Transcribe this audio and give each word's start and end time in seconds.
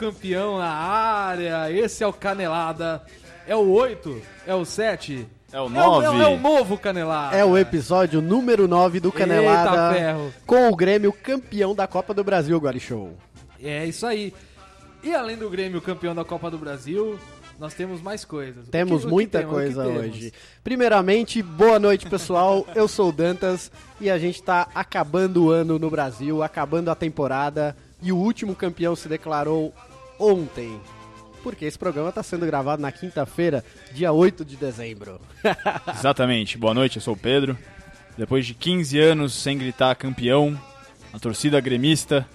campeão 0.00 0.56
na 0.58 0.70
área. 0.70 1.70
Esse 1.70 2.02
é 2.02 2.06
o 2.06 2.12
Canelada. 2.12 3.02
É 3.46 3.54
o 3.54 3.68
8? 3.70 4.22
É 4.46 4.54
o 4.54 4.64
7? 4.64 5.26
É 5.52 5.60
o 5.60 5.64
É 5.64 5.66
o, 5.66 5.68
9. 6.00 6.06
é 6.22 6.26
o 6.28 6.38
novo 6.40 6.78
Canelada. 6.78 7.36
É 7.36 7.44
o 7.44 7.58
episódio 7.58 8.22
número 8.22 8.66
9 8.66 8.98
do 9.00 9.12
Canelada 9.12 9.70
Eita 9.70 9.94
ferro. 9.94 10.34
com 10.46 10.68
o 10.70 10.76
Grêmio 10.76 11.12
campeão 11.12 11.74
da 11.74 11.86
Copa 11.86 12.14
do 12.14 12.24
Brasil, 12.24 12.56
Guarichou. 12.58 13.14
É 13.62 13.84
isso 13.84 14.06
aí. 14.06 14.32
E 15.02 15.14
além 15.14 15.36
do 15.36 15.50
Grêmio 15.50 15.82
campeão 15.82 16.14
da 16.14 16.24
Copa 16.24 16.50
do 16.50 16.56
Brasil, 16.56 17.18
nós 17.58 17.74
temos 17.74 18.00
mais 18.00 18.24
coisas. 18.24 18.68
Temos 18.68 19.04
que- 19.04 19.10
muita 19.10 19.42
coisa 19.44 19.86
hoje. 19.86 20.32
Primeiramente, 20.64 21.42
boa 21.42 21.78
noite, 21.78 22.08
pessoal. 22.08 22.66
Eu 22.74 22.86
sou 22.88 23.08
o 23.10 23.12
Dantas 23.12 23.70
e 24.00 24.08
a 24.10 24.18
gente 24.18 24.42
tá 24.42 24.68
acabando 24.74 25.44
o 25.46 25.50
ano 25.50 25.78
no 25.78 25.90
Brasil, 25.90 26.42
acabando 26.42 26.90
a 26.90 26.94
temporada 26.94 27.76
e 28.02 28.12
o 28.12 28.16
último 28.16 28.54
campeão 28.54 28.94
se 28.96 29.08
declarou 29.08 29.74
ontem. 30.20 30.80
Porque 31.42 31.64
esse 31.64 31.78
programa 31.78 32.12
tá 32.12 32.22
sendo 32.22 32.44
gravado 32.44 32.82
na 32.82 32.92
quinta-feira, 32.92 33.64
dia 33.92 34.12
8 34.12 34.44
de 34.44 34.56
dezembro. 34.56 35.18
Exatamente. 35.96 36.58
Boa 36.58 36.74
noite, 36.74 36.96
eu 36.96 37.02
sou 37.02 37.14
o 37.14 37.18
Pedro. 37.18 37.56
Depois 38.16 38.44
de 38.44 38.52
15 38.52 38.98
anos 38.98 39.32
sem 39.32 39.56
gritar 39.56 39.94
campeão, 39.96 40.60
a 41.12 41.18
torcida 41.18 41.58
gremista 41.58 42.28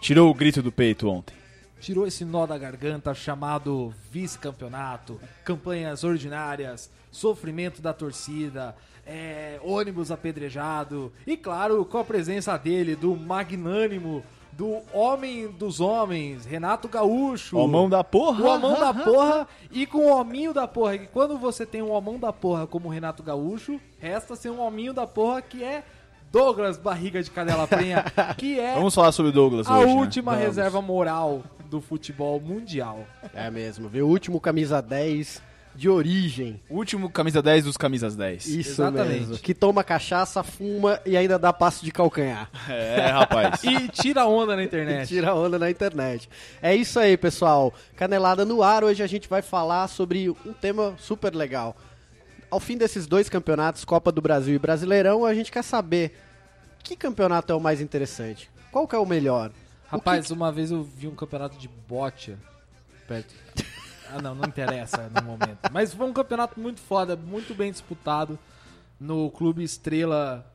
tirou 0.00 0.30
o 0.30 0.34
grito 0.34 0.62
do 0.62 0.70
peito 0.70 1.08
ontem. 1.08 1.34
Tirou 1.80 2.06
esse 2.06 2.24
nó 2.24 2.46
da 2.46 2.56
garganta 2.56 3.12
chamado 3.14 3.92
vice-campeonato, 4.12 5.20
campanhas 5.44 6.04
ordinárias, 6.04 6.90
sofrimento 7.10 7.82
da 7.82 7.92
torcida, 7.92 8.76
é, 9.04 9.58
ônibus 9.62 10.10
apedrejado 10.10 11.12
e, 11.26 11.36
claro, 11.36 11.84
com 11.84 11.98
a 11.98 12.04
presença 12.04 12.56
dele, 12.56 12.94
do 12.94 13.16
magnânimo, 13.16 14.22
do 14.52 14.78
homem 14.92 15.48
dos 15.48 15.80
homens, 15.80 16.44
Renato 16.44 16.88
Gaúcho. 16.88 17.56
Ó, 17.56 17.66
mão 17.66 17.88
da 17.88 18.04
porra! 18.04 18.44
O 18.44 18.46
homão 18.48 18.78
da 18.78 18.92
porra 18.92 19.48
e 19.70 19.86
com 19.86 19.98
o 20.06 20.16
hominho 20.16 20.52
da 20.52 20.68
porra. 20.68 20.96
E 20.96 21.06
quando 21.06 21.38
você 21.38 21.64
tem 21.64 21.82
um 21.82 21.90
homão 21.92 22.18
da 22.18 22.32
porra 22.32 22.66
como 22.66 22.88
o 22.88 22.90
Renato 22.90 23.22
Gaúcho, 23.22 23.80
resta 23.98 24.36
ser 24.36 24.50
um 24.50 24.60
hominho 24.60 24.92
da 24.92 25.06
porra 25.06 25.40
que 25.40 25.62
é 25.64 25.82
Douglas 26.30 26.78
Barriga 26.78 27.22
de 27.22 27.30
Canela 27.30 27.66
Prenha, 27.66 28.04
que 28.36 28.58
é 28.60 28.74
Vamos 28.74 28.94
falar 28.94 29.12
sobre 29.12 29.30
o 29.30 29.32
Douglas 29.32 29.66
a 29.66 29.78
hoje, 29.78 29.86
né? 29.86 29.92
última 29.94 30.32
Vamos. 30.32 30.46
reserva 30.46 30.80
moral 30.82 31.42
do 31.68 31.80
futebol 31.80 32.40
mundial. 32.40 33.04
É 33.34 33.50
mesmo, 33.50 33.88
viu? 33.88 34.06
O 34.06 34.10
último 34.10 34.40
camisa 34.40 34.80
10 34.82 35.42
de 35.74 35.88
origem. 35.88 36.60
O 36.68 36.76
último 36.76 37.08
camisa 37.10 37.40
10 37.40 37.64
dos 37.64 37.76
camisas 37.76 38.16
10. 38.16 38.46
Isso 38.46 38.70
Exatamente. 38.82 39.20
mesmo. 39.20 39.38
Que 39.38 39.54
toma 39.54 39.82
cachaça, 39.84 40.42
fuma 40.42 41.00
e 41.06 41.16
ainda 41.16 41.38
dá 41.38 41.52
passo 41.52 41.84
de 41.84 41.90
calcanhar. 41.92 42.50
É, 42.68 43.06
rapaz. 43.06 43.62
E 43.64 43.88
tira 43.88 44.26
onda 44.26 44.56
na 44.56 44.62
E 44.62 44.66
internet. 44.66 45.08
tira 45.08 45.34
onda 45.34 45.58
na 45.58 45.70
internet. 45.70 46.28
É 46.60 46.74
isso 46.74 46.98
aí, 46.98 47.16
pessoal. 47.16 47.72
Canelada 47.96 48.44
no 48.44 48.62
ar. 48.62 48.84
Hoje 48.84 49.02
a 49.02 49.06
gente 49.06 49.28
vai 49.28 49.42
falar 49.42 49.88
sobre 49.88 50.28
um 50.30 50.52
tema 50.60 50.94
super 50.98 51.34
legal. 51.34 51.76
Ao 52.50 52.58
fim 52.60 52.76
desses 52.76 53.06
dois 53.06 53.28
campeonatos, 53.28 53.84
Copa 53.84 54.10
do 54.10 54.20
Brasil 54.20 54.54
e 54.54 54.58
Brasileirão, 54.58 55.24
a 55.24 55.32
gente 55.34 55.52
quer 55.52 55.62
saber 55.62 56.18
que 56.82 56.96
campeonato 56.96 57.52
é 57.52 57.56
o 57.56 57.60
mais 57.60 57.80
interessante. 57.80 58.50
Qual 58.72 58.88
que 58.88 58.94
é 58.94 58.98
o 58.98 59.06
melhor? 59.06 59.50
Rapaz, 59.86 60.30
uma 60.30 60.50
vez 60.50 60.70
eu 60.70 60.82
vi 60.82 61.06
um 61.08 61.14
campeonato 61.14 61.56
de 61.56 61.68
bote 61.88 62.36
perto. 63.06 63.34
Ah, 64.12 64.20
não, 64.20 64.34
não 64.34 64.48
interessa 64.48 65.10
no 65.14 65.22
momento. 65.22 65.58
Mas 65.72 65.94
foi 65.94 66.06
um 66.06 66.12
campeonato 66.12 66.58
muito 66.58 66.80
foda, 66.80 67.16
muito 67.16 67.54
bem 67.54 67.70
disputado 67.70 68.38
no 68.98 69.30
Clube 69.30 69.62
Estrela 69.62 70.46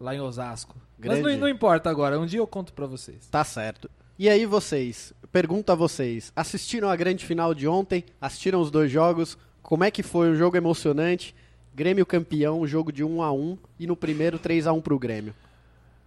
lá 0.00 0.14
em 0.14 0.20
Osasco. 0.20 0.76
Mas 0.98 1.18
Grande. 1.18 1.22
não, 1.34 1.40
não 1.40 1.48
importa 1.48 1.88
agora, 1.88 2.18
um 2.18 2.26
dia 2.26 2.40
eu 2.40 2.46
conto 2.46 2.72
pra 2.72 2.86
vocês. 2.86 3.26
Tá 3.30 3.44
certo. 3.44 3.90
E 4.18 4.28
aí 4.28 4.46
vocês, 4.46 5.12
pergunto 5.32 5.72
a 5.72 5.74
vocês, 5.74 6.32
assistiram 6.36 6.88
a 6.88 6.96
grande 6.96 7.24
final 7.24 7.52
de 7.52 7.66
ontem? 7.66 8.04
Assistiram 8.20 8.60
os 8.60 8.70
dois 8.70 8.90
jogos? 8.90 9.36
Como 9.62 9.82
é 9.82 9.90
que 9.90 10.02
foi 10.02 10.30
o 10.30 10.36
jogo 10.36 10.56
emocionante? 10.56 11.34
Grêmio 11.74 12.06
campeão, 12.06 12.64
jogo 12.66 12.92
de 12.92 13.02
1 13.02 13.22
a 13.22 13.32
1 13.32 13.58
e 13.80 13.86
no 13.86 13.96
primeiro 13.96 14.38
3 14.38 14.66
a 14.68 14.72
1 14.72 14.80
pro 14.80 14.98
Grêmio. 14.98 15.34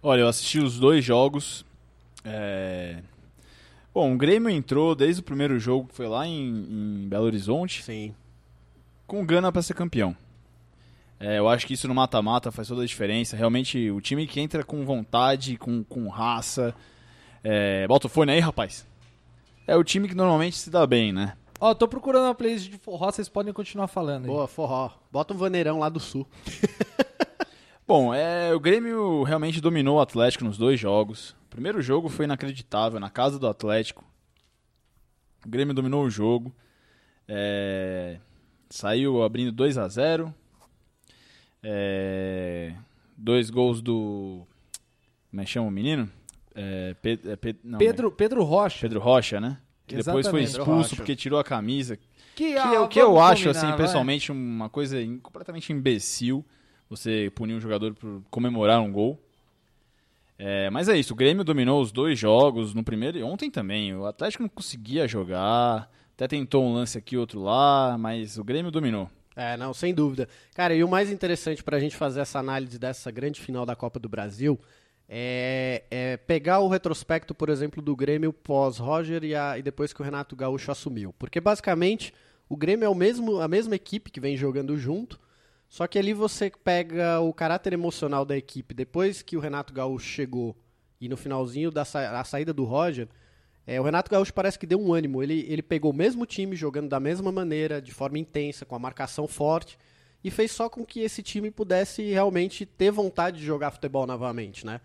Olha, 0.02 0.20
eu 0.20 0.28
assisti 0.28 0.58
os 0.58 0.78
dois 0.78 1.04
jogos. 1.04 1.66
É... 2.24 3.02
Bom, 3.98 4.14
o 4.14 4.16
Grêmio 4.16 4.48
entrou 4.48 4.94
desde 4.94 5.20
o 5.20 5.24
primeiro 5.24 5.58
jogo, 5.58 5.88
que 5.88 5.94
foi 5.96 6.06
lá 6.06 6.24
em, 6.24 7.02
em 7.02 7.08
Belo 7.08 7.24
Horizonte, 7.24 7.82
Sim. 7.82 8.14
com 9.08 9.26
gana 9.26 9.50
pra 9.50 9.60
ser 9.60 9.74
campeão. 9.74 10.16
É, 11.18 11.40
eu 11.40 11.48
acho 11.48 11.66
que 11.66 11.74
isso 11.74 11.88
no 11.88 11.96
mata-mata 11.96 12.52
faz 12.52 12.68
toda 12.68 12.84
a 12.84 12.86
diferença. 12.86 13.36
Realmente, 13.36 13.90
o 13.90 14.00
time 14.00 14.24
que 14.24 14.38
entra 14.38 14.62
com 14.62 14.84
vontade, 14.84 15.56
com, 15.56 15.82
com 15.82 16.06
raça. 16.06 16.72
É... 17.42 17.88
Bota 17.88 18.06
o 18.06 18.08
fone 18.08 18.30
aí, 18.30 18.38
rapaz. 18.38 18.86
É 19.66 19.74
o 19.74 19.82
time 19.82 20.06
que 20.06 20.14
normalmente 20.14 20.56
se 20.58 20.70
dá 20.70 20.86
bem, 20.86 21.12
né? 21.12 21.36
Ó, 21.58 21.74
tô 21.74 21.88
procurando 21.88 22.26
uma 22.26 22.36
playlist 22.36 22.70
de 22.70 22.78
forró, 22.78 23.10
vocês 23.10 23.28
podem 23.28 23.52
continuar 23.52 23.88
falando 23.88 24.26
aí. 24.26 24.30
Boa, 24.30 24.46
forró. 24.46 24.92
Bota 25.10 25.34
um 25.34 25.36
vaneirão 25.36 25.80
lá 25.80 25.88
do 25.88 25.98
sul. 25.98 26.24
Bom, 27.88 28.12
é, 28.12 28.54
o 28.54 28.60
Grêmio 28.60 29.22
realmente 29.22 29.62
dominou 29.62 29.96
o 29.96 30.00
Atlético 30.00 30.44
nos 30.44 30.58
dois 30.58 30.78
jogos. 30.78 31.30
O 31.46 31.48
primeiro 31.48 31.80
jogo 31.80 32.10
foi 32.10 32.26
inacreditável, 32.26 33.00
na 33.00 33.08
casa 33.08 33.38
do 33.38 33.48
Atlético. 33.48 34.04
O 35.44 35.48
Grêmio 35.48 35.72
dominou 35.72 36.04
o 36.04 36.10
jogo. 36.10 36.54
É, 37.26 38.18
saiu 38.68 39.22
abrindo 39.22 39.50
2 39.52 39.78
a 39.78 39.88
0 39.88 40.34
É, 41.62 42.74
Dois 43.16 43.48
gols 43.50 43.80
do. 43.80 44.46
Como 45.30 45.40
é 45.40 45.44
que 45.44 45.50
chama 45.50 45.66
o 45.68 45.70
menino? 45.70 46.10
É, 46.54 46.94
Pe- 47.00 47.20
é 47.24 47.36
Pe- 47.36 47.56
não, 47.64 47.78
Pedro, 47.78 48.12
Pedro 48.12 48.44
Rocha. 48.44 48.80
Pedro 48.82 49.00
Rocha, 49.00 49.40
né? 49.40 49.58
Que 49.86 49.96
depois 49.96 50.28
foi 50.28 50.42
Exatamente. 50.42 50.68
expulso 50.70 50.96
porque 50.96 51.16
tirou 51.16 51.38
a 51.40 51.44
camisa. 51.44 51.96
Que, 51.96 52.52
Que, 52.52 52.56
ah, 52.58 52.74
é 52.74 52.80
o 52.80 52.86
que 52.86 53.00
eu 53.00 53.14
vamos 53.14 53.22
acho, 53.30 53.44
combinar, 53.44 53.58
assim, 53.58 53.66
vai. 53.68 53.76
pessoalmente, 53.78 54.30
uma 54.30 54.68
coisa 54.68 54.96
completamente 55.22 55.72
imbecil 55.72 56.44
você 56.88 57.30
punir 57.34 57.54
um 57.54 57.60
jogador 57.60 57.94
por 57.94 58.22
comemorar 58.30 58.80
um 58.80 58.90
gol. 58.92 59.18
É, 60.38 60.70
mas 60.70 60.88
é 60.88 60.96
isso, 60.96 61.12
o 61.12 61.16
Grêmio 61.16 61.42
dominou 61.42 61.82
os 61.82 61.90
dois 61.90 62.16
jogos 62.18 62.72
no 62.72 62.84
primeiro 62.84 63.18
e 63.18 63.22
ontem 63.22 63.50
também. 63.50 63.94
O 63.94 64.06
Atlético 64.06 64.42
não 64.44 64.48
conseguia 64.48 65.08
jogar, 65.08 65.90
até 66.14 66.28
tentou 66.28 66.64
um 66.64 66.72
lance 66.72 66.96
aqui, 66.96 67.16
outro 67.16 67.40
lá, 67.42 67.96
mas 67.98 68.38
o 68.38 68.44
Grêmio 68.44 68.70
dominou. 68.70 69.10
É, 69.34 69.56
não, 69.56 69.72
sem 69.74 69.92
dúvida. 69.94 70.28
Cara, 70.54 70.74
e 70.74 70.82
o 70.84 70.88
mais 70.88 71.10
interessante 71.10 71.62
pra 71.62 71.78
gente 71.80 71.96
fazer 71.96 72.20
essa 72.20 72.38
análise 72.38 72.78
dessa 72.78 73.10
grande 73.10 73.40
final 73.40 73.66
da 73.66 73.74
Copa 73.76 73.98
do 73.98 74.08
Brasil 74.08 74.58
é, 75.08 75.82
é 75.90 76.16
pegar 76.16 76.60
o 76.60 76.68
retrospecto, 76.68 77.34
por 77.34 77.48
exemplo, 77.48 77.80
do 77.82 77.94
Grêmio 77.96 78.32
pós-Roger 78.32 79.24
e, 79.24 79.34
a- 79.34 79.58
e 79.58 79.62
depois 79.62 79.92
que 79.92 80.00
o 80.00 80.04
Renato 80.04 80.36
Gaúcho 80.36 80.70
assumiu. 80.70 81.14
Porque 81.18 81.40
basicamente 81.40 82.12
o 82.48 82.56
Grêmio 82.56 82.84
é 82.84 82.88
o 82.88 82.94
mesmo, 82.94 83.40
a 83.40 83.48
mesma 83.48 83.74
equipe 83.74 84.10
que 84.10 84.20
vem 84.20 84.36
jogando 84.36 84.76
junto, 84.76 85.18
só 85.68 85.86
que 85.86 85.98
ali 85.98 86.12
você 86.14 86.50
pega 86.64 87.20
o 87.20 87.32
caráter 87.32 87.72
emocional 87.72 88.24
da 88.24 88.36
equipe 88.36 88.74
depois 88.74 89.22
que 89.22 89.36
o 89.36 89.40
Renato 89.40 89.72
Gaúcho 89.72 90.06
chegou 90.06 90.56
e 91.00 91.08
no 91.08 91.16
finalzinho 91.16 91.70
da 91.70 91.84
sa- 91.84 92.18
a 92.18 92.24
saída 92.24 92.52
do 92.52 92.64
Roger, 92.64 93.08
é, 93.66 93.78
o 93.78 93.84
Renato 93.84 94.10
Gaúcho 94.10 94.32
parece 94.32 94.58
que 94.58 94.66
deu 94.66 94.80
um 94.80 94.94
ânimo. 94.94 95.22
Ele, 95.22 95.44
ele 95.46 95.62
pegou 95.62 95.92
o 95.92 95.94
mesmo 95.94 96.24
time, 96.24 96.56
jogando 96.56 96.88
da 96.88 96.98
mesma 96.98 97.30
maneira, 97.30 97.82
de 97.82 97.92
forma 97.92 98.18
intensa, 98.18 98.64
com 98.64 98.74
a 98.74 98.78
marcação 98.78 99.28
forte, 99.28 99.78
e 100.24 100.30
fez 100.30 100.50
só 100.50 100.70
com 100.70 100.84
que 100.86 101.00
esse 101.00 101.22
time 101.22 101.50
pudesse 101.50 102.02
realmente 102.10 102.64
ter 102.64 102.90
vontade 102.90 103.38
de 103.38 103.44
jogar 103.44 103.70
futebol 103.70 104.06
novamente, 104.06 104.64
né? 104.64 104.80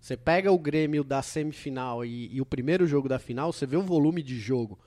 Você 0.00 0.16
pega 0.16 0.50
o 0.50 0.58
Grêmio 0.58 1.02
da 1.04 1.20
semifinal 1.20 2.04
e, 2.04 2.34
e 2.34 2.40
o 2.40 2.46
primeiro 2.46 2.86
jogo 2.86 3.08
da 3.08 3.18
final, 3.18 3.52
você 3.52 3.66
vê 3.66 3.76
o 3.76 3.82
volume 3.82 4.22
de 4.22 4.38
jogo. 4.38 4.78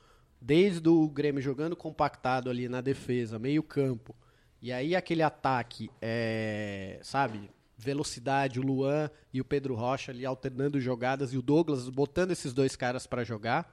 Desde 0.41 0.89
o 0.89 1.07
Grêmio 1.07 1.41
jogando 1.41 1.75
compactado 1.75 2.49
ali 2.49 2.67
na 2.67 2.81
defesa, 2.81 3.37
meio 3.37 3.61
campo, 3.61 4.15
e 4.63 4.71
aí 4.71 4.95
aquele 4.95 5.21
ataque, 5.21 5.91
é, 6.01 6.97
sabe, 7.03 7.51
velocidade, 7.77 8.61
o 8.61 8.63
Luan 8.63 9.11
e 9.33 9.41
o 9.41 9.45
Pedro 9.45 9.75
Rocha 9.75 10.13
ali 10.13 10.25
alternando 10.25 10.79
jogadas 10.79 11.33
e 11.33 11.37
o 11.37 11.41
Douglas 11.41 11.89
botando 11.89 12.31
esses 12.31 12.53
dois 12.53 12.73
caras 12.73 13.05
pra 13.05 13.25
jogar, 13.25 13.69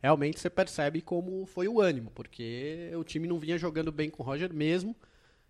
realmente 0.00 0.38
você 0.38 0.48
percebe 0.48 1.00
como 1.00 1.44
foi 1.46 1.66
o 1.66 1.80
ânimo, 1.80 2.12
porque 2.12 2.92
o 2.94 3.02
time 3.02 3.26
não 3.26 3.40
vinha 3.40 3.58
jogando 3.58 3.90
bem 3.90 4.08
com 4.08 4.22
o 4.22 4.26
Roger 4.26 4.54
mesmo 4.54 4.94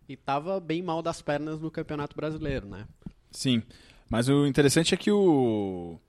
e 0.08 0.16
tava 0.16 0.58
bem 0.58 0.82
mal 0.82 1.02
das 1.02 1.20
pernas 1.20 1.60
no 1.60 1.70
Campeonato 1.70 2.16
Brasileiro, 2.16 2.66
né? 2.66 2.86
Sim, 3.30 3.62
mas 4.08 4.30
o 4.30 4.46
interessante 4.46 4.94
é 4.94 4.96
que 4.96 5.10
o... 5.10 6.00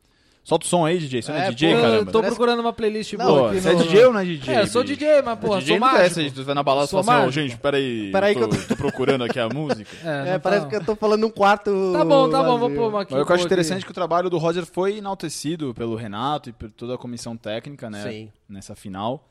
Solta 0.44 0.66
o 0.66 0.68
som 0.68 0.84
aí, 0.84 0.98
DJ, 0.98 1.22
você 1.22 1.32
não 1.32 1.38
é, 1.40 1.48
É, 1.48 1.52
DJ, 1.52 1.70
pô, 1.72 1.78
Eu 1.78 1.82
caramba. 1.84 2.06
tô 2.12 2.20
Parece- 2.20 2.36
procurando 2.36 2.60
uma 2.62 2.74
playlist 2.74 3.14
Não, 3.14 3.26
boa 3.28 3.54
você 3.54 3.70
é 3.70 3.74
no- 3.74 3.84
DJ 3.84 4.06
ou 4.06 4.14
não 4.14 4.20
é 4.22 4.26
DJ? 4.26 4.56
É, 4.56 4.62
eu 4.62 4.68
sou? 4.68 4.84
DJ, 4.84 5.22
mas 5.22 5.40
porra, 5.40 5.60
DJ 5.60 5.68
sou 5.68 5.76
é 5.76 5.80
mágico. 5.92 6.20
essa, 6.20 6.32
tu 6.36 6.44
vai 6.44 6.56
na 6.56 6.64
balada 6.64 6.88
e 6.88 6.90
fala 6.90 7.02
assim, 7.02 7.10
ó, 7.12 7.14
mágico. 7.14 7.32
gente, 7.32 7.58
peraí, 7.58 8.12
Peraí 8.12 8.34
eu 8.34 8.42
tô, 8.42 8.50
que 8.50 8.56
eu 8.64 8.68
tô 8.70 8.76
procurando 8.76 9.24
aqui 9.24 9.40
a 9.40 9.48
música. 9.48 9.90
É, 10.04 10.30
É, 10.36 10.40
parece 10.40 10.64
tá- 10.64 10.70
que 10.70 10.76
eu 10.78 10.84
tô 10.84 10.96
falando 10.96 11.22
num 11.22 11.30
quarto. 11.30 11.72
Tá 11.94 12.04
bom, 12.04 12.28
tá 12.28 12.42
bom, 12.42 12.58
vou 12.58 12.70
vazio. 12.70 12.76
pôr 12.76 12.90
uma 12.90 13.02
aqui. 13.04 13.14
Eu 13.14 13.22
acho 13.22 13.46
interessante 13.46 13.74
é 13.74 13.78
aqui. 13.78 13.86
que 13.86 13.92
o 13.92 13.94
trabalho 13.94 14.32
do 14.32 14.38
Roger 14.40 14.66
foi 14.66 14.98
enaltecido 14.98 15.76
pelo 15.76 15.96
Renato 15.96 16.50
e 16.50 16.54
por 16.54 16.72
toda 16.72 16.96
a 16.96 16.98
comissão 16.98 17.38
técnica, 17.38 17.88
né? 17.92 18.02
Sim. 18.10 18.32
Nessa 18.50 18.74
final. 18.76 19.28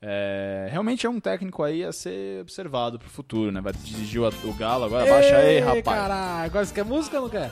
É, 0.00 0.68
realmente 0.70 1.04
é 1.06 1.10
um 1.10 1.18
técnico 1.18 1.62
aí 1.62 1.82
a 1.82 1.90
ser 1.90 2.42
observado 2.42 2.98
pro 2.98 3.08
futuro, 3.08 3.50
né? 3.50 3.60
Vai 3.60 3.72
dirigir 3.72 4.20
o, 4.20 4.28
o 4.28 4.52
Galo 4.54 4.84
agora, 4.84 5.04
baixa 5.10 5.36
aí, 5.36 5.54
Ei, 5.54 5.60
rapaz. 5.60 5.82
caralho, 5.84 6.44
agora 6.44 6.64
você 6.64 6.74
quer 6.74 6.84
música 6.84 7.16
ou 7.16 7.22
não 7.22 7.28
quer? 7.30 7.50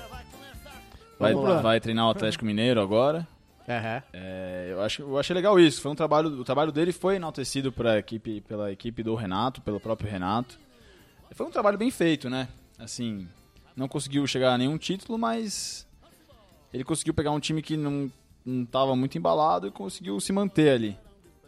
Vai, 1.23 1.63
vai 1.63 1.81
treinar 1.81 2.07
o 2.07 2.11
Atlético 2.11 2.45
Mineiro 2.45 2.81
agora. 2.81 3.27
Aham. 3.69 4.03
É, 4.13 4.69
eu, 4.73 4.83
acho, 4.83 5.03
eu 5.03 5.19
achei 5.19 5.35
legal 5.35 5.59
isso. 5.59 5.81
Foi 5.81 5.91
um 5.93 5.95
trabalho, 5.95 6.29
o 6.29 6.45
trabalho 6.45 6.73
dele 6.73 6.93
foi 6.93 7.17
enaltecido 7.17 7.71
pra 7.71 7.99
equipe, 7.99 8.41
pela 8.43 8.73
equipe 8.73 9.03
do 9.03 9.15
Renato, 9.15 9.61
pelo 9.61 9.79
próprio 9.79 10.11
Renato. 10.11 10.59
Foi 11.33 11.47
um 11.47 11.51
trabalho 11.51 11.79
bem 11.79 11.91
feito, 11.91 12.29
né? 12.29 12.49
Assim, 12.79 13.27
não 13.77 13.89
conseguiu 13.89 14.27
chegar 14.27 14.53
a 14.53 14.59
nenhum 14.59 14.77
título, 14.77 15.17
mas 15.17 15.87
ele 16.73 16.85
conseguiu 16.85 17.15
pegar 17.15 17.31
um 17.31 17.41
time 17.41 17.63
que 17.63 17.77
não 17.77 18.11
não 18.45 18.65
estava 18.65 18.97
muito 18.97 19.17
embalado 19.17 19.69
e 19.69 19.71
conseguiu 19.71 20.19
se 20.19 20.33
manter 20.33 20.71
ali 20.71 20.99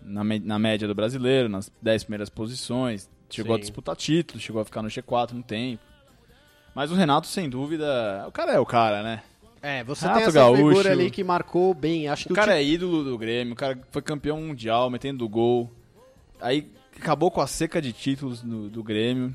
na, 0.00 0.23
na 0.23 0.59
média 0.59 0.87
do 0.87 0.94
brasileiro, 0.94 1.49
nas 1.49 1.71
10 1.82 2.05
primeiras 2.05 2.29
posições. 2.29 3.11
Chegou 3.29 3.55
a 3.55 3.56
Sim. 3.56 3.62
disputar 3.62 3.97
títulos, 3.97 4.43
chegou 4.43 4.62
a 4.62 4.65
ficar 4.65 4.82
no 4.82 4.88
G4 4.88 5.32
no 5.32 5.43
tempo. 5.43 5.82
Mas 6.75 6.91
o 6.91 6.94
Renato, 6.94 7.26
sem 7.26 7.49
dúvida, 7.49 8.25
o 8.29 8.32
cara 8.32 8.53
é 8.53 8.61
o 8.61 8.67
cara, 8.67 9.03
né? 9.03 9.23
É, 9.64 9.82
você 9.82 10.02
Renato 10.02 10.19
tem 10.20 10.28
essa 10.28 10.38
Gaúcho. 10.38 10.69
figura 10.69 10.93
ali 10.93 11.11
que 11.11 11.25
marcou 11.25 11.72
bem. 11.72 12.06
Acho 12.08 12.26
que 12.26 12.32
O 12.32 12.37
cara 12.37 12.58
é 12.58 12.62
ídolo 12.64 13.02
do 13.02 13.16
Grêmio, 13.16 13.55
o 13.55 13.56
cara 13.56 13.78
foi 13.90 14.02
campeão 14.02 14.40
mundial, 14.40 14.90
metendo 14.90 15.26
gol. 15.28 15.70
Aí 16.40 16.70
acabou 17.00 17.31
com 17.31 17.40
a 17.40 17.46
seca 17.46 17.81
de 17.81 17.93
títulos 17.93 18.43
no- 18.43 18.69
do 18.69 18.82
Grêmio. 18.82 19.34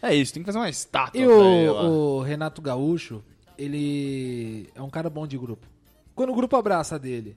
É 0.00 0.14
isso, 0.14 0.32
tem 0.32 0.42
que 0.42 0.46
fazer 0.46 0.58
uma 0.58 0.70
estátua 0.70 1.20
E 1.20 1.24
pra 1.24 1.34
ele 1.34 1.70
lá. 1.70 1.82
o, 1.82 2.16
o 2.18 2.22
Renato 2.22 2.62
Gaúcho, 2.62 3.22
ele 3.58 4.68
é 4.74 4.80
um 4.80 4.88
cara 4.88 5.10
bom 5.10 5.26
de 5.26 5.36
grupo. 5.36 5.66
Quando 6.14 6.30
o 6.30 6.34
grupo 6.34 6.56
abraça 6.56 6.98
dele. 6.98 7.36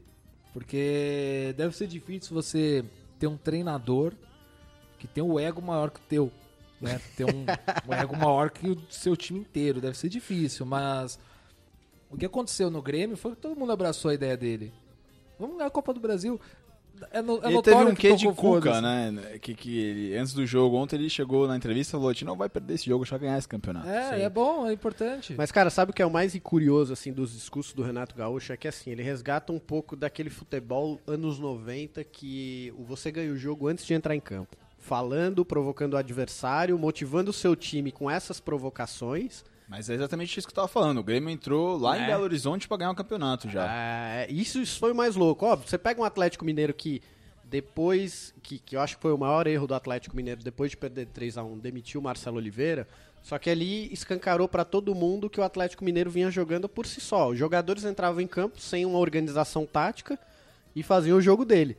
Porque 0.54 1.54
deve 1.57 1.75
ser 1.75 1.88
difícil 1.88 2.33
você 2.33 2.83
ter 3.18 3.28
um 3.28 3.38
treinador 3.38 4.13
que 5.00 5.07
tem 5.07 5.24
o 5.24 5.39
ego 5.39 5.62
maior 5.62 5.89
que 5.89 6.00
o 6.00 6.04
teu. 6.10 6.31
Né? 6.80 7.00
Ter 7.16 7.25
um, 7.25 7.45
um 7.88 7.94
ego 7.94 8.16
maior 8.18 8.50
que 8.50 8.69
o 8.69 8.78
seu 8.89 9.16
time 9.16 9.39
inteiro. 9.39 9.80
Deve 9.80 9.98
ser 9.98 10.10
difícil, 10.10 10.66
mas 10.66 11.18
o 12.12 12.18
que 12.18 12.25
aconteceu 12.25 12.69
no 12.69 12.81
Grêmio 12.81 13.16
foi 13.18 13.31
que 13.31 13.38
todo 13.38 13.58
mundo 13.58 13.72
abraçou 13.72 14.12
a 14.12 14.13
ideia 14.13 14.36
dele. 14.38 14.72
Vamos 15.40 15.58
ganhar 15.58 15.68
a 15.68 15.72
Copa 15.72 15.94
do 15.94 16.00
Brasil. 16.00 16.40
É, 17.10 17.22
no, 17.22 17.44
é 17.44 17.48
Ele 17.48 17.62
teve 17.63 17.84
um 17.84 17.96
quê 17.96 18.16
de 18.16 18.31
cuca, 18.31 18.80
né? 18.80 19.40
Que, 19.42 19.56
que 19.56 19.80
ele, 19.80 20.16
antes 20.18 20.34
do 20.34 20.46
jogo, 20.46 20.78
ontem 20.78 20.98
ele 20.98 21.10
chegou 21.10 21.48
na 21.48 21.56
entrevista 21.58 21.98
e 21.98 22.00
falou: 22.00 22.13
não 22.24 22.36
vai 22.36 22.48
perder 22.48 22.75
esse 22.75 22.86
jogo, 22.86 23.06
só 23.06 23.18
ganhar 23.18 23.38
esse 23.38 23.48
campeonato. 23.48 23.88
É, 23.90 24.18
Sim. 24.18 24.22
é 24.24 24.30
bom, 24.30 24.68
é 24.68 24.74
importante. 24.74 25.34
Mas, 25.36 25.52
cara, 25.52 25.69
sabe 25.72 25.92
o 25.92 25.94
que 25.96 26.02
é 26.02 26.06
o 26.06 26.12
mais 26.12 26.38
curioso, 26.40 26.94
assim, 26.94 27.12
dos 27.12 27.31
discursos 27.34 27.74
do 27.74 27.81
Renato 27.81 28.16
Gaúcho? 28.16 28.54
É 28.54 28.57
que, 28.57 28.68
assim, 28.68 28.92
ele 28.92 29.02
resgata 29.02 29.52
um 29.52 29.57
pouco 29.60 29.96
daquele 29.96 30.30
futebol 30.30 31.00
anos 31.07 31.40
90 31.40 32.04
que 32.04 32.72
o- 32.78 32.84
você 32.84 33.12
ganha 33.12 33.31
o 33.31 33.38
jogo 33.38 33.68
antes 33.68 33.84
de 33.86 33.94
entrar 33.96 34.16
em 34.16 34.19
campo. 34.22 34.56
Falando, 34.78 35.44
provocando 35.46 35.94
o 35.94 35.98
adversário, 35.98 36.78
motivando 36.78 37.31
o 37.31 37.34
seu 37.34 37.56
time 37.56 37.92
com 37.92 38.10
essas 38.12 38.40
provocações. 38.40 39.44
Mas 39.71 39.89
é 39.89 39.94
exatamente 39.94 40.38
isso 40.38 40.45
que 40.45 40.51
eu 40.51 40.56
tava 40.56 40.68
falando. 40.68 40.97
O 40.97 41.03
Grêmio 41.03 41.29
entrou 41.29 41.77
lá 41.77 41.97
em 41.97 42.03
É. 42.03 42.07
Belo 42.07 42.23
Horizonte 42.25 42.68
pra 42.68 42.75
ganhar 42.75 42.91
o 42.91 42.95
campeonato 42.95 43.50
já. 43.50 43.65
É, 43.73 44.27
isso, 44.29 44.59
isso 44.59 44.77
foi 44.77 44.91
o 44.91 44.95
mais 44.95 45.15
louco. 45.15 45.45
Óbvio, 45.45 45.69
você 45.69 45.77
pega 45.77 46.01
um 46.01 46.03
Atlético 46.03 46.44
Mineiro 46.44 46.73
que 46.73 47.01
depois, 47.45 48.33
que, 48.44 48.59
que 48.59 48.75
eu 48.75 48.81
acho 48.81 48.97
que 48.97 49.01
foi 49.01 49.13
o 49.13 49.18
maior 49.18 49.47
erro 49.47 49.65
do 49.68 49.73
Atlético 49.73 50.13
Mineiro, 50.13 50.44
depois 50.44 50.71
de 50.71 50.77
perder 50.77 51.07
3 51.07 51.38
a 51.38 51.44
1 51.44 51.57
demitiu 51.59 52.01
o 52.01 52.03
Marcelo 52.03 52.35
Oliveira, 52.35 52.85
só 53.23 53.38
que 53.39 53.50
ali 53.50 53.91
escancarou 53.94 54.47
pra 54.50 54.65
todo 54.65 54.94
mundo 54.94 55.29
que 55.29 55.39
o 55.39 55.44
Atlético 55.44 55.85
Mineiro 55.85 56.12
vinha 56.12 56.29
jogando 56.29 56.68
por 56.68 56.85
si 56.85 57.00
só. 57.00 57.29
Os 57.29 57.38
jogadores 57.38 57.85
entravam 57.85 58.19
em 58.19 58.27
campo 58.27 58.59
sem 58.59 58.85
uma 58.85 59.00
organização 59.00 59.65
tática 59.65 60.19
e 60.75 60.83
faziam 60.83 61.18
o 61.18 61.21
jogo 61.21 61.45
dele. 61.45 61.77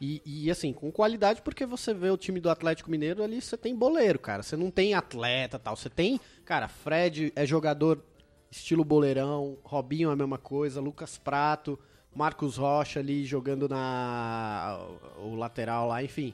E, 0.00 0.22
e, 0.26 0.50
assim, 0.50 0.72
com 0.74 0.92
qualidade, 0.92 1.40
porque 1.42 1.64
você 1.64 1.94
vê 1.94 2.10
o 2.10 2.16
time 2.18 2.38
do 2.38 2.50
Atlético 2.50 2.90
Mineiro 2.90 3.22
ali, 3.22 3.40
você 3.40 3.56
tem 3.56 3.74
boleiro, 3.74 4.18
cara. 4.18 4.42
Você 4.42 4.54
não 4.54 4.70
tem 4.70 4.92
atleta 4.92 5.58
tal. 5.58 5.74
Você 5.74 5.88
tem, 5.88 6.20
cara, 6.46 6.68
Fred 6.68 7.32
é 7.36 7.44
jogador 7.44 8.02
estilo 8.50 8.84
boleirão, 8.84 9.58
Robinho 9.64 10.08
é 10.08 10.12
a 10.12 10.16
mesma 10.16 10.38
coisa, 10.38 10.80
Lucas 10.80 11.18
Prato, 11.18 11.78
Marcos 12.14 12.56
Rocha 12.56 13.00
ali 13.00 13.24
jogando 13.26 13.68
na 13.68 14.78
o 15.18 15.34
lateral 15.34 15.88
lá, 15.88 16.02
enfim. 16.02 16.32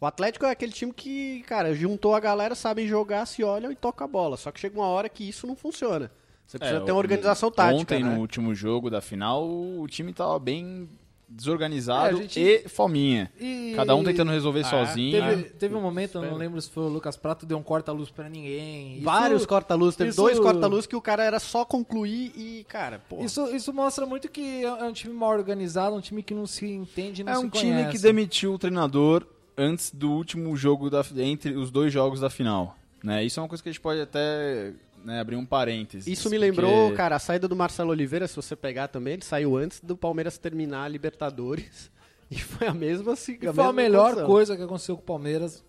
O 0.00 0.06
Atlético 0.06 0.46
é 0.46 0.50
aquele 0.52 0.70
time 0.72 0.92
que, 0.92 1.42
cara, 1.42 1.74
juntou 1.74 2.14
a 2.14 2.20
galera, 2.20 2.54
sabem 2.54 2.86
jogar, 2.86 3.26
se 3.26 3.42
olham 3.42 3.72
e 3.72 3.76
toca 3.76 4.04
a 4.04 4.08
bola. 4.08 4.36
Só 4.36 4.52
que 4.52 4.60
chega 4.60 4.78
uma 4.78 4.86
hora 4.86 5.08
que 5.08 5.28
isso 5.28 5.44
não 5.46 5.56
funciona. 5.56 6.08
Você 6.46 6.56
precisa 6.56 6.80
É, 6.80 6.84
ter 6.84 6.92
uma 6.92 6.98
organização 7.00 7.50
tática, 7.50 7.80
Ontem, 7.82 8.02
né? 8.04 8.14
no 8.14 8.20
último 8.20 8.54
jogo 8.54 8.88
da 8.88 9.00
final, 9.02 9.44
o 9.46 9.86
time 9.88 10.12
tava 10.14 10.38
bem 10.38 10.88
desorganizado 11.28 12.18
É, 12.18 12.22
gente- 12.22 12.40
e 12.40 12.68
fominha. 12.68 13.30
E- 13.38 13.72
Cada 13.76 13.94
um 13.94 14.02
tentando 14.02 14.30
resolver 14.32 14.60
Ah, 14.60 14.64
sozinho. 14.64 15.12
Teve, 15.12 15.42
teve 15.50 15.74
um 15.74 15.80
momento, 15.82 16.16
eu 16.18 16.22
não 16.30 16.36
lembro 16.36 16.60
se 16.60 16.70
foi 16.70 16.84
o 16.84 16.88
Lucas 16.88 17.16
Prato, 17.16 17.44
deu 17.46 17.58
um 17.58 17.62
corta-luz 17.62 18.10
pra 18.10 18.28
ninguém. 18.28 18.94
Isso- 18.96 19.04
Vários 19.04 19.46
corta-luz, 19.46 19.94
teve 19.94 20.10
isso- 20.10 20.20
dois 20.20 20.38
corta-luz 20.38 20.86
que 20.86 20.96
o 20.96 21.00
cara 21.02 21.22
era 21.22 21.38
só 21.38 21.64
concluir 21.64 22.32
e, 22.36 22.64
cara, 22.68 23.00
pô. 23.08 23.22
Isso, 23.22 23.46
isso 23.54 23.72
mostra 23.72 24.06
muito 24.06 24.28
que 24.28 24.64
é 24.64 24.84
um 24.84 24.92
time 24.92 25.14
mal 25.14 25.30
organizado, 25.30 25.94
um 25.94 26.00
time 26.00 26.22
que 26.22 26.34
não 26.34 26.46
se 26.46 26.66
entende, 26.66 27.22
não 27.22 27.32
É 27.32 27.36
se 27.36 27.44
um 27.44 27.48
time 27.50 27.72
conhece. 27.72 27.90
que 27.96 27.98
demitiu 28.02 28.54
o 28.54 28.58
treinador 28.58 29.26
antes 29.56 29.90
do 29.92 30.10
último 30.10 30.56
jogo 30.56 30.88
da, 30.88 31.04
entre 31.16 31.52
os 31.56 31.70
dois 31.70 31.92
jogos 31.92 32.20
da 32.20 32.30
final. 32.30 32.76
Né? 33.02 33.24
Isso 33.24 33.38
é 33.38 33.42
uma 33.42 33.48
coisa 33.48 33.62
que 33.62 33.68
a 33.68 33.72
gente 33.72 33.80
pode 33.80 34.00
até 34.00 34.72
né, 35.08 35.20
abrir 35.20 35.36
um 35.36 35.44
parênteses. 35.46 36.06
Isso 36.06 36.28
me 36.30 36.36
porque- 36.36 36.50
lembrou, 36.50 36.92
cara, 36.94 37.16
a 37.16 37.18
saída 37.18 37.48
do 37.48 37.56
Marcelo 37.56 37.90
Oliveira, 37.90 38.28
se 38.28 38.36
você 38.36 38.54
pegar 38.54 38.88
também, 38.88 39.14
ele 39.14 39.24
saiu 39.24 39.56
antes 39.56 39.80
do 39.80 39.96
Palmeiras 39.96 40.38
terminar 40.38 40.84
a 40.84 40.88
Libertadores. 40.88 41.90
E 42.30 42.38
foi 42.38 42.66
a 42.68 42.74
mesma 42.74 43.14
E 43.14 43.16
sigla. 43.16 43.54
foi 43.54 43.64
a 43.64 43.72
melhor 43.72 44.26
coisa 44.26 44.54
que 44.54 44.62
aconteceu 44.62 44.94
com 44.96 45.00
o 45.02 45.04
Palmeiras 45.06 45.64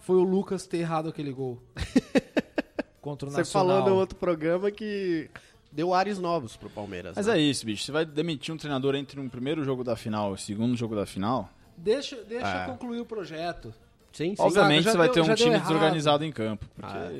foi 0.00 0.16
o 0.16 0.24
Lucas 0.24 0.66
ter 0.66 0.78
errado 0.78 1.08
aquele 1.08 1.30
gol. 1.30 1.62
Contra 3.00 3.28
o 3.28 3.30
Você 3.30 3.38
Nacional. 3.38 3.76
falou 3.78 3.90
no 3.90 3.96
outro 4.00 4.18
programa 4.18 4.72
que 4.72 5.30
deu 5.70 5.94
ares 5.94 6.18
novos 6.18 6.56
pro 6.56 6.68
Palmeiras. 6.68 7.14
Mas 7.16 7.26
né? 7.28 7.38
é 7.38 7.40
isso, 7.40 7.64
bicho. 7.64 7.84
Você 7.84 7.92
vai 7.92 8.04
demitir 8.04 8.52
um 8.52 8.56
treinador 8.58 8.96
entre 8.96 9.20
um 9.20 9.28
primeiro 9.28 9.62
jogo 9.64 9.84
da 9.84 9.94
final 9.96 10.32
e 10.32 10.34
o 10.34 10.36
segundo 10.36 10.76
jogo 10.76 10.96
da 10.96 11.06
final? 11.06 11.48
Deixa, 11.76 12.16
deixa 12.24 12.64
É. 12.64 12.66
concluir 12.66 13.00
o 13.00 13.04
projeto. 13.06 13.72
Sim, 14.12 14.34
sim. 14.34 14.42
Obviamente 14.42 14.82
já 14.82 14.90
você 14.92 14.98
vai 14.98 15.06
deu- 15.10 15.24
ter 15.24 15.30
um 15.30 15.34
time 15.36 15.50
errado. 15.54 15.68
desorganizado 15.68 16.24
em 16.24 16.32
campo. 16.32 16.66
Porque 16.74 16.92
Ah, 16.92 17.10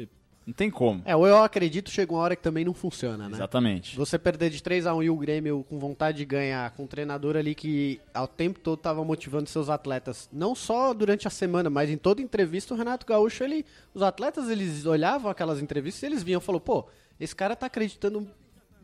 não 0.51 0.55
tem 0.55 0.69
como. 0.69 1.01
É, 1.05 1.15
o 1.15 1.27
eu 1.27 1.43
acredito 1.43 1.91
chega 1.91 2.13
uma 2.13 2.21
hora 2.21 2.35
que 2.35 2.43
também 2.43 2.65
não 2.65 2.75
funciona, 2.75 3.29
né? 3.29 3.37
Exatamente. 3.37 3.97
Você 3.97 4.19
perder 4.19 4.51
de 4.51 4.61
3 4.61 4.85
a 4.85 4.95
1 4.95 5.05
e 5.05 5.11
o 5.11 5.17
Grêmio 5.17 5.65
com 5.69 5.79
vontade 5.79 6.19
de 6.19 6.25
ganhar, 6.25 6.73
com 6.73 6.83
um 6.83 6.87
treinador 6.87 7.37
ali 7.37 7.55
que 7.55 8.01
ao 8.13 8.27
tempo 8.27 8.59
todo 8.59 8.79
estava 8.79 9.05
motivando 9.05 9.49
seus 9.49 9.71
atletas, 9.71 10.29
não 10.33 10.55
só 10.55 10.93
durante 10.93 11.29
a 11.29 11.31
semana, 11.31 11.71
mas 11.71 11.89
em 11.89 11.97
toda 11.97 12.21
entrevista, 12.21 12.75
o 12.75 12.77
Renato 12.77 13.07
Gaúcho, 13.07 13.45
ele, 13.45 13.65
os 13.95 14.03
atletas, 14.03 14.51
eles 14.51 14.85
olhavam 14.87 15.31
aquelas 15.31 15.63
entrevistas 15.63 16.03
e 16.03 16.07
eles 16.07 16.23
vinham 16.23 16.41
e 16.41 16.45
falaram, 16.45 16.65
pô, 16.65 16.87
esse 17.21 17.35
cara 17.35 17.55
tá 17.55 17.67
acreditando 17.67 18.27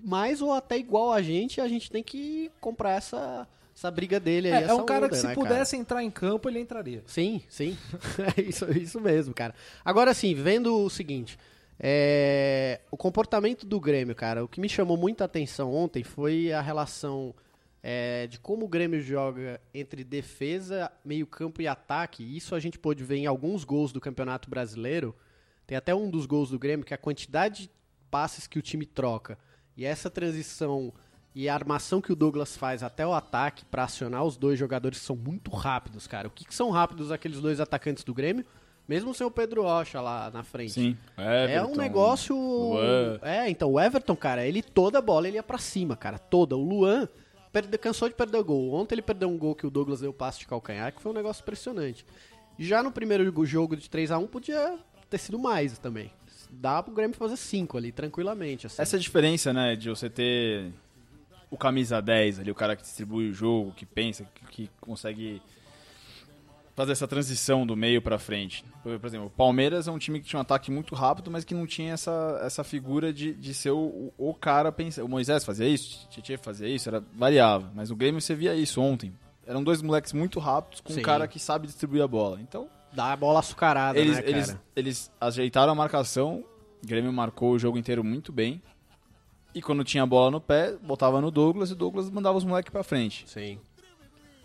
mais 0.05 0.41
ou 0.41 0.53
até 0.53 0.79
igual 0.79 1.13
a 1.13 1.21
gente, 1.21 1.61
a 1.61 1.67
gente 1.67 1.91
tem 1.91 2.03
que 2.03 2.49
comprar 2.61 2.93
essa, 2.93 3.49
essa 3.75 3.91
briga 3.91 4.21
dele 4.21 4.53
aí, 4.53 4.65
É, 4.65 4.69
é 4.69 4.75
um 4.75 4.85
cara 4.85 5.07
onda, 5.07 5.09
que 5.09 5.17
se 5.17 5.27
né, 5.27 5.35
pudesse 5.35 5.77
entrar 5.77 6.05
em 6.05 6.11
campo, 6.13 6.49
ele 6.49 6.61
entraria. 6.61 7.03
Sim, 7.07 7.43
sim. 7.49 7.77
É 8.37 8.41
isso, 8.41 8.71
isso 8.71 9.01
mesmo, 9.01 9.35
cara. 9.35 9.53
Agora 9.85 10.15
sim, 10.15 10.33
vendo 10.33 10.77
o 10.77 10.89
seguinte. 10.89 11.37
É, 11.79 12.81
o 12.91 12.97
comportamento 12.97 13.67
do 13.67 13.79
Grêmio, 13.79 14.15
cara, 14.15 14.45
o 14.45 14.49
que 14.49 14.61
me 14.61 14.69
chamou 14.69 14.97
muita 14.97 15.25
atenção 15.25 15.73
ontem 15.73 16.03
foi 16.03 16.53
a 16.53 16.61
relação 16.61 17.35
é, 17.83 18.27
de 18.27 18.41
como 18.41 18.65
o 18.65 18.69
Grêmio 18.69 19.01
joga 19.01 19.61
entre 19.75 20.03
defesa, 20.03 20.91
meio-campo 21.05 21.61
e 21.61 21.69
ataque. 21.69 22.25
Isso 22.37 22.55
a 22.55 22.61
gente 22.61 22.79
pôde 22.79 23.05
ver 23.05 23.17
em 23.17 23.27
alguns 23.27 23.63
gols 23.63 23.93
do 23.93 24.01
Campeonato 24.01 24.49
Brasileiro. 24.49 25.15
Tem 25.67 25.77
até 25.77 25.95
um 25.95 26.11
dos 26.11 26.27
gols 26.27 26.51
do 26.51 26.59
Grêmio 26.59 26.85
que 26.85 26.95
é 26.95 26.97
a 26.97 26.99
quantidade 26.99 27.65
de 27.65 27.71
passes 28.11 28.47
que 28.47 28.59
o 28.59 28.63
time 28.63 28.87
troca 28.87 29.39
e 29.77 29.85
essa 29.85 30.09
transição 30.09 30.93
e 31.35 31.51
a 31.51 31.55
armação 31.55 32.01
que 32.01 32.11
o 32.11 32.17
Douglas 32.17 32.57
faz 32.57 32.83
até 32.83 33.07
o 33.07 33.13
ataque 33.13 33.65
para 33.67 33.85
acionar 33.85 34.25
os 34.25 34.39
dois 34.39 34.59
jogadores 34.59 34.99
que 34.99 35.05
são 35.05 35.15
muito 35.15 35.51
rápidos, 35.51 36.07
cara. 36.07 36.29
O 36.29 36.31
que, 36.31 36.47
que 36.47 36.55
são 36.55 36.71
rápidos 36.71 37.13
aqueles 37.13 37.41
dois 37.41 37.61
atacantes 37.61 38.03
do 38.03 38.15
Grêmio? 38.15 38.47
Mesmo 38.89 39.13
sem 39.13 39.27
o 39.27 39.31
Pedro 39.31 39.63
Rocha 39.63 40.01
lá 40.01 40.31
na 40.31 40.43
frente. 40.45 40.73
Sim. 40.73 40.97
É 41.17 41.23
um 41.61 41.65
Everton, 41.71 41.77
negócio. 41.77 42.37
Luan. 42.37 43.19
É, 43.23 43.51
então 43.51 43.73
o 43.73 43.81
Everton, 43.81 44.15
cara, 44.15 44.47
ele 44.47 44.63
toda 44.63 45.01
bola 45.03 45.27
ele 45.27 45.37
ia 45.37 45.43
pra 45.43 45.59
cima, 45.59 45.97
cara, 45.97 46.19
toda. 46.19 46.57
O 46.57 46.63
Luan 46.63 47.09
perde- 47.53 47.77
cansou 47.79 48.09
de 48.09 48.15
perder 48.15 48.43
gol. 48.45 48.73
Ontem 48.75 48.95
ele 48.95 49.03
perdeu 49.03 49.29
um 49.29 49.37
gol 49.37 49.55
que 49.57 49.67
o 49.67 49.71
Douglas 49.71 50.01
deu 50.01 50.13
passe 50.13 50.39
de 50.39 50.47
calcanhar, 50.47 50.93
que 50.95 51.03
foi 51.03 51.11
um 51.11 51.15
negócio 51.15 51.43
impressionante. 51.43 52.07
Já 52.59 52.83
no 52.83 52.93
primeiro 52.93 53.25
jogo 53.45 53.77
de 53.77 53.91
3 53.91 54.11
a 54.13 54.19
1 54.19 54.27
podia 54.29 54.79
ter 55.11 55.19
sido 55.19 55.39
mais 55.39 55.77
também. 55.79 56.11
Dá 56.49 56.81
pro 56.83 56.95
Grêmio 56.95 57.17
fazer 57.17 57.37
5 57.37 57.77
ali, 57.77 57.91
tranquilamente. 57.91 58.67
Assim. 58.69 58.81
Essa 58.81 58.97
é 58.97 58.99
a 58.99 59.01
diferença, 59.01 59.53
né, 59.53 59.75
de 59.75 59.89
você 59.91 60.09
ter 60.09 60.73
o 61.51 61.57
camisa 61.57 62.01
10 62.01 62.39
ali, 62.41 62.51
o 62.51 62.55
cara 62.55 62.77
que 62.77 62.83
distribui 62.83 63.31
o 63.31 63.33
jogo, 63.33 63.73
que 63.73 63.85
pensa, 63.85 64.25
que, 64.35 64.47
que 64.47 64.71
consegue 64.81 65.43
fazer 66.77 66.93
essa 66.93 67.09
transição 67.09 67.67
do 67.67 67.75
meio 67.75 68.03
pra 68.03 68.19
frente. 68.19 68.63
Por, 68.83 69.01
por 69.01 69.07
exemplo, 69.07 69.27
o 69.27 69.31
Palmeiras 69.31 69.89
é 69.89 69.91
um 69.91 69.99
time 69.99 70.21
que 70.21 70.27
tinha 70.27 70.39
um 70.39 70.43
ataque 70.43 70.71
muito 70.71 70.95
rápido, 70.95 71.31
mas 71.31 71.43
que 71.43 71.55
não 71.55 71.67
tinha 71.67 71.95
essa, 71.95 72.39
essa 72.43 72.63
figura 72.63 73.13
de, 73.13 73.33
de 73.33 73.55
ser 73.55 73.71
o, 73.71 74.13
o, 74.19 74.31
o 74.31 74.35
cara 74.35 74.71
pensa. 74.71 75.03
O 75.03 75.09
Moisés 75.09 75.43
fazia 75.43 75.67
isso, 75.67 76.05
o 76.05 76.11
Tietchan 76.11 76.37
fazia 76.37 76.69
isso, 76.69 76.89
era 76.89 77.03
variável. 77.15 77.71
Mas 77.75 77.89
no 77.89 77.97
Grêmio 77.97 78.21
você 78.21 78.35
via 78.35 78.55
isso 78.55 78.81
ontem. 78.81 79.13
Eram 79.47 79.65
dois 79.65 79.81
moleques 79.81 80.13
muito 80.13 80.39
rápidos 80.39 80.81
com 80.83 80.93
Sim. 80.93 81.01
um 81.01 81.03
cara 81.03 81.27
que 81.27 81.39
sabe 81.39 81.67
distribuir 81.67 82.03
a 82.03 82.09
bola. 82.09 82.41
Então, 82.41 82.69
Dá 82.93 83.13
a 83.13 83.17
bola 83.17 83.41
açucarada, 83.41 83.99
eles, 83.99 84.17
né, 84.17 84.23
cara? 84.23 84.37
eles, 84.37 84.57
eles 84.75 85.11
ajeitaram 85.21 85.73
a 85.73 85.75
marcação, 85.75 86.45
o 86.83 86.87
Grêmio 86.87 87.13
marcou 87.13 87.53
o 87.53 87.59
jogo 87.59 87.79
inteiro 87.79 88.03
muito 88.05 88.33
bem. 88.33 88.63
E 89.55 89.63
quando 89.63 89.83
tinha 89.85 90.03
a 90.03 90.07
bola 90.07 90.31
no 90.31 90.41
pé, 90.41 90.77
botava 90.83 91.21
no 91.21 91.31
Douglas 91.31 91.71
e 91.71 91.73
o 91.73 91.77
Douglas 91.77 92.11
mandava 92.11 92.37
os 92.37 92.45
moleques 92.45 92.71
pra 92.71 92.83
frente. 92.83 93.25
Sim. 93.27 93.59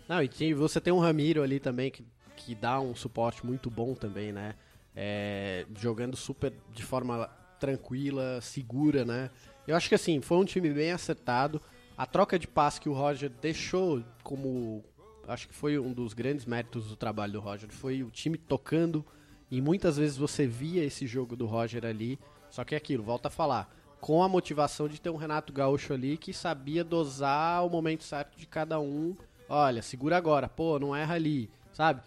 Não, 0.08 0.22
e 0.22 0.54
você 0.54 0.80
tem 0.80 0.92
um 0.92 0.98
Ramiro 0.98 1.42
ali 1.42 1.60
também 1.60 1.90
que, 1.90 2.04
que 2.44 2.54
dá 2.54 2.80
um 2.80 2.94
suporte 2.94 3.44
muito 3.44 3.70
bom 3.70 3.94
também, 3.94 4.32
né? 4.32 4.54
É, 4.94 5.64
jogando 5.78 6.16
super 6.16 6.52
de 6.74 6.82
forma 6.82 7.28
tranquila, 7.58 8.40
segura, 8.40 9.04
né? 9.04 9.30
Eu 9.66 9.76
acho 9.76 9.88
que 9.88 9.94
assim, 9.94 10.20
foi 10.20 10.36
um 10.38 10.44
time 10.44 10.70
bem 10.70 10.90
acertado. 10.90 11.60
A 11.96 12.06
troca 12.06 12.38
de 12.38 12.48
passe 12.48 12.80
que 12.80 12.88
o 12.88 12.92
Roger 12.92 13.30
deixou 13.30 14.02
como. 14.22 14.82
Acho 15.28 15.46
que 15.46 15.54
foi 15.54 15.78
um 15.78 15.92
dos 15.92 16.14
grandes 16.14 16.44
méritos 16.44 16.88
do 16.88 16.96
trabalho 16.96 17.34
do 17.34 17.40
Roger. 17.40 17.70
Foi 17.70 18.02
o 18.02 18.10
time 18.10 18.36
tocando. 18.36 19.04
E 19.50 19.60
muitas 19.60 19.96
vezes 19.96 20.16
você 20.16 20.46
via 20.46 20.82
esse 20.82 21.06
jogo 21.06 21.36
do 21.36 21.46
Roger 21.46 21.84
ali. 21.84 22.18
Só 22.50 22.64
que 22.64 22.74
é 22.74 22.78
aquilo, 22.78 23.04
volta 23.04 23.28
a 23.28 23.30
falar. 23.30 23.72
Com 24.00 24.22
a 24.22 24.28
motivação 24.28 24.88
de 24.88 25.00
ter 25.00 25.10
um 25.10 25.16
Renato 25.16 25.52
Gaúcho 25.52 25.92
ali 25.92 26.16
que 26.16 26.32
sabia 26.32 26.82
dosar 26.82 27.64
o 27.64 27.70
momento 27.70 28.02
certo 28.02 28.36
de 28.36 28.46
cada 28.46 28.80
um. 28.80 29.16
Olha, 29.48 29.80
segura 29.80 30.16
agora, 30.16 30.48
pô, 30.48 30.78
não 30.78 30.96
erra 30.96 31.14
ali, 31.14 31.48
sabe? 31.72 32.02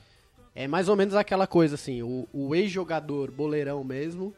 É 0.55 0.67
mais 0.67 0.87
ou 0.87 0.95
menos 0.95 1.13
aquela 1.13 1.45
coisa 1.45 1.75
assim, 1.75 2.01
o, 2.01 2.27
o 2.31 2.55
ex-jogador 2.55 3.29
boleirão 3.29 3.83
mesmo, 3.83 4.33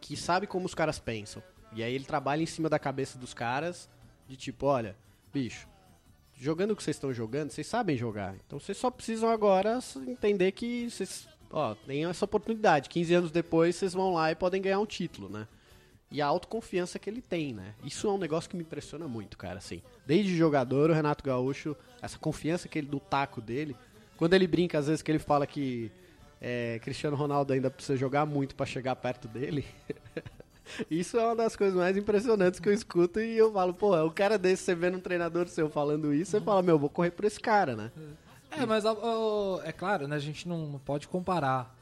que 0.00 0.16
sabe 0.16 0.46
como 0.46 0.66
os 0.66 0.74
caras 0.74 0.98
pensam. 0.98 1.40
E 1.72 1.82
aí 1.82 1.94
ele 1.94 2.04
trabalha 2.04 2.42
em 2.42 2.46
cima 2.46 2.68
da 2.68 2.80
cabeça 2.80 3.16
dos 3.16 3.32
caras, 3.32 3.88
de 4.28 4.36
tipo, 4.36 4.66
olha, 4.66 4.96
bicho, 5.32 5.68
jogando 6.36 6.72
o 6.72 6.76
que 6.76 6.82
vocês 6.82 6.96
estão 6.96 7.12
jogando, 7.12 7.50
vocês 7.50 7.66
sabem 7.66 7.96
jogar. 7.96 8.34
Então 8.46 8.58
vocês 8.58 8.76
só 8.76 8.90
precisam 8.90 9.30
agora 9.30 9.78
entender 10.06 10.52
que 10.52 10.90
vocês, 10.90 11.28
ó, 11.50 11.74
tem 11.74 12.04
essa 12.04 12.24
oportunidade. 12.24 12.88
15 12.88 13.14
anos 13.14 13.30
depois 13.30 13.76
vocês 13.76 13.92
vão 13.92 14.14
lá 14.14 14.32
e 14.32 14.34
podem 14.34 14.60
ganhar 14.60 14.80
um 14.80 14.86
título, 14.86 15.28
né? 15.28 15.46
E 16.10 16.20
a 16.20 16.26
autoconfiança 16.26 16.98
que 16.98 17.08
ele 17.08 17.22
tem, 17.22 17.52
né? 17.52 17.74
Isso 17.84 18.06
é 18.06 18.10
um 18.10 18.18
negócio 18.18 18.48
que 18.48 18.56
me 18.56 18.62
impressiona 18.62 19.08
muito, 19.08 19.36
cara, 19.36 19.58
assim. 19.58 19.82
Desde 20.06 20.36
jogador, 20.36 20.90
o 20.90 20.92
Renato 20.92 21.24
Gaúcho, 21.24 21.76
essa 22.00 22.18
confiança 22.18 22.68
que 22.68 22.78
ele 22.78 22.86
do 22.86 23.00
taco 23.00 23.40
dele, 23.40 23.76
quando 24.16 24.34
ele 24.34 24.46
brinca 24.46 24.78
às 24.78 24.86
vezes 24.86 25.02
que 25.02 25.10
ele 25.10 25.18
fala 25.18 25.46
que 25.46 25.90
é, 26.40 26.78
Cristiano 26.80 27.16
Ronaldo 27.16 27.52
ainda 27.52 27.70
precisa 27.70 27.96
jogar 27.96 28.26
muito 28.26 28.54
pra 28.54 28.66
chegar 28.66 28.94
perto 28.96 29.26
dele. 29.26 29.64
Isso 30.90 31.18
é 31.18 31.24
uma 31.24 31.36
das 31.36 31.56
coisas 31.56 31.76
mais 31.76 31.96
impressionantes 31.96 32.58
que 32.58 32.68
eu 32.68 32.72
escuto 32.72 33.20
e 33.20 33.36
eu 33.36 33.52
falo, 33.52 33.74
pô, 33.74 33.96
é 33.96 34.02
um 34.02 34.10
cara 34.10 34.38
desse, 34.38 34.62
você 34.62 34.74
vendo 34.74 34.96
um 34.96 35.00
treinador 35.00 35.46
seu 35.48 35.68
falando 35.68 36.12
isso, 36.12 36.30
você 36.30 36.40
fala, 36.40 36.62
meu, 36.62 36.78
vou 36.78 36.88
correr 36.88 37.10
por 37.10 37.24
esse 37.26 37.38
cara, 37.38 37.76
né? 37.76 37.90
É, 38.50 38.64
mas 38.64 38.84
ó, 38.84 39.60
é 39.62 39.72
claro, 39.72 40.08
né? 40.08 40.16
A 40.16 40.20
gente 40.20 40.48
não, 40.48 40.80
pode 40.84 41.06
comparar 41.06 41.74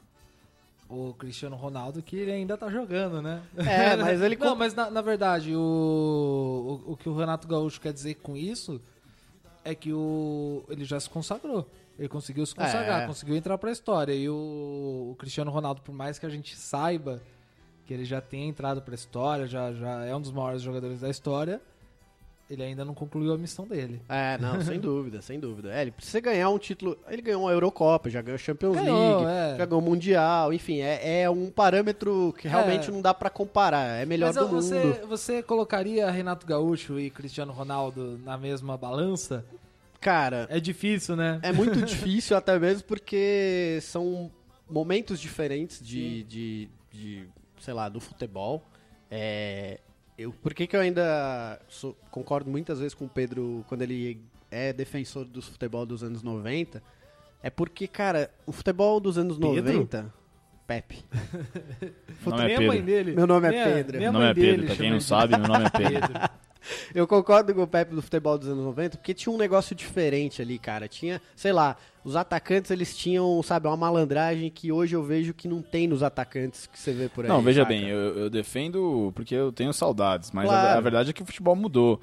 o 0.89 1.13
Cristiano 1.13 1.55
Ronaldo 1.55 2.01
que 2.03 2.15
ele 2.15 2.31
ainda 2.31 2.57
tá 2.57 2.69
jogando, 2.69 3.21
né? 3.21 3.41
É, 3.57 3.95
mas 3.95 4.21
ele 4.21 4.35
Não, 4.39 4.55
mas 4.55 4.73
na, 4.73 4.91
na 4.91 5.01
verdade, 5.01 5.55
o, 5.55 6.81
o, 6.85 6.91
o 6.91 6.97
que 6.97 7.07
o 7.07 7.15
Renato 7.15 7.47
Gaúcho 7.47 7.79
quer 7.79 7.93
dizer 7.93 8.15
com 8.15 8.35
isso 8.35 8.81
é 9.63 9.73
que 9.73 9.93
o, 9.93 10.63
ele 10.69 10.83
já 10.83 10.99
se 10.99 11.09
consagrou. 11.09 11.67
Ele 11.97 12.07
conseguiu 12.07 12.45
se 12.45 12.55
consagrar, 12.55 13.03
É. 13.03 13.07
conseguiu 13.07 13.35
entrar 13.35 13.57
pra 13.57 13.71
história. 13.71 14.13
E 14.13 14.27
o, 14.29 15.09
o 15.11 15.15
Cristiano 15.19 15.51
Ronaldo, 15.51 15.81
por 15.81 15.93
mais 15.93 16.17
que 16.17 16.25
a 16.25 16.29
gente 16.29 16.55
saiba 16.55 17.21
que 17.85 17.93
ele 17.93 18.05
já 18.05 18.19
tenha 18.21 18.47
entrado 18.47 18.81
pra 18.81 18.95
história, 18.95 19.45
já, 19.45 19.71
já 19.73 20.05
é 20.05 20.15
um 20.15 20.21
dos 20.21 20.31
maiores 20.31 20.61
jogadores 20.61 21.01
da 21.01 21.09
história, 21.09 21.61
ele 22.49 22.63
ainda 22.63 22.83
não 22.83 22.93
concluiu 22.93 23.33
a 23.33 23.37
missão 23.37 23.67
dele. 23.67 24.01
É, 24.09 24.37
não, 24.39 24.59
sem 24.61 24.79
dúvida, 24.81 25.21
sem 25.21 25.39
dúvida. 25.39 25.71
É, 25.73 25.81
ele 25.83 25.91
precisa 25.91 26.19
ganhar 26.19 26.49
um 26.49 26.57
título. 26.57 26.97
Ele 27.07 27.21
ganhou 27.21 27.43
uma 27.43 27.51
Eurocopa, 27.51 28.09
já 28.09 28.21
ganhou 28.21 28.37
Champions 28.37 28.75
Ganhou, 28.75 29.21
League, 29.23 29.25
é. 29.53 29.57
já 29.57 29.65
ganhou 29.65 29.81
o 29.81 29.85
Mundial, 29.85 30.51
enfim, 30.53 30.79
é, 30.79 31.21
é 31.23 31.29
um 31.29 31.49
parâmetro 31.51 32.33
que 32.37 32.47
realmente 32.47 32.89
É. 32.89 32.91
não 32.91 33.01
dá 33.01 33.13
pra 33.13 33.29
comparar. 33.29 34.01
É 34.01 34.05
melhor 34.05 34.27
Mas 34.27 34.35
do 34.35 34.47
você, 34.47 34.83
mundo. 34.83 35.07
você 35.07 35.43
colocaria 35.43 36.09
Renato 36.09 36.45
Gaúcho 36.47 36.99
e 36.99 37.09
Cristiano 37.09 37.51
Ronaldo 37.53 38.19
na 38.23 38.37
mesma 38.37 38.77
balança? 38.77 39.45
Cara, 40.03 40.47
É 40.49 40.59
difícil, 40.59 41.15
né? 41.15 41.39
é 41.41 41.51
muito 41.53 41.79
difícil 41.85 42.35
até 42.35 42.59
mesmo 42.59 42.83
porque 42.83 43.79
são 43.81 44.29
momentos 44.69 45.19
diferentes 45.19 45.85
de, 45.85 46.23
de, 46.23 46.69
de, 46.91 47.25
sei 47.59 47.73
lá, 47.73 47.87
do 47.89 47.99
futebol. 47.99 48.63
É, 49.09 49.79
eu, 50.17 50.31
por 50.33 50.53
que, 50.53 50.67
que 50.67 50.75
eu 50.75 50.81
ainda 50.81 51.59
sou- 51.69 51.95
concordo 52.11 52.49
muitas 52.49 52.79
vezes 52.79 52.93
com 52.93 53.05
o 53.05 53.09
Pedro 53.09 53.63
quando 53.67 53.81
ele 53.83 54.19
é 54.51 54.73
defensor 54.73 55.25
do 55.25 55.41
futebol 55.41 55.85
dos 55.85 56.03
anos 56.03 56.21
90? 56.21 56.81
É 57.41 57.49
porque, 57.49 57.87
cara, 57.87 58.29
o 58.45 58.51
futebol 58.51 58.99
dos 58.99 59.17
anos 59.17 59.37
Pedro? 59.37 59.73
90. 59.73 60.13
Pepe. 60.65 61.03
Meu 62.25 62.31
nome 62.37 62.43
nem 62.45 62.53
é 62.53 62.55
a 62.55 62.61
mãe 62.61 62.69
Pedro. 62.69 62.85
dele. 62.85 63.11
Meu 63.15 63.27
nome 63.27 63.47
é 63.47 63.63
Pedro. 63.73 63.97
nem 63.99 64.07
a 64.07 64.11
Meu 64.11 64.19
mãe 64.19 64.29
nome 64.29 64.41
é 64.41 64.45
Pedro, 64.51 64.65
pra 64.67 64.75
quem 64.75 64.91
não 64.91 64.99
sabe, 65.01 65.37
meu 65.37 65.47
nome 65.47 65.65
é 65.65 65.69
Pedro. 65.77 66.13
Eu 66.93 67.07
concordo 67.07 67.53
com 67.53 67.61
o 67.63 67.67
Pepe 67.67 67.93
do 67.95 68.01
futebol 68.01 68.37
dos 68.37 68.47
anos 68.47 68.63
90, 68.65 68.97
porque 68.97 69.13
tinha 69.13 69.33
um 69.33 69.37
negócio 69.37 69.75
diferente 69.75 70.41
ali, 70.41 70.57
cara. 70.59 70.87
Tinha, 70.87 71.21
sei 71.35 71.51
lá, 71.51 71.75
os 72.03 72.15
atacantes 72.15 72.71
eles 72.71 72.95
tinham, 72.95 73.41
sabe, 73.43 73.67
uma 73.67 73.77
malandragem 73.77 74.49
que 74.49 74.71
hoje 74.71 74.95
eu 74.95 75.03
vejo 75.03 75.33
que 75.33 75.47
não 75.47 75.61
tem 75.61 75.87
nos 75.87 76.03
atacantes 76.03 76.67
que 76.67 76.79
você 76.79 76.91
vê 76.93 77.09
por 77.09 77.25
aí. 77.25 77.29
Não, 77.29 77.41
veja 77.41 77.61
saca? 77.61 77.73
bem, 77.73 77.87
eu, 77.87 78.17
eu 78.19 78.29
defendo 78.29 79.11
porque 79.15 79.35
eu 79.35 79.51
tenho 79.51 79.73
saudades, 79.73 80.31
mas 80.31 80.45
a- 80.49 80.53
Claro. 80.53 80.77
a, 80.77 80.81
verdade 80.81 81.09
é 81.09 81.13
que 81.13 81.21
o 81.21 81.25
futebol 81.25 81.55
mudou. 81.55 81.99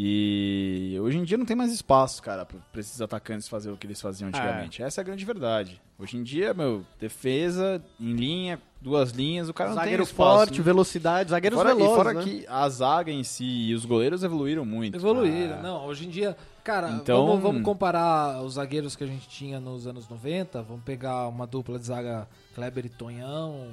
E 0.00 0.96
hoje 1.00 1.18
em 1.18 1.24
dia 1.24 1.36
não 1.36 1.44
tem 1.44 1.56
mais 1.56 1.72
espaço, 1.72 2.22
cara, 2.22 2.44
pra 2.46 2.58
pra 2.70 2.80
esses 2.80 3.00
atacantes 3.00 3.48
fazer 3.48 3.70
o 3.70 3.76
que 3.76 3.86
eles 3.86 4.00
faziam 4.00 4.28
antigamente. 4.28 4.82
Essa 4.82 5.00
é 5.00 5.02
a 5.02 5.04
grande 5.04 5.24
verdade. 5.24 5.80
Hoje 5.98 6.16
em 6.16 6.22
dia, 6.22 6.54
meu, 6.54 6.84
defesa, 7.00 7.82
em 7.98 8.12
linha, 8.12 8.60
duas 8.80 9.10
linhas, 9.10 9.48
o 9.48 9.54
cara 9.54 9.70
não 9.70 9.76
Zagueiro 9.76 10.04
tem 10.04 10.10
espaço. 10.12 10.36
forte, 10.38 10.62
velocidade, 10.62 11.30
zagueiros 11.30 11.56
fora, 11.58 11.74
velozes, 11.74 11.96
fora 11.96 12.12
né? 12.14 12.22
que 12.22 12.46
a 12.48 12.68
zaga 12.68 13.10
em 13.10 13.24
si 13.24 13.44
e 13.68 13.74
os 13.74 13.84
goleiros 13.84 14.22
evoluíram 14.22 14.64
muito. 14.64 14.96
Evoluíram. 14.96 15.56
Ah, 15.58 15.62
Não, 15.62 15.86
hoje 15.86 16.06
em 16.06 16.10
dia, 16.10 16.36
cara, 16.62 16.90
Então- 16.90 17.26
vamos, 17.26 17.42
vamos 17.42 17.62
comparar 17.62 18.40
os 18.42 18.54
zagueiros 18.54 18.94
que 18.94 19.02
a 19.04 19.06
gente 19.06 19.28
tinha 19.28 19.58
nos 19.58 19.86
anos 19.86 20.08
90. 20.08 20.62
Vamos 20.62 20.84
pegar 20.84 21.26
uma 21.28 21.46
dupla 21.46 21.78
de 21.78 21.86
zaga 21.86 22.28
Kleber 22.54 22.86
e 22.86 22.88
Tonhão. 22.88 23.72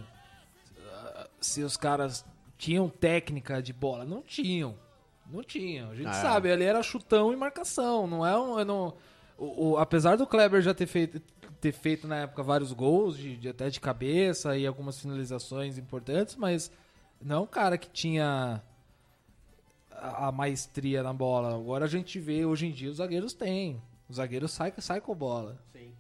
Ah, 0.93 1.27
Se 1.39 1.61
os 1.63 1.77
caras 1.77 2.25
tinham 2.57 2.89
técnica 2.89 3.61
de 3.61 3.73
bola, 3.73 4.05
não 4.05 4.21
tinham. 4.21 4.75
Não 5.31 5.43
tinham. 5.43 5.91
A 5.91 5.95
gente 5.95 6.07
Ah. 6.07 6.13
sabe, 6.13 6.51
ali 6.51 6.63
era 6.63 6.81
chutão 6.83 7.31
e 7.31 7.35
marcação. 7.35 8.07
Não 8.07 8.25
é 8.25 8.37
um. 8.37 8.63
não- 8.65 8.93
o- 9.37 9.71
o- 9.71 9.77
apesar 9.77 10.15
do 10.17 10.25
Kleber 10.25 10.61
já 10.61 10.73
ter 10.73 10.85
feito, 10.87 11.21
ter 11.65 11.71
feito 11.71 12.07
na 12.07 12.17
época 12.17 12.43
vários 12.43 12.71
gols, 12.71 13.17
de, 13.17 13.35
de- 13.37 13.49
até 13.49 13.69
de 13.71 13.79
cabeça 13.79 14.55
e 14.55 14.67
algumas 14.67 14.99
finalizações 14.99 15.79
importantes, 15.79 16.35
mas 16.35 16.71
não 17.19 17.43
um 17.43 17.47
cara 17.47 17.75
que 17.75 17.89
tinha 17.89 18.61
a, 19.91 20.27
a 20.27 20.31
maestria 20.31 21.01
na 21.01 21.11
bola. 21.11 21.55
Agora 21.55 21.85
a 21.85 21.87
gente 21.87 22.19
vê, 22.19 22.45
hoje 22.45 22.67
em 22.67 22.71
dia, 22.71 22.91
os 22.91 22.97
zagueiros 22.97 23.33
têm. 23.33 23.81
Os 24.07 24.17
zagueiros 24.17 24.51
saem 24.51 24.73
sai 24.77 25.01
com 25.01 25.15
bola. 25.15 25.57
Sim. 25.73 25.91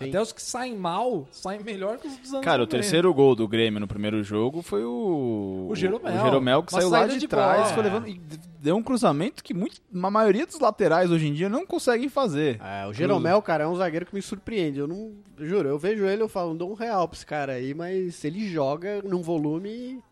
Até 0.00 0.20
os 0.20 0.32
que 0.32 0.42
saem 0.42 0.76
mal, 0.76 1.28
saem 1.30 1.62
melhor 1.62 1.98
que 1.98 2.08
os 2.08 2.16
dos 2.16 2.32
anos 2.32 2.44
Cara, 2.44 2.62
o 2.62 2.66
90. 2.66 2.70
terceiro 2.76 3.14
gol 3.14 3.34
do 3.36 3.46
Grêmio 3.46 3.78
no 3.78 3.86
primeiro 3.86 4.22
jogo 4.24 4.60
foi 4.62 4.84
o. 4.84 5.68
O 5.70 5.74
Jeromel. 5.76 6.14
O 6.14 6.24
Jeromel 6.24 6.62
que 6.62 6.72
Uma 6.72 6.80
saiu 6.80 6.90
lá 6.90 7.06
de, 7.06 7.18
de 7.18 7.28
trás, 7.28 7.62
bola. 7.62 7.74
foi 7.74 7.82
levando. 7.84 8.08
E 8.08 8.20
deu 8.60 8.76
um 8.76 8.82
cruzamento 8.82 9.44
que 9.44 9.54
muito, 9.54 9.80
a 9.92 10.10
maioria 10.10 10.46
dos 10.46 10.58
laterais 10.58 11.10
hoje 11.10 11.28
em 11.28 11.32
dia 11.32 11.48
não 11.48 11.64
conseguem 11.66 12.08
fazer. 12.08 12.60
É, 12.60 12.86
o 12.86 12.92
Jeromel, 12.92 13.40
cara, 13.42 13.64
é 13.64 13.66
um 13.68 13.76
zagueiro 13.76 14.06
que 14.06 14.14
me 14.14 14.22
surpreende. 14.22 14.78
Eu 14.80 14.88
não. 14.88 15.12
Juro, 15.38 15.68
eu 15.68 15.78
vejo 15.78 16.04
ele, 16.06 16.22
eu 16.22 16.28
falo, 16.28 16.50
não 16.50 16.56
dou 16.56 16.70
um 16.70 16.74
real 16.74 17.06
pra 17.06 17.16
esse 17.16 17.26
cara 17.26 17.52
aí, 17.52 17.72
mas 17.74 18.24
ele 18.24 18.48
joga 18.48 19.00
num 19.02 19.22
volume. 19.22 20.02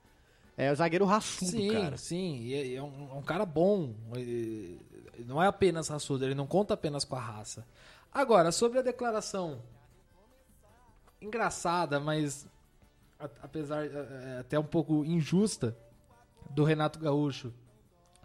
É 0.57 0.71
o 0.71 0.77
zagueiro 0.77 1.05
raçudo, 1.07 1.51
Sim, 1.51 1.73
cara. 1.73 1.97
sim. 1.97 2.41
E 2.43 2.55
é, 2.55 2.75
é 2.75 2.83
um, 2.83 3.09
é 3.11 3.15
um 3.19 3.23
cara 3.23 3.45
bom. 3.47 3.91
E- 4.17 4.77
Não 5.27 5.43
é 5.43 5.47
apenas 5.47 5.89
raçudo, 5.89 6.25
ele 6.25 6.35
não 6.35 6.47
conta 6.47 6.75
apenas 6.75 7.05
com 7.05 7.17
a 7.17 7.21
raça. 7.21 7.65
Agora, 8.13 8.53
sobre 8.53 8.79
a 8.79 8.83
declaração 8.83 9.63
engraçada, 11.21 12.01
mas 12.01 12.47
apesar 13.43 13.85
é, 13.87 14.39
até 14.41 14.59
um 14.59 14.65
pouco 14.65 15.05
injusta 15.05 15.77
do 16.51 16.65
Renato 16.65 16.99
Gaúcho 16.99 17.53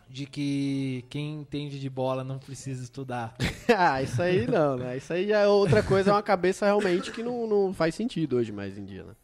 de 0.10 0.26
que 0.26 1.06
quem 1.10 1.36
entende 1.42 1.80
de 1.80 1.90
bola 1.90 2.24
não 2.24 2.40
precisa 2.40 2.84
estudar. 2.84 3.36
ah, 3.78 4.02
isso 4.02 4.22
aí 4.22 4.48
não, 4.48 4.78
né? 4.78 4.98
Isso 4.98 5.12
aí 5.14 5.32
é 5.32 5.46
outra 5.48 5.84
coisa, 5.84 6.10
é 6.10 6.14
uma 6.14 6.24
cabeça 6.24 6.66
realmente 6.66 7.12
que 7.12 7.22
não, 7.22 7.46
não 7.46 7.74
faz 7.74 7.94
sentido 7.94 8.38
hoje 8.38 8.52
mais 8.52 8.78
em 8.78 8.86
dia, 8.86 9.04
né? 9.04 9.16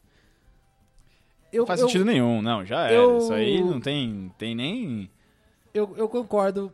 Eu, 1.52 1.62
Não 1.62 1.68
faz 1.68 1.80
eu- 1.80 1.88
sentido 1.88 2.06
nenhum, 2.06 2.42
não, 2.42 2.66
já 2.66 2.90
é. 2.90 2.98
eu- 2.98 3.18
Isso 3.20 3.32
aí 3.34 3.64
não 3.64 3.80
tem, 3.80 4.32
tem 4.38 4.56
nem. 4.56 5.10
Eu, 5.74 5.94
eu 5.96 6.10
concordo 6.10 6.74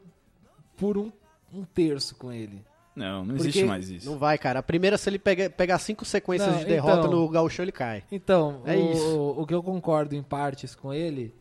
por 0.78 0.98
um, 0.98 1.12
um 1.54 1.64
terço 1.66 2.16
com 2.16 2.32
ele. 2.32 2.66
Não, 3.00 3.20
não 3.26 3.36
Porque 3.36 3.50
existe 3.50 3.64
mais 3.64 3.90
isso. 3.90 4.10
Não 4.10 4.18
vai, 4.18 4.38
cara. 4.38 4.60
A 4.60 4.64
primeira, 4.64 4.98
se 4.98 5.10
ele 5.10 5.18
pega- 5.18 5.50
pegar 5.50 5.80
cinco 5.80 6.04
sequências 6.04 6.52
Não, 6.52 6.60
de 6.60 6.66
derrota 6.66 7.08
então- 7.08 7.12
no 7.12 7.30
gauchão, 7.30 7.64
ele 7.64 7.72
cai. 7.72 8.04
Então, 8.12 8.62
É 8.66 8.76
o, 8.76 8.92
isso. 8.92 9.36
o 9.38 9.48
que 9.48 9.54
eu 9.54 9.64
concordo 9.64 10.16
em 10.16 10.22
partes 10.22 10.76
com 10.76 10.94
ele 10.94 11.34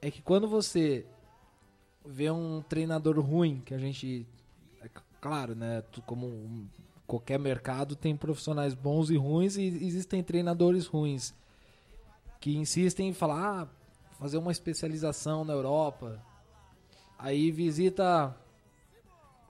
é 0.00 0.10
que 0.10 0.22
quando 0.22 0.48
você 0.48 1.04
vê 2.04 2.30
um 2.30 2.62
treinador 2.66 3.20
ruim, 3.20 3.60
que 3.64 3.74
a 3.74 3.78
gente. 3.78 4.26
É 4.82 4.88
claro, 5.20 5.54
né? 5.54 5.82
Como 6.06 6.26
um- 6.26 6.66
qualquer 7.06 7.38
mercado 7.38 7.94
tem 7.94 8.16
profissionais 8.16 8.72
bons 8.72 9.10
e 9.10 9.16
ruins 9.16 9.56
e 9.56 9.64
existem 9.64 10.22
treinadores 10.22 10.86
ruins 10.86 11.34
que 12.40 12.56
insistem 12.56 13.08
em 13.08 13.12
falar, 13.12 13.64
ah, 13.64 13.68
fazer 14.18 14.38
uma 14.38 14.50
especialização 14.52 15.44
na 15.44 15.52
Europa, 15.52 16.18
Aí 17.22 17.50
visita 17.50 18.34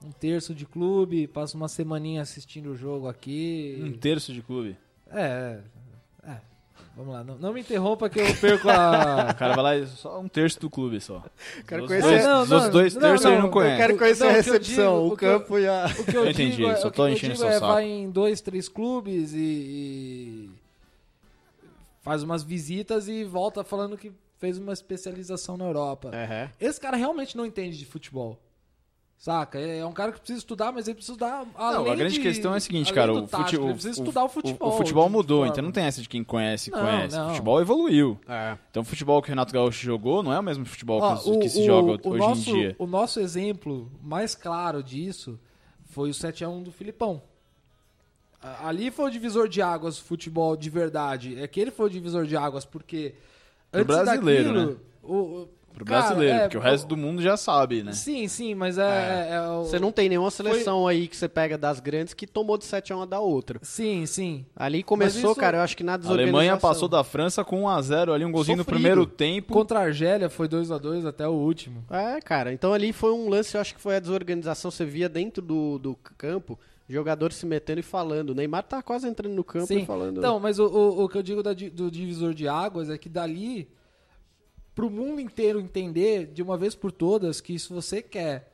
um 0.05 0.11
terço 0.11 0.53
de 0.55 0.65
clube, 0.65 1.27
passa 1.27 1.55
uma 1.55 1.67
semaninha 1.67 2.21
assistindo 2.21 2.71
o 2.71 2.75
jogo 2.75 3.07
aqui. 3.07 3.79
Um 3.83 3.91
terço 3.93 4.33
de 4.33 4.41
clube. 4.41 4.75
É, 5.11 5.59
é. 6.23 6.37
Vamos 6.95 7.13
lá, 7.13 7.23
não, 7.23 7.37
não 7.37 7.53
me 7.53 7.61
interrompa 7.61 8.09
que 8.09 8.19
eu 8.19 8.35
perco 8.37 8.67
a. 8.69 9.29
O 9.31 9.35
cara 9.35 9.53
vai 9.55 9.63
lá 9.63 9.77
e 9.77 9.87
só 9.87 10.19
um 10.19 10.27
terço 10.27 10.59
do 10.59 10.69
clube 10.69 10.99
só. 10.99 11.23
Quero 11.65 11.83
Os 11.83 11.87
conhecer- 11.87 12.09
dois, 12.09 12.25
Não, 12.25 12.41
os 12.43 12.49
não, 12.49 12.57
outros 12.57 12.73
dois 12.73 12.93
não, 12.95 13.01
terços 13.01 13.23
não, 13.25 13.31
ele 13.31 13.39
não 13.39 13.47
eu 13.47 13.51
conhece. 13.51 13.73
Eu 13.73 13.77
quero 13.87 13.97
conhecer 13.97 14.23
Não, 14.25 14.29
a 14.29 14.33
recepção, 14.33 14.93
digo- 14.97 15.09
o 15.09 15.13
o 15.13 15.17
que 15.17 15.25
eu- 15.25 15.39
campo 15.39 15.57
e 15.59 15.67
a. 15.67 15.85
O 15.99 16.03
que 16.05 16.17
eu 16.17 16.25
Eu 16.25 16.31
entendi, 16.31 16.55
digo, 16.57 16.69
é- 16.69 16.75
só 16.75 16.89
o 16.89 16.91
tô 16.91 17.07
enchendo 17.07 17.35
seu 17.37 17.47
é 17.47 17.53
saco. 17.53 17.67
vai 17.67 17.85
em 17.85 18.09
dois, 18.11 18.41
três 18.41 18.67
clubes 18.67 19.33
e, 19.33 19.37
e 19.39 20.49
faz 22.01 22.23
umas 22.23 22.43
visitas 22.43 23.07
e 23.07 23.23
volta 23.23 23.63
falando 23.63 23.97
que 23.97 24.11
fez 24.37 24.57
uma 24.57 24.73
especialização 24.73 25.55
na 25.55 25.65
Europa. 25.65 26.09
Uhum. 26.09 26.49
Esse 26.59 26.79
cara 26.79 26.97
realmente 26.97 27.37
não 27.37 27.45
entende 27.45 27.77
de 27.77 27.85
futebol. 27.85 28.37
Saca? 29.21 29.59
É 29.59 29.77
é 29.77 29.85
um 29.85 29.91
cara 29.91 30.11
que 30.11 30.17
precisa 30.17 30.39
estudar, 30.39 30.71
mas 30.71 30.87
ele 30.87 30.95
precisa 30.95 31.13
estudar 31.13 31.45
além 31.55 31.83
Não, 31.85 31.91
a 31.91 31.95
grande 31.95 32.15
de- 32.15 32.21
questão 32.21 32.55
é 32.55 32.57
a 32.57 32.59
seguinte, 32.59 32.91
cara, 32.91 33.13
o, 33.13 33.27
tático, 33.27 33.43
fute- 33.43 33.55
ele 33.55 33.63
o- 33.65 33.73
precisa 33.75 33.89
o- 33.89 34.03
estudar 34.03 34.23
o 34.23 34.29
futebol. 34.29 34.69
O 34.69 34.71
futebol 34.77 35.09
mudou, 35.11 35.45
então 35.45 35.63
não 35.63 35.71
tem 35.71 35.83
essa 35.83 36.01
de 36.01 36.09
quem 36.09 36.23
conhece, 36.23 36.71
Não, 36.71 36.79
conhece. 36.79 37.15
não. 37.15 37.25
O 37.27 37.29
futebol 37.29 37.61
evoluiu. 37.61 38.19
É. 38.27 38.57
Então 38.71 38.81
o 38.81 38.83
futebol 38.85 39.21
que 39.21 39.27
o 39.27 39.29
Renato 39.29 39.53
Gaúcho 39.53 39.85
jogou 39.85 40.23
não 40.23 40.33
é 40.33 40.39
o 40.39 40.43
mesmo 40.43 40.65
futebol 40.65 40.99
Ó, 40.99 41.15
que, 41.15 41.29
os- 41.29 41.37
que 41.37 41.49
se 41.49 41.63
joga 41.63 41.99
hoje 42.03 42.17
nosso, 42.17 42.49
em 42.49 42.53
dia. 42.53 42.75
O 42.79 42.87
nosso 42.87 43.19
exemplo 43.19 43.91
mais 44.01 44.33
claro 44.33 44.81
disso 44.81 45.39
foi 45.85 46.09
o 46.09 46.13
7x1 46.15 46.63
do 46.63 46.71
Filipão. 46.71 47.21
Ali 48.41 48.89
foi 48.89 49.05
o 49.05 49.11
divisor 49.11 49.47
de 49.47 49.61
águas 49.61 49.97
do 49.97 50.03
futebol 50.03 50.57
de 50.57 50.67
verdade. 50.71 51.39
É 51.39 51.47
que 51.47 51.59
ele 51.59 51.69
foi 51.69 51.85
o 51.85 51.89
divisor 51.91 52.25
de 52.25 52.35
águas 52.35 52.65
porque 52.65 53.13
antes 53.71 53.85
brasileiro, 53.85 54.51
daquilo, 54.51 54.71
né? 54.71 54.77
o, 55.03 55.13
o- 55.15 55.49
Pro 55.73 55.85
cara, 55.85 56.01
brasileiro, 56.01 56.35
é, 56.35 56.39
porque 56.41 56.57
o 56.57 56.61
resto 56.61 56.87
do 56.87 56.95
mundo 56.97 57.21
já 57.21 57.35
sabe, 57.37 57.83
né? 57.83 57.91
Sim, 57.93 58.27
sim, 58.27 58.53
mas 58.53 58.77
é, 58.77 58.81
é- 58.83 59.33
é 59.35 59.41
o- 59.49 59.63
Você 59.63 59.79
não 59.79 59.91
tem 59.91 60.07
nenhuma 60.09 60.29
seleção 60.31 60.87
aí 60.87 61.07
que 61.07 61.15
você 61.15 61.27
pega 61.29 61.57
das 61.57 61.79
grandes 61.79 62.13
que 62.13 62.27
tomou 62.27 62.57
de 62.57 62.65
7 62.65 62.91
a 62.93 62.97
1 62.97 63.07
da 63.07 63.19
outra. 63.19 63.59
Sim, 63.63 64.05
sim. 64.05 64.45
Ali 64.55 64.83
começou, 64.83 65.31
isso- 65.31 65.39
cara, 65.39 65.57
eu 65.57 65.61
acho 65.61 65.75
que 65.77 65.83
na 65.83 65.93
A 65.93 65.97
desorganização. 65.97 66.39
Alemanha 66.39 66.57
passou 66.59 66.87
da 66.87 67.03
França 67.03 67.43
com 67.43 67.63
1x0 67.63 68.13
ali, 68.13 68.25
um 68.25 68.31
golzinho 68.31 68.57
no 68.57 68.63
Sofrido. 68.63 68.75
primeiro 68.81 69.05
tempo. 69.05 69.53
Contra 69.53 69.79
a 69.79 69.83
Argélia 69.83 70.29
foi 70.29 70.47
2 70.47 70.71
a 70.71 70.77
2 70.77 71.05
até 71.05 71.27
o 71.27 71.31
último. 71.31 71.83
É, 71.89 72.19
cara, 72.21 72.51
então 72.53 72.73
ali 72.73 72.91
foi 72.93 73.11
um 73.11 73.29
lance, 73.29 73.55
eu 73.55 73.61
acho 73.61 73.73
que 73.75 73.81
foi 73.81 73.95
a 73.95 73.99
desorganização. 73.99 74.69
Você 74.71 74.85
via 74.85 75.07
dentro 75.09 75.41
do, 75.41 75.77
do 75.79 75.95
campo 76.17 76.59
jogadores 76.89 77.37
se 77.37 77.45
metendo 77.45 77.79
e 77.79 77.83
falando. 77.83 78.31
O 78.31 78.35
Neymar 78.35 78.63
tá 78.63 78.81
quase 78.83 79.07
entrando 79.07 79.33
no 79.33 79.45
campo 79.45 79.67
Sim. 79.67 79.79
e 79.79 79.85
falando. 79.85 80.17
Então, 80.17 80.39
mas 80.41 80.59
o, 80.59 80.65
o, 80.65 81.03
o 81.05 81.09
que 81.09 81.17
eu 81.17 81.23
digo 81.23 81.41
da 81.41 81.53
do 81.53 81.89
divisor 81.89 82.33
de 82.33 82.49
águas 82.49 82.89
é 82.89 82.97
que 82.97 83.07
dali, 83.07 83.69
pro 84.75 84.89
mundo 84.89 85.19
inteiro 85.21 85.59
entender 85.59 86.27
de 86.27 86.41
uma 86.41 86.57
vez 86.57 86.75
por 86.75 86.91
todas 86.91 87.41
que 87.41 87.57
se 87.59 87.71
você 87.71 88.01
quer 88.01 88.51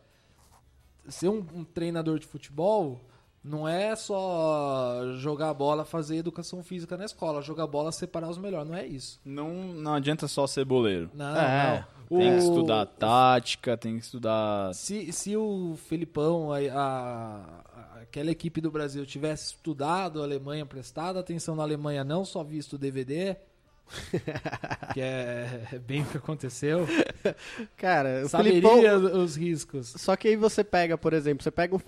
ser 1.07 1.29
um, 1.29 1.45
um 1.53 1.63
treinador 1.63 2.19
de 2.19 2.25
futebol, 2.25 3.00
não 3.43 3.65
é 3.67 3.95
só 3.95 5.13
jogar 5.17 5.53
bola, 5.53 5.86
fazer 5.86 6.17
educação 6.17 6.62
física 6.62 6.97
na 6.97 7.06
escola, 7.06 7.41
jogar 7.41 7.65
bola, 7.67 7.91
separar 7.93 8.30
os 8.30 8.38
melhores, 8.38 8.67
não 8.67 8.75
é 8.75 8.86
isso. 8.86 9.19
Não, 9.23 9.49
não 9.53 9.93
adianta 9.93 10.27
só 10.27 10.45
ser 10.45 10.65
boleiro. 10.65 11.10
Não, 11.13 11.36
É, 11.38 11.88
não. 12.10 12.17
Tem 12.19 12.30
que 12.32 12.36
O- 12.36 12.39
estudar 12.39 12.86
tática, 12.86 13.75
tem 13.77 13.97
que 13.97 14.03
estudar. 14.06 14.73
Se, 14.73 15.12
se 15.12 15.36
o 15.38 15.75
Felipão, 15.88 16.51
a- 16.53 16.58
a- 16.73 17.99
aquela 18.01 18.32
equipe 18.32 18.60
do 18.62 18.71
Brasil, 18.71 19.06
tivesse 19.06 19.53
estudado 19.53 20.21
a 20.21 20.23
Alemanha, 20.25 20.65
prestado 20.65 21.19
atenção 21.19 21.56
na 21.56 21.63
Alemanha, 21.63 22.03
não 22.06 22.23
só 22.25 22.43
visto 22.43 22.73
o 22.73 22.77
DVD, 22.77 23.36
que 24.93 25.02
é, 25.02 25.67
é 25.73 25.80
bem 25.80 26.02
o 26.02 26.06
que 26.06 26.17
aconteceu, 26.17 26.88
Cara, 27.78 28.28
saberia 28.28 28.62
Filipão. 28.62 29.21
os 29.21 29.36
riscos. 29.36 29.93
Só 29.97 30.15
que 30.15 30.28
aí 30.28 30.36
você 30.36 30.63
pega, 30.63 30.97
por 30.97 31.13
exemplo, 31.13 31.43
você 31.43 31.52
pega 31.52 31.76
um. 31.76 31.80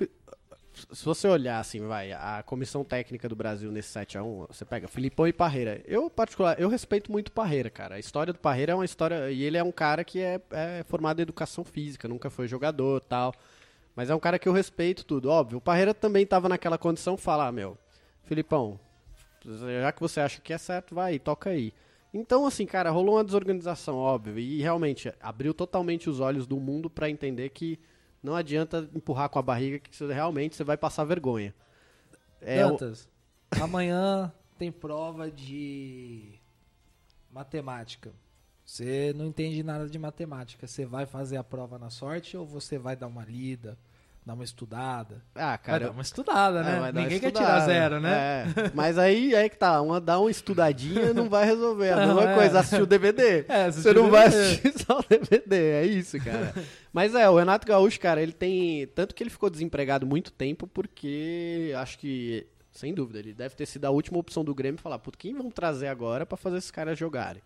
Se 0.93 1.03
você 1.03 1.27
olhar 1.27 1.59
assim, 1.59 1.85
vai, 1.85 2.13
a 2.13 2.41
comissão 2.45 2.85
técnica 2.85 3.27
do 3.27 3.35
Brasil 3.35 3.69
nesse 3.69 3.99
7x1, 3.99 4.47
você 4.47 4.63
pega 4.63 4.87
Filipão 4.87 5.27
e 5.27 5.33
Parreira. 5.33 5.81
Eu, 5.85 6.09
particular, 6.09 6.59
eu 6.59 6.69
respeito 6.69 7.11
muito 7.11 7.33
Parreira, 7.33 7.69
cara. 7.69 7.95
A 7.95 7.99
história 7.99 8.31
do 8.31 8.39
Parreira 8.39 8.71
é 8.71 8.75
uma 8.75 8.85
história. 8.85 9.29
E 9.29 9.43
ele 9.43 9.57
é 9.57 9.63
um 9.63 9.71
cara 9.73 10.05
que 10.05 10.21
é, 10.21 10.39
é 10.51 10.83
formado 10.87 11.19
em 11.19 11.23
educação 11.23 11.65
física, 11.65 12.07
nunca 12.07 12.29
foi 12.29 12.47
jogador 12.47 13.01
tal. 13.01 13.33
Mas 13.93 14.09
é 14.09 14.15
um 14.15 14.19
cara 14.19 14.39
que 14.39 14.47
eu 14.47 14.53
respeito 14.53 15.03
tudo. 15.03 15.29
Óbvio, 15.29 15.57
o 15.57 15.61
Parreira 15.61 15.93
também 15.93 16.25
tava 16.25 16.47
naquela 16.47 16.77
condição 16.77 17.17
falar, 17.17 17.47
ah, 17.47 17.51
meu, 17.51 17.77
Filipão, 18.23 18.79
já 19.81 19.91
que 19.91 19.99
você 19.99 20.21
acha 20.21 20.39
que 20.39 20.53
é 20.53 20.57
certo, 20.57 20.95
vai, 20.95 21.19
toca 21.19 21.49
aí. 21.49 21.73
Então, 22.13 22.45
assim, 22.45 22.65
cara, 22.65 22.89
rolou 22.89 23.15
uma 23.15 23.23
desorganização, 23.23 23.95
óbvio, 23.97 24.39
e 24.39 24.61
realmente 24.61 25.13
abriu 25.19 25.53
totalmente 25.53 26.09
os 26.09 26.19
olhos 26.19 26.47
do 26.47 26.59
mundo 26.59 26.89
pra 26.89 27.09
entender 27.09 27.49
que 27.49 27.79
não 28.21 28.35
adianta 28.35 28.89
empurrar 28.95 29.29
com 29.29 29.37
a 29.39 29.41
barriga 29.43 29.79
que 29.79 30.05
realmente 30.05 30.55
você 30.55 30.63
vai 30.63 30.75
passar 30.75 31.03
vergonha. 31.03 31.53
É, 32.41 32.65
o- 32.65 32.71
Dantas, 32.71 33.07
amanhã 33.61 34.31
tem 34.57 34.71
prova 34.71 35.29
de 35.29 36.33
matemática. 37.31 38.11
Você 38.65 39.13
não 39.15 39.25
entende 39.25 39.63
nada 39.63 39.87
de 39.87 39.97
matemática. 39.97 40.67
Você 40.67 40.85
vai 40.85 41.05
fazer 41.05 41.37
a 41.37 41.43
prova 41.43 41.79
na 41.79 41.89
sorte 41.89 42.37
ou 42.37 42.45
você 42.45 42.77
vai 42.77 42.95
dar 42.95 43.07
uma 43.07 43.23
lida, 43.25 43.77
dar 44.29 44.35
uma 44.35 44.43
estudada? 44.43 45.23
ah, 45.33 45.47
Vai 45.49 45.57
cara, 45.57 45.85
dar 45.85 45.91
uma 45.91 46.01
estudada, 46.03 46.59
é, 46.59 46.63
né? 46.63 46.71
vai 46.79 46.91
uma 46.91 47.01
Ninguém 47.01 47.19
quer 47.19 47.27
estudada. 47.29 47.45
tirar 47.55 47.65
zero, 47.65 47.99
né? 47.99 48.11
É, 48.13 48.71
mas 48.75 48.97
aí 48.97 49.33
é 49.33 49.49
que 49.49 49.57
tá, 49.57 49.81
uma 49.81 49.99
dar 49.99 50.19
uma 50.19 50.29
estudadinha 50.29 51.13
não 51.13 51.27
vai 51.27 51.45
resolver. 51.45 51.89
A 51.91 51.95
Não, 52.05 52.15
mesma 52.15 52.31
é. 52.31 52.35
coisa, 52.35 52.59
assistir 52.59 52.81
o 52.81 52.85
DVD. 52.85 53.45
É, 53.47 53.65
assistir 53.65 53.89
Você 53.89 53.93
não 53.93 54.09
vai 54.11 54.29
DVD. 54.29 54.43
assistir 54.51 54.85
só 54.85 54.99
o 54.99 55.03
DVD, 55.03 55.55
é 55.71 55.85
isso, 55.85 56.19
cara. 56.23 56.53
Mas 56.93 57.15
é, 57.15 57.27
o 57.29 57.37
Renato 57.37 57.65
Gaúcho, 57.67 57.99
cara, 57.99 58.21
ele 58.21 58.31
tem. 58.33 58.85
Tanto 58.87 59.15
que 59.15 59.23
ele 59.23 59.29
ficou 59.29 59.49
desempregado 59.49 60.05
muito 60.05 60.31
tempo, 60.31 60.67
porque 60.67 61.73
acho 61.77 61.97
que, 61.97 62.45
sem 62.71 62.93
dúvida, 62.93 63.19
ele 63.19 63.33
deve 63.33 63.55
ter 63.55 63.65
sido 63.65 63.85
a 63.85 63.89
última 63.89 64.19
opção 64.19 64.43
do 64.43 64.53
Grêmio 64.53 64.79
falar, 64.79 64.99
puto, 64.99 65.17
quem 65.17 65.33
vão 65.33 65.49
trazer 65.49 65.87
agora 65.87 66.25
pra 66.25 66.37
fazer 66.37 66.57
esses 66.57 66.71
caras 66.71 66.97
jogarem? 66.97 67.41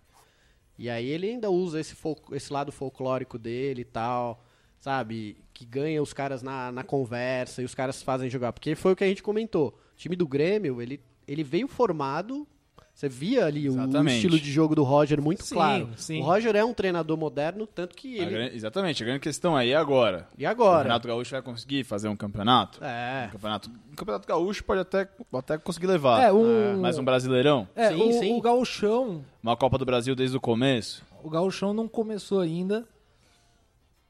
E 0.78 0.90
aí 0.90 1.08
ele 1.08 1.30
ainda 1.30 1.50
usa 1.50 1.80
esse, 1.80 1.96
esse 2.34 2.52
lado 2.52 2.72
folclórico 2.72 3.38
dele 3.38 3.82
e 3.82 3.86
tal, 3.86 4.44
sabe? 4.84 5.38
Que 5.54 5.64
ganha 5.66 6.02
os 6.04 6.12
caras 6.12 6.44
na, 6.44 6.70
na 6.72 6.84
conversa 6.84 7.62
e 7.62 7.66
os 7.66 7.74
caras 7.74 8.04
fazem 8.04 8.30
jogar. 8.30 8.52
Porque 8.52 8.76
foi 8.76 8.92
o 8.92 8.96
que 8.98 9.04
a 9.04 9.08
gente 9.08 9.24
comentou. 9.24 9.70
O 9.70 9.96
time 9.96 10.14
do 10.16 10.28
Grêmio, 10.28 10.82
ele, 10.82 11.00
ele 11.26 11.42
veio 11.44 11.70
formado. 11.70 12.46
Você 12.94 13.08
via 13.10 13.46
ali 13.46 13.68
o 13.70 13.72
Exatamente. 13.74 14.16
estilo 14.18 14.38
de 14.40 14.52
jogo 14.52 14.76
do 14.76 14.84
Roger 14.84 15.20
muito 15.20 15.44
Sim, 15.44 15.56
claro. 15.56 15.90
sim. 15.96 16.20
O 16.22 16.24
Roger 16.26 16.56
é 16.56 16.64
um 16.64 16.74
treinador 16.76 17.18
moderno, 17.18 17.66
tanto 17.66 17.96
que 17.96 18.20
A 18.20 18.22
ele. 18.22 18.32
gran- 18.32 18.50
Exatamente, 18.56 19.02
a 19.02 19.06
grande 19.06 19.22
questão 19.22 19.56
aí 19.56 19.72
é 19.72 19.76
agora. 19.76 20.28
E 20.38 20.46
O 20.46 20.50
agora? 20.50 20.84
Renato 20.84 21.08
Gaúcho 21.08 21.32
vai 21.32 21.42
conseguir 21.42 21.84
fazer 21.86 22.08
um 22.08 22.16
campeonato? 22.16 22.84
É. 22.84 23.26
Um 23.30 23.32
campeonato, 23.32 23.70
um 23.92 23.96
campeonato 23.96 24.28
gaúcho 24.28 24.64
pode 24.64 24.82
até, 24.82 25.10
até 25.34 25.58
conseguir 25.58 25.88
levar. 25.88 26.22
É, 26.22 26.32
o, 26.32 26.78
Mas 26.80 27.00
um 27.00 27.04
brasileirão? 27.04 27.68
é, 27.74 27.90
Sim, 27.90 28.10
o, 28.10 28.14
sim. 28.20 28.38
o 28.38 28.42
gauchão, 28.42 29.26
Uma 29.42 29.58
Copa 29.58 29.80
do 29.80 29.86
Brasil 29.86 30.14
desde 30.16 30.38
o 30.38 30.42
começo? 30.42 31.04
o 31.24 31.30
gauchão 31.32 31.74
não 31.74 31.88
começou 31.88 32.42
ainda, 32.42 32.86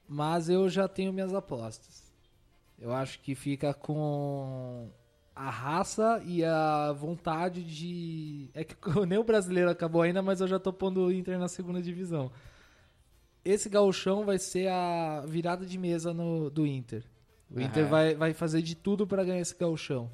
mas 0.08 0.50
eu 0.50 0.70
já 0.70 0.88
tenho 0.88 1.14
minhas 1.14 1.34
apostas. 1.34 2.04
Eu 2.80 2.94
acho 2.94 3.20
que 3.20 3.36
fica 3.36 3.74
com 3.74 4.90
a 5.36 5.50
raça 5.50 6.22
e 6.26 6.44
a 6.44 6.92
vontade 6.92 7.64
de... 7.64 8.50
É 8.54 8.64
que 8.64 8.76
nem 9.08 9.18
o 9.18 9.24
brasileiro 9.24 9.70
acabou 9.70 10.02
ainda, 10.02 10.22
mas 10.22 10.42
eu 10.42 10.48
já 10.48 10.60
tô 10.60 10.72
pondo 10.72 11.06
o 11.06 11.12
Inter 11.12 11.40
na 11.40 11.48
segunda 11.48 11.82
divisão. 11.82 12.32
Esse 13.44 13.68
gauchão 13.70 14.26
vai 14.26 14.38
ser 14.38 14.70
a 14.70 15.24
virada 15.28 15.66
de 15.66 15.78
mesa 15.78 16.14
no, 16.14 16.50
do 16.50 16.66
Inter. 16.66 17.04
O 17.50 17.60
Inter 17.60 17.88
vai, 17.88 18.16
vai 18.16 18.34
fazer 18.34 18.62
de 18.62 18.76
tudo 18.76 19.06
pra 19.06 19.24
ganhar 19.24 19.40
esse 19.40 19.56
gauchão. 19.56 20.10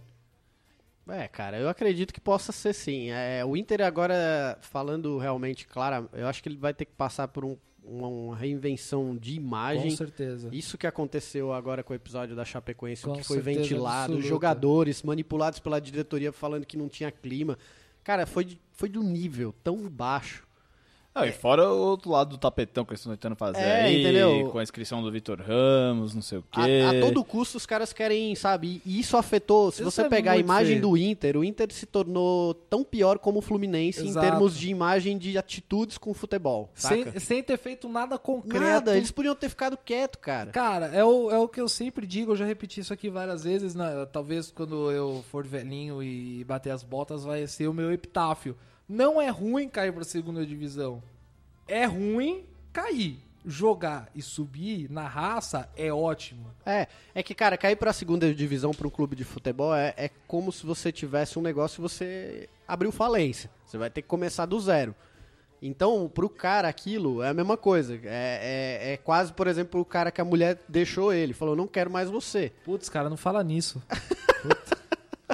É, 1.07 1.27
cara, 1.27 1.57
eu 1.57 1.69
acredito 1.69 2.13
que 2.13 2.19
possa 2.21 2.51
ser 2.51 2.73
sim. 2.73 3.09
É, 3.09 3.43
o 3.43 3.55
Inter 3.57 3.81
agora, 3.81 4.57
falando 4.61 5.17
realmente 5.17 5.65
claro, 5.67 6.09
eu 6.13 6.27
acho 6.27 6.41
que 6.43 6.49
ele 6.49 6.57
vai 6.57 6.73
ter 6.73 6.85
que 6.85 6.93
passar 6.93 7.27
por 7.27 7.43
um- 7.45 7.57
uma, 7.83 8.35
reinvenção 8.35 9.15
de 9.15 9.31
Com 9.35 9.37
imagem. 9.37 9.91
certeza. 9.91 10.49
Isso 10.51 10.77
que 10.77 10.87
aconteceu 10.87 11.53
agora 11.53 11.83
com 11.83 11.93
o 11.93 11.95
episódio 11.95 12.35
da 12.35 12.45
Chapecoense, 12.45 13.05
o 13.05 13.09
Com 13.09 13.17
que 13.17 13.23
foi 13.23 13.39
ventilado, 13.39 14.13
absoluta. 14.13 14.27
jogadores 14.27 15.03
manipulados 15.03 15.59
pela 15.59 15.79
diretoria 15.79 16.31
falando 16.31 16.65
que 16.65 16.77
não 16.77 16.87
tinha 16.89 17.11
clima. 17.11 17.57
Cara, 18.03 18.25
foi 18.25 18.57
foi 18.71 18.89
de 18.89 18.97
um 18.97 19.03
nível 19.03 19.53
tão 19.63 19.89
baixo. 19.89 20.47
Ah, 21.19 21.27
e 21.27 21.31
fora 21.31 21.69
o 21.69 21.77
outro 21.77 22.11
lado 22.11 22.31
do 22.31 22.37
tapetão 22.37 22.83
que 22.85 22.91
eles 22.91 22.99
estão 23.01 23.13
tentando 23.13 23.35
fazer 23.35 23.59
É, 23.59 23.81
aí, 23.85 24.01
entendeu? 24.01 24.49
com 24.51 24.59
a 24.59 24.63
inscrição 24.63 25.01
do 25.03 25.11
Vitor 25.11 25.41
Ramos, 25.41 26.13
não 26.15 26.21
sei 26.21 26.37
o 26.39 26.43
A, 26.53 26.65
quê. 26.65 26.81
a 26.97 27.01
todo 27.05 27.23
custo 27.23 27.57
os 27.57 27.65
caras 27.65 27.91
querem, 27.93 28.33
sabe? 28.35 28.81
E 28.85 28.99
isso 28.99 29.17
afetou. 29.17 29.71
Se 29.71 29.81
Isso 29.81 29.91
você 29.91 30.01
é 30.03 30.09
pegar 30.09 30.33
a 30.33 30.37
imagem 30.37 30.77
feio. 30.77 30.81
do 30.81 30.97
Inter, 30.97 31.37
o 31.37 31.43
Inter 31.43 31.71
se 31.71 31.85
tornou 31.85 32.53
tão 32.53 32.83
pior 32.83 33.19
como 33.19 33.39
o 33.39 33.41
Fluminense 33.41 34.05
Exato. 34.05 34.25
em 34.25 34.29
termos 34.29 34.57
de 34.57 34.69
imagem 34.69 35.17
de 35.17 35.37
atitudes 35.37 35.97
com 35.97 36.11
o 36.11 36.13
futebol. 36.13 36.69
Sem, 36.73 37.19
sem 37.19 37.43
ter 37.43 37.57
feito 37.57 37.87
nada 37.89 38.17
concreto. 38.17 38.63
Nada, 38.63 38.97
eles 38.97 39.11
podiam 39.11 39.35
ter 39.35 39.49
ficado 39.49 39.77
quieto, 39.77 40.17
cara. 40.19 40.51
Cara, 40.51 40.87
é 40.87 41.03
o, 41.03 41.29
é 41.31 41.37
o 41.37 41.47
que 41.47 41.59
eu 41.59 41.67
sempre 41.67 42.05
digo, 42.07 42.31
eu 42.31 42.35
já 42.35 42.45
repeti 42.45 42.79
isso 42.79 42.93
aqui 42.93 43.09
várias 43.09 43.43
vezes, 43.43 43.75
né? 43.75 44.05
talvez 44.11 44.51
quando 44.51 44.91
eu 44.91 45.23
for 45.31 45.45
velhinho 45.45 46.01
e 46.01 46.43
bater 46.43 46.71
as 46.71 46.83
botas 46.83 47.23
vai 47.23 47.45
ser 47.47 47.67
o 47.67 47.73
meu 47.73 47.91
epitáfio. 47.91 48.55
Não 48.89 49.21
é 49.21 49.29
ruim 49.29 49.69
cair 49.69 49.93
pra 49.93 50.03
segunda 50.03 50.43
divisão. 50.43 51.03
É 51.67 51.85
ruim 51.85 52.43
cair. 52.73 53.19
jogar 53.45 54.09
e 54.13 54.21
subir 54.21 54.91
na 54.91 55.07
raça 55.07 55.69
é 55.77 55.93
ótimo. 55.93 56.51
É, 56.65 56.87
é 57.15 57.23
que, 57.23 57.33
cara, 57.33 57.57
cair 57.57 57.75
pra 57.75 57.93
segunda 57.93 58.33
divisão 58.33 58.71
pra 58.71 58.87
um 58.87 58.91
clube 58.91 59.15
de 59.15 59.23
futebol 59.23 59.73
é, 59.73 59.93
é 59.95 60.09
como 60.27 60.51
se 60.51 60.65
você 60.65 60.91
tivesse 60.91 61.39
um 61.39 61.41
negócio 61.41 61.79
e 61.79 61.81
você 61.81 62.49
abriu 62.67 62.91
falência. 62.91 63.49
Você 63.65 63.77
vai 63.77 63.89
ter 63.89 64.01
que 64.01 64.07
começar 64.07 64.45
do 64.45 64.59
zero. 64.59 64.93
Então, 65.61 66.09
pro 66.13 66.29
cara, 66.29 66.67
aquilo 66.67 67.21
é 67.21 67.29
a 67.29 67.33
mesma 67.33 67.57
coisa. 67.57 67.93
É, 67.95 67.99
é, 68.03 68.93
é 68.93 68.97
quase, 68.97 69.31
por 69.33 69.47
exemplo, 69.47 69.81
o 69.81 69.85
cara 69.85 70.11
que 70.11 70.21
a 70.21 70.25
mulher 70.25 70.57
deixou 70.67 71.13
ele. 71.13 71.33
Falou, 71.33 71.55
não 71.55 71.67
quero 71.67 71.89
mais 71.89 72.09
você. 72.09 72.51
Putz, 72.63 72.89
cara, 72.89 73.09
não 73.09 73.17
fala 73.17 73.43
nisso. 73.43 73.81
Puta. 74.41 74.78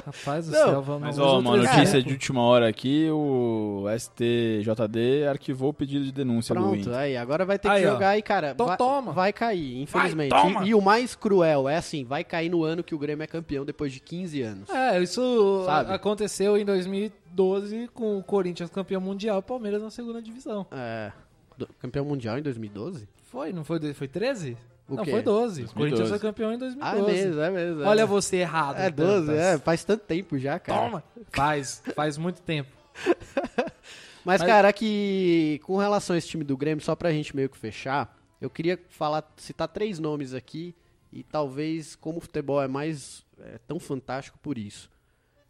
Rapaz 0.06 0.46
do 0.46 0.52
Não, 0.52 0.58
céu, 0.70 0.82
vamos 0.82 1.02
Mas 1.02 1.18
ó, 1.18 1.40
uma 1.40 1.56
notícia 1.56 2.00
de 2.00 2.12
última 2.12 2.40
hora 2.40 2.68
aqui, 2.68 3.08
o 3.10 3.84
STJD 3.98 5.26
arquivou 5.28 5.70
o 5.70 5.74
pedido 5.74 6.04
de 6.04 6.12
denúncia 6.12 6.54
do 6.54 6.60
Pronto, 6.60 6.76
Inter. 6.76 6.94
aí, 6.94 7.16
agora 7.16 7.44
vai 7.44 7.58
ter 7.58 7.68
Aí, 7.68 7.82
que 7.82 7.88
ó. 7.88 7.92
jogar 7.92 8.16
e, 8.16 8.22
cara, 8.22 8.52
Então 8.52 8.66
vai, 8.66 8.76
toma. 8.76 9.12
vai 9.12 9.32
cair, 9.32 9.82
infelizmente. 9.82 10.30
Vai, 10.30 10.42
toma. 10.42 10.64
E, 10.64 10.68
e 10.68 10.74
o 10.76 10.80
mais 10.80 11.16
cruel 11.16 11.68
é 11.68 11.76
assim, 11.76 12.04
vai 12.04 12.22
cair 12.22 12.48
no 12.48 12.62
ano 12.62 12.84
que 12.84 12.94
o 12.94 12.98
Grêmio 12.98 13.24
é 13.24 13.26
campeão 13.26 13.64
depois 13.64 13.92
de 13.92 13.98
15 14.00 14.40
anos. 14.42 14.70
É, 14.70 15.02
isso 15.02 15.64
Sabe? 15.66 15.92
aconteceu 15.92 16.56
em 16.56 16.64
2012 16.64 17.88
com 17.92 18.16
o 18.18 18.22
Corinthians 18.22 18.70
campeão 18.70 19.00
mundial 19.00 19.36
e 19.36 19.40
o 19.40 19.42
Palmeiras 19.42 19.82
na 19.82 19.90
segunda 19.90 20.22
divisão. 20.22 20.66
É, 20.70 21.10
do- 21.58 21.68
campeão 21.80 22.04
mundial 22.04 22.38
em 22.38 22.42
2012? 22.42 23.08
Foi, 23.24 23.52
não 23.52 23.64
foi? 23.64 23.92
Foi 23.92 24.06
13? 24.06 24.56
O 24.88 24.94
não, 24.94 25.04
quê? 25.04 25.10
foi 25.10 25.22
12. 25.22 25.62
O 25.62 25.64
2012. 25.64 25.74
Corinthians 25.74 26.08
foi 26.08 26.18
campeão 26.18 26.52
em 26.52 26.58
2012. 26.58 26.80
Ah, 26.80 26.98
é 26.98 27.12
mesmo, 27.12 27.40
é 27.40 27.50
mesmo. 27.50 27.82
é. 27.82 27.86
Olha 27.86 28.06
você 28.06 28.36
errado. 28.36 28.78
É 28.78 28.90
12, 28.90 29.26
Dantas. 29.26 29.42
é, 29.42 29.58
faz 29.58 29.84
tanto 29.84 30.04
tempo 30.04 30.38
já, 30.38 30.58
cara. 30.58 30.80
Toma. 30.82 31.04
Faz, 31.32 31.82
faz 31.94 32.16
muito 32.16 32.40
tempo. 32.42 32.70
Mas, 34.24 34.40
Mas- 34.40 34.42
cara, 34.42 34.72
que 34.72 35.60
com 35.64 35.76
relação 35.76 36.14
a 36.14 36.18
esse 36.18 36.28
time 36.28 36.44
do 36.44 36.56
Grêmio, 36.56 36.84
só 36.84 36.94
pra 36.96 37.12
gente 37.12 37.34
meio 37.34 37.48
que 37.48 37.56
fechar, 37.56 38.16
eu 38.40 38.50
queria 38.50 38.78
falar, 38.88 39.24
citar 39.36 39.68
três 39.68 39.98
nomes 39.98 40.34
aqui 40.34 40.74
e 41.12 41.22
talvez 41.22 41.94
como 41.96 42.18
o 42.18 42.20
futebol 42.20 42.62
é 42.62 42.68
mais 42.68 43.24
é, 43.40 43.58
tão 43.66 43.78
fantástico 43.78 44.38
por 44.42 44.58
isso. 44.58 44.90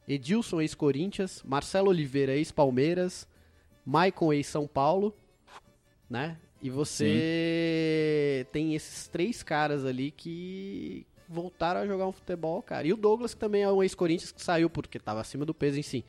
Edilson, 0.09 0.61
ex-Corinthians, 0.61 1.43
Marcelo 1.45 1.89
Oliveira, 1.89 2.35
ex-Palmeiras, 2.37 3.27
Maicon, 3.85 4.33
ex-São 4.33 4.67
Paulo, 4.67 5.15
né? 6.09 6.37
E 6.63 6.71
você 6.71 8.47
tem 8.53 8.75
esses 8.75 9.09
três 9.09 9.43
caras 9.43 9.85
ali 9.85 10.11
que 10.11 11.07
voltaram 11.29 11.81
a 11.81 11.87
jogar 11.87 12.07
um 12.07 12.13
futebol, 12.13 12.63
cara. 12.63 12.87
E 12.87 12.93
o 12.93 12.97
Douglas, 12.97 13.35
que 13.35 13.41
também 13.41 13.63
é 13.63 13.71
um 13.71 13.83
ex-Corinthians 13.83 14.33
que 14.33 14.43
saiu 14.43 14.71
porque 14.71 14.99
tava 14.99 15.21
acima 15.21 15.45
do 15.45 15.55
peso 15.55 15.79
em 15.79 15.83
si. 15.83 16.05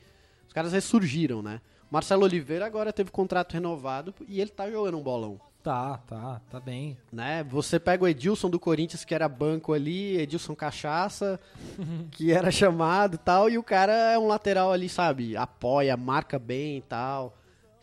Os 0.46 0.52
caras 0.52 0.72
ressurgiram, 0.72 1.42
né? 1.42 1.60
Marcelo 1.90 2.24
Oliveira 2.24 2.66
agora 2.66 2.92
teve 2.92 3.10
contrato 3.10 3.54
renovado 3.54 4.14
e 4.26 4.40
ele 4.40 4.50
tá 4.50 4.70
jogando 4.70 4.98
um 4.98 5.02
bolão. 5.02 5.40
Tá, 5.62 5.98
tá, 6.06 6.40
tá 6.50 6.60
bem. 6.60 6.96
Né? 7.12 7.44
Você 7.44 7.78
pega 7.78 8.04
o 8.04 8.08
Edilson 8.08 8.48
do 8.48 8.60
Corinthians, 8.60 9.04
que 9.04 9.14
era 9.14 9.28
banco 9.28 9.72
ali, 9.72 10.16
Edilson 10.16 10.54
Cachaça, 10.54 11.40
que 12.12 12.32
era 12.32 12.50
chamado 12.50 13.14
e 13.14 13.18
tal, 13.18 13.50
e 13.50 13.58
o 13.58 13.62
cara 13.62 13.92
é 13.92 14.18
um 14.18 14.26
lateral 14.28 14.72
ali, 14.72 14.88
sabe? 14.88 15.36
Apoia, 15.36 15.96
marca 15.96 16.38
bem 16.38 16.78
e 16.78 16.82
tal. 16.82 17.37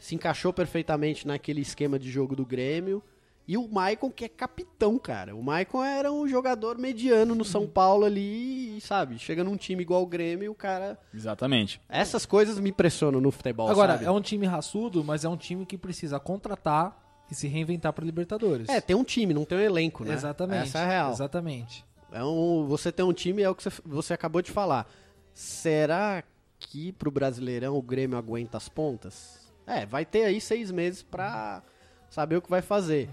Se 0.06 0.14
encaixou 0.14 0.54
perfeitamente 0.54 1.26
naquele 1.26 1.62
esquema 1.62 1.98
de 1.98 2.12
jogo 2.12 2.36
do 2.36 2.46
Grêmio. 2.46 3.02
E 3.48 3.58
o 3.58 3.68
Maicon, 3.68 4.12
que 4.12 4.24
é 4.24 4.30
capitão, 4.30 5.00
cara. 5.00 5.36
O 5.36 5.42
Maicon 5.42 5.84
era 5.84 6.12
um 6.12 6.28
jogador 6.28 6.78
mediano 6.78 7.34
no 7.34 7.44
São 7.44 7.66
Paulo 7.66 8.06
ali, 8.06 8.80
sabe? 8.82 9.18
Chega 9.18 9.44
num 9.44 9.58
time 9.58 9.82
igual 9.82 10.04
o 10.04 10.06
Grêmio, 10.06 10.52
o 10.52 10.54
cara. 10.54 11.00
Exatamente. 11.12 11.82
Essas 11.90 12.24
coisas 12.24 12.60
me 12.60 12.70
impressionam 12.70 13.20
no 13.20 13.32
futebol. 13.32 13.68
Agora, 13.68 13.94
sabe? 13.94 14.06
é 14.06 14.12
um 14.12 14.22
time 14.22 14.46
raçudo, 14.46 15.04
mas 15.04 15.26
é 15.26 15.30
um 15.30 15.36
time 15.36 15.66
que 15.66 15.76
precisa 15.76 16.20
contratar 16.20 17.26
e 17.32 17.34
se 17.34 17.48
reinventar 17.48 17.92
pra 17.92 18.06
Libertadores. 18.06 18.70
É, 18.70 18.80
tem 18.80 18.96
um 18.96 19.04
time, 19.04 19.34
não 19.34 19.44
tem 19.44 19.58
um 19.58 19.62
elenco, 19.62 20.04
né? 20.04 20.14
Exatamente. 20.14 20.68
Essa 20.68 20.78
é 20.78 20.84
a 20.84 20.88
real. 20.88 21.12
Exatamente. 21.14 21.84
É 22.12 22.24
um, 22.24 22.68
você 22.68 22.92
tem 22.92 23.04
um 23.04 23.12
time, 23.12 23.42
é 23.42 23.50
o 23.50 23.56
que 23.56 23.64
você, 23.64 23.82
você 23.84 24.14
acabou 24.14 24.44
de 24.44 24.52
falar. 24.52 24.88
Será 25.34 26.24
que 26.60 26.92
pro 26.92 27.10
Brasileirão 27.10 27.76
o 27.76 27.82
Grêmio 27.82 28.20
aguenta 28.20 28.56
as 28.56 28.70
pontas? 28.70 29.45
É, 29.68 29.86
vai 29.86 30.06
ter 30.06 30.24
aí 30.26 30.40
seis 30.40 30.72
meses 30.72 31.02
pra 31.04 31.62
saber 32.10 32.38
o 32.38 32.42
que 32.42 32.50
vai 32.50 32.62
fazer. 32.62 33.10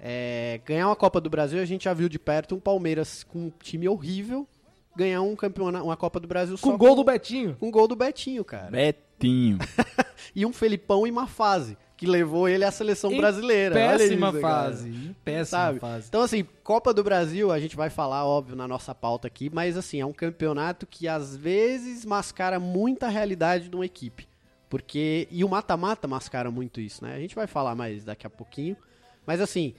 É, 0.00 0.60
ganhar 0.64 0.88
uma 0.88 0.96
Copa 0.96 1.20
do 1.20 1.30
Brasil, 1.30 1.60
a 1.60 1.64
gente 1.64 1.84
já 1.84 1.94
viu 1.94 2.08
de 2.08 2.18
perto 2.18 2.54
um 2.54 2.60
Palmeiras 2.60 3.22
com 3.24 3.46
um 3.46 3.52
time 3.62 3.88
horrível 3.88 4.46
ganhar 4.94 5.22
um 5.22 5.34
campeonato, 5.34 5.84
uma 5.84 5.96
Copa 5.96 6.20
do 6.20 6.28
Brasil 6.28 6.56
Com 6.58 6.72
só 6.72 6.76
gol 6.76 6.94
do 6.94 7.04
Betinho. 7.04 7.56
com 7.58 7.70
gol 7.70 7.88
do 7.88 7.96
Betinho, 7.96 8.44
cara. 8.44 8.70
Betinho. 8.70 9.58
E 10.34 10.46
um 10.46 10.52
Felipão 10.52 11.04
em 11.06 11.10
uma 11.10 11.26
fase, 11.26 11.76
que 11.96 12.06
levou 12.06 12.48
ele 12.48 12.64
à 12.64 12.70
seleção 12.70 13.12
Em 13.12 13.16
brasileira. 13.16 13.74
Péssima 13.74 14.28
isso, 14.30 14.40
cara. 14.40 14.54
fase. 14.54 14.88
em 14.88 15.16
Péssima 15.24 15.44
Sabe? 15.44 15.78
fase. 15.80 16.06
Então, 16.08 16.22
assim, 16.22 16.46
Copa 16.62 16.94
do 16.94 17.02
Brasil, 17.02 17.50
a 17.50 17.58
gente 17.58 17.74
vai 17.74 17.90
falar, 17.90 18.24
óbvio, 18.24 18.54
na 18.56 18.66
nossa 18.68 18.94
pauta 18.94 19.26
aqui, 19.26 19.50
mas, 19.52 19.76
assim, 19.76 20.00
é 20.00 20.06
um 20.06 20.12
campeonato 20.12 20.86
que 20.86 21.08
às 21.08 21.36
vezes 21.36 22.04
mascara 22.04 22.60
muita 22.60 23.08
realidade 23.08 23.68
de 23.68 23.74
uma 23.74 23.84
equipe. 23.84 24.28
Porque. 24.72 25.28
E 25.30 25.44
o 25.44 25.48
mata-mata 25.50 26.08
mascara 26.08 26.50
muito 26.50 26.80
isso, 26.80 27.04
né? 27.04 27.14
A 27.14 27.18
gente 27.20 27.34
vai 27.34 27.46
falar 27.46 27.74
mais 27.74 28.06
daqui 28.06 28.26
a 28.26 28.30
pouquinho. 28.30 28.74
Mas, 29.26 29.38
assim, 29.38 29.74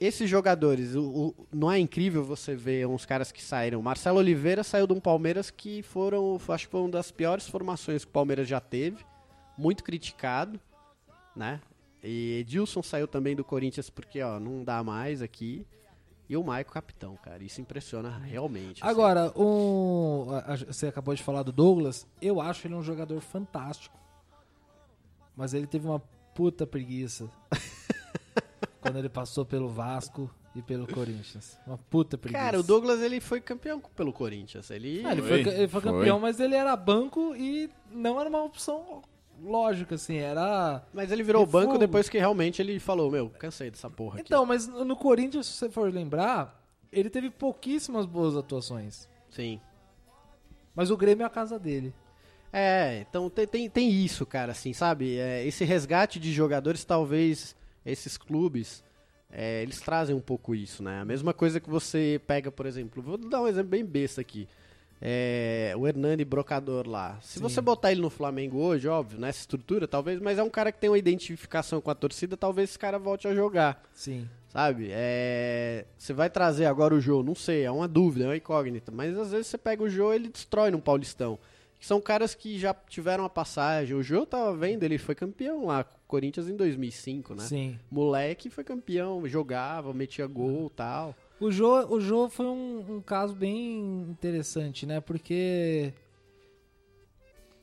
esses 0.00 0.30
jogadores, 0.30 0.94
o, 0.94 1.02
o- 1.04 1.46
não 1.52 1.70
é 1.70 1.78
incrível 1.78 2.24
você 2.24 2.54
ver 2.56 2.86
uns 2.86 3.04
caras 3.04 3.30
que 3.30 3.42
saíram. 3.42 3.82
Marcelo 3.82 4.18
Oliveira 4.18 4.64
saiu 4.64 4.86
de 4.86 4.94
um 4.94 4.98
Palmeiras 5.00 5.50
que 5.50 5.82
foram, 5.82 6.40
acho 6.48 6.64
que 6.64 6.70
foi 6.72 6.80
uma 6.80 6.88
das 6.88 7.10
piores 7.12 7.46
formações 7.46 8.02
que 8.02 8.08
o 8.10 8.14
Palmeiras 8.14 8.48
já 8.48 8.60
teve. 8.60 9.04
Muito 9.58 9.84
criticado, 9.84 10.58
né? 11.36 11.60
E 12.02 12.38
Edilson 12.40 12.82
saiu 12.82 13.06
também 13.06 13.36
do 13.36 13.44
Corinthians 13.44 13.90
porque, 13.90 14.22
ó, 14.22 14.40
não 14.40 14.64
dá 14.64 14.82
mais 14.82 15.20
aqui. 15.20 15.66
E 16.30 16.34
o 16.38 16.42
Maico 16.42 16.72
capitão, 16.72 17.14
cara. 17.22 17.44
Isso 17.44 17.60
impressiona 17.60 18.08
realmente. 18.24 18.82
assim. 18.82 18.90
Agora, 18.90 19.30
um, 19.38 20.24
você 20.66 20.86
acabou 20.86 21.14
de 21.14 21.22
falar 21.22 21.42
do 21.42 21.52
Douglas. 21.52 22.06
Eu 22.22 22.40
acho 22.40 22.66
ele 22.66 22.74
um 22.74 22.82
jogador 22.82 23.20
fantástico. 23.20 24.02
Mas 25.36 25.54
ele 25.54 25.66
teve 25.66 25.86
uma 25.86 26.00
puta 26.34 26.66
preguiça. 26.66 27.28
quando 28.84 28.98
ele 28.98 29.08
passou 29.08 29.46
pelo 29.46 29.66
Vasco 29.66 30.30
e 30.54 30.60
pelo 30.60 30.86
Corinthians. 30.86 31.58
Uma 31.66 31.78
puta 31.78 32.18
preguiça. 32.18 32.44
Cara, 32.44 32.60
o 32.60 32.62
Douglas 32.62 33.00
ele 33.00 33.18
foi 33.18 33.40
campeão 33.40 33.80
pelo 33.80 34.12
Corinthians. 34.12 34.70
Ele. 34.70 35.02
Ah, 35.06 35.12
ele 35.12 35.22
foi, 35.22 35.42
Foi, 35.42 35.54
ele 35.54 35.68
foi 35.68 35.80
foi. 35.80 35.92
campeão, 35.92 36.20
mas 36.20 36.38
ele 36.38 36.54
era 36.54 36.76
banco 36.76 37.34
e 37.34 37.70
não 37.90 38.20
era 38.20 38.28
uma 38.28 38.44
opção 38.44 39.02
lógica, 39.42 39.94
assim. 39.94 40.16
Era. 40.16 40.86
Mas 40.92 41.10
ele 41.10 41.22
virou 41.22 41.46
banco 41.46 41.78
depois 41.78 42.10
que 42.10 42.18
realmente 42.18 42.60
ele 42.60 42.78
falou: 42.78 43.10
Meu, 43.10 43.30
cansei 43.30 43.70
dessa 43.70 43.88
porra 43.88 44.16
aqui. 44.20 44.26
Então, 44.26 44.44
mas 44.44 44.68
no 44.68 44.96
Corinthians, 44.96 45.46
se 45.46 45.54
você 45.54 45.70
for 45.70 45.90
lembrar, 45.90 46.62
ele 46.92 47.08
teve 47.08 47.30
pouquíssimas 47.30 48.04
boas 48.04 48.36
atuações. 48.36 49.08
Sim. 49.30 49.58
Mas 50.74 50.90
o 50.90 50.96
Grêmio 50.96 51.22
é 51.22 51.26
a 51.26 51.30
casa 51.30 51.58
dele. 51.58 51.94
É, 52.56 53.00
então 53.00 53.28
tem, 53.28 53.48
tem, 53.48 53.68
tem 53.68 53.90
isso, 53.90 54.24
cara, 54.24 54.52
assim, 54.52 54.72
sabe? 54.72 55.18
É, 55.18 55.44
esse 55.44 55.64
resgate 55.64 56.20
de 56.20 56.32
jogadores, 56.32 56.84
talvez 56.84 57.56
esses 57.84 58.16
clubes, 58.16 58.84
é, 59.28 59.60
eles 59.62 59.80
trazem 59.80 60.14
um 60.14 60.20
pouco 60.20 60.54
isso, 60.54 60.80
né? 60.80 61.00
A 61.00 61.04
mesma 61.04 61.34
coisa 61.34 61.58
que 61.58 61.68
você 61.68 62.20
pega, 62.28 62.52
por 62.52 62.64
exemplo, 62.64 63.02
vou 63.02 63.18
dar 63.18 63.42
um 63.42 63.48
exemplo 63.48 63.70
bem 63.70 63.84
besta 63.84 64.20
aqui. 64.20 64.46
É, 65.02 65.74
o 65.76 65.84
Hernani 65.84 66.24
Brocador 66.24 66.88
lá. 66.88 67.18
Se 67.20 67.38
Sim. 67.38 67.42
você 67.42 67.60
botar 67.60 67.90
ele 67.90 68.00
no 68.00 68.08
Flamengo 68.08 68.58
hoje, 68.58 68.86
óbvio, 68.86 69.18
nessa 69.18 69.40
estrutura, 69.40 69.88
talvez, 69.88 70.20
mas 70.20 70.38
é 70.38 70.42
um 70.44 70.48
cara 70.48 70.70
que 70.70 70.78
tem 70.78 70.88
uma 70.88 70.96
identificação 70.96 71.80
com 71.80 71.90
a 71.90 71.94
torcida, 71.94 72.36
talvez 72.36 72.70
esse 72.70 72.78
cara 72.78 73.00
volte 73.00 73.26
a 73.26 73.34
jogar. 73.34 73.82
Sim. 73.92 74.28
Sabe? 74.48 74.90
É, 74.92 75.86
Você 75.98 76.12
vai 76.12 76.30
trazer 76.30 76.66
agora 76.66 76.94
o 76.94 77.00
Jô, 77.00 77.20
não 77.24 77.34
sei, 77.34 77.64
é 77.64 77.70
uma 77.72 77.88
dúvida, 77.88 78.26
é 78.26 78.28
uma 78.28 78.36
incógnita. 78.36 78.92
Mas 78.92 79.18
às 79.18 79.32
vezes 79.32 79.48
você 79.48 79.58
pega 79.58 79.82
o 79.82 79.90
Jô 79.90 80.12
ele 80.12 80.28
destrói 80.28 80.70
no 80.70 80.78
Paulistão. 80.78 81.36
São 81.84 82.00
caras 82.00 82.34
que 82.34 82.58
já 82.58 82.72
tiveram 82.72 83.26
a 83.26 83.28
passagem. 83.28 83.94
O 83.94 84.02
Jô 84.02 84.24
tava 84.24 84.56
vendo, 84.56 84.84
ele 84.84 84.96
foi 84.96 85.14
campeão 85.14 85.66
lá 85.66 85.84
com 85.84 85.94
o 85.94 86.00
Corinthians 86.06 86.48
em 86.48 86.56
2005, 86.56 87.34
né? 87.34 87.42
Sim. 87.44 87.78
Moleque 87.90 88.48
foi 88.48 88.64
campeão, 88.64 89.28
jogava, 89.28 89.92
metia 89.92 90.26
gol 90.26 90.70
tal. 90.70 91.14
O 91.38 91.52
Jô, 91.52 91.86
o 91.94 92.00
Jô 92.00 92.30
foi 92.30 92.46
um, 92.46 92.96
um 92.96 93.00
caso 93.02 93.34
bem 93.34 94.00
interessante, 94.08 94.86
né? 94.86 94.98
Porque. 94.98 95.92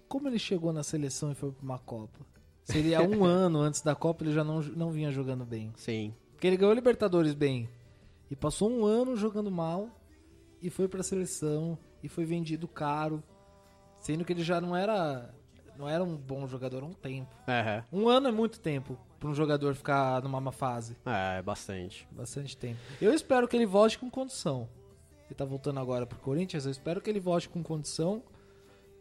Como 0.07 0.27
ele 0.27 0.37
chegou 0.37 0.71
na 0.71 0.83
seleção 0.83 1.31
e 1.31 1.35
foi 1.35 1.51
pra 1.51 1.63
uma 1.63 1.79
Copa? 1.79 2.19
Se 2.63 2.77
ele 2.77 2.93
há 2.93 3.01
um 3.01 3.23
ano 3.25 3.57
antes 3.57 3.81
da 3.81 3.95
Copa 3.95 4.23
ele 4.23 4.33
já 4.33 4.43
não, 4.43 4.61
não 4.61 4.91
vinha 4.91 5.09
jogando 5.09 5.45
bem. 5.45 5.73
Sim. 5.75 6.13
Porque 6.33 6.45
ele 6.45 6.57
ganhou 6.57 6.75
Libertadores 6.75 7.33
bem. 7.33 7.67
E 8.29 8.35
passou 8.35 8.69
um 8.69 8.85
ano 8.85 9.15
jogando 9.15 9.49
mal. 9.49 9.89
E 10.61 10.69
foi 10.69 10.87
pra 10.87 11.01
seleção. 11.01 11.75
E 12.03 12.07
foi 12.07 12.23
vendido 12.23 12.67
caro. 12.67 13.23
Sendo 14.01 14.25
que 14.25 14.33
ele 14.33 14.43
já 14.43 14.59
não 14.59 14.75
era. 14.75 15.29
Não 15.77 15.87
era 15.87 16.03
um 16.03 16.15
bom 16.17 16.45
jogador 16.47 16.83
há 16.83 16.85
um 16.85 16.93
tempo. 16.93 17.33
É, 17.47 17.81
Um 17.91 18.09
ano 18.09 18.27
é 18.27 18.31
muito 18.31 18.59
tempo 18.59 18.99
pra 19.19 19.29
um 19.29 19.33
jogador 19.33 19.73
ficar 19.73 20.21
numa 20.21 20.41
má 20.41 20.51
fase. 20.51 20.97
é, 21.05 21.41
bastante. 21.41 22.07
Bastante 22.11 22.57
tempo. 22.57 22.77
Eu 23.01 23.13
espero 23.13 23.47
que 23.47 23.55
ele 23.55 23.65
volte 23.65 23.97
com 23.97 24.09
condição. 24.09 24.67
Ele 25.27 25.33
tá 25.35 25.45
voltando 25.45 25.79
agora 25.79 26.05
pro 26.05 26.19
Corinthians, 26.19 26.65
eu 26.65 26.71
espero 26.71 26.99
que 27.01 27.09
ele 27.09 27.19
volte 27.21 27.47
com 27.47 27.63
condição 27.63 28.21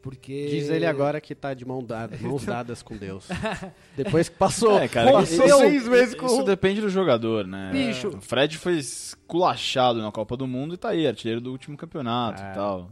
Porque. 0.01 0.47
Diz 0.49 0.71
ele 0.71 0.87
agora 0.87 1.21
que 1.21 1.35
tá 1.35 1.53
de 1.53 1.65
mão 1.67 1.83
dada, 1.85 2.17
mãos 2.23 2.45
dadas 2.47 2.83
com 2.83 2.97
Deus. 2.97 3.29
Depois 3.97 4.29
que 4.31 4.37
passou, 4.37 4.79
É, 4.79 4.89
cara, 4.89 5.13
passou 5.13 5.45
isso- 5.47 5.59
seis 5.59 5.89
meses 5.89 6.15
com 6.15 6.25
Isso 6.27 6.45
depende 6.45 6.81
do 6.81 6.89
jogador, 6.89 7.47
né? 7.47 7.71
Bicho. 7.73 8.09
O 8.09 8.21
Fred 8.23 8.57
foi 8.57 8.79
esculachado 8.79 10.01
na 10.01 10.11
Copa 10.11 10.37
do 10.37 10.47
Mundo 10.47 10.75
e 10.75 10.79
tá 10.79 10.91
aí, 10.91 11.07
artilheiro 11.07 11.41
do 11.41 11.51
último 11.51 11.77
campeonato 11.77 12.41
É. 12.43 12.51
e 12.51 12.55
tal. 12.55 12.91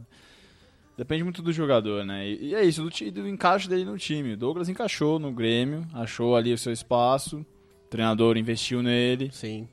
Depende 0.99 1.23
muito 1.23 1.41
do 1.41 1.53
jogador, 1.53 2.03
né? 2.03 2.27
E, 2.27 2.47
e 2.47 2.55
é 2.55 2.61
isso, 2.61 2.83
do, 2.83 2.89
do 2.89 3.25
encaixe 3.25 3.69
dele 3.69 3.85
no 3.85 3.97
time. 3.97 4.33
O 4.33 4.37
Douglas 4.37 4.67
encaixou 4.67 5.17
no 5.17 5.31
Grêmio, 5.31 5.87
achou 5.93 6.35
ali 6.35 6.51
o 6.51 6.57
seu 6.57 6.73
espaço, 6.73 7.37
o 7.85 7.89
treinador 7.89 8.35
investiu 8.35 8.83
nele. 8.83 9.29
Sim. 9.31 9.65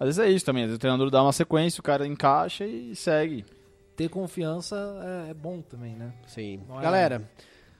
Às 0.00 0.06
vezes 0.06 0.18
é 0.18 0.30
isso 0.30 0.46
também, 0.46 0.62
às 0.62 0.68
vezes 0.68 0.78
o 0.78 0.80
treinador 0.80 1.10
dá 1.10 1.22
uma 1.22 1.34
sequência, 1.34 1.80
o 1.80 1.82
cara 1.82 2.06
encaixa 2.06 2.64
e 2.64 2.96
segue. 2.96 3.44
Ter 3.94 4.08
confiança 4.08 4.74
é, 5.26 5.32
é 5.32 5.34
bom 5.34 5.60
também, 5.60 5.94
né? 5.94 6.10
Sim. 6.26 6.62
É- 6.78 6.80
Galera, 6.80 7.30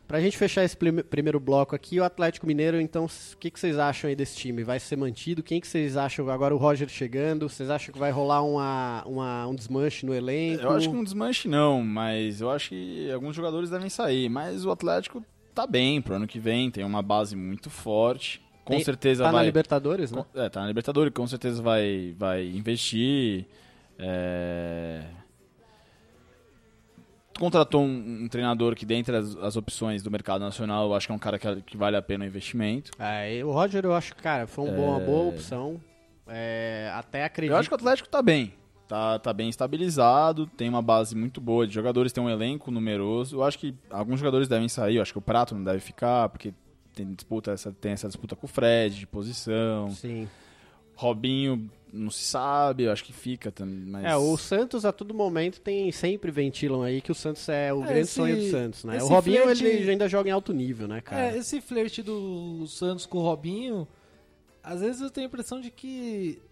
pra 0.06 0.20
gente 0.20 0.36
fechar 0.36 0.64
esse 0.64 0.76
prime- 0.76 1.02
primeiro 1.02 1.38
bloco 1.40 1.74
aqui, 1.74 1.98
o 2.00 2.04
Atlético 2.04 2.46
Mineiro, 2.46 2.80
então, 2.80 3.04
o 3.06 3.36
que, 3.38 3.50
que 3.50 3.58
vocês 3.58 3.78
acham 3.78 4.08
aí 4.08 4.14
desse 4.16 4.36
time? 4.36 4.62
Vai 4.64 4.78
ser 4.78 4.96
mantido? 4.96 5.42
Quem 5.42 5.60
que 5.60 5.66
vocês 5.66 5.96
acham? 5.96 6.28
Agora 6.30 6.54
o 6.54 6.58
Roger 6.58 6.88
chegando, 6.88 7.48
vocês 7.48 7.68
acham 7.70 7.92
que 7.92 7.98
vai 7.98 8.10
rolar 8.10 8.42
uma, 8.42 9.02
uma- 9.06 9.46
um 9.48 9.54
desmanche 9.54 10.06
no 10.06 10.14
elenco? 10.14 10.62
Eu 10.62 10.70
acho 10.70 10.88
que 10.90 10.96
um 10.96 11.04
desmanche 11.04 11.48
não, 11.48 11.82
mas 11.82 12.40
eu 12.40 12.50
acho 12.50 12.70
que 12.70 13.10
alguns 13.10 13.34
jogadores 13.34 13.70
devem 13.70 13.88
sair. 13.88 14.28
Mas 14.28 14.64
o 14.64 14.70
Atlético 14.70 15.22
tá 15.54 15.66
bem 15.66 16.00
pro 16.02 16.14
ano 16.14 16.26
que 16.26 16.38
vem, 16.38 16.70
tem 16.70 16.84
uma 16.84 17.02
base 17.02 17.34
muito 17.34 17.70
forte. 17.70 18.40
Com 18.64 18.74
Tem- 18.74 18.84
certeza 18.84 19.22
tá 19.22 19.30
na 19.30 19.38
vai. 19.38 19.46
Libertadores, 19.46 20.10
né? 20.10 20.24
É, 20.34 20.48
tá 20.48 20.60
na 20.60 20.66
Libertadores, 20.66 21.12
com 21.14 21.26
certeza 21.26 21.62
vai, 21.62 22.14
vai 22.18 22.44
investir. 22.46 23.46
é, 23.98 25.02
Contratou 27.38 27.83
um, 27.83 28.22
um 28.25 28.29
treinador 28.29 28.75
que, 28.75 28.87
dentre 28.87 29.14
as, 29.16 29.37
as 29.37 29.57
opções 29.57 30.03
do 30.03 30.11
mercado 30.11 30.40
nacional, 30.40 30.87
eu 30.87 30.94
acho 30.94 31.07
que 31.07 31.12
é 31.12 31.14
um 31.14 31.18
cara 31.18 31.38
que, 31.38 31.62
que 31.62 31.77
vale 31.77 31.96
a 31.96 32.03
pena 32.03 32.25
o 32.25 32.27
investimento. 32.27 32.90
É, 32.99 33.44
o 33.44 33.51
Roger, 33.53 33.85
eu 33.85 33.94
acho 33.94 34.14
que, 34.14 34.22
cara, 34.22 34.46
foi 34.46 34.64
um 34.68 34.75
bom- 34.75 34.88
uma 34.90 35.01
boa 35.01 35.29
opção. 35.29 35.81
É, 36.27 36.90
até 36.94 37.25
acredito. 37.25 37.53
Eu 37.53 37.59
acho 37.59 37.68
que 37.68 37.75
o 37.75 37.77
Atlético 37.77 38.09
tá 38.09 38.22
bem. 38.22 38.53
Tá, 38.88 39.18
tá 39.18 39.33
bem 39.33 39.49
estabilizado, 39.49 40.46
tem 40.46 40.68
uma 40.68 40.81
base 40.81 41.16
muito 41.16 41.40
boa 41.40 41.66
de 41.66 41.75
jogadores, 41.75 42.12
tem 42.12 42.22
um 42.22 42.31
elenco 42.31 42.70
numeroso. 42.70 43.37
Eu 43.37 43.42
acho 43.44 43.59
que 43.59 43.75
alguns 43.90 44.20
jogadores 44.20 44.46
devem 44.46 44.68
sair, 44.68 44.96
eu 44.96 45.03
acho 45.03 45.12
que 45.12 45.18
o 45.18 45.22
Prato 45.22 45.55
não 45.57 45.64
deve 45.64 45.81
ficar, 45.81 46.29
porque 46.29 46.55
tem, 46.94 47.12
disputa 47.12 47.51
essa, 47.51 47.72
tem 47.72 47.92
essa 47.92 48.07
disputa 48.07 48.37
com 48.37 48.46
o 48.46 48.49
Fred 48.49 48.96
de 48.96 49.07
posição. 49.07 49.90
Sim. 49.90 50.29
Robinho 50.96 51.70
não 51.92 52.11
se 52.11 52.24
sabe, 52.24 52.82
eu 52.85 52.92
acho 52.92 53.04
que 53.04 53.12
fica 53.12 53.52
também. 53.52 53.78
Mas... 53.87 54.04
É, 54.04 54.16
o 54.16 54.37
Santos 54.37 54.85
a 54.85 54.92
todo 54.92 55.14
momento 55.14 55.61
tem 55.61 55.90
sempre 55.92 56.30
ventilam 56.30 56.82
aí 56.82 57.00
que 57.00 57.12
o 57.12 57.14
Santos 57.14 57.48
é 57.48 57.72
o 57.72 57.82
É, 57.82 57.87
grande 57.87 58.00
esse- 58.00 58.12
sonho 58.12 58.37
do 58.37 58.50
Santos, 58.50 58.85
né? 58.85 59.02
O 59.02 59.06
Robinho 59.06 59.42
flerte- 59.44 59.64
ele 59.64 59.90
ainda 59.90 60.09
joga 60.09 60.28
em 60.28 60.32
alto 60.32 60.52
nível, 60.52 60.88
né, 60.88 61.00
cara? 61.00 61.30
É, 61.35 61.38
esse 61.38 61.61
flerte 61.61 62.02
do 62.02 62.66
Santos 62.66 63.06
com 63.06 63.18
o 63.18 63.22
Robinho, 63.22 63.87
às 64.62 64.80
vezes 64.80 65.00
eu 65.00 65.09
tenho 65.11 65.26
a 65.26 65.28
impressão 65.28 65.61
de 65.61 65.70
que 65.70 66.42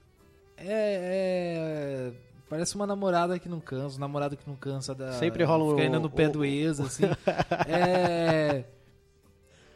é, 0.56 2.10
é- 2.10 2.12
parece 2.48 2.74
uma 2.76 2.86
namorada 2.86 3.38
que 3.38 3.48
não 3.48 3.60
cansa, 3.60 3.96
um 3.96 4.00
namorado 4.00 4.36
que 4.36 4.48
não 4.48 4.56
cansa 4.56 4.94
da 4.94 5.12
Sempre 5.12 5.42
rola 5.44 5.64
um- 5.64 5.70
fica 5.70 5.82
ainda 5.82 5.98
no 5.98 6.08
pé 6.08 6.28
um- 6.28 6.32
do 6.32 6.44
ex 6.44 6.80
assim. 6.80 7.02
é, 7.68 8.64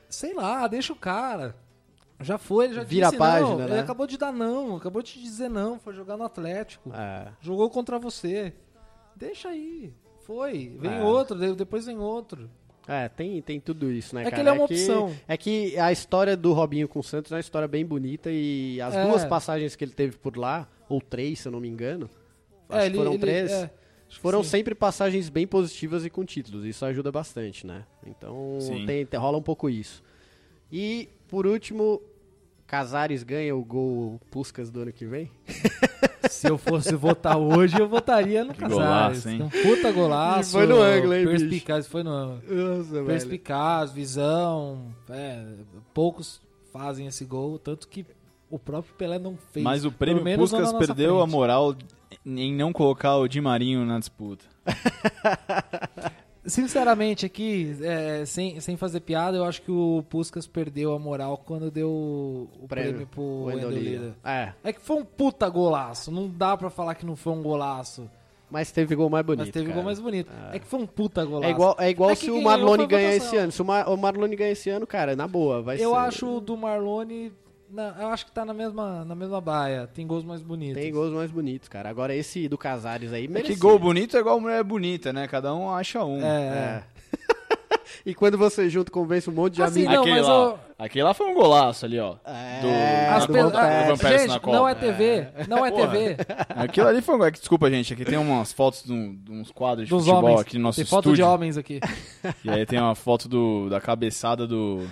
sei 0.08 0.32
lá, 0.34 0.66
deixa 0.66 0.92
o 0.92 0.96
cara. 0.96 1.54
Já 2.20 2.36
foi, 2.36 2.64
ele 2.66 2.74
já 2.74 2.82
Vira 2.82 3.06
disse 3.06 3.16
a 3.16 3.18
página, 3.18 3.48
não. 3.50 3.56
né? 3.58 3.64
Ele 3.70 3.78
acabou 3.80 4.06
de 4.06 4.18
dar 4.18 4.32
não, 4.32 4.76
acabou 4.76 5.02
de 5.02 5.20
dizer 5.22 5.48
não, 5.48 5.78
foi 5.78 5.94
jogar 5.94 6.16
no 6.16 6.24
Atlético. 6.24 6.90
É. 6.92 7.28
Jogou 7.40 7.70
contra 7.70 7.98
você. 7.98 8.52
Deixa 9.14 9.48
aí. 9.50 9.92
Foi. 10.26 10.76
Vem 10.80 10.94
É. 10.98 11.02
outro, 11.02 11.38
de- 11.38 11.54
depois 11.54 11.86
vem 11.86 11.98
outro. 11.98 12.50
É, 12.86 13.08
tem, 13.08 13.40
tem 13.42 13.60
tudo 13.60 13.90
isso, 13.92 14.14
né, 14.14 14.22
É 14.22 14.24
que 14.24 14.30
cara? 14.30 14.42
ele 14.42 14.48
é 14.48 14.52
uma 14.52 14.64
opção. 14.64 15.14
É 15.28 15.36
que 15.36 15.78
a 15.78 15.92
história 15.92 16.36
do 16.36 16.52
Robinho 16.54 16.88
com 16.88 17.00
o 17.00 17.02
Santos 17.04 17.30
é 17.30 17.34
uma 17.34 17.40
história 17.40 17.68
bem 17.68 17.84
bonita 17.84 18.30
e 18.32 18.80
as 18.80 18.94
É. 18.94 19.04
duas 19.06 19.24
passagens 19.26 19.76
que 19.76 19.84
ele 19.84 19.92
teve 19.92 20.16
por 20.16 20.36
lá, 20.38 20.66
ou 20.88 21.00
três, 21.00 21.38
se 21.40 21.48
eu 21.48 21.52
não 21.52 21.60
me 21.60 21.68
engano, 21.68 22.08
acho 22.68 22.78
É, 22.78 22.80
que 22.82 22.86
ele- 22.88 22.96
foram 22.96 23.10
ele- 23.12 23.20
três, 23.20 23.50
é, 23.52 23.70
foram 24.20 24.42
sim. 24.42 24.48
sempre 24.48 24.74
passagens 24.74 25.28
bem 25.28 25.46
positivas 25.46 26.04
e 26.06 26.10
com 26.10 26.24
títulos. 26.24 26.64
Isso 26.64 26.82
ajuda 26.84 27.12
bastante, 27.12 27.66
né? 27.66 27.84
Então 28.06 28.58
tem- 28.86 29.06
rola 29.20 29.36
um 29.36 29.42
pouco 29.42 29.68
isso. 29.68 30.02
E, 30.72 31.08
por 31.28 31.46
último, 31.46 32.00
Casares 32.66 33.22
ganha 33.22 33.54
o 33.56 33.64
gol 33.64 34.20
Puscas 34.30 34.70
do 34.70 34.80
ano 34.80 34.92
que 34.92 35.06
vem? 35.06 35.30
Se 36.28 36.48
eu 36.48 36.58
fosse 36.58 36.94
votar 36.94 37.38
hoje, 37.38 37.78
eu 37.80 37.88
votaria 37.88 38.44
no 38.44 38.52
Que 38.52 38.60
Casares. 38.60 39.24
golaço, 39.24 39.28
hein? 39.28 39.42
Um 39.42 39.48
puta 39.48 39.90
golaço. 39.92 40.50
E 40.50 40.52
foi 40.52 40.66
no 40.66 40.80
ângulo, 40.80 41.14
hein, 41.14 41.26
bicho? 41.26 41.38
Perspicaz, 41.38 41.86
foi 41.86 42.02
no 42.02 42.10
ângulo. 42.10 42.42
Perspicaz, 43.06 43.92
visão. 43.92 44.92
é, 45.08 45.42
poucos 45.94 46.40
fazem 46.72 47.06
esse 47.06 47.24
gol, 47.24 47.58
tanto 47.58 47.88
que 47.88 48.04
o 48.50 48.58
próprio 48.58 48.94
Pelé 48.94 49.18
não 49.18 49.36
fez. 49.52 49.64
Mas 49.64 49.84
o 49.84 49.92
prêmio 49.92 50.22
menos 50.22 50.52
não 50.52 50.58
Puskas 50.58 50.72
na 50.72 50.78
nossa 50.78 50.94
perdeu 50.94 51.18
a 51.18 51.22
frente. 51.22 51.32
moral 51.32 51.74
em 52.26 52.54
não 52.54 52.72
colocar 52.72 53.16
o 53.16 53.26
Di 53.28 53.40
Marinho 53.40 53.84
na 53.84 53.98
disputa. 53.98 54.44
Sinceramente, 56.48 57.26
aqui, 57.26 57.76
é, 57.82 58.24
sem, 58.24 58.58
sem 58.60 58.76
fazer 58.76 59.00
piada, 59.00 59.36
eu 59.36 59.44
acho 59.44 59.62
que 59.62 59.70
o 59.70 60.02
Puskas 60.08 60.46
perdeu 60.46 60.92
a 60.94 60.98
moral 60.98 61.38
quando 61.44 61.70
deu 61.70 61.88
o 61.90 62.66
Prêmio, 62.68 63.06
prêmio, 63.06 63.06
pro. 63.06 63.70
Lira. 63.70 64.16
É, 64.24 64.52
É 64.64 64.72
que 64.72 64.80
foi 64.80 64.96
um 64.96 65.04
puta 65.04 65.48
golaço. 65.48 66.10
Não 66.10 66.28
dá 66.28 66.56
pra 66.56 66.70
falar 66.70 66.94
que 66.94 67.04
não 67.06 67.14
foi 67.16 67.32
um 67.34 67.42
golaço. 67.42 68.10
mas 68.50 68.72
teve 68.72 68.94
gol 68.94 69.10
mais 69.10 69.24
bonito. 69.24 69.44
mas 69.44 69.52
teve 69.52 69.66
cara. 69.66 69.74
gol 69.76 69.84
mais 69.84 70.00
bonito. 70.00 70.32
É. 70.52 70.58
que 70.58 70.66
foi 70.66 70.80
um 70.80 70.86
puta 70.86 71.24
golaço. 71.24 71.46
É 71.46 71.50
igual, 71.50 71.76
é 71.78 71.90
igual 71.90 72.10
É 72.10 72.14
se 72.14 72.30
o 72.30 72.40
Marlone 72.42 72.86
ganhar 72.86 73.14
esse 73.14 73.36
ano. 73.36 73.52
Se 73.52 73.60
o, 73.60 73.64
Mar, 73.64 73.88
o 73.88 73.96
Marlone 73.96 74.34
ganhar 74.34 74.52
esse 74.52 74.70
ano, 74.70 74.86
cara, 74.86 75.14
na 75.14 75.28
boa, 75.28 75.60
vai 75.62 75.76
Eu 75.76 75.90
ser. 75.90 75.96
acho 75.96 76.36
o 76.36 76.40
do 76.40 76.56
Marlone. 76.56 77.30
Não, 77.70 78.00
eu 78.00 78.08
acho 78.08 78.26
que 78.26 78.32
tá 78.32 78.44
na 78.44 78.54
mesma, 78.54 79.04
na 79.04 79.14
mesma 79.14 79.40
baia. 79.40 79.86
Tem 79.92 80.06
gols 80.06 80.24
mais 80.24 80.42
bonitos. 80.42 80.80
Tem 80.82 80.92
gols 80.92 81.12
mais 81.12 81.30
bonitos, 81.30 81.68
cara. 81.68 81.88
Agora 81.88 82.14
esse 82.14 82.48
do 82.48 82.56
Casares 82.58 83.12
aí 83.12 83.24
É 83.24 83.26
que 83.26 83.32
merecia. 83.32 83.56
gol 83.58 83.78
bonito 83.78 84.16
é 84.16 84.20
igual 84.20 84.40
mulher 84.40 84.62
bonita, 84.64 85.12
né? 85.12 85.26
Cada 85.28 85.54
um 85.54 85.70
acha 85.70 86.04
um. 86.04 86.20
É. 86.24 86.82
É. 86.82 86.82
e 88.04 88.14
quando 88.14 88.36
você 88.38 88.68
junto 88.68 88.90
convence 88.92 89.28
um 89.28 89.32
monte 89.32 89.54
de 89.54 89.62
Assim, 89.62 89.86
amigos. 89.86 89.94
não, 89.94 90.02
aquele, 90.02 90.20
lá, 90.20 90.32
eu- 90.32 90.58
aquele 90.78 91.02
lá 91.04 91.14
foi 91.14 91.26
um 91.26 91.34
golaço 91.34 91.84
ali, 91.84 91.98
ó. 91.98 92.16
É, 92.24 92.60
do, 92.60 93.14
As 93.16 93.26
do 93.26 93.32
pe- 93.32 93.42
Van 93.42 93.96
Persie 93.96 94.18
gente, 94.18 94.28
na 94.28 94.40
Copa. 94.40 94.56
não 94.56 94.68
é 94.68 94.74
TV. 94.74 95.26
Não 95.48 95.66
é. 95.66 95.70
TV. 95.70 96.16
Aquilo 96.50 96.86
ali 96.88 97.00
foi 97.02 97.16
um. 97.16 97.24
é 97.24 97.30
que, 97.30 97.38
Desculpa, 97.38 97.70
gente, 97.70 97.92
aqui 97.92 98.04
tem 98.04 98.18
umas 98.18 98.52
fotos 98.52 98.82
de, 98.84 98.92
um- 98.92 99.14
de 99.14 99.32
uns 99.32 99.50
quadros 99.50 99.86
de 99.86 99.90
Dos 99.94 100.04
futebol 100.04 100.24
homens. 100.24 100.40
aqui 100.40 100.56
no 100.58 100.64
nosso 100.64 100.76
Tem 100.76 100.84
foto 100.86 101.04
de 101.04 101.10
estúdio. 101.10 101.26
homens 101.26 101.56
aqui. 101.56 101.80
E 102.44 102.50
aí 102.50 102.64
tem 102.66 102.78
uma 102.78 102.94
foto 102.94 103.28
do, 103.28 103.68
da 103.68 103.80
cabeçada 103.80 104.46
do, 104.46 104.86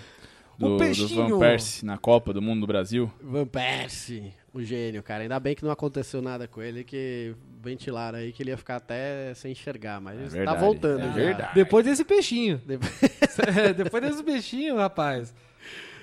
do, 0.58 0.70
do 0.70 0.76
peixinho. 0.78 1.28
Van 1.28 1.38
Persie 1.38 1.84
na 1.86 1.98
Copa 1.98 2.32
do 2.32 2.40
Mundo 2.42 2.60
do 2.60 2.66
Brasil. 2.66 3.10
Van 3.22 3.46
Persie, 3.46 4.32
o 4.52 4.62
gênio, 4.62 5.02
cara. 5.02 5.22
Ainda 5.22 5.38
bem 5.40 5.54
que 5.54 5.64
não 5.64 5.70
aconteceu 5.70 6.20
nada 6.22 6.46
com 6.48 6.62
ele, 6.62 6.84
que 6.84 7.34
ventilaram 7.62 8.18
aí 8.18 8.32
que 8.32 8.42
ele 8.42 8.50
ia 8.50 8.56
ficar 8.56 8.76
até 8.76 9.34
sem 9.34 9.52
enxergar, 9.52 10.00
mas 10.00 10.18
tá 10.20 10.28
verdade, 10.28 10.60
voltando. 10.60 11.00
é 11.00 11.06
já. 11.08 11.10
verdade. 11.12 11.54
Depois 11.54 11.84
desse 11.84 12.04
peixinho. 12.04 12.60
Depois- 12.64 13.02
É, 13.02 13.72
Depois 13.74 14.02
desse 14.02 14.22
peixinho, 14.22 14.76
rapaz. 14.76 15.34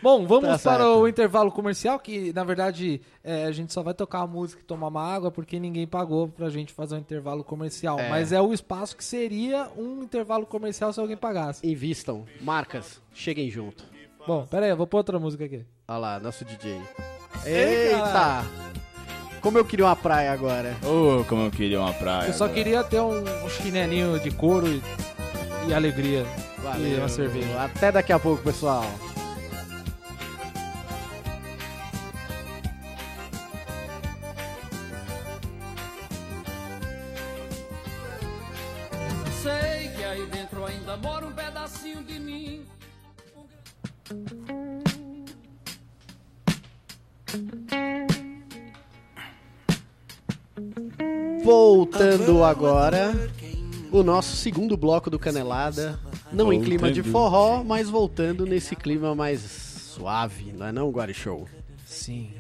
Bom, 0.02 0.28
vamos 0.28 0.62
Tá 0.62 0.72
para 0.76 0.90
o 0.98 1.08
intervalo 1.08 1.50
comercial, 1.50 1.98
que 1.98 2.34
na 2.34 2.44
verdade 2.44 3.00
é, 3.24 3.46
a 3.46 3.52
gente 3.54 3.72
só 3.72 3.82
vai 3.82 3.94
tocar 3.94 4.20
a 4.20 4.28
música 4.28 4.62
e 4.62 4.66
tomar 4.66 4.90
uma 4.90 5.02
água 5.02 5.32
porque 5.32 5.58
ninguém 5.58 5.88
pagou 5.88 6.28
pra 6.28 6.50
gente 6.50 6.74
fazer 6.74 6.96
um 6.96 6.98
intervalo 6.98 7.42
comercial. 7.42 7.98
É. 7.98 8.10
Mas 8.10 8.34
é 8.34 8.42
o 8.42 8.52
espaço 8.52 8.98
que 8.98 9.04
seria 9.04 9.70
um 9.78 10.04
intervalo 10.04 10.46
comercial 10.46 10.92
se 10.92 11.00
alguém 11.00 11.16
pagasse. 11.16 11.66
Invistam, 11.66 12.26
marcas, 12.42 13.02
cheguem 13.14 13.50
junto. 13.50 13.86
Bom, 14.26 14.46
pera 14.46 14.66
aí, 14.66 14.72
eu 14.72 14.78
vou 14.78 14.88
pôr 14.88 14.98
outra 14.98 15.20
música 15.20 15.44
aqui. 15.44 15.66
Olha 15.88 15.98
lá, 15.98 16.20
nosso 16.20 16.46
DJ. 16.46 16.82
Ei, 17.46 17.94
Eita! 17.94 18.46
Como 19.42 19.58
eu 19.58 19.66
queria 19.66 19.86
uma 19.86 19.96
praia 19.96 20.32
agora. 20.32 20.78
Oh, 20.82 21.26
como 21.26 21.44
eu 21.46 21.52
queria 21.52 21.80
uma 21.82 21.94
praia. 21.94 22.28
Eu 22.28 22.34
só 22.34 22.46
agora. 22.46 22.58
queria 22.58 22.84
ter 22.84 23.02
um, 23.02 23.22
um 23.46 23.50
chinelinho 23.50 24.18
de 24.20 24.32
couro 24.32 24.68
e, 24.68 24.82
e 25.68 25.74
alegria. 25.74 26.26
Valeu. 26.64 26.88
E 26.88 26.96
uma 26.96 27.10
cerveja. 27.10 27.62
Até 27.62 27.92
daqui 27.92 28.14
a 28.14 28.20
pouco, 28.20 28.42
pessoal. 28.42 28.86
Voltando 51.44 52.44
agora, 52.44 53.14
o 53.92 54.02
nosso 54.02 54.36
segundo 54.38 54.78
bloco 54.78 55.10
do 55.10 55.20
Canelada. 55.20 56.00
Não 56.32 56.52
em 56.54 56.62
clima 56.62 56.92
de 56.92 57.02
Voltando. 57.02 57.32
forró, 57.32 57.64
mas 57.64 57.90
voltando 57.90 58.46
nesse 58.46 58.76
clima 58.76 59.14
mais 59.14 59.42
suave, 59.42 60.54
não 60.58 60.66
é 60.66 60.72
não, 60.72 60.90
Guari 60.90 61.14
Show? 61.14 61.48
Sim. 61.86 62.32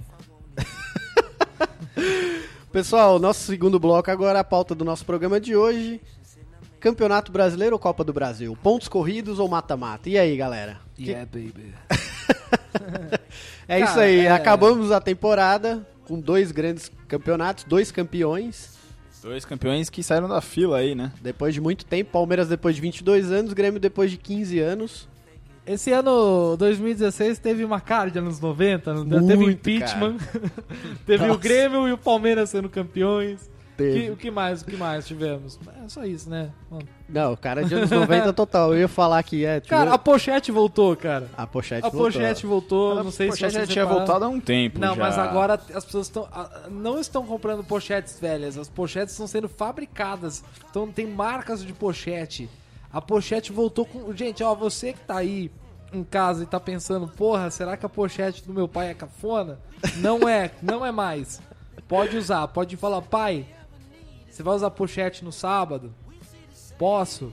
Pessoal, 2.71 3.19
nosso 3.19 3.41
segundo 3.41 3.79
bloco 3.79 4.09
agora, 4.09 4.39
a 4.39 4.43
pauta 4.43 4.73
do 4.73 4.85
nosso 4.85 5.05
programa 5.05 5.39
de 5.39 5.55
hoje. 5.55 6.01
Campeonato 6.79 7.31
Brasileiro 7.31 7.75
ou 7.75 7.79
Copa 7.79 8.03
do 8.03 8.11
Brasil? 8.11 8.57
Pontos 8.61 8.87
corridos 8.87 9.39
ou 9.39 9.47
mata-mata? 9.47 10.09
E 10.09 10.17
aí, 10.17 10.35
galera? 10.35 10.79
Yeah, 10.99 11.25
baby. 11.25 11.73
É 13.65 13.79
Cara, 13.79 13.91
isso 13.91 13.99
aí, 13.99 14.19
é- 14.25 14.31
acabamos 14.31 14.91
a 14.91 14.99
temporada 14.99 15.87
com 16.05 16.19
dois 16.19 16.51
grandes 16.51 16.91
campeonatos, 17.07 17.63
dois 17.63 17.91
campeões. 17.91 18.71
Dois 19.23 19.45
campeões 19.45 19.89
que 19.89 20.03
saíram 20.03 20.27
da 20.27 20.41
fila 20.41 20.77
aí, 20.77 20.93
né? 20.93 21.11
Depois 21.21 21.53
de 21.53 21.61
muito 21.61 21.85
tempo, 21.85 22.11
Palmeiras 22.11 22.49
depois 22.49 22.75
de 22.75 22.81
22 22.81 23.31
anos, 23.31 23.53
Grêmio 23.53 23.79
depois 23.79 24.11
de 24.11 24.17
15 24.17 24.59
anos. 24.59 25.07
Esse 25.65 25.93
ano, 25.93 26.57
2016, 26.57 27.39
teve 27.39 27.63
uma 27.63 27.79
cara 27.79 28.11
de 28.11 28.19
anos 28.19 28.37
90, 28.41 28.93
não 29.05 29.25
teve 29.25 29.43
Muito, 29.43 29.69
impeachment, 29.69 30.17
teve 31.07 31.23
o 31.23 31.27
Nossa. 31.27 31.39
Grêmio 31.39 31.87
e 31.87 31.93
o 31.93 31.97
Palmeiras 31.97 32.49
sendo 32.49 32.67
campeões. 32.69 33.49
Teve. 33.75 34.01
Que- 34.05 34.11
o 34.11 34.15
que 34.15 34.29
mais, 34.31 34.61
o 34.61 34.65
que 34.65 34.77
mais 34.77 35.07
tivemos? 35.07 35.59
É 35.83 35.89
só 35.89 36.05
isso, 36.05 36.29
né? 36.29 36.51
Não, 37.09 37.35
cara 37.35 37.63
de 37.63 37.73
anos 37.73 37.89
90 37.89 38.31
total. 38.33 38.73
Eu 38.73 38.81
ia 38.81 38.87
falar 38.87 39.21
que 39.23 39.43
é. 39.45 39.59
Cara, 39.61 39.91
a 39.91 39.95
a, 39.95 39.97
pochete 39.97 40.51
voltou, 40.51 40.95
cara. 40.95 41.27
a 41.35 41.47
pochete 41.47 41.85
A 41.85 41.89
voltou. 41.89 42.11
pochete 42.11 42.45
voltou, 42.45 42.95
não 43.03 43.11
sei 43.11 43.27
se 43.27 43.31
Poxa, 43.37 43.49
vocês 43.49 43.67
já 43.67 43.73
tinha 43.73 43.85
voltado 43.85 44.25
há 44.25 44.27
um 44.27 44.39
tempo 44.39 44.79
Não, 44.79 44.95
já. 44.95 45.01
mas 45.01 45.17
agora 45.17 45.53
as 45.73 45.83
pessoas 45.85 46.07
estão 46.07 46.27
não 46.69 46.99
estão 46.99 47.25
comprando 47.25 47.63
pochetes 47.63 48.19
velhas, 48.19 48.57
as 48.57 48.69
pochetes 48.69 49.13
estão 49.13 49.25
sendo 49.27 49.49
fabricadas. 49.49 50.43
Então 50.69 50.87
tem 50.91 51.07
marcas 51.07 51.63
de 51.63 51.73
pochete. 51.73 52.49
A 52.91 53.01
pochete 53.01 53.51
voltou 53.51 53.85
com, 53.85 54.15
gente, 54.15 54.43
ó, 54.43 54.53
você 54.53 54.93
que 54.93 54.99
tá 54.99 55.17
aí 55.17 55.51
em 55.91 56.03
casa 56.03 56.43
e 56.43 56.45
tá 56.45 56.59
pensando, 56.59 57.07
porra, 57.07 57.49
será 57.51 57.75
que 57.75 57.85
a 57.85 57.89
pochete 57.89 58.43
do 58.45 58.53
meu 58.53 58.67
pai 58.67 58.89
é 58.91 58.93
cafona? 58.93 59.59
Não 59.97 60.27
é, 60.29 60.51
não 60.61 60.85
é 60.85 60.91
mais. 60.91 61.41
Pode 61.87 62.15
usar, 62.17 62.47
pode 62.47 62.77
falar, 62.77 63.01
pai, 63.01 63.45
você 64.33 64.43
vai 64.43 64.55
usar 64.55 64.69
pochete 64.71 65.23
no 65.23 65.31
sábado? 65.31 65.93
Posso? 66.77 67.31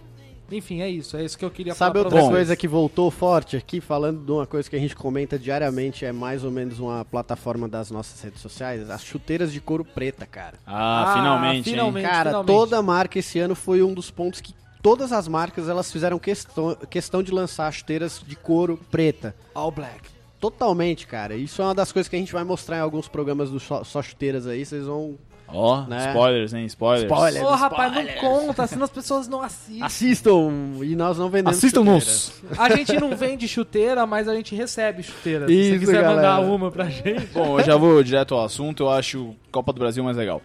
Enfim, 0.52 0.80
é 0.80 0.88
isso, 0.90 1.16
é 1.16 1.24
isso 1.24 1.38
que 1.38 1.44
eu 1.44 1.50
queria 1.50 1.74
Sabe 1.74 1.92
falar 1.92 2.04
outra 2.06 2.10
pra 2.18 2.20
vocês. 2.22 2.34
coisa 2.36 2.56
que 2.56 2.66
voltou 2.66 3.08
forte 3.08 3.56
aqui, 3.56 3.80
falando 3.80 4.24
de 4.24 4.32
uma 4.32 4.46
coisa 4.46 4.68
que 4.68 4.74
a 4.74 4.80
gente 4.80 4.96
comenta 4.96 5.38
diariamente, 5.38 6.04
é 6.04 6.10
mais 6.10 6.42
ou 6.42 6.50
menos 6.50 6.80
uma 6.80 7.04
plataforma 7.04 7.68
das 7.68 7.88
nossas 7.90 8.20
redes 8.20 8.40
sociais, 8.40 8.90
as 8.90 9.04
chuteiras 9.04 9.52
de 9.52 9.60
couro 9.60 9.84
preta, 9.84 10.26
cara. 10.26 10.58
Ah, 10.66 11.04
Ah, 11.12 11.14
finalmente, 11.14 11.56
hein? 11.68 11.74
finalmente. 11.74 12.04
Cara, 12.04 12.30
finalmente. 12.30 12.48
toda 12.52 12.82
marca 12.82 13.18
esse 13.20 13.38
ano 13.38 13.54
foi 13.54 13.80
um 13.80 13.94
dos 13.94 14.10
pontos 14.10 14.40
que 14.40 14.52
todas 14.82 15.12
as 15.12 15.28
marcas 15.28 15.68
elas 15.68 15.90
fizeram 15.92 16.18
questão, 16.18 16.74
questão 16.90 17.22
de 17.22 17.30
lançar 17.30 17.72
chuteiras 17.72 18.20
de 18.26 18.34
couro 18.34 18.76
preta. 18.90 19.36
All 19.54 19.70
Black. 19.70 20.10
Totalmente, 20.40 21.06
cara. 21.06 21.36
Isso 21.36 21.62
é 21.62 21.64
uma 21.66 21.74
das 21.76 21.92
coisas 21.92 22.08
que 22.08 22.16
a 22.16 22.18
gente 22.18 22.32
vai 22.32 22.42
mostrar 22.42 22.78
em 22.78 22.80
alguns 22.80 23.06
programas 23.06 23.50
do 23.50 23.60
Só, 23.60 23.84
Só 23.84 24.02
Chuteiras 24.02 24.48
aí, 24.48 24.64
vocês 24.66 24.84
vão... 24.86 25.16
Ó, 25.52 25.82
Né? 25.86 26.08
spoilers, 26.08 26.52
hein? 26.54 26.64
Spoilers. 26.66 27.10
Spoiler. 27.10 27.44
Ô, 27.44 27.50
rapaz, 27.50 27.92
não 27.92 28.06
conta, 28.20 28.66
senão 28.66 28.84
as 28.84 28.90
pessoas 28.90 29.26
não 29.28 29.42
assistem. 29.42 29.82
Assistam! 29.82 30.50
E 30.82 30.94
nós 30.96 31.18
não 31.18 31.28
vendemos 31.28 31.58
Assistam-nos. 31.58 32.32
A 32.58 32.74
gente 32.76 32.98
não 33.00 33.16
vende 33.16 33.46
chuteira, 33.48 34.06
mas 34.06 34.28
a 34.28 34.34
gente 34.34 34.54
recebe 34.54 35.02
chuteira. 35.02 35.46
Se 35.46 35.52
Isso, 35.52 35.72
você 35.72 35.78
quiser 35.78 36.02
galera. 36.02 36.14
mandar 36.38 36.40
uma 36.52 36.70
pra 36.70 36.84
gente. 36.88 37.26
Bom, 37.34 37.58
eu 37.58 37.64
já 37.64 37.76
vou 37.76 38.02
direto 38.02 38.34
ao 38.34 38.44
assunto. 38.44 38.84
Eu 38.84 38.90
acho 38.90 39.34
Copa 39.50 39.72
do 39.72 39.78
Brasil 39.80 40.04
mais 40.04 40.16
legal. 40.16 40.40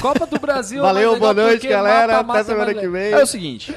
Copa 0.00 0.26
do 0.26 0.38
Brasil. 0.38 0.82
Valeu, 0.82 1.10
mais 1.12 1.20
legal 1.20 1.34
boa 1.34 1.46
noite, 1.46 1.66
galera. 1.68 2.12
mata-mata 2.12 2.40
Até 2.40 2.50
semana 2.52 2.74
que 2.74 2.88
vem. 2.88 3.12
É 3.12 3.22
o 3.22 3.26
seguinte, 3.26 3.74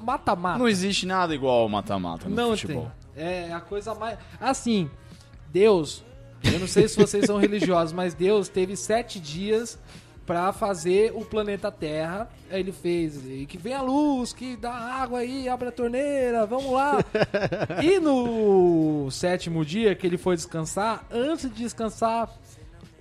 Mata-mata. 0.00 0.58
não 0.58 0.68
existe 0.68 1.06
nada 1.06 1.34
igual 1.34 1.62
ao 1.62 1.68
mata-mata 1.68 2.28
no 2.28 2.34
Não 2.34 2.50
futebol. 2.50 2.90
tem. 3.14 3.24
É 3.24 3.52
a 3.52 3.60
coisa 3.60 3.94
mais. 3.94 4.18
Assim, 4.40 4.88
Deus. 5.52 6.04
Eu 6.44 6.60
não 6.60 6.68
sei 6.68 6.86
se 6.86 6.96
vocês 6.96 7.26
são 7.26 7.36
religiosos, 7.36 7.92
mas 7.92 8.14
Deus 8.14 8.48
teve 8.48 8.76
sete 8.76 9.18
dias 9.18 9.76
pra 10.28 10.52
fazer 10.52 11.10
o 11.14 11.24
planeta 11.24 11.72
Terra. 11.72 12.28
Ele 12.50 12.70
fez. 12.70 13.16
E 13.26 13.46
que 13.46 13.56
vem 13.56 13.72
a 13.72 13.80
luz, 13.80 14.34
que 14.34 14.56
dá 14.56 14.70
água 14.70 15.20
aí, 15.20 15.48
abre 15.48 15.68
a 15.68 15.72
torneira, 15.72 16.44
vamos 16.44 16.70
lá. 16.70 17.02
e 17.82 17.98
no 17.98 19.10
sétimo 19.10 19.64
dia 19.64 19.94
que 19.94 20.06
ele 20.06 20.18
foi 20.18 20.36
descansar, 20.36 21.06
antes 21.10 21.50
de 21.50 21.62
descansar, 21.62 22.30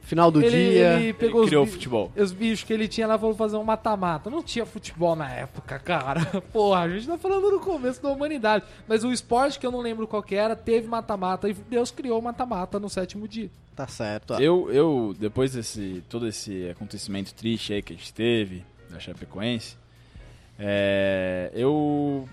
Final 0.08 0.32
do 0.32 0.42
ele, 0.42 0.72
dia. 0.72 0.94
ele 0.94 1.14
pegou 1.14 1.42
Ele 1.42 1.48
criou 1.50 1.66
os, 1.66 1.72
futebol. 1.72 2.10
os 2.16 2.32
bichos 2.32 2.64
que 2.64 2.72
ele 2.72 2.88
tinha 2.88 3.06
lá 3.06 3.20
falou 3.20 3.36
fazer 3.36 3.58
um 3.58 3.64
mata-mata. 3.66 4.30
Não 4.30 4.42
tinha 4.42 4.66
futebol 4.66 5.18
na 5.18 5.30
época, 5.30 5.78
cara. 5.80 6.26
Porra, 6.54 6.80
a 6.84 6.90
gente 6.90 7.08
tá 7.08 7.18
falando 7.18 7.52
no 7.52 7.60
começo 7.60 8.02
da 8.02 8.08
humanidade. 8.08 8.64
Mas 8.88 9.04
o 9.04 9.12
esporte 9.12 9.60
que 9.60 9.68
eu 9.68 9.72
não 9.72 9.82
lembro 9.82 10.08
qual 10.08 10.24
que 10.24 10.34
era, 10.34 10.56
teve 10.56 10.88
mata-mata 10.88 11.50
e 11.50 11.54
Deus 11.54 11.92
criou 11.92 12.20
o 12.20 12.24
mata-mata 12.24 12.80
no 12.80 12.90
sétimo 12.90 13.28
dia. 13.28 13.52
Tá 13.76 13.86
certo. 13.86 14.36
ó. 14.36 14.40
Eu, 14.40 14.72
eu, 14.72 15.14
depois 15.20 15.52
desse 15.52 16.02
todo 16.08 16.26
esse 16.26 16.70
acontecimento 16.70 17.34
triste 17.34 17.74
aí 17.74 17.82
que 17.82 17.92
a 17.92 17.96
gente 17.98 18.14
teve, 18.14 18.64
da 18.90 19.00
Chapecoense, 19.00 19.76
é, 20.58 21.52
eu 21.54 22.30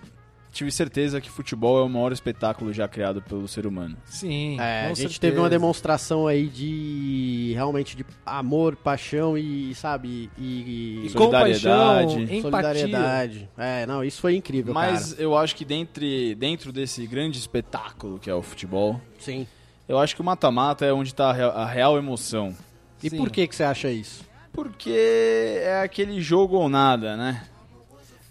tive 0.55 0.71
certeza 0.71 1.21
que 1.21 1.29
futebol 1.29 1.79
é 1.79 1.83
o 1.83 1.89
maior 1.89 2.13
espetáculo 2.13 2.73
já 2.73 2.87
criado 2.89 3.21
pelo 3.21 3.47
ser 3.49 3.67
humano. 3.67 3.97
Sim. 4.07 4.59
É, 4.61 4.85
a 4.85 4.89
gente 4.89 4.99
certeza. 4.99 5.21
teve 5.21 5.39
uma 5.39 5.51
demonstração 5.51 6.27
aí 6.27 6.47
de 6.47 7.53
realmente 7.55 7.97
de 7.97 8.07
amor, 8.25 8.77
paixão 8.77 9.37
e, 9.37 9.75
sabe, 9.75 10.31
e, 10.39 11.03
E 11.03 11.07
e 11.09 11.11
compaixão, 11.13 11.73
solidariedade. 12.01 12.23
empatia. 12.23 12.43
solidariedade. 12.43 13.49
É, 13.59 13.85
não, 13.87 14.03
isso 14.05 14.21
foi 14.21 14.37
incrível, 14.37 14.73
Mas 14.73 15.11
cara. 15.13 15.23
eu 15.23 15.37
acho 15.37 15.57
que 15.57 15.65
dentre, 15.65 16.35
dentro 16.37 16.73
desse 16.73 17.07
grande 17.07 17.39
espetáculo 17.39 18.19
que 18.19 18.31
é 18.31 18.35
o 18.35 18.41
futebol, 18.43 19.01
Sim. 19.19 19.47
eu 19.89 19.99
acho 19.99 20.15
que 20.15 20.21
o 20.23 20.25
mata-mata 20.25 20.87
é 20.87 20.93
onde 20.93 21.11
está 21.11 21.31
a 21.31 21.33
real, 21.33 21.51
a 21.51 21.67
real 21.67 21.99
emoção. 21.99 22.55
E 23.03 23.11
Sim. 23.11 23.17
por 23.19 23.29
que 23.31 23.47
que 23.47 23.55
você 23.57 23.65
acha 23.65 23.91
isso? 23.91 24.25
Porque 24.53 25.59
é 25.61 25.81
aquele 25.83 26.21
jogo 26.21 26.57
ou 26.57 26.69
nada, 26.69 27.17
né? 27.17 27.43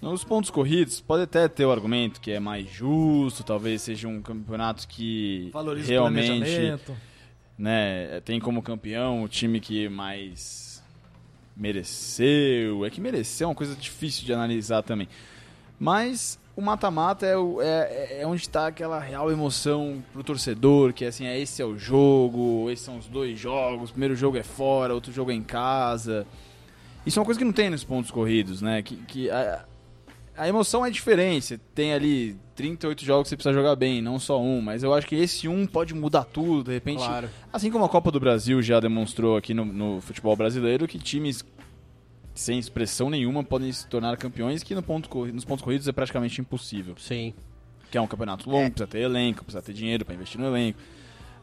Nos 0.03 0.23
pontos 0.23 0.49
corridos, 0.49 0.99
pode 0.99 1.23
até 1.23 1.47
ter 1.47 1.65
o 1.65 1.71
argumento 1.71 2.19
que 2.19 2.31
é 2.31 2.39
mais 2.39 2.69
justo, 2.69 3.43
talvez 3.43 3.81
seja 3.81 4.07
um 4.07 4.21
campeonato 4.21 4.87
que 4.87 5.49
Valoriza 5.53 5.87
realmente 5.91 6.31
né, 7.57 8.19
tem 8.25 8.39
como 8.39 8.61
campeão 8.61 9.23
o 9.23 9.27
time 9.29 9.59
que 9.59 9.87
mais 9.87 10.83
mereceu. 11.55 12.85
É 12.85 12.89
que 12.89 12.99
mereceu 13.01 13.45
é 13.45 13.49
uma 13.49 13.55
coisa 13.55 13.75
difícil 13.75 14.25
de 14.25 14.33
analisar 14.33 14.81
também. 14.83 15.07
Mas 15.79 16.39
o 16.55 16.61
mata-mata 16.61 17.25
é, 17.25 17.37
o- 17.37 17.61
é, 17.61 18.21
é 18.21 18.27
onde 18.27 18.41
está 18.41 18.67
aquela 18.67 18.99
real 18.99 19.31
emoção 19.31 20.03
pro 20.11 20.23
torcedor, 20.23 20.93
que 20.93 21.05
é 21.05 21.07
assim, 21.07 21.25
é, 21.25 21.39
esse 21.39 21.61
é 21.61 21.65
o 21.65 21.77
jogo, 21.77 22.69
esses 22.69 22.85
são 22.85 22.97
os 22.97 23.07
dois 23.07 23.39
jogos, 23.39 23.89
o 23.89 23.93
primeiro 23.93 24.15
jogo 24.15 24.37
é 24.37 24.43
fora, 24.43 24.93
outro 24.93 25.11
jogo 25.11 25.31
é 25.31 25.33
em 25.33 25.43
casa. 25.43 26.25
Isso 27.05 27.17
é 27.17 27.21
uma 27.21 27.25
coisa 27.25 27.39
que 27.39 27.45
não 27.45 27.51
tem 27.53 27.69
nos 27.69 27.83
pontos 27.83 28.11
corridos, 28.11 28.61
né? 28.61 28.81
Que, 28.81 28.95
que 28.95 29.29
a, 29.29 29.65
a 30.37 30.47
emoção 30.47 30.85
é 30.85 30.89
diferente. 30.89 31.45
Você 31.45 31.57
tem 31.57 31.93
ali 31.93 32.37
38 32.55 33.05
jogos 33.05 33.23
que 33.23 33.29
você 33.29 33.35
precisa 33.35 33.53
jogar 33.53 33.75
bem, 33.75 34.01
não 34.01 34.19
só 34.19 34.41
um. 34.41 34.61
Mas 34.61 34.83
eu 34.83 34.93
acho 34.93 35.07
que 35.07 35.15
esse 35.15 35.47
um 35.47 35.65
pode 35.65 35.93
mudar 35.93 36.23
tudo, 36.23 36.65
de 36.65 36.73
repente. 36.73 36.97
Claro. 36.97 37.29
Assim 37.51 37.71
como 37.71 37.85
a 37.85 37.89
Copa 37.89 38.11
do 38.11 38.19
Brasil 38.19 38.61
já 38.61 38.79
demonstrou 38.79 39.37
aqui 39.37 39.53
no, 39.53 39.65
no 39.65 40.01
futebol 40.01 40.35
brasileiro 40.35 40.87
que 40.87 40.97
times 40.99 41.43
sem 42.33 42.57
expressão 42.57 43.09
nenhuma 43.09 43.43
podem 43.43 43.71
se 43.71 43.87
tornar 43.87 44.17
campeões, 44.17 44.63
que 44.63 44.73
no 44.73 44.81
ponto, 44.81 45.25
nos 45.27 45.45
pontos 45.45 45.63
corridos 45.63 45.87
é 45.87 45.91
praticamente 45.91 46.41
impossível. 46.41 46.95
Sim. 46.97 47.33
Que 47.91 47.97
é 47.97 48.01
um 48.01 48.07
campeonato 48.07 48.49
longo, 48.49 48.71
precisa 48.71 48.87
ter 48.87 49.01
elenco, 49.01 49.43
precisa 49.43 49.61
ter 49.61 49.73
dinheiro 49.73 50.03
para 50.03 50.15
investir 50.15 50.39
no 50.39 50.47
elenco. 50.47 50.79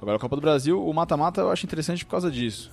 Agora 0.02 0.16
a 0.16 0.20
Copa 0.20 0.34
do 0.34 0.42
Brasil, 0.42 0.84
o 0.84 0.92
mata-mata 0.92 1.42
eu 1.42 1.50
acho 1.50 1.64
interessante 1.64 2.04
por 2.04 2.12
causa 2.12 2.30
disso. 2.30 2.72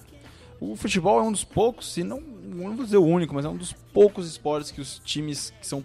O 0.59 0.75
futebol 0.75 1.19
é 1.19 1.23
um 1.23 1.31
dos 1.31 1.43
poucos, 1.43 1.93
se 1.93 2.03
não, 2.03 2.19
não 2.19 2.75
vou 2.75 2.85
dizer 2.85 2.97
o 2.97 3.05
único, 3.05 3.35
mas 3.35 3.45
é 3.45 3.49
um 3.49 3.57
dos 3.57 3.71
poucos 3.71 4.27
esportes 4.27 4.71
que 4.71 4.81
os 4.81 4.99
times 5.05 5.53
que 5.59 5.67
são 5.67 5.83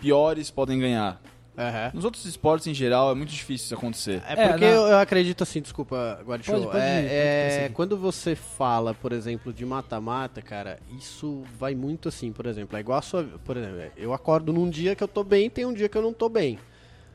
piores 0.00 0.50
podem 0.50 0.78
ganhar. 0.78 1.20
Aham. 1.58 1.90
Nos 1.92 2.04
outros 2.06 2.24
esportes 2.24 2.66
em 2.68 2.72
geral 2.72 3.10
é 3.10 3.14
muito 3.14 3.28
difícil 3.30 3.66
isso 3.66 3.74
acontecer. 3.74 4.22
É 4.26 4.32
É, 4.32 4.48
porque 4.48 4.64
não. 4.64 4.72
eu, 4.72 4.86
eu 4.88 4.98
acredito 4.98 5.42
assim, 5.42 5.60
desculpa, 5.60 6.18
Guardiol. 6.24 6.56
Pode- 6.62 6.70
pode 6.72 6.82
é, 6.84 7.64
é, 7.66 7.70
quando 7.74 7.98
você 7.98 8.34
fala, 8.34 8.94
por 8.94 9.12
exemplo, 9.12 9.52
de 9.52 9.66
mata-mata, 9.66 10.40
cara, 10.40 10.78
isso 10.98 11.42
vai 11.58 11.74
muito 11.74 12.08
assim, 12.08 12.32
por 12.32 12.46
exemplo, 12.46 12.76
é 12.76 12.80
igual 12.80 12.98
a 12.98 13.02
sua, 13.02 13.24
por 13.44 13.56
exemplo, 13.58 13.78
eu 13.96 14.14
acordo 14.14 14.52
num 14.54 14.70
dia 14.70 14.94
que 14.94 15.02
eu 15.04 15.08
tô 15.08 15.22
bem, 15.22 15.50
tem 15.50 15.66
um 15.66 15.74
dia 15.74 15.88
que 15.88 15.98
eu 15.98 16.02
não 16.02 16.14
tô 16.14 16.28
bem, 16.30 16.58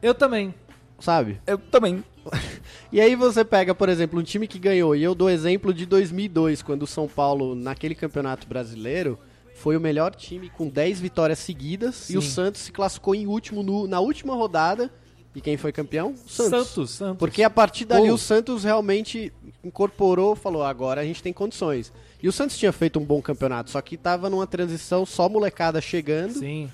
Eu 0.01 0.13
também. 0.13 0.53
sabe? 0.99 1.39
Eu 1.47 1.57
também. 1.57 2.03
E 2.91 3.01
aí 3.01 3.15
você 3.15 3.43
pega, 3.43 3.73
por 3.75 3.89
exemplo, 3.89 4.19
um 4.19 4.23
time 4.23 4.47
que 4.47 4.57
ganhou, 4.59 4.95
e 4.95 5.03
eu 5.03 5.13
dou 5.15 5.29
exemplo 5.29 5.73
de 5.73 5.85
2002, 5.85 6.61
quando 6.61 6.83
o 6.83 6.87
São 6.87 7.07
Paulo, 7.07 7.55
naquele 7.55 7.93
campeonato 7.95 8.47
brasileiro, 8.47 9.19
foi 9.55 9.75
o 9.75 9.79
melhor 9.81 10.13
time 10.13 10.49
com 10.49 10.67
10 10.69 10.99
vitórias 10.99 11.39
seguidas, 11.39 12.09
e 12.09 12.17
o 12.17 12.21
Sim. 12.21 12.29
Santos 12.29 12.61
se 12.61 12.71
classificou 12.71 13.15
em 13.15 13.25
último 13.25 13.63
no- 13.63 13.87
na 13.87 13.99
última 13.99 14.35
rodada, 14.35 14.91
e 15.33 15.41
quem 15.41 15.57
foi 15.57 15.71
campeão? 15.71 16.11
O 16.11 16.29
Santos. 16.29 16.67
Santos, 16.67 16.91
Santos. 16.91 17.17
Porque 17.17 17.41
a 17.41 17.49
partir 17.49 17.85
dali 17.85 18.11
o 18.11 18.17
Santos 18.17 18.63
realmente 18.63 19.33
incorporou, 19.63 20.35
falou, 20.35 20.63
agora 20.63 21.01
a 21.01 21.05
gente 21.05 21.23
tem 21.23 21.33
condições. 21.33 21.91
E 22.21 22.27
o 22.27 22.31
Santos 22.31 22.57
tinha 22.57 22.71
feito 22.71 22.99
um 22.99 23.03
bom 23.03 23.21
campeonato, 23.21 23.69
só 23.71 23.81
que 23.81 23.97
tava 23.97 24.29
numa 24.29 24.45
transição 24.47 25.05
só 25.05 25.27
molecada 25.27 25.81
chegando. 25.81 26.33
Sim. 26.39 26.69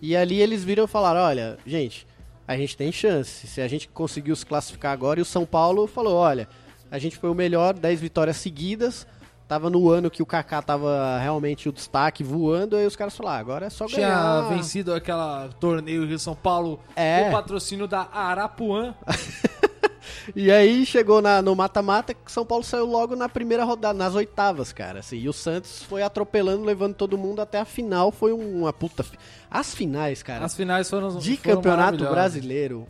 E 0.00 0.16
ali 0.16 0.40
eles 0.40 0.64
viram 0.64 0.84
e 0.84 0.88
falaram, 0.88 1.20
olha, 1.20 1.56
gente, 1.66 2.06
a 2.46 2.56
gente 2.56 2.76
tem 2.76 2.90
chance. 2.90 3.46
Se 3.46 3.60
a 3.60 3.68
gente 3.68 3.88
conseguiu 3.88 4.34
se 4.36 4.44
classificar 4.44 4.92
agora, 4.92 5.20
e 5.20 5.22
o 5.22 5.26
São 5.26 5.46
Paulo 5.46 5.86
falou, 5.86 6.14
olha, 6.16 6.48
a 6.90 6.98
gente 6.98 7.16
foi 7.16 7.30
o 7.30 7.34
melhor, 7.34 7.72
10 7.74 8.00
vitórias 8.00 8.36
seguidas, 8.36 9.06
tava 9.52 9.68
no 9.68 9.90
ano 9.90 10.10
que 10.10 10.22
o 10.22 10.26
Kaká 10.26 10.62
tava 10.62 11.18
realmente 11.18 11.68
o 11.68 11.72
destaque 11.72 12.24
voando, 12.24 12.74
aí 12.76 12.86
os 12.86 12.96
caras 12.96 13.14
falaram, 13.16 13.36
ah, 13.36 13.40
agora 13.40 13.66
é 13.66 13.70
só 13.70 13.84
Tinha 13.86 14.08
ganhar. 14.08 14.48
vencido 14.48 14.94
aquela 14.94 15.48
torneio 15.60 16.06
Rio 16.06 16.18
São 16.18 16.34
Paulo 16.34 16.80
É. 16.96 17.24
com 17.24 17.28
o 17.28 17.32
patrocínio 17.32 17.86
da 17.86 18.08
Arapuã. 18.12 18.94
E 20.36 20.50
aí 20.52 20.84
chegou 20.86 21.20
na- 21.22 21.40
no 21.42 21.54
mata-mata 21.54 22.12
que 22.14 22.30
São 22.30 22.44
Paulo 22.44 22.62
saiu 22.64 22.86
logo 22.86 23.14
na 23.16 23.28
primeira 23.28 23.64
rodada, 23.64 23.96
nas 23.96 24.14
oitavas, 24.14 24.72
cara. 24.72 25.00
Assim, 25.00 25.16
e 25.18 25.28
o 25.28 25.32
Santos 25.32 25.82
foi 25.84 26.02
atropelando, 26.02 26.64
levando 26.64 26.94
todo 26.94 27.18
mundo 27.18 27.40
até 27.40 27.58
a 27.60 27.64
final. 27.64 28.10
Foi 28.12 28.32
um, 28.32 28.60
uma 28.62 28.72
puta. 28.72 29.04
As 29.50 29.74
finais, 29.74 30.22
cara, 30.22 30.44
As 30.44 30.54
finais 30.54 30.88
foram 30.88 31.16
de 31.18 31.36
foram 31.36 31.56
campeonato 31.56 32.04
brasileiro. 32.08 32.86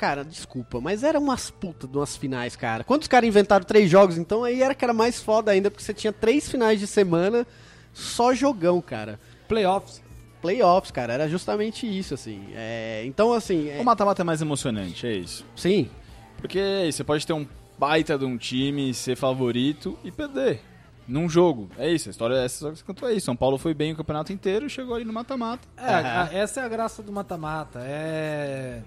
Cara, 0.00 0.24
desculpa, 0.24 0.80
mas 0.80 1.02
eram 1.04 1.20
umas 1.20 1.50
putas 1.50 1.86
de 1.90 1.94
umas 1.98 2.16
finais, 2.16 2.56
cara. 2.56 2.82
Quantos 2.82 3.06
caras 3.06 3.28
inventaram 3.28 3.66
três 3.66 3.90
jogos, 3.90 4.16
então 4.16 4.42
aí 4.44 4.62
era 4.62 4.74
que 4.74 4.82
era 4.82 4.94
mais 4.94 5.20
foda 5.20 5.50
ainda, 5.50 5.70
porque 5.70 5.84
você 5.84 5.92
tinha 5.92 6.10
três 6.10 6.48
finais 6.50 6.80
de 6.80 6.86
semana, 6.86 7.46
só 7.92 8.32
jogão, 8.32 8.80
cara. 8.80 9.20
Playoffs. 9.46 10.02
Playoffs, 10.40 10.90
cara, 10.90 11.12
era 11.12 11.28
justamente 11.28 11.86
isso, 11.86 12.14
assim. 12.14 12.46
É, 12.54 13.02
então, 13.04 13.34
assim, 13.34 13.68
é- 13.68 13.78
O 13.78 13.84
mata-mata 13.84 14.22
é 14.22 14.24
mais 14.24 14.40
emocionante, 14.40 15.06
é 15.06 15.12
isso. 15.12 15.44
sim, 15.54 15.90
Porque 16.38 16.88
você 16.90 17.04
pode 17.04 17.26
ter 17.26 17.34
um 17.34 17.46
baita 17.78 18.16
de 18.16 18.24
um 18.24 18.38
time, 18.38 18.94
ser 18.94 19.16
favorito 19.16 19.98
e 20.02 20.10
perder. 20.10 20.62
Num 21.06 21.28
jogo. 21.28 21.68
É 21.76 21.90
isso, 21.92 22.08
a 22.08 22.10
história 22.12 22.36
é 22.36 22.44
essa, 22.46 22.56
só 22.60 22.70
que 22.70 22.78
você 22.78 22.84
contou 22.84 23.06
aí. 23.06 23.20
São 23.20 23.36
Paulo 23.36 23.58
foi 23.58 23.74
bem 23.74 23.92
o 23.92 23.96
campeonato 23.96 24.32
inteiro 24.32 24.64
e 24.64 24.70
chegou 24.70 24.94
ali 24.94 25.04
no 25.04 25.12
mata-mata. 25.12 25.68
É, 25.76 25.92
a- 25.92 26.30
essa 26.32 26.60
é 26.60 26.64
a 26.64 26.68
graça 26.68 27.02
do 27.02 27.12
mata-mata. 27.12 27.80
É 27.84 28.80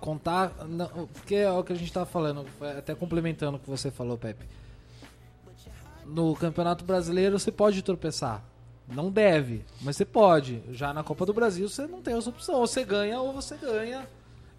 contar. 0.00 0.52
não, 0.68 1.08
porque 1.08 1.36
é 1.36 1.50
o 1.50 1.62
que 1.62 1.72
a 1.72 1.76
gente 1.76 1.92
tava 1.92 2.06
falando, 2.06 2.46
até 2.76 2.94
complementando 2.94 3.56
o 3.56 3.60
que 3.60 3.68
você 3.68 3.90
falou, 3.90 4.16
Pepe. 4.18 4.44
No 6.04 6.34
Campeonato 6.34 6.84
Brasileiro 6.84 7.38
você 7.38 7.52
pode 7.52 7.82
tropeçar. 7.82 8.44
Não 8.88 9.10
deve, 9.10 9.64
mas 9.80 9.96
você 9.96 10.04
pode. 10.04 10.62
Já 10.70 10.92
na 10.92 11.02
Copa 11.02 11.24
do 11.24 11.32
Brasil 11.32 11.68
você 11.68 11.86
não 11.86 12.02
tem 12.02 12.16
essa 12.16 12.30
opção. 12.30 12.56
Ou 12.56 12.66
você 12.66 12.84
ganha 12.84 13.20
ou 13.20 13.32
você 13.32 13.56
ganha. 13.56 14.06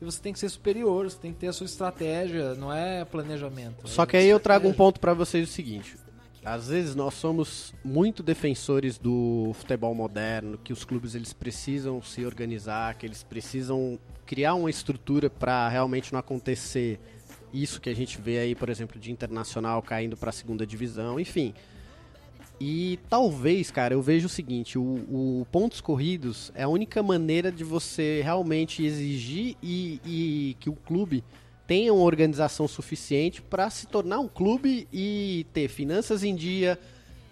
E 0.01 0.05
você 0.05 0.19
tem 0.21 0.33
que 0.33 0.39
ser 0.39 0.49
superior, 0.49 1.09
você 1.09 1.17
tem 1.17 1.31
que 1.31 1.39
ter 1.39 1.47
a 1.47 1.53
sua 1.53 1.65
estratégia, 1.65 2.55
não 2.55 2.73
é 2.73 3.05
planejamento. 3.05 3.87
Só 3.87 4.03
é 4.03 4.05
que 4.05 4.17
aí 4.17 4.27
eu 4.27 4.39
trago 4.39 4.65
um 4.65 4.71
estratégia. 4.71 4.77
ponto 4.77 4.99
pra 4.99 5.13
vocês 5.13 5.49
o 5.49 5.51
seguinte. 5.51 5.95
Às 6.45 6.67
vezes 6.67 6.93
nós 6.93 7.13
somos 7.13 7.73
muito 7.83 8.21
defensores 8.21 8.97
do 8.97 9.51
futebol 9.53 9.95
moderno, 9.95 10.57
que 10.57 10.73
os 10.73 10.83
clubes 10.83 11.15
eles 11.15 11.31
precisam 11.31 12.01
se 12.01 12.25
organizar, 12.25 12.95
que 12.95 13.05
eles 13.05 13.23
precisam 13.23 13.97
criar 14.25 14.55
uma 14.55 14.69
estrutura 14.69 15.29
pra 15.29 15.69
realmente 15.69 16.11
não 16.11 16.19
acontecer 16.19 16.99
isso 17.53 17.79
que 17.79 17.89
a 17.89 17.95
gente 17.95 18.19
vê 18.19 18.39
aí, 18.39 18.55
por 18.55 18.67
exemplo, 18.67 18.99
de 18.99 19.11
internacional 19.11 19.81
caindo 19.81 20.17
pra 20.17 20.31
segunda 20.31 20.65
divisão, 20.65 21.17
enfim. 21.17 21.53
E 22.59 22.99
talvez, 23.09 23.71
cara, 23.71 23.93
eu 23.93 24.01
vejo 24.01 24.25
o 24.25 24.29
seguinte: 24.29 24.77
o, 24.77 24.81
o 24.81 25.47
pontos 25.51 25.79
corridos 25.79 26.51
é 26.55 26.63
a 26.63 26.67
única 26.67 27.01
maneira 27.01 27.51
de 27.51 27.63
você 27.63 28.21
realmente 28.21 28.85
exigir 28.85 29.55
e, 29.61 30.01
e 30.05 30.57
que 30.59 30.69
o 30.69 30.73
clube 30.73 31.23
tenha 31.65 31.93
uma 31.93 32.03
organização 32.03 32.67
suficiente 32.67 33.41
para 33.41 33.69
se 33.69 33.87
tornar 33.87 34.19
um 34.19 34.27
clube 34.27 34.87
e 34.91 35.45
ter 35.53 35.67
finanças 35.67 36.23
em 36.23 36.35
dia, 36.35 36.79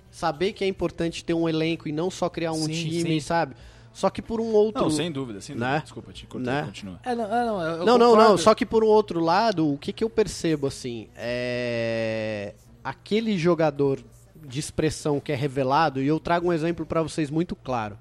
saber 0.09 0.53
que 0.53 0.63
é 0.63 0.67
importante 0.67 1.23
ter 1.23 1.33
um 1.33 1.47
elenco 1.47 1.87
e 1.87 1.91
não 1.91 2.09
só 2.09 2.29
criar 2.29 2.51
um 2.51 2.65
Sim, 2.65 2.71
time, 2.71 3.01
sim. 3.01 3.19
sabe? 3.19 3.55
Só 3.93 4.09
que 4.09 4.21
por 4.21 4.39
um 4.39 4.53
outro. 4.53 4.83
Não, 4.83 4.89
sem 4.89 5.11
dúvida, 5.11 5.41
sem 5.41 5.55
dúvida. 5.55 5.73
Né? 5.73 5.81
Desculpa, 5.81 6.13
te 6.13 6.25
cortei, 6.25 6.53
Né? 6.53 6.63
continua. 6.63 6.99
É, 7.03 7.13
não, 7.13 7.25
é, 7.25 7.45
não, 7.45 7.85
não, 7.85 7.97
não, 7.97 8.15
não. 8.15 8.37
Só 8.37 8.55
que 8.55 8.65
por 8.65 8.83
um 8.83 8.87
outro 8.87 9.19
lado, 9.19 9.69
o 9.69 9.77
que, 9.77 9.91
que 9.91 10.03
eu 10.03 10.09
percebo 10.09 10.67
assim 10.67 11.09
é 11.15 12.53
aquele 12.83 13.37
jogador 13.37 13.99
de 14.35 14.59
expressão 14.59 15.19
que 15.19 15.31
é 15.31 15.35
revelado 15.35 16.01
e 16.01 16.07
eu 16.07 16.19
trago 16.19 16.47
um 16.47 16.53
exemplo 16.53 16.85
para 16.85 17.01
vocês 17.01 17.29
muito 17.29 17.55
claro. 17.55 17.97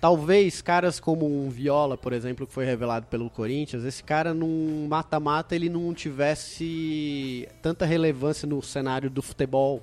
Talvez 0.00 0.62
caras 0.62 0.98
como 0.98 1.26
um 1.26 1.50
Viola, 1.50 1.98
por 1.98 2.14
exemplo, 2.14 2.46
que 2.46 2.52
foi 2.52 2.64
revelado 2.64 3.06
pelo 3.06 3.28
Corinthians, 3.28 3.84
esse 3.84 4.02
cara 4.02 4.32
num 4.32 4.86
mata-mata 4.88 5.54
ele 5.54 5.68
não 5.68 5.92
tivesse 5.92 7.46
tanta 7.60 7.84
relevância 7.84 8.48
no 8.48 8.62
cenário 8.62 9.10
do 9.10 9.20
futebol, 9.20 9.82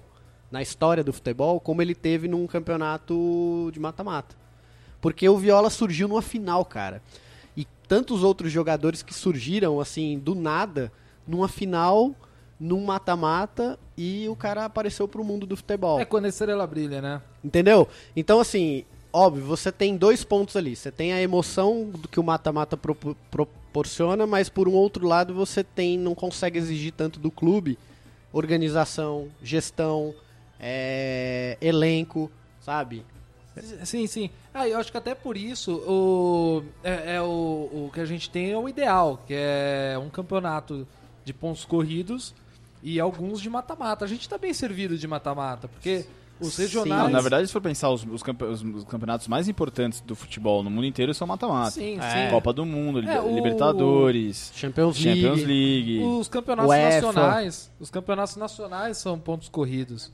na 0.50 0.60
história 0.60 1.04
do 1.04 1.14
futebol, 1.14 1.60
como 1.60 1.84
ele 1.84 1.94
teve 1.94 2.28
num 2.28 2.48
campeonato 2.48 3.70
de 3.72 3.80
mata-mata. 3.80 4.36
Porque 5.00 5.30
o 5.30 5.38
Viola 5.38 5.70
surgiu 5.70 6.08
numa 6.08 6.24
final, 6.24 6.66
cara. 6.66 7.04
E 7.56 7.68
tantos 7.88 8.24
outros 8.24 8.52
jogadores 8.52 9.04
que 9.04 9.14
surgiram 9.14 9.80
assim 9.80 10.18
do 10.18 10.34
nada 10.34 10.92
numa 11.28 11.48
final, 11.48 12.16
num 12.60 12.84
mata-mata 12.84 13.78
e 13.96 14.28
o 14.30 14.36
cara 14.36 14.66
apareceu 14.66 15.08
pro 15.08 15.24
mundo 15.24 15.46
do 15.46 15.56
futebol. 15.56 16.00
É 16.00 16.06
quando 16.06 16.26
a 16.26 16.30
estrela 16.30 16.66
brilha, 16.66 17.02
né? 17.02 17.22
Entendeu? 17.44 17.88
Então, 18.16 18.40
assim, 18.40 18.84
óbvio, 19.18 19.44
você 19.44 19.72
tem 19.72 19.98
dois 19.98 20.24
pontos 20.24 20.56
ali. 20.56 20.76
Você 20.76 20.92
tem 20.92 21.14
a 21.14 21.22
emoção 21.22 21.90
do 21.90 22.08
que 22.08 22.20
o 22.20 22.24
mata-mata 22.24 22.78
propo- 22.78 23.16
proporciona, 23.32 24.28
mas 24.28 24.50
por 24.50 24.68
um 24.68 24.74
outro 24.74 25.08
lado 25.08 25.34
você 25.34 25.64
tem 25.64 25.98
não 25.98 26.16
consegue 26.16 26.58
exigir 26.58 26.94
tanto 26.94 27.20
do 27.20 27.32
clube 27.32 27.78
organização, 28.32 29.30
gestão, 29.42 30.14
é, 30.60 31.58
elenco, 31.62 32.32
sabe? 32.62 33.04
Sim, 33.84 34.06
sim. 34.06 34.30
Ah, 34.54 34.68
eu 34.68 34.78
acho 34.78 34.92
que 34.92 34.98
até 34.98 35.16
por 35.16 35.36
isso 35.36 35.72
o, 35.88 36.64
é, 36.84 37.16
é 37.16 37.22
o, 37.22 37.26
o 37.26 37.92
que 37.92 38.00
a 38.00 38.06
gente 38.06 38.30
tem 38.30 38.52
é 38.52 38.58
o 38.58 38.70
ideal, 38.70 39.20
que 39.26 39.34
é 39.36 39.98
um 40.00 40.10
campeonato 40.10 40.88
de 41.26 41.34
pontos 41.34 41.66
corridos 41.66 42.36
e 42.84 43.00
alguns 43.00 43.42
de 43.42 43.50
mata-mata. 43.50 44.06
A 44.06 44.08
gente 44.08 44.30
tá 44.30 44.38
bem 44.38 44.54
servido 44.54 44.96
de 44.98 45.08
mata-mata, 45.08 45.68
porque 45.68 46.06
os 46.40 46.56
regionais. 46.58 47.04
Não, 47.04 47.10
na 47.10 47.22
verdade, 47.22 47.48
se 47.48 47.54
for 47.54 47.62
pensar, 47.62 47.90
os, 47.90 48.04
os 48.06 48.22
campe- 48.24 48.46
os- 48.46 48.62
os 48.64 48.84
campeonatos 48.84 49.28
mais 49.28 49.48
importantes 49.48 50.02
do 50.02 50.16
futebol 50.16 50.62
no 50.64 50.70
mundo 50.70 50.86
inteiro 50.86 51.14
são 51.14 51.26
mata-mata. 51.28 51.72
Sim, 51.72 51.98
É. 52.00 52.26
sim. 52.28 52.32
Copa 52.32 52.52
do 52.54 52.66
Mundo, 52.66 53.00
É, 53.08 53.20
o- 53.22 53.34
Libertadores, 53.36 54.52
Champions 54.56 55.00
League. 55.04 55.22
Champions 55.22 55.44
League. 55.48 56.00
Os 56.04 56.28
campeonatos 56.28 56.70
UEFA. 56.72 57.02
nacionais, 57.08 57.72
os 57.80 57.90
campeonatos 57.90 58.36
nacionais 58.36 58.98
são 58.98 59.18
pontos 59.20 59.50
corridos. 59.50 60.12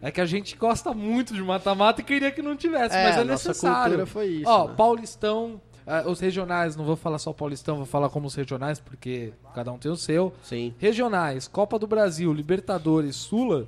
É 0.00 0.10
que 0.12 0.20
a 0.20 0.26
gente 0.26 0.56
gosta 0.56 0.94
muito 0.94 1.34
de 1.34 1.42
mata-mata 1.42 2.00
e 2.00 2.04
queria 2.04 2.30
que 2.30 2.40
não 2.40 2.56
tivesse, 2.56 2.94
É, 2.94 3.02
mas 3.04 3.16
é 3.16 3.20
a 3.20 3.24
nossa 3.24 3.48
necessário. 3.48 4.06
foi 4.06 4.26
isso, 4.28 4.48
Ó, 4.48 4.68
né? 4.68 4.74
Paulistão, 4.76 5.60
ah, 5.84 6.04
os 6.06 6.20
regionais, 6.20 6.76
não 6.76 6.84
vou 6.84 6.94
falar 6.94 7.18
só 7.18 7.32
Paulistão, 7.32 7.78
vou 7.78 7.86
falar 7.86 8.08
como 8.08 8.28
os 8.28 8.34
regionais, 8.36 8.78
porque 8.78 9.32
cada 9.54 9.72
um 9.72 9.78
tem 9.78 9.90
o 9.90 9.96
seu. 9.96 10.32
Sim. 10.44 10.72
Regionais, 10.78 11.48
Copa 11.48 11.80
do 11.80 11.86
Brasil, 11.88 12.32
Libertadores, 12.32 13.16
Sula. 13.16 13.66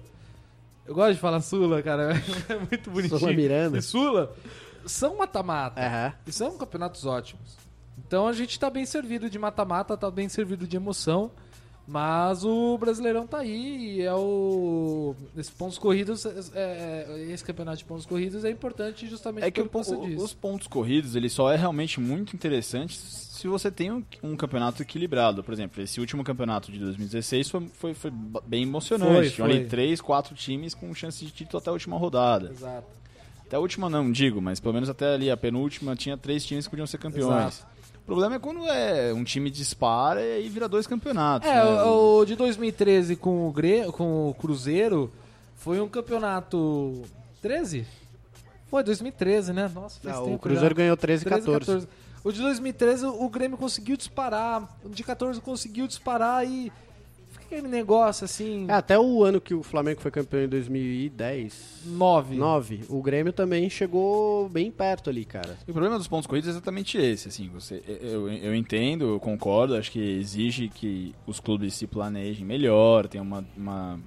Eu 0.87 0.95
gosto 0.95 1.15
de 1.15 1.21
falar 1.21 1.41
Sula, 1.41 1.83
cara. 1.83 2.13
É 2.49 2.57
muito 2.57 2.91
bonitinho. 2.91 3.19
Sula 3.19 3.33
Miranda. 3.33 3.79
E 3.79 3.83
Sula 3.83 4.35
são 4.87 5.17
mata-mata. 5.17 5.81
Aham. 5.81 6.13
E 6.27 6.33
são 6.33 6.57
campeonatos 6.57 7.05
ótimos. 7.07 7.57
Então 7.99 8.27
a 8.27 8.33
gente 8.33 8.59
tá 8.59 8.69
bem 8.71 8.85
servido 8.87 9.29
de 9.31 9.39
mata-mata, 9.39 9.97
tá 9.97 10.11
bem 10.11 10.29
servido 10.29 10.67
de 10.67 10.77
emoção. 10.77 11.31
Mas 11.93 12.45
o 12.45 12.79
Brasileirão 12.79 13.27
tá 13.27 13.39
aí 13.39 13.97
e 13.97 14.03
é 14.03 14.15
o. 14.15 15.13
Esses 15.37 15.51
pontos 15.51 15.77
corridos, 15.77 16.25
é- 16.25 16.31
é- 16.55 17.27
esse 17.33 17.43
campeonato 17.43 17.79
de 17.79 17.85
pontos 17.85 18.07
corridos 18.07 18.45
é 18.45 18.51
importante 18.51 19.09
justamente 19.09 19.43
É 19.43 19.51
que 19.51 19.61
pelo 19.61 19.69
que 19.71 19.77
você 19.77 19.97
o- 19.97 20.07
disse. 20.07 20.23
os 20.23 20.33
pontos 20.33 20.69
corridos, 20.69 21.17
ele 21.17 21.29
só 21.29 21.51
é 21.51 21.57
realmente 21.57 21.99
muito 21.99 22.33
interessante 22.37 22.97
se 22.97 23.49
você 23.49 23.73
tem 23.73 23.91
um, 23.91 24.05
um 24.23 24.37
campeonato 24.37 24.81
equilibrado. 24.83 25.43
Por 25.43 25.53
exemplo, 25.53 25.83
esse 25.83 25.99
último 25.99 26.23
campeonato 26.23 26.71
de 26.71 26.79
2016 26.79 27.51
foi, 27.51 27.67
foi, 27.73 27.93
foi 27.95 28.13
bem 28.47 28.63
emocionante. 28.63 29.31
Foi, 29.31 29.47
foi. 29.49 29.57
ali 29.57 29.67
três, 29.67 30.01
quatro 30.01 30.33
times 30.33 30.75
com 30.75 30.95
chance 30.95 31.25
de 31.25 31.33
título 31.33 31.59
até 31.59 31.71
a 31.71 31.73
última 31.73 31.99
rodada. 31.99 32.53
Exato. 32.53 32.87
Até 33.45 33.57
a 33.57 33.59
última 33.59 33.91
não, 33.91 34.13
digo, 34.13 34.41
mas 34.41 34.61
pelo 34.61 34.75
menos 34.75 34.89
até 34.89 35.13
ali 35.15 35.29
a 35.29 35.37
penúltima 35.37 35.97
tinha 35.97 36.17
três 36.17 36.47
times 36.47 36.67
que 36.67 36.71
podiam 36.71 36.87
ser 36.87 36.99
campeões. 36.99 37.57
Exato. 37.59 37.80
O 38.11 38.13
problema 38.13 38.35
é 38.35 38.39
quando 38.41 38.67
é 38.67 39.15
um 39.15 39.23
time 39.23 39.49
dispara 39.49 40.21
e 40.21 40.49
vira 40.49 40.69
dois 40.69 40.85
campeonatos. 40.85 41.49
É, 41.49 41.55
né? 41.55 41.83
o, 41.85 42.19
o 42.19 42.25
de 42.25 42.35
2013 42.35 43.15
com 43.15 43.47
o, 43.47 43.53
Gre... 43.53 43.85
com 43.93 44.29
o 44.29 44.35
Cruzeiro 44.35 45.13
foi 45.55 45.81
um 45.81 45.89
campeonato. 45.89 47.03
13? 47.41 47.87
Foi 48.67 48.83
2013, 48.83 49.53
né? 49.53 49.71
Nossa, 49.73 50.01
faz 50.01 50.17
Não, 50.17 50.25
tempo 50.25 50.35
o 50.35 50.39
Cruzeiro 50.41 50.75
já. 50.75 50.77
ganhou 50.77 50.97
13 50.97 51.23
e 51.23 51.25
13 51.25 51.47
14. 51.47 51.87
14. 51.87 51.89
O 52.25 52.33
de 52.33 52.41
2013 52.41 53.07
o 53.07 53.29
Grêmio 53.29 53.57
conseguiu 53.57 53.97
disparar. 53.97 54.69
O 54.85 54.89
de 54.89 55.05
14 55.05 55.41
conseguiu 55.41 55.87
disparar 55.87 56.45
e. 56.45 56.73
Aquele 57.51 57.67
negócio 57.67 58.25
assim. 58.25 58.67
É, 58.69 58.75
até 58.75 58.97
o 58.97 59.25
ano 59.25 59.41
que 59.41 59.53
o 59.53 59.61
Flamengo 59.65 60.01
foi 60.01 60.13
campeão 60.13 60.45
em 60.45 60.49
2010, 60.49 61.83
9. 61.85 62.37
9, 62.37 62.81
o 62.89 63.03
Grêmio 63.03 63.33
também 63.33 63.69
chegou 63.69 64.49
bem 64.49 64.71
perto 64.71 65.11
ali, 65.11 65.25
cara. 65.25 65.59
E 65.67 65.71
o 65.73 65.75
problema 65.75 65.99
dos 65.99 66.07
pontos 66.07 66.29
corridos 66.29 66.47
é 66.49 66.53
exatamente 66.53 66.97
esse, 66.97 67.27
assim, 67.27 67.49
você, 67.49 67.83
eu, 67.89 68.29
eu 68.29 68.55
entendo, 68.55 69.05
eu 69.05 69.19
concordo, 69.19 69.75
acho 69.75 69.91
que 69.91 69.99
exige 69.99 70.69
que 70.69 71.13
os 71.27 71.41
clubes 71.41 71.75
se 71.75 71.89
planejem 71.89 72.47
melhor, 72.47 73.09
tenham 73.09 73.25
uma, 73.25 73.45
uma, 73.57 74.01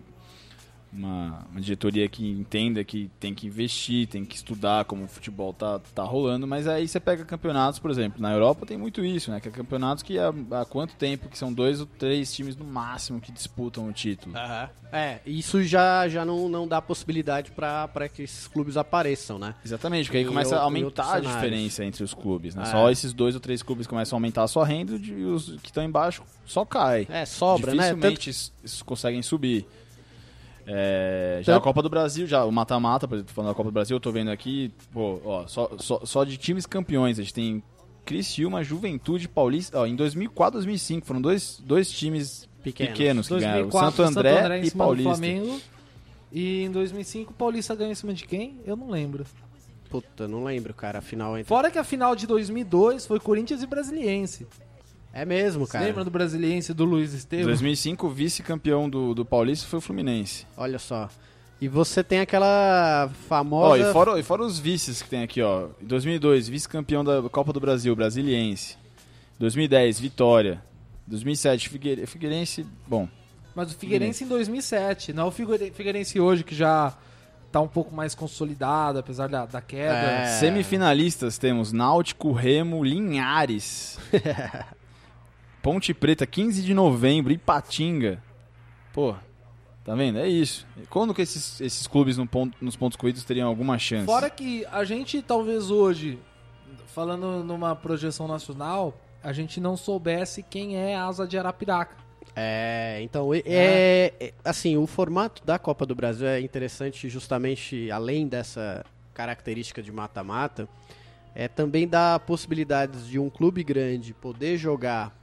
uma, 0.95 1.45
uma 1.51 1.59
diretoria 1.61 2.07
que 2.07 2.27
entenda 2.29 2.83
que 2.83 3.09
tem 3.19 3.33
que 3.33 3.47
investir, 3.47 4.07
tem 4.07 4.23
que 4.23 4.35
estudar 4.35 4.85
como 4.85 5.03
o 5.05 5.07
futebol 5.07 5.53
tá, 5.53 5.79
tá 5.93 6.03
rolando, 6.03 6.45
mas 6.47 6.67
aí 6.67 6.87
você 6.87 6.99
pega 6.99 7.25
campeonatos, 7.25 7.79
por 7.79 7.89
exemplo, 7.91 8.21
na 8.21 8.31
Europa 8.31 8.65
tem 8.65 8.77
muito 8.77 9.03
isso, 9.03 9.31
né? 9.31 9.39
Que 9.39 9.47
é 9.49 9.51
campeonatos 9.51 10.03
que 10.03 10.17
há, 10.19 10.33
há 10.51 10.65
quanto 10.65 10.95
tempo 10.95 11.27
que 11.29 11.37
são 11.37 11.51
dois 11.51 11.79
ou 11.79 11.85
três 11.85 12.33
times 12.33 12.55
no 12.55 12.65
máximo 12.65 13.19
que 13.19 13.31
disputam 13.31 13.87
o 13.87 13.91
título. 13.93 14.35
É, 14.91 15.19
isso 15.25 15.63
já, 15.63 16.07
já 16.07 16.23
não, 16.23 16.47
não 16.47 16.67
dá 16.67 16.79
possibilidade 16.81 17.49
pra 17.51 17.87
pra 17.87 18.07
que 18.07 18.21
esses 18.21 18.47
clubes 18.47 18.77
apareçam, 18.77 19.39
né? 19.39 19.55
Exatamente, 19.65 20.05
porque 20.05 20.17
aí 20.19 20.25
começa 20.25 20.55
a 20.55 20.61
aumentar 20.61 21.15
a 21.15 21.19
diferença 21.19 21.83
entre 21.83 22.03
os 22.03 22.13
clubes, 22.13 22.53
né? 22.53 22.61
É. 22.63 22.65
Só 22.67 22.91
esses 22.91 23.11
dois 23.13 23.33
ou 23.33 23.41
três 23.41 23.63
clubes 23.63 23.87
começam 23.87 24.15
a 24.15 24.17
aumentar 24.17 24.43
a 24.43 24.47
sua 24.47 24.65
renda 24.65 24.93
e 24.95 25.25
os 25.25 25.55
que 25.63 25.69
estão 25.69 25.83
embaixo 25.83 26.21
só 26.45 26.63
cai. 26.63 27.07
É, 27.09 27.25
sobra, 27.25 27.73
né? 27.73 27.89
Tanto 27.89 27.95
Dificilmente 28.01 28.29
es- 28.29 28.53
es- 28.63 28.81
conseguem 28.83 29.21
subir. 29.23 29.65
É, 30.65 31.39
já 31.43 31.53
Tanto- 31.53 31.61
a 31.61 31.63
Copa 31.63 31.81
do 31.81 31.89
Brasil, 31.89 32.25
já 32.25 32.43
o 32.45 32.51
mata-mata, 32.51 33.07
por 33.07 33.15
exemplo, 33.15 33.33
falando 33.33 33.51
da 33.51 33.55
Copa 33.55 33.69
do 33.69 33.73
Brasil, 33.73 33.95
eu 33.95 33.99
tô 34.01 34.11
vendo 34.11 34.31
aqui, 34.31 34.71
pô, 34.91 35.19
ó, 35.25 35.45
só, 35.47 35.69
só, 35.77 36.01
só 36.05 36.23
de 36.23 36.37
times 36.37 36.65
campeões, 36.65 37.19
a 37.19 37.21
gente 37.21 37.33
tem 37.33 37.63
Criciúma, 38.05 38.63
Juventude, 38.63 39.27
Paulista, 39.27 39.79
ó, 39.79 39.85
em 39.85 39.95
2004, 39.95 40.53
2005, 40.59 41.05
foram 41.05 41.21
dois, 41.21 41.61
dois 41.65 41.89
times 41.91 42.49
Pequenos. 42.63 42.91
pequenos, 42.97 43.27
que 43.27 43.33
ganharam, 43.35 43.67
o 43.67 43.71
2004, 43.71 44.05
Santo 44.05 44.19
André, 44.19 44.61
e 44.65 44.71
Paulista. 44.71 45.09
Flamengo. 45.11 45.61
E 46.31 46.63
em 46.63 46.71
2005 46.71 47.31
o 47.31 47.33
Paulista 47.35 47.75
ganhou 47.75 47.91
em 47.91 47.95
cima 47.95 48.13
de 48.13 48.25
quem? 48.25 48.59
Eu 48.65 48.75
não 48.75 48.89
lembro. 48.89 49.25
Puta, 49.89 50.27
não 50.27 50.43
lembro, 50.43 50.73
cara, 50.73 50.97
a 50.97 51.01
final 51.01 51.37
entre... 51.37 51.47
Fora 51.47 51.69
que 51.69 51.77
a 51.77 51.83
final 51.83 52.15
de 52.15 52.25
2002 52.25 53.05
foi 53.05 53.19
Corinthians 53.19 53.61
e 53.61 53.67
Brasiliense. 53.67 54.47
É 55.13 55.23
mesmo, 55.25 55.65
Você 55.65 55.73
cara. 55.73 55.85
lembra 55.85 56.03
do 56.03 56.09
Brasiliense 56.09 56.73
do 56.73 56.85
Luiz 56.85 57.13
Em 57.13 57.17
Estevam? 57.17 57.45
2005, 57.45 58.07
o 58.07 58.09
vice-campeão 58.09 58.89
do, 58.89 59.13
do 59.13 59.23
Paulista 59.23 59.67
foi 59.67 59.77
o 59.77 59.81
Fluminense. 59.81 60.47
Olha 60.57 60.79
só. 60.79 61.07
E 61.61 61.67
você 61.67 62.03
tem 62.03 62.19
aquela 62.19 63.05
Ó, 63.09 63.13
famosa... 63.27 63.89
e 63.89 63.93
fora, 63.93 64.19
e 64.19 64.23
fora 64.23 64.41
os 64.43 64.57
vices 64.59 65.01
que 65.03 65.09
tem 65.09 65.21
aqui, 65.23 65.41
ó. 65.41 65.67
Em 65.81 65.85
2002, 65.85 66.47
vice-campeão 66.49 67.03
da 67.03 67.21
Copa 67.29 67.53
do 67.53 67.59
Brasil, 67.59 67.95
Brasiliense. 67.95 68.75
2010, 69.39 69.99
Vitória. 69.99 70.61
2007, 71.05 71.69
Figueire... 71.69 72.05
Figueirense, 72.07 72.65
bom. 72.87 73.07
Mas 73.55 73.71
o 73.71 73.77
Figueirense 73.77 74.23
em 74.23 74.27
2007, 74.27 75.13
não 75.13 75.27
o 75.27 75.31
Figueire- 75.31 75.71
Figueirense 75.71 76.19
hoje 76.19 76.43
que 76.43 76.55
já 76.55 76.97
tá 77.51 77.61
um 77.61 77.67
pouco 77.67 77.93
mais 77.95 78.15
consolidado, 78.15 78.97
apesar 78.97 79.27
da, 79.29 79.45
da 79.45 79.61
queda. 79.61 79.93
É. 79.95 80.25
Semifinalistas 80.39 81.37
temos 81.37 81.71
Náutico, 81.71 82.31
Remo, 82.31 82.83
Linhares. 82.83 83.99
Ponte 85.63 85.93
Preta, 85.93 86.27
15 86.27 86.61
de 86.61 86.73
novembro, 86.73 87.31
Ipatinga. 87.33 88.21
Pô, 88.91 89.15
tá 89.85 89.95
vendo? 89.95 90.19
É 90.19 90.27
isso. 90.27 90.67
Quando 90.89 91.13
que 91.13 91.21
esses, 91.21 91.59
esses 91.61 91.87
clubes 91.87 92.17
no 92.17 92.27
ponto- 92.27 92.55
nos 92.61 92.75
pontos 92.75 92.97
corridos 92.97 93.23
teriam 93.23 93.47
alguma 93.47 93.79
chance? 93.79 94.05
Fora 94.05 94.29
que 94.29 94.65
a 94.71 94.83
gente 94.83 95.21
talvez 95.21 95.71
hoje, 95.71 96.19
falando 96.87 97.43
numa 97.45 97.75
projeção 97.75 98.27
nacional, 98.27 98.93
a 99.23 99.31
gente 99.31 99.61
não 99.61 99.77
soubesse 99.77 100.43
quem 100.43 100.75
é 100.75 100.95
a 100.97 101.05
asa 101.07 101.25
de 101.25 101.37
Arapiraca. 101.37 101.95
É, 102.35 102.99
então, 103.01 103.33
e- 103.33 103.41
é, 103.45 104.13
é, 104.19 104.33
assim, 104.43 104.75
o 104.75 104.85
formato 104.85 105.41
da 105.45 105.57
Copa 105.57 105.85
do 105.85 105.95
Brasil 105.95 106.27
é 106.27 106.41
interessante 106.41 107.07
justamente, 107.07 107.89
além 107.89 108.27
dessa 108.27 108.85
característica 109.13 109.81
de 109.81 109.93
mata-mata, 109.93 110.67
é 111.33 111.47
também 111.47 111.87
dá 111.87 112.19
possibilidades 112.19 113.07
de 113.07 113.17
um 113.17 113.29
clube 113.29 113.63
grande 113.63 114.13
poder 114.13 114.57
jogar 114.57 115.22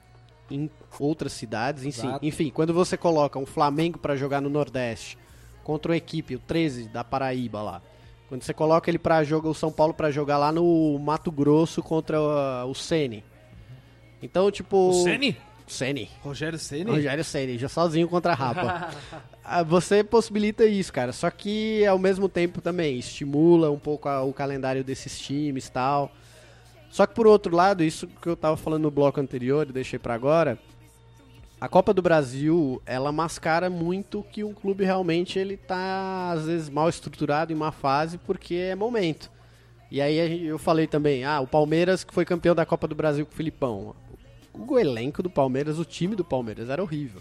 em 0.51 0.71
outras 0.99 1.33
cidades, 1.33 1.85
enfim, 1.85 2.09
enfim 2.23 2.51
quando 2.51 2.75
você 2.75 2.97
coloca 2.97 3.39
um 3.39 3.47
Flamengo 3.47 3.99
para 3.99 4.17
jogar 4.17 4.41
no 4.41 4.51
Nordeste 4.51 5.17
contra 5.65 5.93
uma 5.93 5.97
equipe, 5.97 6.35
o 6.35 6.39
13 6.39 6.89
da 6.89 7.05
Paraíba 7.05 7.63
lá, 7.63 7.83
quando 8.29 8.43
você 8.43 8.53
coloca 8.53 8.91
ele 8.91 8.99
para 8.99 9.23
jogar 9.25 9.49
o 9.49 9.55
São 9.55 9.71
Paulo 9.71 9.95
para 9.95 10.11
jogar 10.11 10.39
lá 10.39 10.51
no 10.53 10.99
Mato 10.99 11.31
Grosso 11.31 11.83
contra 11.83 12.21
uh, 12.21 12.67
o 12.69 12.75
Ceni. 12.75 13.23
Então, 14.23 14.51
tipo, 14.51 14.77
O 14.91 15.03
Ceni? 15.05 15.37
Ceni. 15.67 16.11
Rogério 16.23 16.59
Ceni? 16.59 16.91
Rogério 16.91 17.25
Ceni, 17.25 17.57
já 17.57 17.69
sozinho 17.69 18.09
contra 18.09 18.33
a 18.33 18.35
Rapa. 18.35 18.91
Ah, 19.53 19.65
Você 19.65 20.05
possibilita 20.05 20.65
isso, 20.65 20.93
cara. 20.93 21.13
Só 21.13 21.29
que 21.29 21.85
ao 21.87 21.99
mesmo 21.99 22.29
tempo 22.29 22.61
também 22.61 22.99
estimula 22.99 23.69
um 23.71 23.79
pouco 23.81 24.09
a- 24.09 24.23
o 24.23 24.33
calendário 24.33 24.85
desses 24.85 25.19
times 25.19 25.67
e 25.67 25.73
tal. 25.73 26.13
Só 26.91 27.07
que 27.07 27.15
por 27.15 27.27
outro 27.27 27.55
lado, 27.55 27.85
isso 27.85 28.07
que 28.07 28.29
eu 28.29 28.37
tava 28.37 28.57
falando 28.57 28.83
no 28.83 28.91
bloco 28.91 29.21
anterior 29.21 29.67
e 29.69 29.73
deixei 29.73 29.99
pra 29.99 30.15
agora, 30.15 30.59
a 31.61 31.69
Copa 31.69 31.95
do 31.95 32.03
Brasil, 32.03 32.83
ela 32.85 33.13
mascara 33.13 33.71
muito 33.71 34.25
que 34.33 34.43
um 34.43 34.53
clube 34.53 34.83
realmente 34.83 35.39
ele 35.39 35.57
tá 35.57 36.33
às 36.33 36.47
vezes 36.47 36.69
mal 36.69 36.89
estruturado 36.89 37.53
em 37.53 37.57
uma 37.57 37.71
fase 37.71 38.19
porque 38.19 38.55
é 38.55 38.75
momento. 38.75 39.31
E 39.91 40.01
aí 40.01 40.47
eu 40.47 40.59
falei 40.59 40.87
também, 40.87 41.25
ah, 41.25 41.41
o 41.41 41.47
Palmeiras 41.47 42.03
que 42.03 42.15
foi 42.15 42.25
campeão 42.25 42.55
da 42.55 42.67
Copa 42.67 42.89
do 42.89 42.95
Brasil 42.95 43.27
com 43.27 43.33
o 43.33 43.37
Filipão. 43.37 43.95
O 44.53 44.79
elenco 44.79 45.23
do 45.23 45.31
Palmeiras, 45.31 45.79
o 45.79 45.85
time 45.85 46.17
do 46.17 46.25
Palmeiras 46.25 46.71
era 46.71 46.83
horrível. 46.83 47.21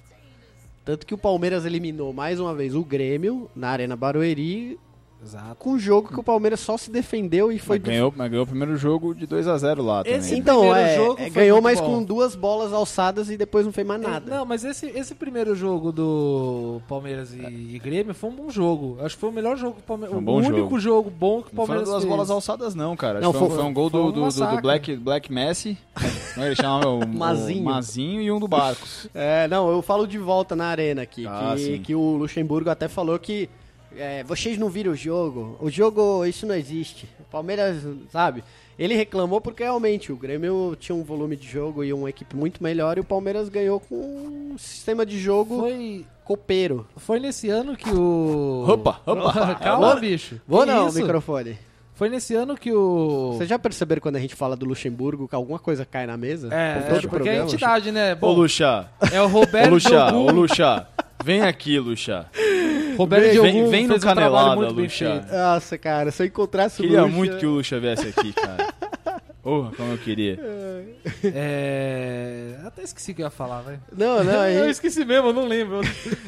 Tanto 0.86 1.06
que 1.06 1.14
o 1.14 1.18
Palmeiras 1.18 1.66
eliminou 1.66 2.14
mais 2.14 2.40
uma 2.40 2.56
vez 2.56 2.74
o 2.74 2.84
Grêmio 2.84 3.52
na 3.56 3.70
Arena 3.70 3.96
Barueri 3.96 4.80
Exato. 5.24 5.56
com 5.60 5.72
um 5.72 5.80
jogo 5.80 6.08
que 6.10 6.20
o 6.20 6.24
Palmeiras 6.24 6.60
só 6.62 6.78
se 6.78 6.90
defendeu 6.90 7.52
e 7.52 7.60
foi 7.60 7.78
Mas 7.78 7.88
ganhou, 7.88 8.14
mas 8.16 8.30
ganhou 8.32 8.44
o 8.46 8.48
primeiro 8.48 8.78
jogo 8.78 9.14
de 9.14 9.26
2 9.28 9.48
a 9.48 9.58
0 9.58 9.84
lá 9.84 10.04
também. 10.04 10.18
Esse- 10.20 10.36
Então, 10.36 10.60
primeiro 10.62 10.80
é, 10.80 10.96
jogo 10.96 11.20
é, 11.20 11.24
foi 11.30 11.42
ganhou, 11.42 11.62
mas 11.62 11.80
bom. 11.80 11.86
com 11.88 12.04
duas 12.04 12.36
bolas 12.36 12.72
alçadas 12.72 13.30
e 13.30 13.36
depois 13.38 13.66
não 13.66 13.74
fez 13.74 13.86
mais 13.86 14.02
nada. 14.02 14.32
É, 14.34 14.38
Não, 14.38 14.46
mas 14.46 14.64
esse, 14.64 14.86
esse 14.88 15.14
primeiro 15.16 15.54
jogo 15.56 15.92
do 15.92 16.82
Palmeiras 16.88 17.34
e, 17.34 17.40
e 17.42 17.80
Grêmio 17.80 18.14
foi 18.14 18.30
um 18.30 18.34
bom 18.36 18.50
jogo. 18.50 18.98
Acho 19.02 19.16
que 19.16 19.22
foi 19.22 19.30
o 19.30 19.34
melhor 19.34 19.58
jogo 19.58 19.74
que 19.76 19.82
o 19.82 19.84
Palmeiras. 19.84 20.14
Foi 20.16 20.24
um 20.24 20.30
o 20.30 20.36
único 20.38 20.58
jogo. 20.58 20.80
jogo 20.80 21.10
bom 21.10 21.42
que 21.42 21.50
o 21.54 21.56
Não 21.56 21.66
foram 21.66 21.68
Palmeiras 21.68 21.90
duas 21.90 22.02
fez. 22.04 22.10
bolas 22.10 22.30
alçadas, 22.30 22.74
não, 22.76 22.96
cara. 22.96 23.20
Acho 23.20 23.26
Não, 23.26 23.32
que 23.34 23.38
foi, 23.40 23.48
um- 23.48 23.50
foi- 23.52 23.60
foi 23.60 23.70
um 23.70 23.74
gol 23.74 23.90
foi 23.90 24.00
do, 24.00 24.08
um 24.08 24.12
do, 24.12 24.30
do, 24.32 24.56
do. 24.56 24.62
Black, 24.62 24.96
Black 24.96 25.32
Messi. 25.32 25.78
Como 26.34 26.46
é 26.46 26.48
ele 26.48 26.56
chama? 26.56 26.88
O, 26.88 27.06
Mazinho. 27.08 27.62
O 27.62 27.66
Mazinho 27.66 28.22
e 28.22 28.32
um 28.32 28.40
do 28.40 28.48
Barcos. 28.48 29.08
É, 29.14 29.48
não, 29.50 29.70
eu 29.70 29.82
falo 29.82 30.08
de 30.08 30.18
volta 30.18 30.56
na 30.56 30.66
arena 30.68 31.02
aqui, 31.02 31.28
Ah, 31.28 31.54
que, 31.58 31.80
que 31.80 31.96
o 31.96 32.16
Luxemburgo 32.18 32.70
até 32.70 32.88
falou 32.88 33.20
que 33.20 33.50
é, 33.98 34.24
vocês 34.24 34.58
não 34.58 34.70
viram 34.70 34.92
o 34.92 34.96
jogo, 34.96 35.58
o 35.60 35.70
jogo, 35.70 36.26
isso 36.26 36.46
não 36.46 36.56
existe. 36.56 37.08
O 37.20 37.24
Palmeiras, 37.32 37.78
sabe? 38.12 38.44
Ele 38.78 38.96
reclamou 38.96 39.42
porque 39.42 39.64
realmente 39.64 40.12
o 40.12 40.16
Grêmio 40.16 40.76
tinha 40.80 40.96
um 40.96 41.04
volume 41.04 41.36
de 41.36 41.46
jogo 41.48 41.84
e 41.84 41.92
uma 41.92 42.10
equipe 42.10 42.36
muito 42.36 42.64
melhor 42.64 42.98
e 42.98 43.02
o 43.02 43.04
Palmeiras 43.04 43.50
ganhou 43.50 43.80
com 43.80 43.96
um 44.54 44.58
sistema 44.58 45.06
de 45.06 45.20
jogo 45.20 45.60
Foi, 45.60 46.06
copeiro. 46.24 46.88
foi 46.96 47.20
nesse 47.20 47.50
ano 47.50 47.76
que 47.76 47.90
o. 47.90 48.66
Opa, 48.68 49.02
opa. 49.06 49.56
Calma, 49.56 49.92
Vou- 49.92 50.00
bicho. 50.00 50.40
Vou 50.48 50.62
Que 50.62 50.68
não, 50.68 50.88
isso? 50.88 50.98
microfone. 50.98 51.58
Foi 51.94 52.08
nesse 52.08 52.34
ano 52.34 52.56
que 52.56 52.72
o. 52.72 53.34
Vocês 53.34 53.50
já 53.50 53.60
perceberam 53.60 54.02
quando 54.02 54.16
a 54.16 54.20
gente 54.22 54.34
fala 54.34 54.56
do 54.56 54.66
Luxemburgo 54.66 55.28
que 55.28 55.36
alguma 55.36 55.60
coisa 55.60 55.86
cai 55.86 56.08
na 56.08 56.16
mesa? 56.16 56.48
É, 56.54 56.76
todo 56.80 56.88
porque 57.02 57.06
é 57.06 57.10
programa? 57.10 57.44
entidade, 57.44 57.92
né? 57.92 58.14
Ô, 58.14 58.16
Bom, 58.16 58.32
Luxa. 58.36 58.90
é 59.12 59.22
o 59.22 59.26
Ô, 59.26 59.28
Roberto 59.28 59.72
Luxa. 59.72 60.16
Ô. 60.16 60.32
Luxa. 60.32 60.88
Vem 61.24 61.42
aqui, 61.42 61.78
Luxa. 61.80 62.28
Roberto 62.98 63.24
Vem- 63.24 63.32
Diogo 63.32 63.48
vem- 63.52 63.70
vem 63.70 63.88
no 63.88 63.96
um 63.96 64.00
Canelada, 64.00 64.62
bem 64.74 64.84
Luxa. 64.86 65.26
Nossa, 65.32 65.78
cara, 65.78 66.12
se 66.12 66.24
eu 66.24 66.28
encontrasse 66.28 66.82
Queria 66.82 67.02
o 67.02 67.06
Luxa... 67.06 67.16
muito 67.16 67.38
que 67.38 67.46
o 67.46 67.52
Luxa 67.52 67.80
viesse 67.80 68.08
aqui, 68.08 68.34
cara. 68.34 68.74
Porra, 69.42 69.72
como 69.76 69.94
eu 69.94 69.98
queria. 69.98 70.38
É... 71.24 72.56
Até 72.66 72.84
esqueci 72.84 73.12
o 73.12 73.16
que 73.16 73.22
eu 73.22 73.26
ia 73.26 73.30
falar, 73.32 73.62
velho. 73.62 73.80
Não, 73.96 74.24
não, 74.24 74.34
Eu 74.46 74.64
aí... 74.64 74.70
esqueci 74.70 75.06
mesmo, 75.06 75.30
eu 75.30 75.34
não 75.34 75.48
lembro. 75.48 75.80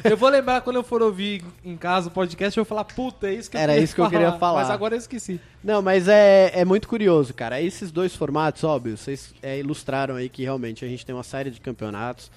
Eu 0.02 0.16
vou 0.16 0.28
lembrar 0.30 0.62
quando 0.62 0.76
eu 0.76 0.82
for 0.82 1.02
ouvir 1.02 1.44
em 1.64 1.76
casa 1.76 2.08
o 2.08 2.10
podcast, 2.10 2.56
eu 2.58 2.64
vou 2.64 2.68
falar, 2.68 2.84
puta, 2.84 3.28
é 3.28 3.34
isso 3.34 3.50
que 3.50 3.56
eu 3.56 3.60
Era 3.60 3.72
queria 3.72 3.84
isso 3.84 3.94
que 3.94 4.00
eu 4.00 4.08
queria 4.10 4.32
falar. 4.32 4.62
Mas 4.62 4.70
agora 4.70 4.94
eu 4.94 4.98
esqueci. 4.98 5.38
Não, 5.62 5.82
mas 5.82 6.08
é, 6.08 6.50
é 6.54 6.64
muito 6.64 6.88
curioso, 6.88 7.34
cara. 7.34 7.60
Esses 7.60 7.90
dois 7.92 8.16
formatos, 8.16 8.64
óbvio, 8.64 8.96
vocês 8.96 9.34
é, 9.42 9.58
ilustraram 9.58 10.16
aí 10.16 10.28
que 10.28 10.42
realmente 10.42 10.84
a 10.84 10.88
gente 10.88 11.04
tem 11.04 11.14
uma 11.14 11.22
série 11.22 11.50
de 11.50 11.60
campeonatos, 11.60 12.30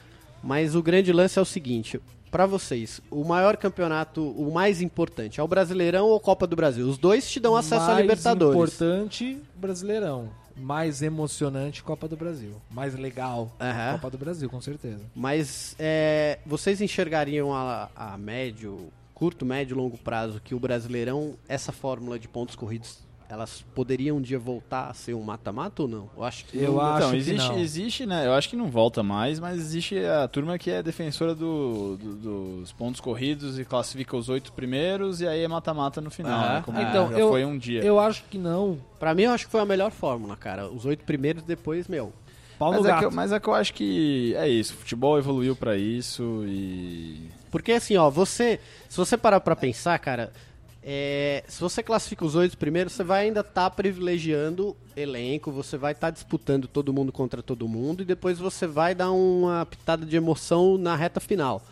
mas 0.44 0.76
o 0.76 0.84
grande 0.84 1.12
lance 1.14 1.40
é 1.40 1.42
o 1.42 1.46
seguinte, 1.46 2.00
pra 2.36 2.46
vocês, 2.46 3.00
o 3.10 3.24
maior 3.24 3.56
campeonato, 3.56 4.22
o 4.22 4.54
mais 4.54 4.82
importante, 4.82 5.40
é 5.40 5.44
o 5.44 5.48
Brasileirão 5.48 6.08
ou 6.08 6.20
Copa 6.20 6.46
do 6.46 6.54
Brasil? 6.54 6.86
Os 6.86 6.98
dois 6.98 7.32
te 7.32 7.40
dão 7.40 7.56
acesso 7.56 7.86
à 7.86 7.94
Mais 7.94 8.02
Libertadores. 8.02 8.74
importante, 8.74 9.42
Brasileirão. 9.56 10.30
Mais 10.58 11.02
emocionante, 11.02 11.82
Copa 11.82 12.10
do 12.10 12.18
Brasil. 12.18 12.52
Mais 12.70 12.94
legal, 12.94 13.50
Aham. 13.58 13.94
Copa 13.94 14.10
do 14.10 14.18
Brasil, 14.18 14.50
com 14.50 14.60
certeza. 14.60 15.00
Mas 15.16 15.78
é, 15.80 16.40
vocês 16.46 16.82
enxergariam 16.82 17.54
a, 17.54 17.90
a 17.96 18.18
médio, 18.18 18.90
curto, 19.14 19.46
médio 19.46 19.74
e 19.74 19.78
longo 19.78 19.98
prazo 19.98 20.42
que 20.44 20.54
o 20.54 20.60
Brasileirão, 20.60 21.36
essa 21.48 21.72
fórmula 21.72 22.20
de 22.20 22.28
pontos 22.28 22.58
corridos, 22.58 22.98
elas 23.30 23.66
poderiam 23.74 24.18
um 24.18 24.22
dia 24.22 24.38
voltar 24.38 24.90
a 24.90 24.94
ser 24.94 25.14
um 25.16 25.22
mata-mata 25.24 25.82
ou 25.84 25.88
não? 25.88 26.10
Eu 26.16 26.24
acho 26.24 26.46
que 26.46 26.58
Eu 26.58 26.74
não. 26.74 26.82
acho 26.82 26.98
então, 26.98 27.10
que 27.12 27.18
existe, 27.18 27.48
não. 27.50 27.60
existe, 27.60 28.06
né? 28.06 28.28
Eu 28.28 28.34
acho 28.34 28.50
que 28.50 28.56
não 28.56 28.70
volta 28.70 29.02
mais, 29.02 29.40
mas 29.40 29.58
existe 29.60 29.98
a 30.06 30.28
turma 30.28 30.58
que 30.60 30.70
é 30.70 30.84
defensora 30.84 31.34
do, 31.34 31.98
do- 31.98 32.16
dos 32.62 32.72
pontos 32.72 33.02
corridos 33.02 33.58
e 33.58 33.66
classifica 33.66 34.16
os 34.16 34.30
oito 34.30 34.54
primeiros 34.54 35.22
e 35.22 35.28
aí 35.28 35.42
é 35.44 35.48
mata-mata 35.48 36.00
no 36.02 36.12
final, 36.12 36.40
Ah, 36.40 36.54
né? 36.56 36.62
Como 36.64 36.80
então, 36.80 37.12
já 37.12 37.18
eu- 37.20 37.30
foi 37.30 37.44
um 37.46 37.58
dia. 37.58 37.84
Eu 37.84 38.00
acho 38.00 38.24
que 38.30 38.38
não. 38.38 38.78
Pra 39.00 39.14
mim, 39.16 39.24
eu 39.24 39.32
acho 39.32 39.46
que 39.46 39.52
foi 39.52 39.62
a 39.62 39.66
melhor 39.66 39.92
fórmula, 39.92 40.36
cara. 40.36 40.70
Os 40.70 40.86
oito 40.86 41.04
primeiros, 41.04 41.44
depois, 41.44 41.88
meu. 41.88 42.14
Pau 42.58 42.72
no 42.74 42.82
Mas 42.84 42.86
é, 42.90 42.98
que, 43.00 43.06
eu- 43.06 43.12
mas 43.12 43.32
é 43.34 43.40
que 43.40 43.48
eu 43.50 43.54
acho 43.54 43.74
que 43.74 44.34
é 44.38 44.48
isso. 44.48 44.74
O 44.74 44.78
futebol 44.78 45.18
evoluiu 45.18 45.56
pra 45.58 45.76
isso 45.76 46.44
e. 46.48 47.30
Porque 47.52 47.74
assim, 47.74 47.98
ó, 47.98 48.10
você. 48.10 48.60
Se 48.88 48.96
você 48.98 49.18
parar 49.18 49.42
pra 49.42 49.56
pensar, 49.58 49.98
cara, 50.00 50.32
é, 50.88 51.44
se 51.48 51.60
você 51.60 51.82
classifica 51.82 52.24
os 52.24 52.36
oito 52.36 52.56
primeiros, 52.60 52.94
você 52.94 53.04
vai 53.04 53.26
ainda 53.26 53.40
estar 53.40 53.72
privilegiando 53.72 54.78
elenco, 54.96 55.52
você 55.52 55.78
vai 55.78 55.94
estar 55.94 56.12
disputando 56.12 56.68
todo 56.68 56.94
mundo 56.94 57.12
contra 57.12 57.42
todo 57.42 57.68
mundo 57.68 58.04
e 58.04 58.06
depois 58.06 58.38
você 58.38 58.68
vai 58.68 58.94
dar 58.94 59.10
uma 59.10 59.66
pitada 59.66 60.06
de 60.06 60.16
emoção 60.16 60.78
na 60.78 60.96
reta 60.96 61.20
final. 61.20 61.64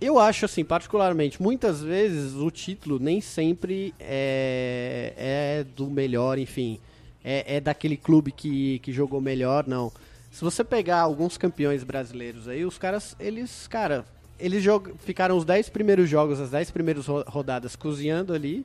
Eu 0.00 0.18
acho 0.18 0.46
assim, 0.46 0.64
particularmente, 0.64 1.42
muitas 1.42 1.82
vezes 1.82 2.32
o 2.32 2.50
título 2.50 2.98
nem 2.98 3.20
sempre 3.20 3.94
é, 4.00 5.12
é 5.18 5.64
do 5.76 5.90
melhor, 5.90 6.38
enfim, 6.38 6.80
é, 7.22 7.56
é 7.56 7.60
daquele 7.60 7.98
clube 7.98 8.32
que, 8.32 8.78
que 8.78 8.92
jogou 8.92 9.20
melhor, 9.20 9.66
não. 9.66 9.92
Se 10.30 10.42
você 10.42 10.64
pegar 10.64 11.00
alguns 11.00 11.36
campeões 11.36 11.84
brasileiros 11.84 12.48
aí, 12.48 12.64
os 12.64 12.78
caras, 12.78 13.14
eles, 13.20 13.66
cara, 13.66 14.06
eles 14.38 14.64
ficaram 14.98 15.36
os 15.36 15.44
10 15.44 15.68
primeiros 15.70 16.08
jogos, 16.08 16.40
as 16.40 16.50
10 16.50 16.70
primeiras 16.70 17.06
ro- 17.06 17.24
rodadas 17.26 17.74
cozinhando 17.76 18.32
ali, 18.32 18.64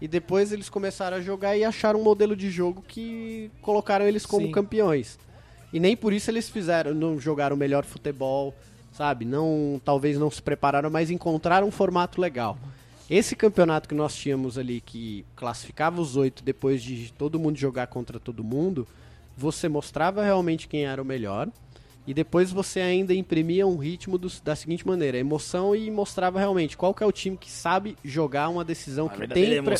e 0.00 0.08
depois 0.08 0.50
eles 0.52 0.68
começaram 0.68 1.16
a 1.16 1.20
jogar 1.20 1.56
e 1.56 1.64
acharam 1.64 2.00
um 2.00 2.02
modelo 2.02 2.34
de 2.34 2.50
jogo 2.50 2.82
que 2.86 3.50
colocaram 3.60 4.06
eles 4.06 4.24
como 4.24 4.46
Sim. 4.46 4.52
campeões. 4.52 5.18
E 5.72 5.78
nem 5.78 5.96
por 5.96 6.12
isso 6.12 6.30
eles 6.30 6.48
fizeram, 6.48 6.94
não 6.94 7.20
jogaram 7.20 7.54
o 7.54 7.58
melhor 7.58 7.84
futebol, 7.84 8.54
sabe? 8.92 9.24
Não, 9.24 9.80
talvez 9.84 10.18
não 10.18 10.30
se 10.30 10.40
prepararam, 10.42 10.90
mas 10.90 11.10
encontraram 11.10 11.68
um 11.68 11.70
formato 11.70 12.20
legal. 12.20 12.56
Esse 13.08 13.34
campeonato 13.36 13.88
que 13.88 13.94
nós 13.94 14.14
tínhamos 14.14 14.56
ali, 14.56 14.80
que 14.80 15.24
classificava 15.36 16.00
os 16.00 16.16
oito 16.16 16.42
depois 16.44 16.82
de 16.82 17.12
todo 17.12 17.38
mundo 17.38 17.58
jogar 17.58 17.88
contra 17.88 18.18
todo 18.20 18.42
mundo, 18.42 18.86
você 19.36 19.68
mostrava 19.68 20.22
realmente 20.24 20.66
quem 20.68 20.86
era 20.86 21.02
o 21.02 21.04
melhor. 21.04 21.48
E 22.06 22.14
depois 22.14 22.50
você 22.50 22.80
ainda 22.80 23.14
imprimia 23.14 23.66
um 23.66 23.76
ritmo 23.76 24.16
dos- 24.18 24.40
da 24.40 24.56
seguinte 24.56 24.86
maneira, 24.86 25.18
emoção 25.18 25.76
e 25.76 25.90
mostrava 25.90 26.38
realmente 26.38 26.76
qual 26.76 26.92
que 26.94 27.02
é 27.02 27.06
o 27.06 27.12
time 27.12 27.36
que 27.36 27.50
sabe 27.50 27.96
jogar 28.04 28.48
uma 28.48 28.64
decisão 28.64 29.06
que 29.08 29.14
tem 29.34 29.44
pre- 29.62 29.74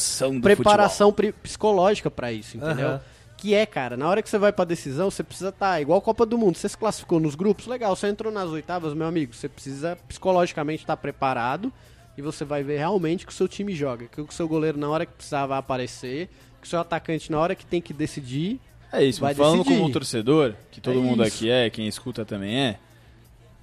preparação 0.56 1.12
pri- 1.12 1.32
psicológica 1.32 2.10
pra 2.10 2.30
isso, 2.30 2.56
entendeu? 2.56 2.88
Aham. 2.88 3.00
Que 3.36 3.54
é, 3.54 3.64
cara, 3.64 3.96
na 3.96 4.06
hora 4.06 4.20
que 4.22 4.28
você 4.28 4.36
vai 4.36 4.52
pra 4.52 4.66
decisão, 4.66 5.10
você 5.10 5.22
precisa 5.22 5.48
estar 5.48 5.80
igual 5.80 5.98
a 5.98 6.02
Copa 6.02 6.26
do 6.26 6.36
Mundo. 6.36 6.56
Você 6.58 6.68
se 6.68 6.76
classificou 6.76 7.18
nos 7.18 7.34
grupos, 7.34 7.66
legal. 7.66 7.96
Você 7.96 8.06
entrou 8.06 8.30
nas 8.30 8.50
oitavas, 8.50 8.92
meu 8.92 9.06
amigo. 9.06 9.32
Você 9.34 9.48
precisa 9.48 9.96
psicologicamente 10.06 10.82
estar 10.82 10.98
preparado 10.98 11.72
e 12.18 12.20
você 12.22 12.44
vai 12.44 12.62
ver 12.62 12.76
realmente 12.76 13.24
que 13.26 13.32
o 13.32 13.34
seu 13.34 13.48
time 13.48 13.74
joga. 13.74 14.06
Que 14.08 14.20
o 14.20 14.30
seu 14.30 14.46
goleiro, 14.46 14.76
na 14.78 14.90
hora 14.90 15.06
que 15.06 15.12
precisar, 15.14 15.46
vai 15.46 15.58
aparecer. 15.58 16.28
Que 16.60 16.66
o 16.66 16.70
seu 16.70 16.78
atacante, 16.80 17.32
na 17.32 17.38
hora 17.40 17.54
que 17.54 17.64
tem 17.64 17.80
que 17.80 17.94
decidir. 17.94 18.60
É 18.93 19.05
isso, 19.05 19.20
Vai 19.20 19.34
falando 19.34 19.59
decidir. 19.59 19.76
como 19.76 19.88
um 19.88 19.93
torcedor, 19.93 20.55
que 20.70 20.80
todo 20.80 20.99
É 20.99 21.03
mundo 21.03 21.24
isso. 21.24 21.36
aqui 21.36 21.51
é, 21.51 21.70
quem 21.70 21.86
escuta 21.86 22.24
também 22.24 22.57
é. 22.59 22.78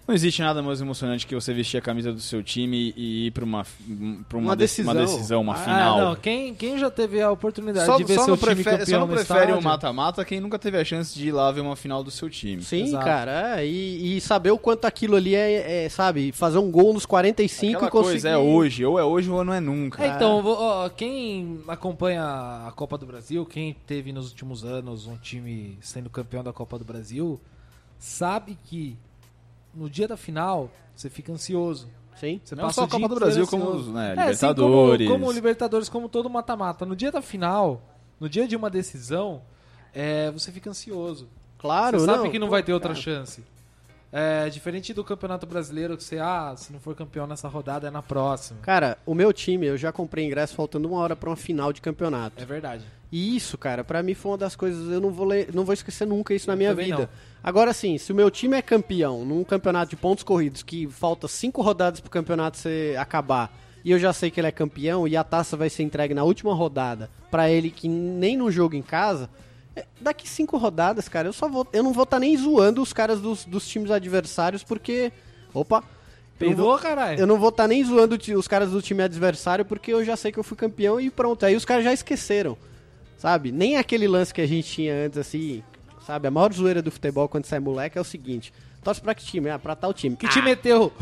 Não 0.07 0.15
existe 0.15 0.41
nada 0.41 0.63
mais 0.63 0.79
emocionante 0.79 1.27
que 1.27 1.35
você 1.35 1.53
vestir 1.53 1.77
a 1.77 1.81
camisa 1.81 2.13
do 2.13 2.21
seu 2.21 2.41
time 2.41 2.93
e 2.95 3.27
ir 3.27 3.31
pra 3.31 3.43
uma, 3.43 3.65
pra 4.29 4.37
uma, 4.37 4.47
Uma 4.47 4.55
de- 4.55 4.61
decisão. 4.61 4.93
uma 4.93 5.01
decisão, 5.01 5.41
uma 5.41 5.53
Ah, 5.53 5.57
final. 5.57 5.99
não, 5.99 6.15
quem, 6.15 6.55
quem 6.55 6.77
já 6.79 6.89
teve 6.89 7.21
a 7.21 7.29
oportunidade 7.29 7.85
Só, 7.85 7.97
de 7.97 8.05
ver 8.05 8.15
só 8.15 8.23
seu 8.23 8.37
time 8.37 8.55
prefere, 8.55 8.77
campeão 8.77 8.85
só 8.85 8.99
não 9.05 9.07
no 9.07 9.13
prefere 9.13 9.51
o 9.51 9.61
mata-mata 9.61 10.23
quem 10.23 10.39
nunca 10.39 10.57
teve 10.57 10.77
a 10.77 10.85
chance 10.85 11.13
de 11.13 11.27
ir 11.27 11.31
lá 11.33 11.51
ver 11.51 11.59
uma 11.59 11.75
final 11.75 12.05
do 12.05 12.09
seu 12.09 12.29
time. 12.29 12.61
Sim, 12.63 12.83
Exato. 12.83 13.03
cara. 13.03 13.59
é, 13.59 13.67
e, 13.67 14.15
e 14.15 14.21
saber 14.21 14.51
o 14.51 14.57
quanto 14.57 14.85
aquilo 14.85 15.17
ali 15.17 15.35
é, 15.35 15.85
é, 15.85 15.89
sabe, 15.89 16.31
fazer 16.31 16.57
um 16.57 16.71
gol 16.71 16.93
nos 16.93 17.05
45 17.05 17.73
Aquela 17.75 17.87
e 17.89 17.91
conseguir... 17.91 18.11
coisa 18.13 18.29
é 18.29 18.37
hoje, 18.37 18.85
ou 18.85 18.97
é 18.97 19.03
hoje 19.03 19.29
ou 19.29 19.43
não 19.43 19.53
é 19.53 19.59
nunca. 19.59 20.01
É, 20.05 20.07
então, 20.15 20.41
vou- 20.41 20.57
ó, 20.57 20.87
quem 20.87 21.59
acompanha 21.67 22.23
a 22.65 22.71
Copa 22.73 22.97
do 22.97 23.05
Brasil, 23.05 23.45
quem 23.45 23.75
teve 23.85 24.13
nos 24.13 24.29
últimos 24.29 24.63
anos 24.63 25.05
um 25.05 25.17
time 25.17 25.77
sendo 25.81 26.09
campeão 26.09 26.41
da 26.45 26.53
Copa 26.53 26.79
do 26.79 26.85
Brasil, 26.85 27.37
sabe 27.99 28.57
que 28.63 28.95
no 29.77 29.89
dia 29.89 30.07
da 30.07 30.17
final 30.17 30.69
você 30.95 31.09
fica 31.09 31.31
ansioso. 31.31 31.87
Sim. 32.15 32.41
Você 32.43 32.55
Não 32.55 32.63
passa 32.63 32.75
só 32.75 32.81
o 32.81 32.85
a 32.85 32.89
Copa 32.89 33.07
do 33.07 33.15
Brasil, 33.15 33.45
como 33.47 33.69
os, 33.69 33.87
né, 33.89 34.07
É, 34.09 34.11
assim, 34.13 34.21
Libertadores. 34.21 35.07
como, 35.07 35.19
como 35.19 35.31
Libertadores, 35.31 35.89
como 35.89 36.09
todo 36.09 36.29
mata-mata. 36.29 36.85
No 36.85 36.95
dia 36.95 37.11
da 37.11 37.21
final, 37.21 37.81
no 38.19 38.27
dia 38.27 38.47
de 38.47 38.55
uma 38.55 38.69
decisão, 38.71 39.43
é, 39.93 40.31
você 40.31 40.51
fica 40.51 40.69
ansioso. 40.69 41.29
Claro, 41.59 41.99
você 41.99 42.05
sabe 42.07 42.23
não, 42.23 42.31
que 42.31 42.39
não 42.39 42.47
pô, 42.47 42.51
vai 42.51 42.63
ter 42.63 42.73
outra 42.73 42.89
cara. 42.89 43.01
chance. 43.01 43.43
É 44.11 44.49
diferente 44.49 44.93
do 44.93 45.03
Campeonato 45.03 45.45
Brasileiro, 45.45 45.97
que 45.97 46.03
você, 46.03 46.17
ah, 46.17 46.53
se 46.55 46.71
não 46.71 46.79
for 46.79 46.95
campeão 46.95 47.27
nessa 47.27 47.47
rodada, 47.47 47.87
é 47.87 47.91
na 47.91 48.01
próxima. 48.01 48.59
Cara, 48.61 48.97
o 49.05 49.13
meu 49.13 49.33
time, 49.33 49.67
eu 49.67 49.77
já 49.77 49.91
comprei 49.91 50.25
ingresso 50.25 50.55
faltando 50.55 50.87
uma 50.87 50.97
hora 50.99 51.15
pra 51.15 51.29
uma 51.29 51.35
final 51.35 51.73
de 51.73 51.81
campeonato. 51.81 52.41
É 52.41 52.45
verdade. 52.45 52.85
E 53.11 53.35
isso, 53.35 53.57
cara, 53.57 53.83
pra 53.83 54.03
mim 54.03 54.13
foi 54.13 54.31
uma 54.31 54.37
das 54.37 54.55
coisas, 54.55 54.91
eu 54.91 54.99
não 54.99 55.11
vou, 55.11 55.25
ler, 55.25 55.49
não 55.53 55.63
vou 55.63 55.73
esquecer 55.73 56.05
nunca 56.05 56.33
isso 56.33 56.47
na 56.47 56.55
minha 56.55 56.73
vida. 56.73 56.97
não. 56.97 57.09
Agora 57.41 57.71
sim, 57.73 57.97
se 57.97 58.11
o 58.11 58.15
meu 58.15 58.29
time 58.29 58.57
é 58.57 58.61
campeão 58.61 59.23
num 59.23 59.43
campeonato 59.43 59.91
de 59.91 59.95
pontos 59.95 60.23
corridos 60.23 60.61
que 60.63 60.87
falta 60.87 61.27
cinco 61.27 61.61
rodadas 61.61 62.01
pro 62.01 62.09
campeonato 62.09 62.57
ser, 62.57 62.97
acabar 62.97 63.57
e 63.85 63.91
eu 63.91 63.99
já 63.99 64.11
sei 64.11 64.29
que 64.29 64.37
ele 64.37 64.47
é 64.47 64.51
campeão 64.51 65.07
e 65.07 65.15
a 65.15 65.23
taça 65.23 65.55
vai 65.55 65.69
ser 65.69 65.83
entregue 65.83 66.13
na 66.13 66.23
última 66.23 66.53
rodada 66.53 67.09
pra 67.31 67.49
ele 67.49 67.69
que 67.69 67.87
nem 67.87 68.35
no 68.35 68.51
jogo 68.51 68.75
em 68.75 68.81
casa, 68.81 69.29
daqui 69.99 70.27
cinco 70.27 70.57
rodadas, 70.57 71.07
cara, 71.09 71.27
eu 71.27 71.33
só 71.33 71.47
vou, 71.47 71.67
eu 71.73 71.83
não 71.83 71.93
vou 71.93 72.03
estar 72.03 72.19
nem 72.19 72.35
zoando 72.37 72.81
os 72.81 72.93
caras 72.93 73.19
dos, 73.19 73.45
dos 73.45 73.67
times 73.67 73.91
adversários 73.91 74.63
porque, 74.63 75.11
opa, 75.53 75.83
Peidou, 76.37 76.77
caralho? 76.77 77.19
eu 77.19 77.25
não 77.25 77.39
vou 77.39 77.49
estar 77.49 77.67
nem 77.67 77.83
zoando 77.83 78.17
os 78.35 78.47
caras 78.47 78.71
do 78.71 78.81
time 78.81 79.01
adversário 79.01 79.65
porque 79.65 79.91
eu 79.91 80.05
já 80.05 80.15
sei 80.15 80.31
que 80.31 80.37
eu 80.37 80.43
fui 80.43 80.55
campeão 80.55 80.99
e 80.99 81.09
pronto. 81.09 81.45
Aí 81.45 81.55
os 81.55 81.65
caras 81.65 81.83
já 81.83 81.91
esqueceram, 81.91 82.57
sabe? 83.17 83.51
Nem 83.51 83.77
aquele 83.77 84.07
lance 84.07 84.33
que 84.33 84.41
a 84.41 84.47
gente 84.47 84.69
tinha 84.69 84.93
antes, 85.05 85.17
assim, 85.17 85.63
sabe? 86.05 86.27
A 86.27 86.31
maior 86.31 86.53
zoeira 86.53 86.81
do 86.81 86.91
futebol 86.91 87.27
quando 87.27 87.45
sai 87.45 87.59
moleque 87.59 87.97
é 87.97 88.01
o 88.01 88.03
seguinte: 88.05 88.53
torce 88.83 89.01
pra 89.01 89.15
que 89.15 89.25
time? 89.25 89.49
Ah, 89.49 89.57
pra 89.57 89.75
tal 89.75 89.93
time. 89.93 90.15
Que 90.15 90.27
time 90.27 90.51
é 90.51 90.55
teu? 90.55 90.93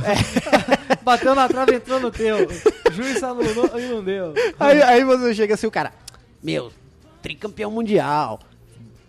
Bateu 1.04 1.36
na 1.36 1.48
trave, 1.48 1.76
entrou 1.76 2.00
no 2.00 2.12
teu. 2.12 2.38
Juiz 2.94 3.22
anulou 3.22 3.78
e 3.78 3.88
não 3.90 4.04
deu. 4.04 4.34
Aí, 4.58 4.82
aí 4.82 5.04
você 5.04 5.36
chega 5.36 5.54
assim, 5.56 5.68
o 5.68 5.72
cara, 5.72 5.94
meu, 6.42 6.72
tricampeão 7.22 7.70
mundial, 7.70 8.40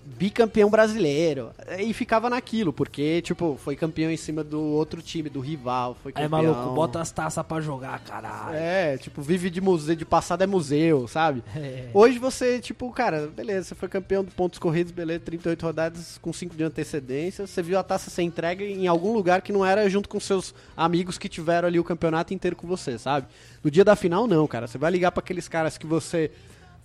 bicampeão 0.06 0.70
brasileiro. 0.70 1.50
E 1.78 1.92
ficava 1.92 2.30
naquilo, 2.30 2.72
porque, 2.72 3.20
tipo, 3.22 3.58
foi 3.62 3.74
campeão 3.74 4.10
em 4.10 4.16
cima 4.16 4.44
do 4.44 4.60
outro 4.60 5.02
time, 5.02 5.28
do 5.28 5.40
rival. 5.40 5.96
Foi 6.02 6.12
campeão. 6.12 6.28
maluco, 6.30 6.74
bota 6.74 7.00
as 7.00 7.10
taças 7.10 7.44
pra 7.44 7.60
jogar, 7.60 7.98
caralho. 8.00 8.56
É, 8.56 8.96
tipo, 8.96 9.20
vive 9.20 9.50
de 9.50 9.60
museu, 9.60 9.96
de 9.96 10.04
passado 10.04 10.42
é 10.42 10.46
museu, 10.46 11.08
sabe? 11.08 11.42
É. 11.54 11.88
Hoje 11.92 12.18
você, 12.18 12.60
tipo, 12.60 12.90
cara, 12.92 13.26
beleza, 13.26 13.68
você 13.68 13.74
foi 13.74 13.88
campeão 13.88 14.24
de 14.24 14.30
pontos 14.30 14.58
corridos, 14.58 14.92
beleza, 14.92 15.20
38 15.20 15.62
rodadas 15.62 16.18
com 16.18 16.32
5 16.32 16.54
de 16.54 16.62
antecedência. 16.62 17.46
Você 17.46 17.62
viu 17.62 17.78
a 17.78 17.82
taça 17.82 18.10
ser 18.10 18.22
entregue 18.22 18.64
em 18.64 18.86
algum 18.86 19.12
lugar 19.12 19.42
que 19.42 19.52
não 19.52 19.64
era 19.64 19.88
junto 19.90 20.08
com 20.08 20.20
seus 20.20 20.54
amigos 20.76 21.18
que 21.18 21.28
tiveram 21.28 21.66
ali 21.68 21.80
o 21.80 21.84
campeonato 21.84 22.32
inteiro 22.32 22.56
com 22.56 22.66
você, 22.66 22.98
sabe? 22.98 23.26
No 23.62 23.70
dia 23.70 23.84
da 23.84 23.96
final, 23.96 24.26
não, 24.26 24.46
cara. 24.46 24.66
Você 24.66 24.78
vai 24.78 24.90
ligar 24.90 25.10
pra 25.10 25.20
aqueles 25.20 25.48
caras 25.48 25.76
que 25.76 25.86
você 25.86 26.30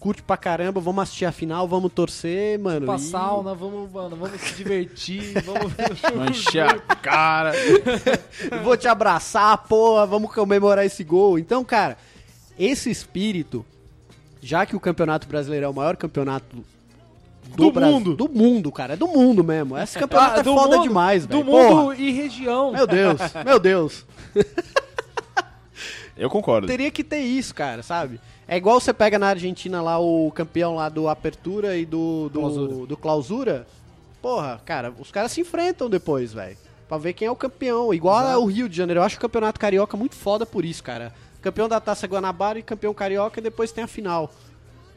curte 0.01 0.23
pra 0.23 0.35
caramba, 0.35 0.81
vamos 0.81 1.03
assistir 1.03 1.25
a 1.25 1.31
final, 1.31 1.67
vamos 1.67 1.93
torcer, 1.93 2.57
mano. 2.57 2.87
Pra 2.87 2.95
e- 2.95 2.99
sauna, 2.99 3.53
vamos, 3.53 3.89
mano, 3.91 4.15
vamos 4.15 4.41
se 4.41 4.55
divertir, 4.55 5.33
vamos... 5.45 5.71
Manchar 6.15 6.81
a 6.89 6.95
cara. 6.95 7.51
Vou 8.63 8.75
te 8.75 8.87
abraçar, 8.87 9.55
porra, 9.59 10.05
vamos 10.07 10.33
comemorar 10.33 10.83
esse 10.85 11.03
gol. 11.03 11.37
Então, 11.37 11.63
cara, 11.63 11.97
esse 12.57 12.89
espírito, 12.89 13.63
já 14.41 14.65
que 14.65 14.75
o 14.75 14.79
Campeonato 14.79 15.27
Brasileiro 15.27 15.67
é 15.67 15.69
o 15.69 15.73
maior 15.73 15.95
campeonato 15.95 16.65
do, 17.55 17.69
Do 17.69 17.79
mundo. 17.79 18.15
Do 18.15 18.27
mundo, 18.27 18.71
cara. 18.71 18.93
É 18.93 18.97
do 18.97 19.07
mundo 19.07 19.43
mesmo. 19.43 19.77
Esse 19.77 19.99
campeonato 19.99 20.37
Ah, 20.37 20.39
é 20.39 20.43
do 20.43 20.53
foda 20.55 20.77
mundo- 20.77 20.87
demais, 20.87 21.27
Do 21.27 21.37
velho. 21.43 21.45
mundo 21.45 21.75
Porra. 21.83 21.95
e 21.97 22.11
região. 22.11 22.71
Meu 22.71 22.87
Deus, 22.87 23.19
meu 23.45 23.59
Deus. 23.59 24.03
Eu 26.17 26.29
concordo. 26.29 26.65
Teria 26.67 26.89
que 26.91 27.03
ter 27.03 27.19
isso, 27.19 27.53
cara, 27.53 27.83
sabe? 27.83 28.19
É 28.51 28.57
igual 28.57 28.81
você 28.81 28.91
pega 28.93 29.17
na 29.17 29.29
Argentina 29.29 29.81
lá 29.81 29.97
o 29.97 30.29
campeão 30.35 30.75
lá 30.75 30.89
do 30.89 31.07
Apertura 31.07 31.77
e 31.77 31.85
do, 31.85 32.27
do, 32.27 32.39
Clausura. 32.41 32.85
do 32.85 32.97
Clausura. 32.97 33.67
Porra, 34.21 34.61
cara, 34.65 34.93
os 34.99 35.09
caras 35.09 35.31
se 35.31 35.39
enfrentam 35.39 35.89
depois, 35.89 36.33
velho. 36.33 36.57
Pra 36.85 36.97
ver 36.97 37.13
quem 37.13 37.29
é 37.29 37.31
o 37.31 37.35
campeão. 37.35 37.93
Igual 37.93 38.19
Exato. 38.21 38.41
o 38.41 38.45
Rio 38.47 38.67
de 38.67 38.75
Janeiro. 38.75 38.99
Eu 38.99 39.05
acho 39.05 39.15
o 39.15 39.21
campeonato 39.21 39.57
carioca 39.57 39.95
muito 39.95 40.15
foda 40.17 40.45
por 40.45 40.65
isso, 40.65 40.83
cara. 40.83 41.13
Campeão 41.41 41.69
da 41.69 41.79
Taça 41.79 42.05
Guanabara 42.05 42.59
e 42.59 42.61
campeão 42.61 42.93
carioca 42.93 43.39
e 43.39 43.43
depois 43.43 43.71
tem 43.71 43.85
a 43.85 43.87
final. 43.87 44.29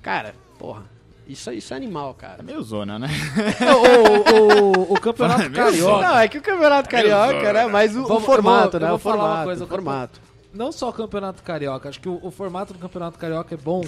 Cara, 0.03 0.35
porra. 0.59 0.83
Isso, 1.25 1.53
isso 1.53 1.73
é 1.73 1.77
animal, 1.77 2.13
cara. 2.13 2.39
É 2.41 2.43
meio 2.43 2.61
zona, 2.61 2.99
né? 2.99 3.07
o, 3.63 4.91
o, 4.91 4.95
o 4.95 5.01
campeonato 5.01 5.43
Meu 5.49 5.53
carioca. 5.65 6.03
Não, 6.09 6.19
é 6.19 6.27
que 6.27 6.39
o 6.39 6.43
campeonato 6.43 6.89
carioca, 6.89 7.53
né? 7.53 7.67
Mas 7.69 7.95
o, 7.95 8.03
o 8.03 8.19
formato, 8.21 8.79
eu 8.79 8.81
vou- 8.81 8.81
né? 8.81 8.87
eu 8.91 8.95
O 8.95 8.99
vou 8.99 9.13
falar 9.13 9.15
uma 9.17 9.29
formato, 9.29 9.45
coisa, 9.45 9.65
o 9.65 9.69
formato. 9.69 10.21
Não 10.55 10.71
só 10.71 10.89
o 10.89 10.93
campeonato 10.93 11.43
carioca, 11.43 11.89
acho 11.89 12.01
que 12.01 12.09
o, 12.09 12.25
o 12.25 12.31
formato 12.31 12.73
do 12.73 12.79
campeonato 12.79 13.19
carioca 13.19 13.55
é 13.55 13.59
bom. 13.59 13.83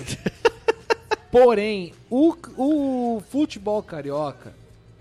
Porém, 1.31 1.95
o, 2.11 2.35
o 2.57 3.21
futebol 3.21 3.81
carioca, 3.83 4.53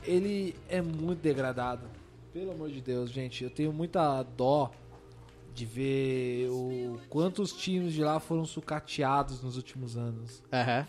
ele 0.04 0.56
é 0.70 0.80
muito 0.80 1.20
degradado. 1.22 1.88
Pelo 2.32 2.52
amor 2.52 2.70
de 2.70 2.82
Deus, 2.82 3.10
gente, 3.10 3.44
eu 3.44 3.50
tenho 3.50 3.74
muita 3.74 4.22
dó 4.22 4.72
de 5.56 5.66
ver 5.66 6.50
o 6.50 7.00
quantos 7.10 7.52
times 7.54 7.94
de 7.94 8.04
lá 8.04 8.20
foram 8.20 8.46
sucateados 8.46 9.42
nos 9.42 9.56
últimos 9.56 9.98
anos. 9.98 10.44
Aham. 10.54 10.86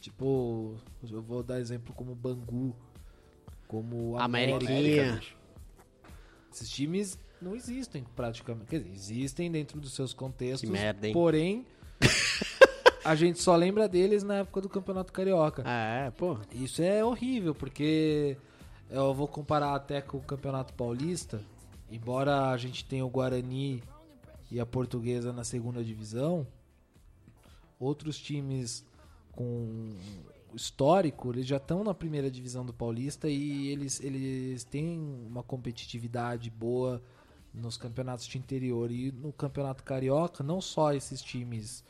Tipo, 0.00 0.74
eu 1.08 1.22
vou 1.22 1.42
dar 1.42 1.60
exemplo 1.60 1.94
como 1.94 2.12
o 2.12 2.14
Bangu. 2.16 2.74
como 3.68 4.10
o 4.10 4.18
Ameriquinha. 4.18 5.22
Esses 6.52 6.68
times 6.68 7.18
não 7.42 7.54
existem 7.54 8.04
praticamente. 8.16 8.66
Quer 8.66 8.80
dizer, 8.80 8.94
existem 8.94 9.50
dentro 9.50 9.80
dos 9.80 9.92
seus 9.92 10.14
contextos. 10.14 10.68
Que 10.68 10.72
merda, 10.72 11.06
hein? 11.06 11.12
Porém, 11.12 11.66
a 13.04 13.14
gente 13.14 13.40
só 13.40 13.56
lembra 13.56 13.88
deles 13.88 14.22
na 14.22 14.36
época 14.36 14.60
do 14.60 14.68
Campeonato 14.68 15.12
Carioca. 15.12 15.62
É, 15.66 16.10
pô. 16.12 16.38
Isso 16.52 16.82
é 16.82 17.04
horrível, 17.04 17.54
porque 17.54 18.36
eu 18.88 19.12
vou 19.12 19.26
comparar 19.26 19.74
até 19.74 20.00
com 20.00 20.18
o 20.18 20.22
Campeonato 20.22 20.72
Paulista. 20.74 21.42
Embora 21.90 22.50
a 22.50 22.56
gente 22.56 22.84
tenha 22.84 23.04
o 23.04 23.10
Guarani 23.10 23.82
e 24.50 24.58
a 24.58 24.64
Portuguesa 24.64 25.32
na 25.32 25.44
segunda 25.44 25.84
divisão, 25.84 26.46
outros 27.78 28.18
times 28.18 28.84
com 29.32 29.90
histórico, 30.54 31.32
eles 31.32 31.46
já 31.46 31.56
estão 31.56 31.82
na 31.82 31.94
primeira 31.94 32.30
divisão 32.30 32.64
do 32.64 32.72
Paulista 32.72 33.28
e 33.28 33.68
eles, 33.68 34.00
eles 34.00 34.64
têm 34.64 34.98
uma 35.26 35.42
competitividade 35.42 36.50
boa 36.50 37.02
nos 37.52 37.76
campeonatos 37.76 38.26
de 38.26 38.38
interior. 38.38 38.90
E 38.90 39.12
no 39.12 39.32
Campeonato 39.32 39.82
Carioca, 39.82 40.42
não 40.42 40.60
só 40.60 40.92
esses 40.92 41.22
times 41.22 41.84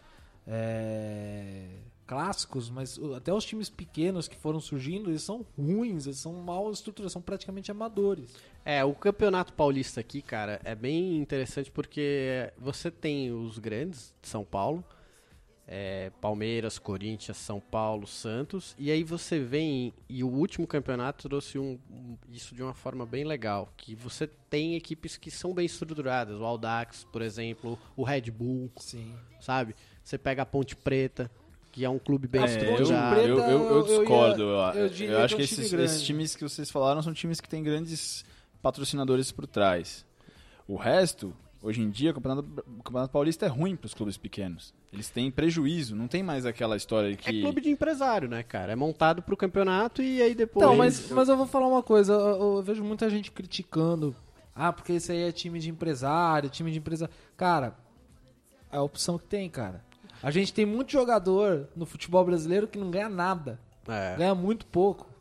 é, 0.47 1.69
clássicos, 2.07 2.69
mas 2.69 2.99
até 3.17 3.33
os 3.33 3.45
times 3.45 3.71
pequenos 3.71 4.29
que 4.29 4.37
foram 4.37 4.61
surgindo, 4.61 5.11
eles 5.11 5.23
são 5.23 5.47
ruins, 5.57 6.07
eles 6.07 6.19
são 6.19 6.33
mal 6.35 6.71
estruturados, 6.71 7.13
são 7.13 7.23
praticamente 7.23 7.71
amadores. 7.71 8.35
É, 8.65 8.85
o 8.85 8.95
Campeonato 8.95 9.53
Paulista 9.53 10.01
aqui, 10.01 10.21
cara, 10.21 10.61
é 10.65 10.75
bem 10.75 11.17
interessante 11.17 11.71
porque 11.71 12.53
você 12.59 12.91
tem 12.91 13.33
os 13.33 13.59
grandes 13.59 14.15
de 14.21 14.29
São 14.29 14.45
Paulo, 14.45 14.85
é, 15.75 16.11
Palmeiras, 16.21 16.79
Corinthians, 16.79 17.39
São 17.39 17.59
Paulo, 17.59 18.07
Santos, 18.07 18.75
e 18.79 18.91
aí 18.91 19.03
você 19.03 19.39
vem 19.39 19.95
e 20.07 20.23
o 20.23 20.29
último 20.29 20.67
campeonato 20.67 21.27
trouxe 21.31 21.59
um, 21.59 21.79
um- 21.91 22.19
isso 22.31 22.55
de 22.55 22.63
uma 22.63 22.75
forma 22.75 23.07
bem 23.07 23.25
legal, 23.25 23.73
que 23.75 23.95
você 23.95 24.27
tem 24.51 24.75
equipes 24.75 25.17
que 25.17 25.31
são 25.31 25.55
bem 25.55 25.65
estruturadas, 25.65 26.39
o 26.39 26.45
Audax, 26.45 27.05
por 27.11 27.23
exemplo, 27.23 27.79
o 27.97 28.03
Red 28.05 28.31
Bull, 28.31 28.71
Sim. 28.77 29.15
sabe? 29.41 29.75
Você 30.05 30.19
pega 30.19 30.43
a 30.43 30.47
Ponte 30.47 30.77
Preta, 30.77 31.31
que 31.71 31.87
é 31.87 31.89
um 31.89 31.99
clube 31.99 32.29
bem 32.29 32.43
É, 32.43 32.45
estruturado. 32.45 33.21
Eu, 33.21 33.39
eu, 33.39 33.45
eu 33.49 33.69
eu 33.71 33.77
ia- 33.79 33.99
discordo. 33.99 34.43
Eu, 34.43 34.59
eu 34.83 34.89
diria 34.91 35.15
eu 35.15 35.21
acho 35.23 35.37
que 35.37 35.41
é 35.41 35.45
um 35.45 35.49
time 35.49 35.63
esses, 35.63 35.73
esses 35.73 36.03
times 36.03 36.37
que 36.37 36.43
vocês 36.43 36.71
falaram 36.71 37.01
são 37.03 37.15
times 37.15 37.41
que 37.41 37.49
têm 37.49 37.63
grandes 37.63 38.27
patrocinadores 38.61 39.33
por 39.33 39.47
trás. 39.47 40.05
O 40.69 40.77
resto, 40.77 41.35
hoje 41.63 41.81
em 41.81 41.91
dia, 41.91 42.11
o 42.11 42.15
Campeonato, 42.15 42.49
o 42.79 42.83
Campeonato 42.83 43.13
Paulista 43.13 43.47
é 43.47 43.49
ruim 43.49 43.77
para 43.77 43.87
os 43.87 43.95
clubes 43.95 44.17
pequenos. 44.17 44.75
Eles 44.93 45.09
têm 45.09 45.31
prejuízo, 45.31 45.95
não 45.95 46.09
tem 46.09 46.23
mais 46.23 46.45
aquela 46.45 46.77
história 46.77 47.13
É 47.13 47.17
que. 47.17 47.41
clube 47.41 47.61
de 47.61 47.71
empresário, 47.71 48.29
né, 48.29 48.43
cara? 48.43 48.73
É 48.73 48.77
montado 48.77 49.23
pro 49.23 49.37
campeonato 49.37 50.03
e 50.03 50.21
aí 50.21 50.35
depois... 50.35 50.65
Então, 50.65 50.77
mas, 50.77 51.11
mas 51.11 51.29
eu 51.29 51.37
vou 51.37 51.47
falar 51.47 51.69
uma 51.69 51.83
coisa, 51.83 52.13
eu, 52.13 52.57
eu 52.57 52.63
vejo 52.63 52.83
muita 52.85 53.09
gente 53.09 53.31
criticando. 53.31 54.15
Ah, 54.55 54.73
porque 54.73 54.93
esse 54.93 55.13
aí 55.13 55.23
é 55.23 55.33
time 55.33 55.59
de 55.59 55.71
empresário, 55.71 56.51
time 56.51 56.71
de 56.71 56.79
empresário. 56.79 57.15
Cara, 57.37 57.75
é 58.71 58.77
a 58.77 58.83
opção 58.83 59.19
que 59.19 59.25
tem, 59.25 59.49
cara. 59.49 59.83
A 60.23 60.31
gente 60.31 60.53
tem 60.53 60.65
muito 60.65 60.93
jogador 60.93 61.69
no 61.75 61.85
futebol 61.87 62.25
brasileiro 62.25 62.69
que 62.69 62.79
não 62.79 62.91
ganha 62.91 63.09
nada. 63.09 63.59
É. 63.89 64.15
Ganha 64.17 64.35
muito 64.35 64.67
pouco. 64.67 65.12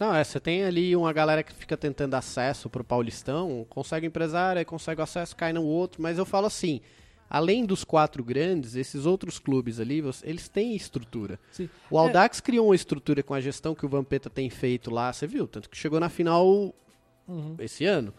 Não, 0.00 0.14
é, 0.14 0.24
você 0.24 0.40
tem 0.40 0.64
ali 0.64 0.96
uma 0.96 1.12
galera 1.12 1.42
que 1.42 1.52
fica 1.52 1.76
tentando 1.76 2.14
acesso 2.14 2.70
pro 2.70 2.82
Paulistão, 2.82 3.66
consegue 3.68 4.06
empresário, 4.06 4.58
aí 4.58 4.64
consegue 4.64 5.02
acesso, 5.02 5.36
cai 5.36 5.52
no 5.52 5.62
outro, 5.62 6.00
mas 6.00 6.16
eu 6.16 6.24
falo 6.24 6.46
assim, 6.46 6.80
além 7.28 7.66
dos 7.66 7.84
quatro 7.84 8.24
grandes, 8.24 8.74
esses 8.76 9.04
outros 9.04 9.38
clubes 9.38 9.78
ali, 9.78 10.02
eles 10.24 10.48
têm 10.48 10.74
estrutura. 10.74 11.38
Sim. 11.52 11.68
O 11.90 11.98
Audax 11.98 12.40
criou 12.40 12.68
uma 12.68 12.74
estrutura 12.74 13.22
com 13.22 13.34
a 13.34 13.42
gestão 13.42 13.74
que 13.74 13.84
o 13.84 13.88
Vampeta 13.90 14.30
tem 14.30 14.48
feito 14.48 14.90
lá, 14.90 15.12
você 15.12 15.26
viu? 15.26 15.46
Tanto 15.46 15.68
que 15.68 15.76
chegou 15.76 16.00
na 16.00 16.08
final 16.08 16.74
Uhum. 17.28 17.54
esse 17.58 17.84
ano. 17.84 18.12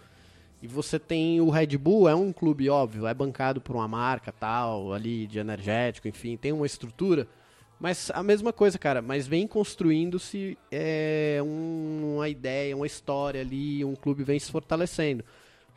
E 0.62 0.68
você 0.68 1.00
tem 1.00 1.42
o 1.42 1.50
Red 1.50 1.76
Bull, 1.78 2.08
é 2.08 2.14
um 2.14 2.32
clube 2.32 2.70
óbvio, 2.70 3.08
é 3.08 3.14
bancado 3.16 3.60
por 3.60 3.76
uma 3.76 3.88
marca 3.88 4.32
tal, 4.32 4.94
ali 4.94 5.26
de 5.26 5.40
energético, 5.40 6.08
enfim, 6.08 6.38
tem 6.38 6.52
uma 6.52 6.68
estrutura. 6.68 7.28
Mas 7.82 8.12
a 8.14 8.22
mesma 8.22 8.54
coisa, 8.54 8.78
cara, 8.78 9.02
mas 9.02 9.26
vem 9.26 9.48
construindo-se 9.48 10.56
é, 10.72 11.40
um- 11.44 12.14
uma 12.18 12.30
ideia, 12.30 12.76
uma 12.78 12.86
história 12.86 13.42
ali, 13.42 13.84
um 13.84 13.96
clube 13.96 14.24
vem 14.24 14.38
se 14.38 14.52
fortalecendo. 14.52 15.24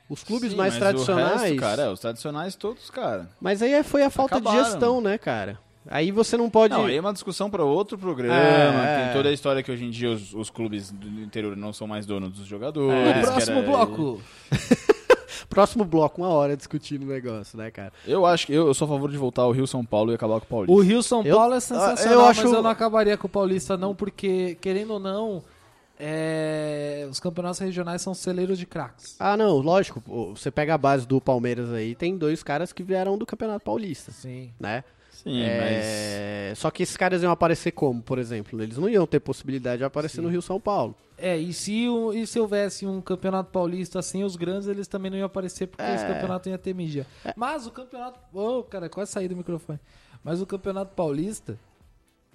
Os 0.07 0.23
clubes 0.23 0.51
Sim, 0.51 0.57
mais 0.59 0.75
mas 0.75 0.81
tradicionais. 0.83 1.41
O 1.41 1.45
resto, 1.45 1.57
cara, 1.57 1.83
é, 1.85 1.89
os 1.91 1.99
tradicionais 2.01 2.55
todos, 2.57 2.91
cara. 2.91 3.31
Mas 3.41 3.63
aí 3.63 3.73
é- 3.73 3.83
foi 3.83 4.03
a 4.03 4.11
falta 4.11 4.39
de 4.39 4.47
Acabaram. 4.47 4.71
gestão, 4.71 5.01
né, 5.01 5.17
cara? 5.17 5.59
Aí 5.87 6.11
você 6.11 6.37
não 6.37 6.51
pode. 6.51 6.75
Não, 6.75 6.85
aí 6.87 6.97
é 6.97 7.01
uma 7.01 7.13
discussão 7.13 7.51
para 7.51 7.65
outro 7.65 7.97
programa. 7.97 8.35
É, 8.35 8.97
Tem 9.01 9.11
é. 9.11 9.13
toda 9.15 9.31
a 9.31 9.33
história 9.33 9.63
que 9.63 9.73
hoje 9.73 9.85
em 9.87 9.91
dia 9.91 10.11
os, 10.11 10.35
os 10.35 10.51
clubes 10.51 10.91
do 10.91 11.07
interior 11.23 11.57
não 11.57 11.73
são 11.73 11.87
mais 11.87 12.05
donos 12.05 12.33
dos 12.33 12.47
jogadores. 12.47 13.17
É. 13.17 13.21
No 13.21 13.27
próximo 13.29 13.59
era- 13.61 13.67
bloco. 13.67 14.21
Próximo 15.55 15.85
bloco, 15.85 16.21
uma 16.21 16.29
hora 16.31 16.57
discutindo 16.57 17.05
o 17.05 17.07
negócio, 17.07 17.57
né, 17.57 17.71
cara? 17.71 17.93
Eu 18.07 18.27
acho 18.27 18.47
que 18.47 18.53
eu, 18.53 18.67
eu 18.67 18.75
sou 18.75 18.87
a 18.87 18.89
favor 18.89 19.11
de 19.11 19.17
voltar 19.17 19.43
ao 19.43 19.53
Rio 19.53 19.67
São 19.67 19.85
Paulo 19.85 20.13
e 20.13 20.15
acabar 20.15 20.41
com 20.41 20.47
o 20.47 20.49
Paulista. 20.49 20.73
O 20.73 20.81
Rio 20.81 21.03
São 21.03 21.23
Eu- 21.23 21.37
Paulo 21.37 21.55
é 21.55 21.57
eu 21.57 21.61
sensacional, 21.61 22.27
acho- 22.27 22.43
mas 22.43 22.53
eu 22.53 22.63
não 22.63 22.71
acabaria 22.71 23.17
com 23.17 23.27
o 23.27 23.31
Paulista, 23.31 23.77
não, 23.77 23.95
porque, 23.95 24.57
querendo 24.61 24.95
ou 24.95 24.99
não, 25.01 25.43
é, 25.99 27.07
os 27.11 27.21
campeonatos 27.21 27.59
regionais 27.61 28.03
são 28.03 28.15
celeiros 28.15 28.59
de 28.59 28.67
craques. 28.67 29.17
Ah, 29.19 29.37
não, 29.37 29.59
lógico. 29.59 30.03
Você 30.37 30.51
pega 30.51 30.75
a 30.75 30.79
base 30.79 31.07
do 31.07 31.21
Palmeiras 31.21 31.73
aí, 31.73 31.95
tem 31.95 32.17
dois 32.17 32.43
caras 32.43 32.73
que 32.73 32.83
vieram 32.83 33.17
do 33.17 33.25
Campeonato 33.25 33.65
Paulista, 33.65 34.11
Sim. 34.13 34.51
né? 34.59 34.83
Sim, 35.13 35.41
É, 35.43 36.53
Só 36.57 36.71
que 36.71 36.83
esses 36.83 36.97
caras 36.97 37.23
iam 37.23 37.31
aparecer 37.33 37.71
como, 37.71 38.03
por 38.03 38.19
exemplo? 38.19 38.61
Eles 38.63 38.77
não 38.77 38.89
iam 38.89 39.07
ter 39.07 39.21
possibilidade 39.21 39.79
de 39.79 39.85
aparecer 39.85 40.21
no 40.21 40.29
Rio 40.29 40.43
São 40.43 40.61
Paulo. 40.61 40.95
É, 41.27 41.39
e 41.39 41.53
se, 41.55 41.87
e 42.15 42.27
se 42.27 42.39
houvesse 42.39 42.85
um 42.87 43.01
campeonato 43.01 43.51
paulista 43.51 44.03
sem 44.03 44.25
os 44.25 44.37
grandes, 44.37 44.69
eles 44.69 44.87
também 44.87 45.11
não 45.11 45.17
iam 45.17 45.25
aparecer 45.27 45.67
porque 45.69 45.83
É. 45.83 45.95
esse 45.95 46.07
campeonato 46.07 46.49
ia 46.51 46.59
ter 46.59 46.75
mídia. 46.75 47.07
Mas 47.35 47.67
o 47.67 47.71
campeonato. 47.71 48.21
Ô, 48.37 48.63
cara, 48.63 48.89
quase 48.91 49.11
saí 49.13 49.27
do 49.27 49.35
microfone. 49.37 49.81
Mas 50.23 50.43
o 50.43 50.47
campeonato 50.47 50.95
paulista, 50.95 51.59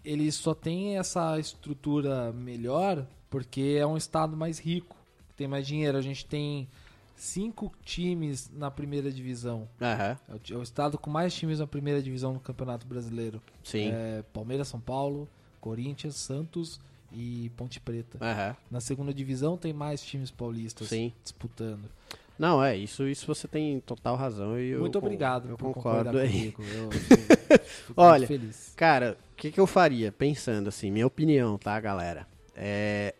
ele 0.03 0.31
só 0.31 0.55
tem 0.55 0.97
essa 0.97 1.37
estrutura 1.39 2.31
melhor 2.31 3.05
porque 3.29 3.77
é 3.79 3.85
um 3.85 3.95
estado 3.97 4.35
mais 4.35 4.57
rico, 4.57 4.95
tem 5.37 5.47
mais 5.47 5.67
dinheiro. 5.67 5.95
A 5.97 6.01
gente 6.01 6.25
tem 6.25 6.67
cinco 7.15 7.71
times 7.83 8.49
na 8.55 8.71
primeira 8.71 9.11
divisão. 9.11 9.67
É 9.79 10.15
ti- 10.41 10.53
é 10.53 10.57
o 10.57 10.63
estado 10.63 10.97
com 10.97 11.09
mais 11.11 11.33
times 11.33 11.59
na 11.59 11.67
primeira 11.67 12.01
divisão 12.01 12.33
no 12.33 12.39
Campeonato 12.39 12.87
Brasileiro. 12.87 13.41
sim. 13.63 13.89
É, 13.91 14.23
Palmeiras, 14.33 14.67
São 14.67 14.79
Paulo, 14.79 15.27
Corinthians, 15.61 16.15
Santos 16.15 16.79
e 17.11 17.51
Ponte 17.55 17.79
Preta. 17.79 18.17
Aham, 18.21 18.55
Na 18.69 18.79
segunda 18.79 19.13
divisão 19.13 19.57
tem 19.57 19.73
mais 19.73 20.01
times 20.01 20.31
paulistas 20.31 20.87
sim. 20.87 21.13
disputando. 21.23 21.89
Não, 22.37 22.63
é, 22.63 22.77
isso, 22.77 23.05
isso 23.05 23.27
você 23.27 23.49
tem 23.49 23.81
total 23.81 24.15
razão. 24.15 24.57
Eu 24.57 24.79
Muito 24.79 24.97
obrigado 24.97 25.49
eu 25.49 25.57
por 25.57 25.73
concordo 25.73 26.17
aí. 26.17 26.53
comigo. 26.53 26.63
Eu, 26.63 26.83
eu 26.89 27.59
Olha, 27.97 28.25
feliz. 28.25 28.73
Cara, 28.77 29.17
o 29.33 29.35
que, 29.35 29.51
que 29.51 29.59
eu 29.59 29.67
faria? 29.67 30.09
Pensando 30.09 30.69
assim, 30.69 30.89
minha 30.89 31.05
opinião, 31.05 31.57
tá, 31.57 31.77
galera? 31.81 32.25
É. 32.55 33.13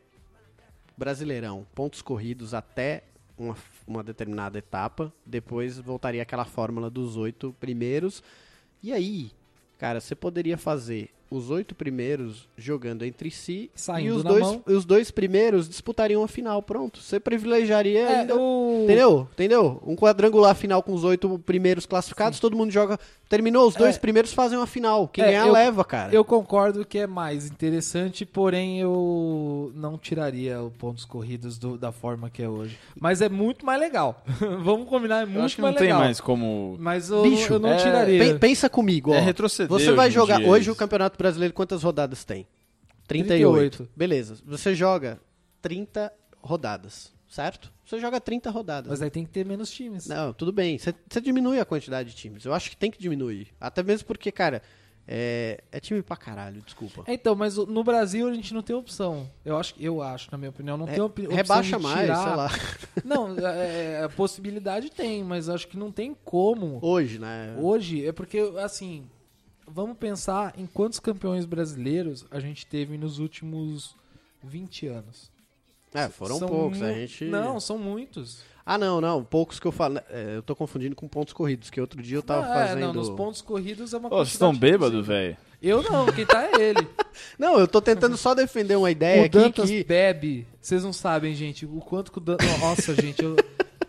Brasileirão, 0.97 1.65
pontos 1.75 2.01
corridos 2.01 2.53
até 2.53 3.03
uma, 3.37 3.57
uma 3.85 4.03
determinada 4.03 4.57
etapa. 4.57 5.11
Depois 5.25 5.77
voltaria 5.77 6.21
aquela 6.21 6.45
fórmula 6.45 6.89
dos 6.89 7.17
oito 7.17 7.53
primeiros. 7.59 8.23
E 8.81 8.93
aí, 8.93 9.31
cara, 9.77 9.99
você 9.99 10.15
poderia 10.15 10.57
fazer 10.57 11.09
os 11.29 11.49
oito 11.49 11.75
primeiros 11.75 12.47
jogando 12.57 13.03
entre 13.05 13.29
si 13.31 13.69
Saindo 13.75 14.07
e 14.07 14.11
os 14.17 14.23
dois, 14.23 14.41
mão. 14.41 14.63
os 14.65 14.85
dois 14.85 15.11
primeiros 15.11 15.67
disputariam 15.69 16.23
a 16.23 16.27
final. 16.27 16.61
Pronto. 16.61 16.99
Você 17.01 17.19
privilegiaria 17.19 17.99
É, 17.99 18.19
ainda. 18.21 18.35
o... 18.35 18.81
Entendeu? 18.85 19.27
Entendeu? 19.33 19.81
Um 19.85 19.95
quadrangular 19.95 20.55
final 20.55 20.81
com 20.81 20.93
os 20.93 21.03
oito 21.03 21.37
primeiros 21.39 21.85
classificados, 21.85 22.39
todo 22.39 22.55
mundo 22.57 22.71
joga. 22.71 22.99
Terminou, 23.29 23.67
os 23.67 23.75
dois 23.75 23.95
É. 23.95 23.99
primeiros 23.99 24.33
fazem 24.33 24.57
uma 24.57 24.65
final. 24.65 25.07
Quem 25.07 25.23
É, 25.23 25.27
ganhar 25.27 25.45
eu- 25.47 25.53
leva, 25.53 25.85
cara. 25.85 26.11
Eu 26.13 26.25
concordo 26.25 26.83
que 26.83 26.97
é 26.97 27.05
mais 27.05 27.45
interessante, 27.45 28.25
porém 28.25 28.79
eu 28.79 29.71
não 29.75 29.97
tiraria 29.99 30.61
os 30.63 30.73
pontos 30.73 31.05
corridos 31.05 31.59
do- 31.59 31.77
da 31.77 31.91
forma 31.91 32.27
que 32.29 32.41
é 32.41 32.49
hoje. 32.49 32.77
Mas 32.99 33.21
é 33.21 33.29
muito 33.29 33.63
mais 33.65 33.79
legal. 33.79 34.23
Vamos 34.63 34.89
combinar, 34.89 35.19
é 35.19 35.23
Eu 35.23 35.27
muito 35.27 35.45
acho 35.45 35.55
que 35.57 35.61
não 35.61 35.67
mais 35.69 35.77
tem 35.77 35.87
legal. 35.87 35.99
mais 36.01 36.19
como. 36.19 36.75
Mas 36.79 37.11
eu, 37.11 37.21
Bicho, 37.21 37.53
eu 37.53 37.59
não 37.59 37.69
é- 37.69 37.77
tiraria. 37.77 38.19
Pen- 38.19 38.39
pensa 38.39 38.67
comigo, 38.67 39.11
ó. 39.11 39.15
É 39.15 39.19
retroceder 39.19 39.69
Você 39.69 39.91
vai 39.91 40.09
jogar. 40.09 40.41
Hoje 40.41 40.63
isso. 40.63 40.71
o 40.71 40.75
Campeonato 40.75 41.15
Brasileiro, 41.19 41.53
quantas 41.53 41.83
rodadas 41.83 42.23
tem? 42.23 42.47
38. 43.07 43.77
38. 43.77 43.89
Beleza. 43.95 44.37
Você 44.45 44.73
joga 44.73 45.19
30 45.61 46.11
rodadas, 46.41 47.11
certo? 47.29 47.71
Você 47.85 47.99
joga 47.99 48.21
30 48.21 48.49
rodadas. 48.49 48.89
Mas 48.89 49.01
aí 49.01 49.09
tem 49.09 49.25
que 49.25 49.31
ter 49.31 49.45
menos 49.45 49.69
times. 49.69 50.07
Não, 50.07 50.31
tudo 50.31 50.51
bem. 50.51 50.77
Você 50.77 50.93
diminui 51.21 51.59
a 51.59 51.65
quantidade 51.65 52.09
de 52.11 52.15
times. 52.15 52.45
Eu 52.45 52.53
acho 52.53 52.69
que 52.69 52.77
tem 52.77 52.89
que 52.89 52.99
diminuir. 52.99 53.47
Até 53.59 53.81
mesmo 53.83 54.07
porque, 54.07 54.31
cara, 54.31 54.61
é, 55.07 55.63
é 55.71 55.79
time 55.79 56.03
pra 56.03 56.15
caralho, 56.15 56.61
desculpa. 56.61 57.03
Então, 57.07 57.33
mas 57.35 57.57
no 57.57 57.83
Brasil 57.83 58.27
a 58.29 58.33
gente 58.33 58.53
não 58.53 58.61
tem 58.61 58.75
opção. 58.75 59.27
Eu 59.43 59.57
acho, 59.57 59.73
eu 59.79 60.03
acho, 60.03 60.29
na 60.31 60.37
minha 60.37 60.51
opinião, 60.51 60.77
não 60.77 60.85
tem 60.85 61.01
opi- 61.01 61.23
opção 61.23 61.35
Rebaixa 61.35 61.79
mais, 61.79 62.01
tirar. 62.01 62.23
sei 62.23 62.35
lá. 62.35 62.49
Não, 63.03 63.35
é, 63.39 64.03
a 64.03 64.09
possibilidade 64.09 64.91
tem, 64.91 65.23
mas 65.23 65.49
acho 65.49 65.67
que 65.67 65.77
não 65.77 65.91
tem 65.91 66.15
como. 66.23 66.77
Hoje, 66.81 67.17
né? 67.17 67.55
Hoje, 67.59 68.05
é 68.05 68.11
porque, 68.11 68.37
assim, 68.61 69.09
vamos 69.73 69.97
pensar 69.97 70.53
em 70.57 70.65
quantos 70.65 70.99
campeões 70.99 71.45
brasileiros 71.45 72.25
a 72.31 72.39
gente 72.39 72.65
teve 72.65 72.97
nos 72.97 73.19
últimos 73.19 73.95
20 74.43 74.87
anos. 74.87 75.31
É, 75.93 76.07
foram 76.09 76.37
São 76.37 76.47
poucos. 76.47 76.81
A 76.81 76.93
gente. 76.93 77.25
Não, 77.25 77.59
são 77.59 77.77
muitos. 77.77 78.43
Ah, 78.65 78.77
não, 78.77 79.01
não. 79.01 79.23
Poucos 79.23 79.59
que 79.59 79.65
eu 79.65 79.71
falo. 79.71 79.99
é, 80.09 80.35
eu 80.35 80.43
tô 80.43 80.55
confundindo 80.55 80.95
com 80.95 81.07
pontos 81.07 81.33
corridos, 81.33 81.69
que 81.71 81.81
outro 81.81 82.01
dia 82.01 82.17
eu 82.17 82.21
tava 82.21 82.45
Não, 82.47 82.53
é, 82.53 82.67
fazendo. 82.67 82.81
não, 82.81 82.93
nos 82.93 83.09
pontos 83.09 83.41
corridos 83.41 83.93
é 83.93 83.97
uma 83.97 84.07
Ô, 84.09 84.17
vocês 84.17 84.33
estão 84.33 84.55
bêbados, 84.55 85.05
velho? 85.07 85.35
Eu 85.61 85.81
não, 85.81 86.05
quem 86.05 86.25
tá 86.25 86.45
é 86.45 86.61
ele. 86.61 86.87
Não, 87.37 87.59
eu 87.59 87.67
tô 87.67 87.81
tentando 87.81 88.15
só 88.15 88.33
defender 88.33 88.77
uma 88.77 88.89
ideia 88.89 89.23
o 89.23 89.25
aqui 89.25 89.37
Dantas 89.37 89.69
que. 89.69 89.83
bebe. 89.83 90.47
Vocês 90.61 90.85
não 90.85 90.93
sabem, 90.93 91.35
gente, 91.35 91.65
o 91.65 91.81
quanto 91.81 92.13
que 92.13 92.17
o 92.17 92.21
Dantas... 92.21 92.47
Nossa, 92.59 92.95
gente, 92.95 93.21
eu, 93.21 93.35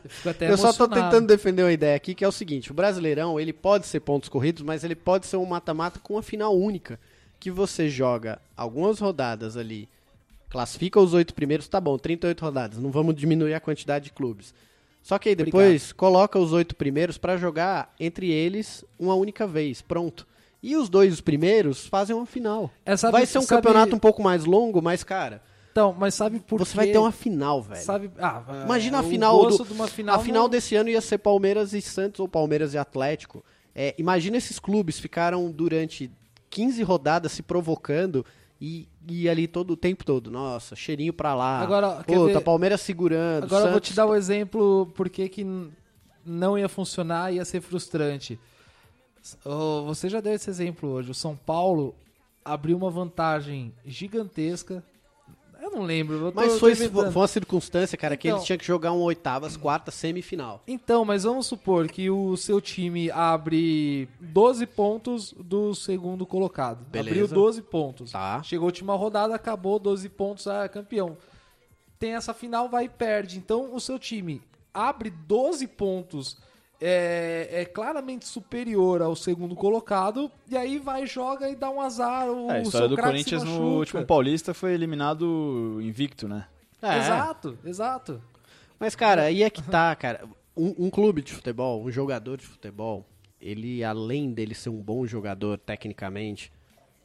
eu 0.05 0.57
só 0.57 0.73
tô 0.73 0.85
emocionado. 0.85 0.95
tentando 1.11 1.27
defender 1.27 1.63
uma 1.63 1.73
ideia 1.73 1.97
aqui 1.97 2.15
que 2.15 2.25
é 2.25 2.29
o 2.29 2.33
seguinte: 2.33 2.71
o 2.71 2.75
Brasileirão 2.75 3.39
ele 3.39 3.53
pode 3.53 3.87
ser 3.87 4.01
pontos 4.01 4.29
corridos, 4.29 4.63
mas 4.63 4.85
ele 4.85 4.95
pode 4.95 5.27
ser 5.27 5.37
um 5.37 5.45
mata-mata 5.47 5.99
com 6.01 6.15
uma 6.15 6.23
final 6.23 6.57
única. 6.57 6.99
Que 7.39 7.51
você 7.51 7.89
joga 7.89 8.39
algumas 8.57 8.99
rodadas 8.99 9.57
ali, 9.57 9.89
classifica 10.51 11.01
os 11.01 11.15
oito 11.15 11.33
primeiros, 11.35 11.69
tá 11.69 11.81
bom, 11.81 11.97
38 11.97 12.41
rodadas, 12.45 12.79
não 12.79 12.91
vamos 12.91 13.15
diminuir 13.15 13.55
a 13.55 13.61
quantidade 13.61 14.07
de 14.07 14.13
clubes. 14.13 14.53
Só 15.03 15.19
que 15.19 15.31
aí 15.31 15.35
depois 15.35 15.93
coloca 15.93 16.39
os 16.39 16.53
oito 16.53 16.77
primeiros 16.77 17.17
pra 17.17 17.39
jogar 17.39 17.95
entre 17.99 18.31
eles 18.31 18.85
uma 18.99 19.15
única 19.15 19.47
vez, 19.47 19.81
pronto. 19.81 20.27
E 20.63 20.77
os 20.77 20.91
dois 20.91 21.19
primeiros 21.23 21.87
fazem 21.87 22.15
uma 22.15 22.27
final. 22.27 22.71
É, 22.85 22.95
sabe- 22.95 23.13
vai 23.13 23.25
ser 23.25 23.39
um 23.39 23.43
sabe- 23.43 23.63
campeonato 23.63 23.97
um 23.97 23.99
pouco 23.99 24.23
mais 24.23 24.45
longo, 24.45 24.83
mas 24.83 25.03
cara, 25.03 25.41
Então, 25.81 25.97
mas 25.99 26.15
sabe 26.15 26.39
por 26.41 26.59
você 26.59 26.73
quê? 26.73 26.77
vai 26.77 26.87
ter 26.89 26.99
uma 26.99 27.13
final, 27.13 27.63
velho. 27.63 27.83
Sabe... 27.83 28.11
Ah, 28.19 28.43
Imagina 28.65 28.99
é, 28.99 29.01
a 29.01 29.03
o 29.03 29.09
final 29.09 29.47
do- 29.47 29.65
final 29.89 30.15
a 30.15 30.19
final 30.19 30.43
não- 30.43 30.49
desse 30.49 30.75
ano 30.77 30.89
ia 30.91 31.01
ser 31.01 31.19
Palmeiras 31.19 31.73
e 31.73 31.81
Santos 31.81 32.21
ou 32.21 32.29
Palmeiras 32.29 32.75
e 32.75 32.79
Atlético. 32.79 33.43
É, 33.75 33.95
imagina 33.99 34.37
esses 34.37 34.59
clubes 34.59 34.99
ficaram 34.99 35.51
durante 35.51 36.11
15 36.51 36.83
rodadas 36.83 37.33
se 37.33 37.43
provocando 37.43 38.27
e, 38.61 38.87
e 39.09 39.29
ali 39.29 39.47
todo 39.49 39.71
o 39.73 39.77
tempo 39.77 40.05
todo. 40.05 40.31
Nossa, 40.31 40.77
cheirinho 40.77 41.13
pra 41.15 41.35
lá. 41.35 41.61
Agora, 41.61 42.05
ver- 42.07 42.41
Palmeiras 42.43 42.81
segurando. 42.83 43.45
Agora 43.45 43.63
eu 43.63 43.69
vou 43.69 43.75
Santos- 43.77 43.89
te 43.91 43.95
dar 43.97 44.07
o 44.07 44.15
exemplo 44.15 44.93
porque 44.95 45.29
que 45.29 45.47
não 46.27 46.59
ia 46.59 46.69
funcionar 46.69 47.33
e 47.33 47.37
ia 47.37 47.45
ser 47.45 47.61
frustrante. 47.63 48.39
Oh, 49.45 49.83
você 49.85 50.09
já 50.09 50.21
deu 50.21 50.33
esse 50.35 50.49
exemplo 50.51 50.91
hoje. 50.91 51.11
O 51.11 51.15
São 51.15 51.37
Paulo 51.37 51.95
abriu 52.45 52.77
uma 52.77 52.91
vantagem 52.91 53.73
gigantesca. 53.85 54.83
Eu 55.73 55.77
não 55.77 55.83
lembro. 55.85 56.17
eu 56.17 56.33
Mas 56.35 56.59
foi, 56.59 56.73
inventando. 56.73 57.13
foi 57.13 57.23
uma 57.23 57.29
circunstância, 57.29 57.97
cara, 57.97 58.17
que 58.17 58.29
Então- 58.29 58.39
eles 58.39 58.47
tinham 58.47 58.59
que 58.59 58.65
jogar 58.67 58.93
um 58.93 59.01
oitavas, 59.01 59.57
quartas, 59.57 59.95
semifinal. 59.95 60.63
Então, 60.67 61.05
mas 61.05 61.23
vamos 61.25 61.47
supor 61.47 61.87
que 61.89 62.11
o 62.11 62.37
seu 62.37 62.61
time 62.61 63.11
abre 63.11 64.09
12 64.21 64.67
pontos 64.67 65.33
do 65.39 65.75
segundo 65.75 66.27
colocado. 66.27 66.85
Beleza. 66.91 67.11
Abriu 67.11 67.29
12 67.29 67.63
pontos. 67.63 68.13
Tá. 68.13 68.43
Chegou 68.43 68.65
a 68.65 68.67
última 68.67 68.95
rodada, 68.97 69.35
acabou 69.35 69.79
12 69.79 70.09
pontos, 70.09 70.47
ah, 70.47 70.69
campeão. 70.69 71.17
Tem 71.99 72.15
essa 72.15 72.33
final, 72.35 72.69
vai 72.69 72.87
e 72.87 72.89
perde. 72.89 73.39
Então, 73.39 73.75
o 73.75 73.81
seu 73.81 73.99
time 73.99 74.43
abre 74.73 75.11
12 75.11 75.67
pontos, 75.67 76.39
é, 76.81 77.49
é 77.51 77.65
claramente 77.65 78.27
superior 78.27 79.03
ao 79.03 79.15
segundo 79.15 79.55
colocado, 79.55 80.31
e 80.49 80.57
aí 80.57 80.79
vai, 80.79 81.07
joga 81.07 81.49
e 81.49 81.55
dá 81.55 81.71
um 81.71 81.81
azar. 81.81 82.29
O, 82.29 82.51
É, 82.51 82.59
a 82.59 82.63
história 82.63 82.89
do 82.89 82.97
Corinthians 82.97 83.45
no 83.45 83.79
último 83.79 84.05
Paulista 84.07 84.55
foi 84.55 84.73
eliminado 84.73 85.79
invicto, 85.83 86.27
né? 86.27 86.47
É. 86.81 86.99
Exato, 86.99 87.59
exato. 87.65 88.23
Mas, 88.79 88.95
cara, 88.95 89.25
aí 89.25 89.43
é 89.43 89.51
que 89.51 89.63
tá, 89.63 89.95
cara. 89.95 90.25
Um, 90.57 90.87
um 90.87 90.91
clube 90.91 91.21
de 91.23 91.33
futebol, 91.33 91.85
um 91.85 91.91
jogador 91.91 92.39
de 92.39 92.47
futebol, 92.47 93.07
ele, 93.41 93.85
além 93.85 94.33
dele 94.33 94.55
ser 94.55 94.71
um 94.71 94.81
bom 94.81 95.07
jogador 95.07 95.59
tecnicamente, 95.59 96.51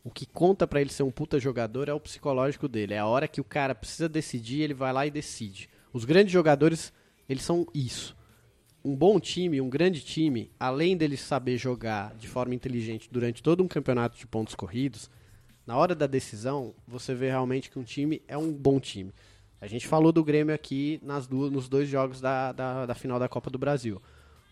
o 0.03 0.09
que 0.09 0.25
conta 0.25 0.65
pra 0.65 0.79
ele 0.79 0.89
ser 0.89 1.03
um 1.03 1.11
puta 1.11 1.39
jogador 1.39 1.89
é 1.89 1.93
o 1.93 1.99
psicológico 1.99 2.67
dele. 2.67 2.93
É 2.93 2.99
a 2.99 3.05
hora 3.05 3.27
que 3.27 3.41
o 3.41 3.43
cara 3.43 3.75
precisa 3.75 4.07
decidir, 4.07 4.61
ele 4.61 4.73
vai 4.73 4.93
lá 4.93 5.05
e 5.05 5.11
decide. 5.11 5.69
Os 5.91 6.05
grandes 6.05 6.31
jogadores, 6.31 6.93
eles 7.27 7.43
são 7.43 7.65
isso. 7.73 8.15
Um 8.85 8.95
bom 8.95 9.19
time, 9.19 9.59
um 9.59 9.67
grande 9.67 9.99
time, 10.01 10.51
além 10.59 10.95
dele 10.95 11.17
saber 11.17 11.57
jogar 11.57 12.13
de 12.17 12.27
forma 12.27 12.53
inteligente 12.53 13.09
durante 13.11 13.41
todo 13.41 13.63
um 13.63 13.67
campeonato 13.67 14.15
de 14.15 14.27
pontos 14.27 14.53
corridos, 14.53 15.09
na 15.65 15.75
hora 15.75 15.95
da 15.95 16.05
decisão, 16.05 16.75
você 16.87 17.15
vê 17.15 17.29
realmente 17.29 17.71
que 17.71 17.79
um 17.79 17.83
time 17.83 18.21
é 18.27 18.37
um 18.37 18.53
bom 18.53 18.79
time. 18.79 19.11
A 19.59 19.65
gente 19.65 19.87
falou 19.87 20.11
do 20.11 20.23
Grêmio 20.23 20.53
aqui 20.53 20.99
nas 21.01 21.25
duas, 21.25 21.51
nos 21.51 21.67
dois 21.67 21.89
jogos 21.89 22.21
da, 22.21 22.51
da, 22.51 22.85
da 22.85 22.93
final 22.93 23.17
da 23.17 23.27
Copa 23.27 23.49
do 23.49 23.57
Brasil. 23.57 23.99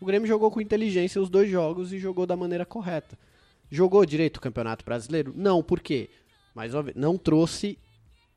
O 0.01 0.05
Grêmio 0.05 0.27
jogou 0.27 0.49
com 0.49 0.59
inteligência 0.59 1.21
os 1.21 1.29
dois 1.29 1.47
jogos 1.47 1.93
e 1.93 1.99
jogou 1.99 2.25
da 2.25 2.35
maneira 2.35 2.65
correta. 2.65 3.15
Jogou 3.69 4.03
direito 4.03 4.37
o 4.37 4.41
Campeonato 4.41 4.83
Brasileiro? 4.83 5.31
Não, 5.35 5.61
por 5.61 5.79
quê? 5.79 6.09
Vez, 6.55 6.73
não 6.95 7.19
trouxe 7.19 7.77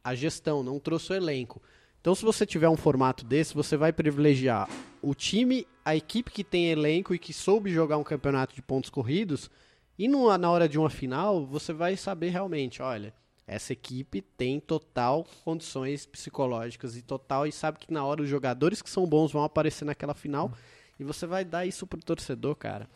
a 0.05 0.15
gestão, 0.15 0.63
não 0.63 0.79
trouxe 0.79 1.15
o 1.15 1.17
elenco. 1.17 1.63
Então, 2.03 2.15
se 2.15 2.23
você 2.23 2.45
tiver 2.45 2.69
um 2.69 2.77
formato 2.77 3.25
desse, 3.25 3.55
você 3.55 3.79
vai 3.79 3.95
privilegiar 3.95 4.69
o 5.01 5.15
time, 5.15 5.67
a 5.87 5.95
equipe 5.95 6.32
que 6.32 6.43
tem 6.43 6.68
elenco 6.68 7.14
e 7.14 7.18
que 7.18 7.32
soube 7.32 7.72
jogar 7.72 7.97
um 7.97 8.03
campeonato 8.03 8.53
de 8.53 8.61
pontos 8.61 8.91
corridos, 8.91 9.49
e 9.97 10.09
na 10.09 10.51
hora 10.51 10.68
de 10.68 10.76
uma 10.76 10.91
final, 10.91 11.47
você 11.47 11.72
vai 11.72 11.97
saber 11.97 12.30
realmente, 12.30 12.82
olha, 12.82 13.14
essa 13.47 13.72
equipe 13.72 14.20
tem 14.20 14.59
total 14.59 15.24
condições 15.45 16.05
psicológicas 16.05 16.97
e 16.97 17.03
total, 17.03 17.47
e 17.47 17.53
sabe 17.53 17.78
que 17.78 17.93
na 17.93 18.05
hora 18.05 18.20
os 18.20 18.28
jogadores 18.28 18.82
que 18.82 18.91
são 18.91 19.07
bons 19.07 19.30
vão 19.30 19.45
aparecer 19.45 19.84
naquela 19.84 20.12
final, 20.12 20.51
e 20.99 21.05
você 21.05 21.24
vai 21.24 21.45
dar 21.45 21.64
isso 21.64 21.87
pro 21.87 22.03
torcedor, 22.03 22.57
cara. 22.57 22.91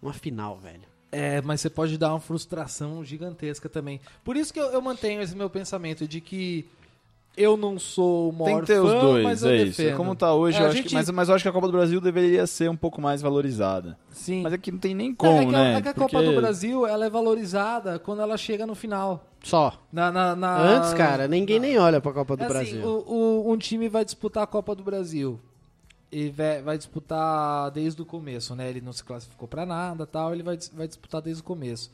Uma 0.00 0.12
final, 0.12 0.56
velho. 0.56 0.84
É, 1.10 1.42
mas 1.42 1.60
você 1.60 1.68
pode 1.68 1.98
dar 1.98 2.10
uma 2.10 2.20
frustração 2.20 3.04
gigantesca 3.04 3.68
também. 3.68 4.00
Por 4.22 4.36
isso 4.36 4.54
que 4.54 4.60
eu, 4.60 4.66
eu 4.66 4.80
mantenho 4.80 5.20
esse 5.20 5.34
meu 5.34 5.50
pensamento 5.50 6.06
de 6.06 6.20
que 6.20 6.64
eu 7.42 7.56
não 7.56 7.78
sou 7.78 8.30
o 8.30 8.32
maior 8.32 8.46
Tem 8.46 8.60
que 8.60 8.66
ter 8.66 8.80
os 8.80 8.90
fã, 8.92 9.00
dois, 9.00 9.24
mas 9.24 9.42
eu 9.42 9.50
é 9.50 9.56
isso. 9.56 9.64
defendo. 9.78 9.94
É 9.94 9.96
Como 9.96 10.14
tá 10.14 10.34
hoje, 10.34 10.58
É, 10.58 10.60
eu 10.62 10.66
acho 10.66 10.76
gente- 10.76 10.88
que, 10.88 10.94
mas, 10.94 11.10
mas 11.10 11.28
eu 11.28 11.34
acho 11.34 11.42
que 11.42 11.48
a 11.48 11.52
Copa 11.52 11.66
do 11.66 11.72
Brasil 11.72 12.00
deveria 12.00 12.46
ser 12.46 12.68
um 12.70 12.76
pouco 12.76 13.00
mais 13.00 13.22
valorizada. 13.22 13.98
Sim. 14.10 14.42
Mas 14.42 14.52
é 14.52 14.58
que 14.58 14.70
não 14.70 14.78
tem 14.78 14.94
nem 14.94 15.08
Não, 15.10 15.16
como, 15.16 15.40
é 15.40 15.46
que, 15.46 15.54
a- 15.54 15.58
né? 15.58 15.74
é 15.76 15.82
que 15.82 15.88
a 15.88 15.94
Copa 15.94 16.10
Porque- 16.10 16.30
do 16.30 16.36
Brasil 16.40 16.86
ela 16.86 17.06
é 17.06 17.10
valorizada 17.10 17.98
quando 17.98 18.22
ela 18.22 18.36
chega 18.36 18.66
no 18.66 18.74
final. 18.74 19.24
Só. 19.42 19.72
Na, 19.92 20.10
na- 20.12 20.36
na- 20.36 20.58
Antes, 20.58 20.92
cara, 20.94 21.26
ninguém 21.26 21.58
nem 21.58 21.78
olha 21.78 22.00
pra 22.00 22.12
Copa 22.12 22.36
do 22.36 22.42
É 22.42 22.46
assim, 22.46 22.52
Brasil. 22.52 22.84
o- 22.86 23.46
o- 23.48 23.52
um 23.52 23.56
time 23.56 23.88
vai 23.88 24.04
disputar 24.04 24.42
a 24.42 24.46
Copa 24.46 24.74
do 24.74 24.82
Brasil. 24.82 25.40
E 26.12 26.28
vai, 26.28 26.60
vai 26.60 26.76
disputar 26.76 27.70
desde 27.70 28.02
o 28.02 28.04
começo, 28.04 28.54
né? 28.56 28.68
Ele 28.68 28.80
não 28.80 28.92
se 28.92 29.02
classificou 29.04 29.46
pra 29.46 29.64
nada 29.64 30.04
tal, 30.06 30.32
ele 30.34 30.42
vai, 30.42 30.58
vai 30.74 30.88
disputar 30.88 31.22
desde 31.22 31.40
o 31.40 31.44
começo. 31.44 31.90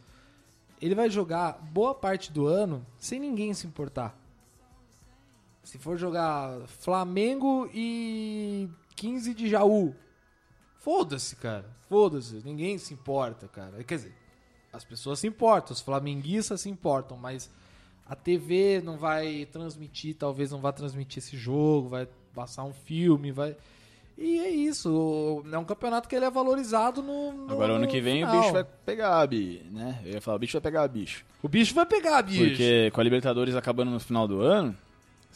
Ele 0.80 0.94
vai 0.94 1.08
jogar 1.10 1.58
boa 1.72 1.94
parte 1.94 2.32
do 2.32 2.46
ano 2.46 2.84
sem 2.98 3.20
ninguém 3.20 3.52
se 3.54 3.66
importar. 3.66 4.14
Se 5.66 5.78
for 5.78 5.98
jogar 5.98 6.60
Flamengo 6.78 7.68
e 7.74 8.68
15 8.94 9.34
de 9.34 9.48
Jaú, 9.48 9.96
foda-se, 10.78 11.34
cara. 11.34 11.66
Foda-se, 11.88 12.40
ninguém 12.44 12.78
se 12.78 12.94
importa, 12.94 13.48
cara. 13.48 13.82
Quer 13.82 13.96
dizer, 13.96 14.14
as 14.72 14.84
pessoas 14.84 15.18
se 15.18 15.26
importam, 15.26 15.74
os 15.74 15.80
flamenguistas 15.80 16.60
se 16.60 16.70
importam, 16.70 17.16
mas 17.16 17.50
a 18.08 18.14
TV 18.14 18.80
não 18.80 18.96
vai 18.96 19.44
transmitir, 19.46 20.14
talvez 20.14 20.52
não 20.52 20.60
vá 20.60 20.70
transmitir 20.70 21.18
esse 21.18 21.36
jogo, 21.36 21.88
vai 21.88 22.06
passar 22.32 22.62
um 22.62 22.72
filme, 22.72 23.32
vai. 23.32 23.56
E 24.16 24.38
é 24.38 24.48
isso. 24.48 25.42
É 25.50 25.58
um 25.58 25.64
campeonato 25.64 26.08
que 26.08 26.14
ele 26.14 26.26
é 26.26 26.30
valorizado 26.30 27.02
no. 27.02 27.32
no 27.32 27.52
Agora, 27.52 27.72
ano 27.72 27.88
que 27.88 28.00
vem, 28.00 28.20
final. 28.20 28.36
o 28.36 28.40
bicho 28.40 28.52
vai 28.52 28.64
pegar, 28.64 29.26
bi, 29.26 29.66
né? 29.72 30.00
Eu 30.04 30.12
ia 30.12 30.20
falar, 30.20 30.36
o 30.36 30.38
bicho 30.38 30.52
vai 30.52 30.62
pegar 30.62 30.86
bicho. 30.86 31.24
O 31.42 31.48
bicho 31.48 31.74
vai 31.74 31.84
pegar, 31.84 32.22
bicho. 32.22 32.44
Porque 32.44 32.88
com 32.92 33.00
a 33.00 33.04
Libertadores 33.04 33.56
acabando 33.56 33.90
no 33.90 33.98
final 33.98 34.28
do 34.28 34.40
ano, 34.40 34.76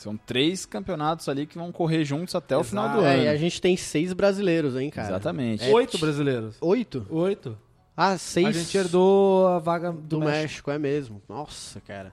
são 0.03 0.17
três 0.17 0.65
campeonatos 0.67 1.29
ali 1.29 1.47
que 1.47 1.59
vão 1.59 1.71
correr 1.71 2.05
juntos 2.05 2.35
até 2.35 2.57
o 2.57 2.61
Exato. 2.61 2.69
final 2.71 2.89
do 3.01 3.05
É, 3.05 3.15
ano. 3.15 3.23
e 3.25 3.29
a 3.29 3.37
gente 3.37 3.61
tem 3.61 3.77
seis 3.77 4.13
brasileiros, 4.13 4.77
hein, 4.77 4.91
cara? 4.91 5.09
Exatamente. 5.09 5.65
É, 5.69 5.73
Oito 5.73 5.99
brasileiros. 5.99 6.57
Oito? 6.61 7.07
Oito. 7.11 7.57
Ah, 7.97 8.17
seis 8.17 8.47
A 8.47 8.53
gente 8.53 8.77
herdou 8.79 9.47
a 9.49 9.59
vaga 9.59 9.93
do, 9.93 9.99
do 9.99 10.19
México. 10.21 10.31
México. 10.43 10.71
é 10.71 10.79
mesmo. 10.79 11.23
Nossa, 11.29 11.81
cara. 11.81 12.13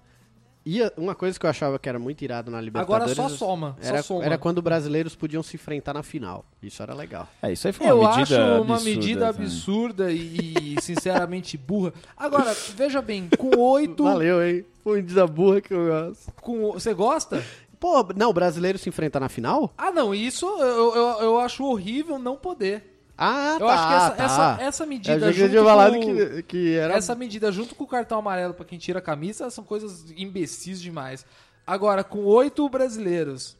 E 0.69 0.81
uma 0.97 1.15
coisa 1.15 1.39
que 1.39 1.45
eu 1.45 1.49
achava 1.49 1.79
que 1.79 1.87
era 1.87 1.97
muito 1.97 2.21
irado 2.23 2.51
na 2.51 2.57
Agora 2.57 2.65
Libertadores... 3.05 3.15
só 3.15 3.29
soma. 3.29 3.77
Era, 3.81 3.99
só 4.03 4.15
soma. 4.15 4.25
era 4.25 4.37
quando 4.37 4.61
brasileiros 4.61 5.15
podiam 5.15 5.41
se 5.41 5.55
enfrentar 5.55 5.93
na 5.93 6.03
final. 6.03 6.43
Isso 6.61 6.83
era 6.83 6.93
legal. 6.93 7.25
É, 7.41 7.53
isso 7.53 7.67
aí 7.67 7.71
foi 7.71 7.85
uma 7.87 7.93
Eu 7.93 8.17
medida 8.17 8.21
acho 8.21 8.61
uma 8.63 8.75
absurda 8.75 8.83
medida 8.95 9.31
também. 9.31 9.45
absurda 9.45 10.11
e, 10.11 10.75
sinceramente 10.83 11.57
burra. 11.57 11.93
Agora, 12.17 12.53
veja 12.75 13.01
bem, 13.01 13.29
com 13.37 13.55
oito. 13.71 14.03
Valeu, 14.03 14.45
hein? 14.45 14.65
Foi 14.83 14.97
medida 14.97 15.25
burra 15.25 15.61
que 15.61 15.73
eu 15.73 15.87
gosto. 15.87 16.33
Com, 16.41 16.73
você 16.73 16.93
gosta? 16.93 17.41
Pô, 17.79 18.05
não, 18.15 18.29
o 18.29 18.33
brasileiro 18.33 18.77
se 18.77 18.89
enfrenta 18.89 19.19
na 19.19 19.29
final? 19.29 19.73
Ah, 19.77 19.91
não, 19.91 20.13
isso 20.13 20.45
eu, 20.45 20.95
eu, 20.95 21.07
eu 21.21 21.39
acho 21.39 21.63
horrível 21.63 22.17
não 22.17 22.35
poder. 22.35 22.95
Ah, 23.17 23.57
Eu 23.59 23.65
tá, 23.65 23.73
acho 23.73 23.87
que 23.87 23.93
essa, 23.93 24.11
tá. 24.11 24.23
essa, 24.23 24.63
essa 24.63 24.83
Eu 24.83 24.87
medida 24.87 25.15
que 25.19 25.33
junto 25.33 25.35
você 25.37 25.49
tinha 25.49 25.63
falado 25.63 25.93
com- 25.95 26.01
que, 26.15 26.43
que 26.43 26.75
era... 26.75 26.93
Essa 26.93 27.15
medida 27.15 27.51
junto 27.51 27.73
com 27.73 27.83
o 27.83 27.87
cartão 27.87 28.19
amarelo 28.19 28.53
pra 28.53 28.63
quem 28.65 28.77
tira 28.77 28.99
a 28.99 29.01
camisa 29.01 29.49
são 29.49 29.63
coisas 29.63 30.05
imbecis 30.15 30.79
demais. 30.81 31.25
Agora, 31.65 32.03
com 32.03 32.23
oito 32.25 32.67
brasileiros 32.69 33.57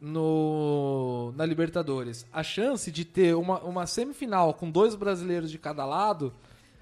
no, 0.00 1.32
na 1.36 1.44
Libertadores, 1.46 2.26
a 2.32 2.42
chance 2.42 2.90
de 2.90 3.04
ter 3.04 3.34
uma, 3.34 3.58
uma 3.60 3.86
semifinal 3.86 4.54
com 4.54 4.70
dois 4.70 4.94
brasileiros 4.94 5.50
de 5.50 5.58
cada 5.58 5.84
lado 5.84 6.32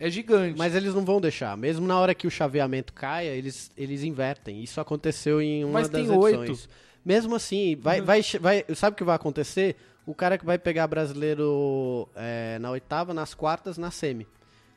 é 0.06 0.10
gigante. 0.10 0.58
Mas 0.58 0.74
eles 0.74 0.94
não 0.94 1.04
vão 1.04 1.20
deixar. 1.20 1.56
Mesmo 1.56 1.86
na 1.86 1.98
hora 1.98 2.14
que 2.14 2.26
o 2.26 2.30
chaveamento 2.30 2.92
caia, 2.92 3.30
eles, 3.30 3.70
eles 3.76 4.02
invertem. 4.02 4.62
Isso 4.62 4.80
aconteceu 4.80 5.40
em 5.40 5.64
uma 5.64 5.74
Mas 5.74 5.88
das 5.88 6.00
tem 6.02 6.10
edições. 6.10 6.50
oito. 6.50 6.68
Mesmo 7.04 7.34
assim, 7.34 7.76
vai, 7.76 8.00
vai, 8.00 8.22
che- 8.22 8.38
vai, 8.38 8.64
sabe 8.74 8.94
o 8.94 8.96
que 8.96 9.04
vai 9.04 9.16
acontecer? 9.16 9.76
O 10.06 10.14
cara 10.14 10.36
que 10.38 10.44
vai 10.44 10.58
pegar 10.58 10.86
brasileiro 10.86 12.08
é, 12.14 12.58
na 12.60 12.70
oitava, 12.70 13.12
nas 13.14 13.34
quartas, 13.34 13.78
na 13.78 13.90
semi. 13.90 14.26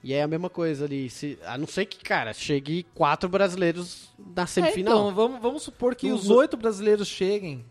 E 0.04 0.14
é 0.14 0.22
a 0.22 0.28
mesma 0.28 0.50
coisa 0.52 0.86
ali. 0.86 1.10
Se, 1.10 1.38
a 1.46 1.58
não 1.58 1.66
ser 1.66 1.86
que, 1.86 1.98
cara, 2.04 2.32
chegue 2.34 2.86
quatro 2.94 3.28
brasileiros 3.28 4.12
na 4.36 4.44
É, 4.44 4.46
semifinal. 4.46 4.94
então, 5.00 5.16
vamos, 5.16 5.42
vamos 5.42 5.64
supor 5.64 5.96
que 5.96 6.12
Os 6.12 6.30
oito 6.30 6.56
brasileiros 6.56 7.08
cheguem. 7.08 7.66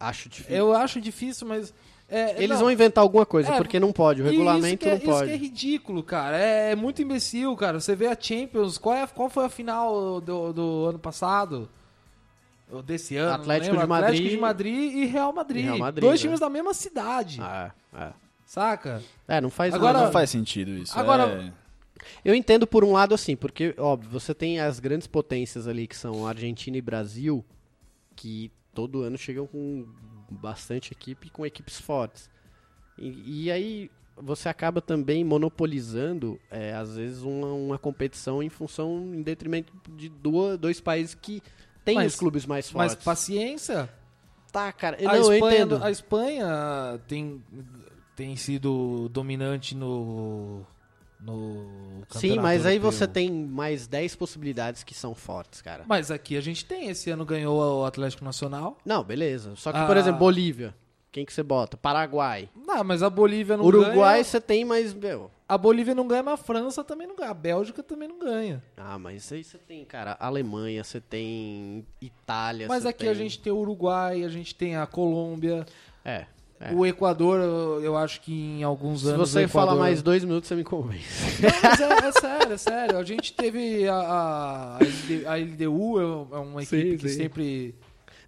Acho 0.00 0.28
difícil. 0.28 0.56
Eu 0.56 0.72
acho 0.74 1.00
difícil, 1.00 1.46
mas. 1.46 1.72
É, 2.16 2.34
Eles 2.36 2.50
não. 2.50 2.58
vão 2.58 2.70
inventar 2.70 3.02
alguma 3.02 3.26
coisa, 3.26 3.52
É, 3.52 3.56
porque 3.56 3.78
não 3.80 3.92
pode. 3.92 4.22
O 4.22 4.24
regulamento 4.24 4.84
isso 4.84 4.88
é, 4.88 4.90
não 4.92 4.98
Isso 4.98 5.06
pode. 5.06 5.28
que 5.28 5.34
é 5.34 5.36
ridículo, 5.36 6.02
cara. 6.02 6.38
É, 6.38 6.72
é 6.72 6.76
muito 6.76 7.02
imbecil, 7.02 7.54
cara. 7.56 7.80
Você 7.80 7.94
vê 7.96 8.06
a 8.06 8.16
Champions. 8.18 8.78
Qual, 8.78 8.94
é, 8.94 9.06
qual 9.06 9.28
foi 9.28 9.44
a 9.44 9.48
final 9.48 10.20
do, 10.20 10.52
do 10.52 10.86
ano 10.86 10.98
passado? 10.98 11.68
Ou 12.70 12.82
Desse 12.82 13.16
ano? 13.16 13.32
Atlético 13.32 13.76
de 13.76 13.86
Madrid- 13.86 14.04
Atlético 14.04 14.28
de 14.30 14.36
Madrid 14.40 14.92
e 14.94 15.04
Real 15.06 15.32
Madrid. 15.32 15.60
E 15.62 15.64
Real 15.66 15.78
Madrid, 15.78 16.00
Dois 16.02 16.20
né? 16.20 16.22
times 16.22 16.40
da 16.40 16.48
mesma 16.50 16.72
cidade. 16.74 17.38
Ah, 17.40 17.72
é. 17.94 18.08
Saca? 18.46 19.02
É, 19.28 19.40
não 19.40 19.50
faz 19.50 19.74
Agora-. 19.74 20.00
Não 20.04 20.12
faz 20.12 20.30
sentido 20.30 20.70
isso. 20.72 20.98
Agora- 20.98 21.24
é- 21.50 21.64
Eu 22.24 22.34
entendo 22.34 22.66
por 22.66 22.84
um 22.84 22.92
lado 22.92 23.14
assim, 23.14 23.34
porque, 23.36 23.74
óbvio, 23.78 24.10
você 24.10 24.34
tem 24.34 24.60
as 24.60 24.78
grandes 24.78 25.06
potências 25.06 25.66
ali 25.66 25.86
que 25.86 25.96
são 25.96 26.26
Argentina 26.26 26.76
e 26.76 26.80
Brasil, 26.82 27.44
que 28.14 28.50
todo 28.74 29.02
ano 29.02 29.16
chegam 29.16 29.46
com 29.46 29.86
bastante 30.30 30.92
equipe 30.92 31.30
com 31.30 31.44
equipes 31.46 31.78
fortes. 31.80 32.28
E, 32.98 33.44
e 33.46 33.50
aí 33.50 33.90
você 34.16 34.48
acaba 34.48 34.80
também 34.80 35.24
monopolizando, 35.24 36.38
é, 36.50 36.72
às 36.74 36.96
vezes, 36.96 37.22
uma, 37.22 37.52
uma 37.52 37.78
competição 37.78 38.42
em 38.42 38.48
função, 38.48 39.12
em 39.14 39.22
detrimento 39.22 39.72
de 39.96 40.08
duas, 40.08 40.56
dois 40.58 40.80
países 40.80 41.14
que 41.14 41.42
têm 41.84 41.96
Mas- 41.96 42.12
os 42.12 42.18
clubes 42.18 42.46
mais 42.46 42.70
Mas 42.72 42.92
fortes. 42.92 43.04
paciência. 43.04 43.88
Tá, 44.52 44.72
cara, 44.72 44.96
eu 45.02 45.08
A 45.10 45.14
não 45.18 45.32
Espanha, 45.32 45.56
entendo. 45.56 45.82
a 45.82 45.90
Espanha 45.90 46.46
tem, 47.08 47.42
tem 48.14 48.36
sido 48.36 49.08
dominante 49.08 49.74
no. 49.74 50.64
No 51.24 52.02
Sim, 52.10 52.38
mas 52.38 52.66
aí 52.66 52.78
você 52.78 53.06
tem 53.08 53.30
mais 53.32 53.86
10 53.86 54.14
possibilidades 54.16 54.84
que 54.84 54.94
são 54.94 55.14
fortes, 55.14 55.62
cara. 55.62 55.84
Mas 55.86 56.10
aqui 56.10 56.36
a 56.36 56.40
gente 56.40 56.64
tem. 56.64 56.88
Esse 56.88 57.10
ano 57.10 57.24
ganhou 57.24 57.80
o 57.80 57.84
Atlético 57.84 58.24
Nacional. 58.24 58.76
Não, 58.84 59.02
beleza. 59.02 59.56
Só 59.56 59.72
que, 59.72 59.78
Ah. 59.78 59.86
por 59.86 59.96
exemplo, 59.96 60.18
Bolívia. 60.20 60.74
Quem 61.10 61.24
que 61.24 61.32
você 61.32 61.44
bota? 61.44 61.76
Paraguai. 61.76 62.48
Não, 62.56 62.82
mas 62.82 63.00
a 63.02 63.08
Bolívia 63.08 63.56
não 63.56 63.64
Uruguai 63.64 63.94
ganha. 64.14 64.24
você 64.24 64.40
tem, 64.40 64.64
mas, 64.64 64.92
meu. 64.92 65.30
A 65.48 65.56
Bolívia 65.56 65.94
não 65.94 66.08
ganha, 66.08 66.24
mas 66.24 66.34
a 66.34 66.42
França 66.42 66.82
também 66.82 67.06
não 67.06 67.14
ganha. 67.14 67.30
A 67.30 67.34
Bélgica 67.34 67.82
também 67.84 68.08
não 68.08 68.18
ganha. 68.18 68.60
Ah, 68.76 68.98
mas 68.98 69.30
aí 69.32 69.44
você 69.44 69.56
tem, 69.56 69.84
cara, 69.84 70.16
Alemanha, 70.18 70.82
você 70.82 71.00
tem 71.00 71.86
Itália. 72.00 72.66
Mas 72.66 72.84
aqui 72.84 73.00
tem... 73.04 73.08
a 73.10 73.14
gente 73.14 73.38
tem 73.38 73.52
o 73.52 73.56
Uruguai, 73.58 74.24
a 74.24 74.28
gente 74.28 74.54
tem 74.56 74.76
a 74.76 74.86
Colômbia, 74.86 75.64
É. 76.04 76.26
é. 76.70 76.74
o 76.74 76.84
Equador, 76.86 77.40
eu, 77.82 77.96
acho 77.96 78.20
que 78.20 78.32
em 78.32 78.62
alguns 78.62 79.02
Se 79.02 79.08
anos. 79.08 79.30
você 79.30 79.40
o 79.40 79.42
Equador... 79.42 79.68
falar 79.68 79.80
mais 79.80 80.02
dois 80.02 80.24
minutos, 80.24 80.48
você 80.48 80.54
me 80.54 80.64
convence. 80.64 81.42
Não, 81.42 81.50
mas 81.62 81.80
é, 81.80 82.08
é 82.08 82.12
sério, 82.12 82.52
é 82.52 82.56
sério. 82.56 82.98
A 82.98 83.04
gente 83.04 83.32
teve 83.32 83.86
a, 83.88 83.94
a, 83.94 84.76
a 84.76 84.80
LD 84.84 85.26
a 85.26 85.34
LDU, 85.36 86.00
é 86.32 86.38
uma 86.38 86.62
equipe 86.62 86.90
Sim, 86.92 86.96
que 86.96 87.08
sim. 87.08 87.16
sempre. 87.16 87.74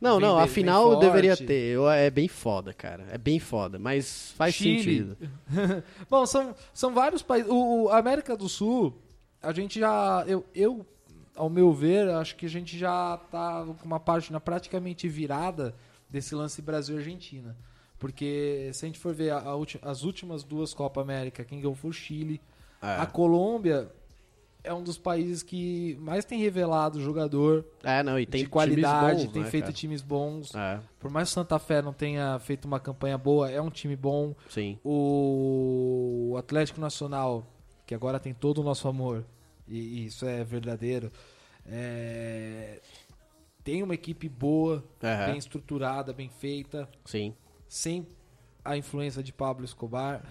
Não, 0.01 0.21
não, 0.21 0.39
afinal 0.39 0.99
deveria 0.99 1.37
ter. 1.37 1.75
Eu, 1.75 1.89
é 1.91 2.11
bem 2.11 2.29
foda, 2.29 2.73
cara. 2.75 3.07
É 3.11 3.17
bem 3.19 3.39
foda, 3.39 3.79
mas 3.79 4.33
faz 4.37 4.55
Chile. 4.55 4.79
sentido. 4.79 5.17
Bom, 6.09 6.27
são, 6.27 6.55
são 6.75 6.93
vários 6.93 7.23
países. 7.23 7.51
O, 7.51 7.85
o- 7.85 7.89
América 7.91 8.37
do 8.37 8.49
Sul, 8.49 8.95
a 9.43 9.53
gente 9.53 9.81
já. 9.81 10.23
Eu, 10.27 10.45
eu, 10.55 10.85
ao 11.35 11.49
meu 11.49 11.73
ver, 11.73 12.09
acho 12.11 12.37
que 12.37 12.45
a 12.47 12.49
gente 12.49 12.79
já 12.79 13.19
tá 13.31 13.65
com 13.81 13.87
uma 13.87 13.99
página 14.01 14.39
praticamente 14.39 15.09
virada 15.09 15.75
desse 16.11 16.35
lance 16.35 16.61
Brasil-Argentina. 16.61 17.57
Porque 17.99 18.71
se 18.75 18.85
a 18.85 18.89
gente 18.89 18.99
for 18.99 19.15
ver 19.15 19.31
a- 19.31 19.39
a 19.39 19.91
as 19.91 20.03
últimas 20.03 20.45
duas 20.45 20.75
Copa 20.75 21.01
América, 21.01 21.45
quem 21.45 21.61
ganhou 21.61 21.75
foi 21.75 21.91
o 21.91 21.93
Chile. 21.93 22.41
É. 22.83 22.97
A 23.01 23.07
Colômbia 23.07 23.91
é 24.63 24.75
um 24.75 24.83
dos 24.83 24.99
países 24.99 25.43
que 25.43 25.97
mais 26.01 26.25
tem 26.25 26.39
revelado 26.41 27.01
jogador 27.01 27.65
É, 27.83 28.03
não, 28.03 28.19
e 28.19 28.27
tem 28.27 28.43
de 28.43 28.49
qualidade, 28.51 29.23
bons, 29.23 29.33
tem 29.33 29.43
né, 29.45 29.51
feito 29.51 29.65
cara? 29.67 29.73
times 29.73 30.03
bons. 30.03 30.55
É, 30.55 30.81
Por 30.99 31.11
mais 31.11 31.29
que 31.29 31.35
Santa 31.35 31.59
Fé 31.59 31.81
não 31.81 31.93
tenha 31.93 32.39
feito 32.41 32.65
uma 32.67 32.79
campanha 32.81 33.17
boa, 33.17 33.51
é 33.51 33.61
um 33.63 33.71
time 33.71 33.97
bom. 33.97 34.35
sim. 34.49 34.79
O 34.85 36.35
Atlético 36.39 36.81
Nacional, 36.81 37.47
que 37.87 37.95
agora 37.95 38.19
tem 38.21 38.35
todo 38.35 38.59
o 38.61 38.65
nosso 38.65 38.87
amor, 38.89 39.25
e 39.69 39.79
e 39.79 40.07
isso 40.07 40.27
é 40.27 40.43
verdadeiro, 40.45 41.11
é, 41.65 42.81
tem 43.65 43.83
uma 43.83 43.95
equipe 43.95 44.29
boa, 44.29 44.85
Aham. 45.03 45.27
bem 45.27 45.39
estruturada, 45.39 46.13
bem 46.13 46.29
feita, 46.29 46.89
Sim. 47.05 47.35
Sem 47.69 48.07
a 48.65 48.77
influência 48.77 49.23
de 49.23 49.33
Pablo 49.33 49.65
Escobar. 49.65 50.23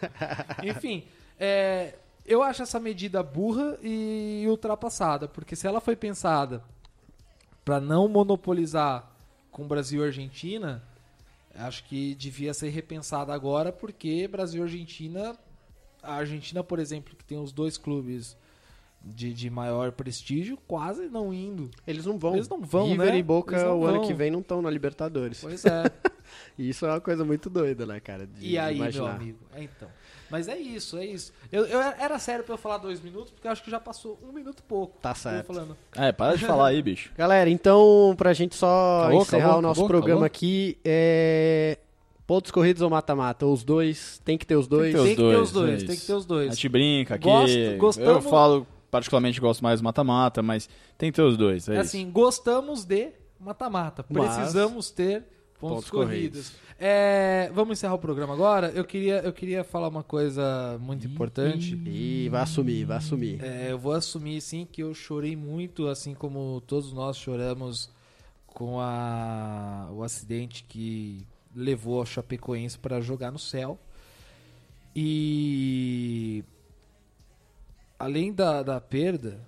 Enfim, 0.64 1.04
é, 1.38 1.94
eu 2.24 2.42
acho 2.42 2.62
essa 2.62 2.80
medida 2.80 3.22
burra 3.22 3.78
e 3.82 4.44
ultrapassada, 4.48 5.28
porque 5.28 5.54
se 5.54 5.66
ela 5.66 5.80
foi 5.80 5.94
pensada 5.94 6.64
para 7.64 7.80
não 7.80 8.08
monopolizar 8.08 9.12
com 9.50 9.66
Brasil 9.66 10.02
e 10.02 10.06
Argentina, 10.06 10.82
acho 11.54 11.84
que 11.84 12.14
devia 12.14 12.54
ser 12.54 12.68
repensada 12.70 13.32
agora, 13.32 13.72
porque 13.72 14.26
Brasil 14.28 14.60
e 14.60 14.64
Argentina, 14.64 15.36
a 16.02 16.14
Argentina, 16.14 16.62
por 16.62 16.78
exemplo, 16.78 17.14
que 17.16 17.24
tem 17.24 17.38
os 17.38 17.52
dois 17.52 17.76
clubes 17.76 18.36
de, 19.02 19.32
de 19.32 19.48
maior 19.48 19.92
prestígio, 19.92 20.58
quase 20.66 21.08
não 21.08 21.32
indo. 21.32 21.70
Eles 21.86 22.04
não 22.06 22.18
vão. 22.18 22.34
Eles 22.34 22.48
não 22.48 22.60
vão, 22.60 22.88
River 22.88 23.12
né? 23.12 23.18
e 23.18 23.22
Boca 23.22 23.72
o 23.72 23.84
ano 23.84 23.98
vão. 23.98 24.06
que 24.06 24.14
vem 24.14 24.30
não 24.30 24.40
estão 24.40 24.60
na 24.60 24.70
Libertadores. 24.70 25.40
Pois 25.40 25.64
é. 25.64 25.84
E 26.58 26.68
isso 26.68 26.84
é 26.86 26.90
uma 26.90 27.00
coisa 27.00 27.24
muito 27.24 27.48
doida, 27.50 27.84
né, 27.86 28.00
cara? 28.00 28.26
de 28.26 28.46
E 28.46 28.58
aí, 28.58 28.76
imaginar. 28.76 29.04
meu 29.04 29.12
amigo? 29.14 29.38
É, 29.54 29.62
então. 29.62 29.88
Mas 30.30 30.48
é 30.48 30.58
isso, 30.58 30.96
é 30.98 31.06
isso. 31.06 31.32
Eu, 31.52 31.66
eu 31.66 31.80
era 31.80 32.18
sério 32.18 32.42
pra 32.44 32.54
eu 32.54 32.58
falar 32.58 32.78
dois 32.78 33.00
minutos, 33.00 33.30
porque 33.30 33.46
eu 33.46 33.52
acho 33.52 33.62
que 33.62 33.70
já 33.70 33.78
passou 33.78 34.18
um 34.28 34.32
minuto 34.32 34.58
e 34.58 34.62
pouco. 34.62 34.98
Tá 35.00 35.14
certo. 35.14 35.46
falando. 35.46 35.76
É, 35.94 36.10
para 36.10 36.36
de 36.36 36.44
falar 36.44 36.68
aí, 36.68 36.82
bicho. 36.82 37.12
Galera, 37.16 37.48
então, 37.48 38.14
pra 38.16 38.32
gente 38.32 38.54
só 38.56 39.02
Acabou, 39.02 39.22
encerrar 39.22 39.42
acabou, 39.44 39.58
o 39.58 39.62
nosso 39.62 39.80
acabou, 39.80 39.88
programa 39.88 40.26
acabou? 40.26 40.26
aqui, 40.26 40.78
é... 40.84 41.78
pontos 42.26 42.50
corridos 42.50 42.82
ou 42.82 42.90
mata-mata? 42.90 43.46
Os 43.46 43.62
dois, 43.62 44.20
tem 44.24 44.36
que 44.36 44.44
ter 44.44 44.56
os 44.56 44.66
dois. 44.66 44.92
ter 44.92 44.98
os 44.98 45.04
Tem 45.06 45.14
que 45.16 45.22
ter 45.22 45.36
os 45.36 45.52
dois, 45.52 45.82
é 45.82 45.86
tem 45.86 45.96
que 45.96 46.06
ter 46.06 46.14
os 46.14 46.26
dois. 46.26 46.48
A 46.50 46.54
gente 46.54 46.68
brinca 46.68 47.14
aqui. 47.14 47.24
Gosto- 47.24 47.76
gostamos- 47.78 48.24
Eu 48.24 48.30
falo, 48.30 48.66
particularmente, 48.90 49.40
gosto 49.40 49.62
mais 49.62 49.80
do 49.80 49.84
mata-mata, 49.84 50.42
mas 50.42 50.68
tem 50.98 51.12
que 51.12 51.16
ter 51.16 51.22
os 51.22 51.36
dois. 51.36 51.68
É, 51.68 51.72
É 51.72 51.74
isso. 51.76 51.82
assim, 51.82 52.10
gostamos 52.10 52.84
de 52.84 53.10
mata-mata. 53.38 54.04
Mas- 54.10 54.34
Precisamos 54.36 54.90
ter 54.90 55.22
pontos, 55.58 55.76
Pontos 55.76 55.90
corridos. 55.90 56.52
É, 56.78 57.50
vamos 57.54 57.78
encerrar 57.78 57.94
o 57.94 57.98
programa 57.98 58.34
agora. 58.34 58.70
Eu 58.74 58.84
queria, 58.84 59.20
eu 59.20 59.32
queria 59.32 59.64
falar 59.64 59.88
uma 59.88 60.02
coisa 60.02 60.78
muito 60.80 61.06
importante. 61.06 61.74
Ih, 61.74 62.28
vai 62.28 62.42
assumir, 62.42 62.84
vai 62.84 62.96
assumir. 62.98 63.42
É, 63.42 63.72
eu 63.72 63.78
vou 63.78 63.92
assumir 63.92 64.40
sim 64.40 64.66
que 64.70 64.82
eu 64.82 64.92
chorei 64.94 65.34
muito, 65.34 65.88
assim 65.88 66.14
como 66.14 66.60
todos 66.66 66.92
nós 66.92 67.16
choramos 67.16 67.90
com 68.46 68.80
a, 68.80 69.88
o 69.92 70.02
acidente 70.02 70.64
que 70.64 71.26
levou 71.54 72.02
a 72.02 72.06
Chapecoense 72.06 72.78
para 72.78 73.00
jogar 73.00 73.30
no 73.30 73.38
céu. 73.38 73.78
E 74.94 76.44
além 77.98 78.32
da, 78.32 78.62
da 78.62 78.80
perda, 78.80 79.40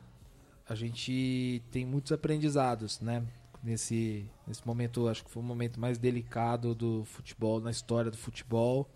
a 0.69 0.75
gente 0.75 1.63
tem 1.71 1.87
muitos 1.87 2.13
aprendizados, 2.13 3.01
né? 3.01 3.23
Nesse, 3.63 4.31
nesse 4.47 4.65
momento, 4.67 5.09
acho 5.09 5.25
que 5.25 5.31
foi 5.31 5.43
o 5.43 5.47
momento 5.47 5.81
mais 5.81 5.99
delicado 5.99 6.75
do 6.75 7.05
futebol, 7.05 7.61
na 7.61 7.71
história 7.71 8.11
do 8.11 8.17
futebol. 8.17 8.89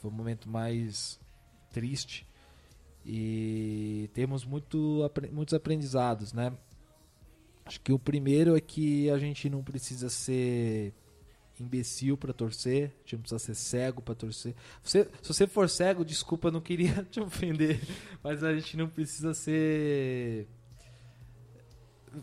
Foi 0.00 0.10
o 0.10 0.14
momento 0.14 0.48
mais 0.48 1.18
triste. 1.72 2.26
E 3.04 4.08
temos 4.14 4.44
muito, 4.44 5.10
muitos 5.32 5.54
aprendizados, 5.54 6.32
né? 6.32 6.52
Acho 7.64 7.80
que 7.80 7.92
o 7.92 7.98
primeiro 7.98 8.56
é 8.56 8.60
que 8.60 9.10
a 9.10 9.18
gente 9.18 9.50
não 9.50 9.62
precisa 9.62 10.08
ser 10.08 10.94
imbecil 11.60 12.16
para 12.16 12.32
torcer, 12.32 12.84
a 12.84 13.00
gente 13.00 13.14
não 13.16 13.20
precisa 13.22 13.38
ser 13.40 13.54
cego 13.54 14.00
para 14.00 14.14
torcer. 14.14 14.54
Você- 14.82 15.08
se 15.20 15.28
você 15.34 15.46
for 15.46 15.68
cego, 15.68 16.04
desculpa, 16.04 16.50
não 16.50 16.60
queria 16.60 17.02
te 17.10 17.20
ofender, 17.20 17.80
mas 18.22 18.44
a 18.44 18.54
gente 18.54 18.76
não 18.76 18.88
precisa 18.88 19.34
ser 19.34 20.46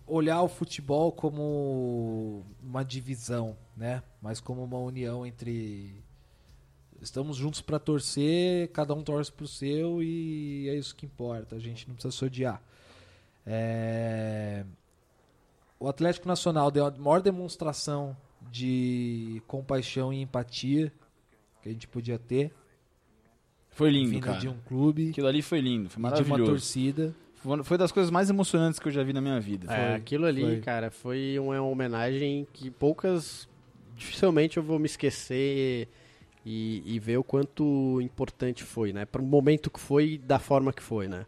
olhar 0.07 0.41
o 0.41 0.47
futebol 0.47 1.11
como 1.11 2.43
uma 2.63 2.83
divisão, 2.83 3.55
né? 3.75 4.01
Mas 4.21 4.39
como 4.39 4.63
uma 4.63 4.77
união 4.79 5.25
entre 5.25 6.03
estamos 7.01 7.37
juntos 7.37 7.61
para 7.61 7.77
torcer, 7.77 8.69
cada 8.69 8.93
um 8.93 9.03
torce 9.03 9.31
pro 9.31 9.47
seu 9.47 10.01
e 10.01 10.67
é 10.69 10.75
isso 10.75 10.95
que 10.95 11.05
importa. 11.05 11.55
A 11.55 11.59
gente 11.59 11.87
não 11.87 11.93
precisa 11.95 12.15
se 12.15 12.25
odiar. 12.25 12.61
É, 13.45 14.65
O 15.79 15.87
Atlético 15.87 16.27
Nacional 16.27 16.71
deu 16.71 16.85
a 16.85 16.91
maior 16.91 17.21
demonstração 17.21 18.15
de 18.51 19.41
compaixão 19.47 20.11
e 20.13 20.21
empatia 20.21 20.91
que 21.61 21.69
a 21.69 21.71
gente 21.71 21.87
podia 21.87 22.17
ter 22.17 22.51
Foi 23.71 23.89
lindo, 23.91 24.09
vindo 24.11 24.23
cara. 24.23 24.39
de 24.39 24.47
um 24.47 24.57
clube, 24.67 25.09
Aquilo 25.09 25.27
ali 25.27 25.41
foi 25.41 25.59
lindo, 25.61 25.89
foi 25.89 25.99
e 25.99 26.03
de 26.03 26.07
uma 26.07 26.09
maravilhoso. 26.11 26.51
torcida. 26.51 27.13
Foi- 27.63 27.77
das 27.77 27.91
coisas 27.91 28.11
mais 28.11 28.29
emocionantes 28.29 28.79
que 28.79 28.87
eu 28.87 28.91
já 28.91 29.03
vi 29.03 29.13
na 29.13 29.21
minha 29.21 29.39
vida. 29.39 29.71
É, 29.71 29.75
Foi, 29.75 29.95
aquilo 29.95 30.25
ali, 30.25 30.41
foi. 30.41 30.59
cara, 30.61 30.89
foi 30.89 31.37
uma 31.39 31.61
homenagem 31.61 32.47
que 32.53 32.71
poucas. 32.71 33.47
Dificilmente 33.95 34.57
eu 34.57 34.63
vou 34.63 34.77
me 34.77 34.85
esquecer 34.87 35.87
e, 36.45 36.83
e 36.85 36.99
ver 36.99 37.17
o 37.17 37.23
quanto 37.23 37.99
importante 38.01 38.63
foi, 38.63 38.91
né? 38.91 39.05
Para 39.05 39.21
o 39.21 39.25
momento 39.25 39.69
que 39.69 39.79
foi 39.79 40.13
e 40.13 40.17
da 40.17 40.37
forma 40.37 40.73
que 40.73 40.83
foi, 40.83 41.07
né? 41.07 41.25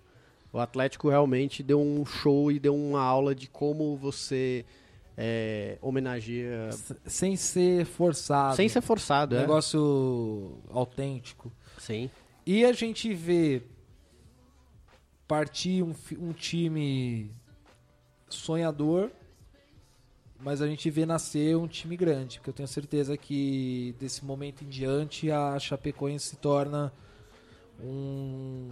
O 0.52 0.60
Atlético 0.60 1.10
realmente 1.10 1.62
deu 1.62 1.80
um 1.80 2.06
show 2.06 2.52
e 2.52 2.60
deu 2.60 2.76
uma 2.76 3.02
aula 3.02 3.34
de 3.36 3.48
como 3.48 3.96
você 3.96 4.66
é, 5.18 5.78
homenageia. 5.82 6.70
Sem 7.06 7.36
ser 7.36 7.86
forçado. 7.86 8.56
Sem 8.56 8.70
ser 8.70 8.82
forçado, 8.82 9.36
um 9.36 9.38
é. 9.38 9.42
negócio 9.42 10.58
autêntico. 10.70 11.52
Sim. 11.78 12.10
E 12.46 12.64
a 12.64 12.72
gente 12.72 13.14
vê 13.14 13.62
partir 15.28 15.84
um, 15.84 15.94
um 16.20 16.32
time 16.34 17.30
sonhador, 18.30 19.10
mas 20.40 20.62
a 20.62 20.68
gente 20.68 20.90
vê 20.90 21.06
nascer 21.06 21.58
um 21.58 21.68
time 21.68 21.98
grande, 21.98 22.38
porque 22.38 22.50
eu 22.50 22.54
tenho 22.54 22.68
certeza 22.68 23.18
que 23.18 23.96
desse 24.00 24.24
momento 24.24 24.64
em 24.64 24.70
diante 24.70 25.32
a 25.32 25.58
Chapecoense 25.60 26.30
se 26.30 26.36
torna 26.38 26.92
um 27.84 28.70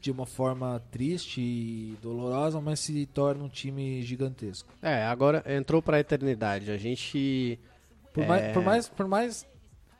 de 0.00 0.10
uma 0.10 0.26
forma 0.26 0.82
triste 0.90 1.40
e 1.40 1.96
dolorosa, 2.02 2.60
mas 2.60 2.78
se 2.80 3.06
torna 3.06 3.42
um 3.42 3.48
time 3.48 4.02
gigantesco. 4.02 4.68
É, 4.82 5.02
agora 5.04 5.42
entrou 5.46 5.80
pra 5.80 5.98
eternidade. 5.98 6.70
A 6.70 6.76
gente. 6.76 7.58
Por, 8.12 8.22
É. 8.22 8.26
mais, 8.26 8.52
por, 8.52 8.62
mais, 8.62 8.88
por 8.88 9.08
mais 9.08 9.46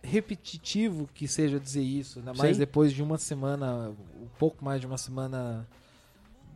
repetitivo 0.04 1.08
que 1.14 1.26
seja 1.26 1.58
dizer 1.58 1.82
isso, 1.82 2.18
ainda 2.18 2.34
mais 2.34 2.56
Sim. 2.56 2.60
depois 2.60 2.92
de 2.92 3.02
uma 3.02 3.18
semana, 3.18 3.90
um 4.20 4.28
pouco 4.38 4.64
mais 4.64 4.80
de 4.80 4.86
uma 4.86 4.98
semana 4.98 5.66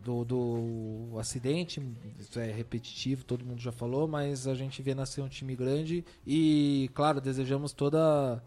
do, 0.04 0.24
do 0.24 1.18
acidente, 1.18 1.82
isso 2.18 2.38
é 2.38 2.50
repetitivo, 2.52 3.24
todo 3.24 3.44
mundo 3.44 3.60
já 3.60 3.72
falou, 3.72 4.06
mas 4.06 4.46
a 4.46 4.54
gente 4.54 4.82
vê 4.82 4.94
nascer 4.94 5.22
um 5.22 5.28
time 5.28 5.56
grande 5.56 6.04
e, 6.26 6.90
claro, 6.94 7.20
desejamos 7.20 7.72
toda, 7.72 8.42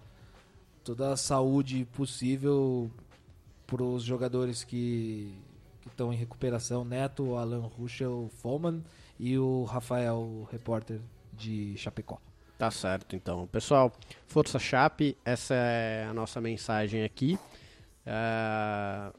toda 0.84 1.12
a 1.12 1.18
saúde 1.18 1.86
possível 1.93 2.89
para 3.66 3.84
os 3.84 4.04
jogadores 4.04 4.64
que 4.64 5.34
estão 5.88 6.14
em 6.14 6.16
recuperação, 6.16 6.86
Neto, 6.86 7.36
Alan 7.36 7.62
Ruschel, 7.62 8.30
Foman 8.38 8.82
e 9.20 9.38
o 9.38 9.64
Rafael, 9.64 10.47
repórter 10.52 10.99
de 11.34 11.76
Chapecó. 11.78 12.20
Tá 12.62 12.70
certo, 12.70 13.16
então. 13.16 13.47
Pessoal, 13.47 13.91
Força 14.28 14.59
Chape, 14.59 15.18
essa 15.26 15.55
é 15.55 16.05
a 16.07 16.14
nossa 16.14 16.39
mensagem 16.39 17.03
aqui. 17.03 17.36
Ah, 18.05 19.12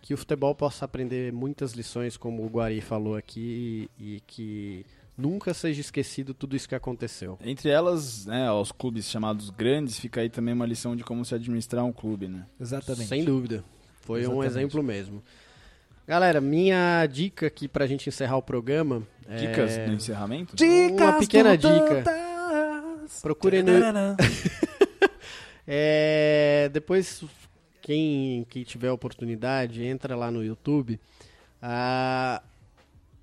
que 0.00 0.14
o 0.14 0.16
futebol 0.16 0.54
possa 0.54 0.84
aprender 0.84 1.32
muitas 1.32 1.72
lições, 1.72 2.16
como 2.16 2.44
o 2.44 2.46
Guari 2.46 2.80
falou 2.80 3.16
aqui, 3.16 3.90
e 3.98 4.22
que 4.28 4.86
nunca 5.18 5.52
seja 5.52 5.80
esquecido 5.80 6.32
tudo 6.32 6.54
isso 6.54 6.68
que 6.68 6.76
aconteceu. 6.76 7.36
Entre 7.44 7.68
elas, 7.68 8.26
né, 8.26 8.46
aos 8.46 8.70
clubes 8.70 9.10
chamados 9.10 9.50
grandes, 9.50 9.98
fica 9.98 10.20
aí 10.20 10.30
também 10.30 10.54
uma 10.54 10.64
lição 10.64 10.94
de 10.94 11.02
como 11.02 11.24
se 11.24 11.34
administrar 11.34 11.84
um 11.84 11.92
clube, 11.92 12.28
né? 12.28 12.46
Exatamente. 12.60 13.08
Sem 13.08 13.24
dúvida. 13.24 13.64
Foi 14.02 14.20
um 14.20 14.40
Exatamente. 14.40 14.46
exemplo 14.46 14.82
mesmo. 14.84 15.20
Galera, 16.06 16.40
minha 16.40 17.04
dica 17.06 17.48
aqui 17.48 17.66
pra 17.66 17.88
gente 17.88 18.08
encerrar 18.08 18.36
o 18.36 18.42
programa. 18.42 19.02
Dicas 19.36 19.72
é... 19.72 19.88
no 19.88 19.94
encerramento? 19.94 20.54
Uma 20.92 21.18
pequena 21.18 21.56
do 21.56 21.68
dica. 21.68 21.94
Dantas. 22.02 22.31
Procurem 23.20 23.62
no. 23.62 23.72
É, 25.64 26.68
depois, 26.72 27.24
quem, 27.80 28.44
quem 28.50 28.64
tiver 28.64 28.90
oportunidade, 28.90 29.84
entra 29.84 30.16
lá 30.16 30.30
no 30.30 30.44
YouTube. 30.44 30.98
Ah, 31.60 32.42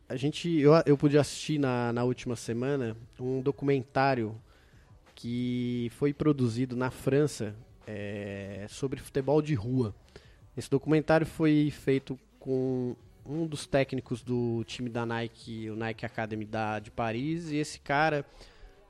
a 0.08 0.16
gente, 0.16 0.50
eu, 0.50 0.72
eu 0.86 0.98
pude 0.98 1.18
assistir 1.18 1.60
na, 1.60 1.92
na 1.92 2.04
última 2.04 2.36
semana 2.36 2.96
um 3.20 3.42
documentário 3.42 4.36
que 5.14 5.92
foi 5.98 6.14
produzido 6.14 6.78
na 6.78 6.90
França 6.90 7.54
é, 7.86 8.66
sobre 8.70 9.02
futebol 9.02 9.42
de 9.42 9.54
rua. 9.54 9.94
Esse 10.56 10.70
documentário 10.70 11.28
foi 11.28 11.70
feito 11.72 12.18
com 12.40 12.96
um 13.26 13.46
dos 13.46 13.68
técnicos 13.68 14.24
do 14.24 14.64
time 14.66 14.90
da 14.90 15.06
Nike, 15.06 15.70
o 15.70 15.76
Nike 15.76 16.06
Academy 16.06 16.46
da, 16.46 16.80
de 16.80 16.90
Paris, 16.90 17.52
e 17.52 17.58
esse 17.58 17.80
cara 17.80 18.26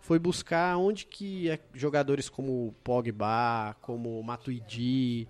foi 0.09 0.17
buscar 0.17 0.75
onde 0.75 1.05
que 1.05 1.51
é- 1.51 1.59
jogadores 1.71 2.27
como 2.29 2.73
Pogba, 2.83 3.75
como 3.79 4.23
Matuidi, 4.23 5.27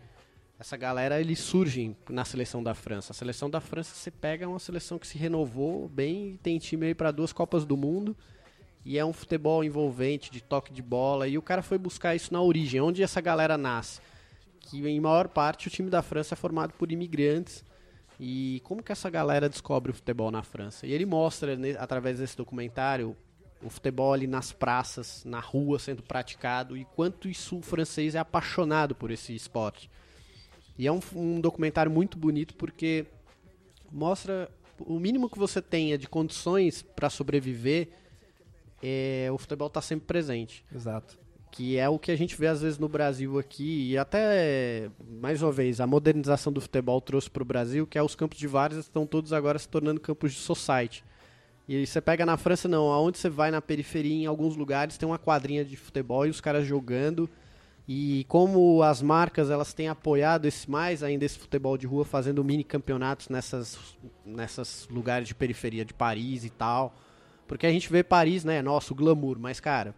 essa 0.58 0.78
galera, 0.78 1.20
eles 1.20 1.40
surgem 1.40 1.98
na 2.10 2.24
seleção 2.24 2.64
da 2.64 2.74
França. 2.74 3.12
A 3.12 3.14
seleção 3.14 3.50
da 3.50 3.60
França, 3.60 3.94
você 3.94 4.10
pega 4.10 4.48
uma 4.48 4.58
seleção 4.58 4.98
que 4.98 5.06
se 5.06 5.18
renovou 5.18 5.90
bem, 5.90 6.40
tem 6.42 6.58
time 6.60 6.86
aí 6.86 6.96
para 6.96 7.12
duas 7.12 7.34
Copas 7.34 7.66
do 7.66 7.76
Mundo, 7.76 8.16
e 8.86 8.98
é 8.98 9.04
um 9.04 9.12
futebol 9.12 9.66
envolvente, 9.66 10.32
de 10.32 10.40
toque 10.42 10.72
de 10.72 10.82
bola, 10.82 11.28
e 11.28 11.38
o 11.38 11.42
cara 11.42 11.62
foi 11.62 11.78
buscar 11.78 12.16
isso 12.16 12.32
na 12.32 12.42
origem, 12.42 12.80
onde 12.80 13.04
essa 13.04 13.20
galera 13.20 13.58
nasce. 13.58 14.00
Que 14.62 14.78
em 14.88 15.02
maior 15.02 15.28
parte 15.28 15.68
o 15.68 15.70
time 15.70 15.90
da 15.90 16.02
França 16.02 16.36
é 16.36 16.38
formado 16.38 16.72
por 16.76 16.90
imigrantes, 16.90 17.66
e 18.18 18.62
como 18.64 18.82
que 18.82 18.94
essa 18.94 19.10
galera 19.10 19.50
descobre 19.50 19.92
o 19.92 19.94
futebol 19.94 20.32
na 20.32 20.42
França? 20.42 20.88
E 20.88 20.94
ele 20.94 21.06
mostra, 21.06 21.58
ne- 21.58 21.76
através 21.78 22.20
desse 22.20 22.38
documentário, 22.38 23.14
o 23.64 23.70
futebol 23.70 24.14
ali 24.14 24.28
nas 24.28 24.52
praças, 24.52 25.24
na 25.26 25.40
rua 25.40 25.80
sendo 25.80 26.02
praticado 26.02 26.78
e 26.78 26.86
quanto 26.86 27.28
isso 27.28 27.58
o 27.58 27.62
francês 27.62 28.16
é 28.16 28.20
apaixonado 28.20 28.96
por 28.96 29.12
esse 29.12 29.36
esporte. 29.36 29.90
E 30.78 30.88
é 30.88 30.92
um, 30.92 31.00
um 31.14 31.42
documentário 31.42 31.92
muito 31.92 32.18
bonito 32.18 32.56
porque 32.56 33.06
mostra 33.92 34.50
o 34.80 35.00
mínimo 35.00 35.30
que 35.30 35.38
você 35.38 35.62
tenha 35.62 35.98
de 35.98 36.08
condições 36.08 36.82
para 36.82 37.10
sobreviver, 37.10 37.90
é, 38.82 39.28
o 39.32 39.38
futebol 39.38 39.68
está 39.68 39.82
sempre 39.82 40.06
presente 40.06 40.64
Exato. 40.74 41.18
que 41.52 41.78
é 41.78 41.90
o 41.90 42.00
que 42.00 42.12
a 42.12 42.16
gente 42.16 42.36
vê 42.38 42.48
às 42.48 42.62
vezes 42.62 42.80
no 42.80 42.88
Brasil 42.88 43.38
aqui, 43.38 43.92
e 43.92 43.98
até, 43.98 44.90
mais 45.06 45.42
uma 45.42 45.52
vez, 45.52 45.82
a 45.82 45.88
modernização 45.88 46.54
do 46.54 46.62
futebol 46.62 47.02
trouxe 47.02 47.30
para 47.30 47.44
o 47.44 47.46
Brasil, 47.46 47.86
que 47.86 47.98
é 47.98 48.04
os 48.04 48.16
campos 48.16 48.38
de 48.38 48.48
várzea 48.48 48.80
estão 48.80 49.06
todos 49.06 49.34
agora 49.34 49.60
se 49.60 49.68
tornando 49.68 50.00
campos 50.00 50.32
de 50.32 50.40
society. 50.40 51.04
E 51.70 51.76
aí 51.76 51.86
você 51.86 52.02
pega 52.02 52.26
na 52.26 52.36
França, 52.36 52.68
não, 52.68 52.92
aonde 52.92 53.20
você 53.20 53.30
vai 53.30 53.52
na 53.52 53.62
periferia, 53.62 54.12
em 54.12 54.26
alguns 54.26 54.56
lugares, 54.56 54.98
tem 54.98 55.08
uma 55.08 55.20
quadrinha 55.20 55.64
de 55.64 55.78
futebol 55.78 56.26
e 56.26 56.30
os 56.32 56.42
caras 56.42 56.66
jogando, 56.66 57.30
e 57.88 58.26
como 58.28 58.82
as 58.82 59.04
marcas 59.04 59.52
elas 59.52 59.72
têm 59.72 59.88
apoiado 59.88 60.48
esse 60.48 60.68
mais 60.68 61.04
ainda 61.04 61.26
esse 61.26 61.38
futebol 61.38 61.78
de 61.78 61.86
rua, 61.86 62.04
fazendo 62.04 62.44
mini 62.44 62.64
campeonatos 62.64 63.30
nessas, 63.30 63.78
nessas 64.26 64.88
lugares 64.90 65.28
de 65.28 65.36
periferia 65.36 65.86
de 65.86 65.94
Paris 65.94 66.44
e 66.44 66.50
tal. 66.50 66.96
Porque 67.48 67.68
a 67.68 67.72
gente 67.72 67.88
vê 67.88 68.02
Paris, 68.02 68.44
né, 68.44 68.64
nossa, 68.64 68.92
o 68.92 68.96
glamour, 68.96 69.38
mas 69.38 69.60
cara, 69.60 69.94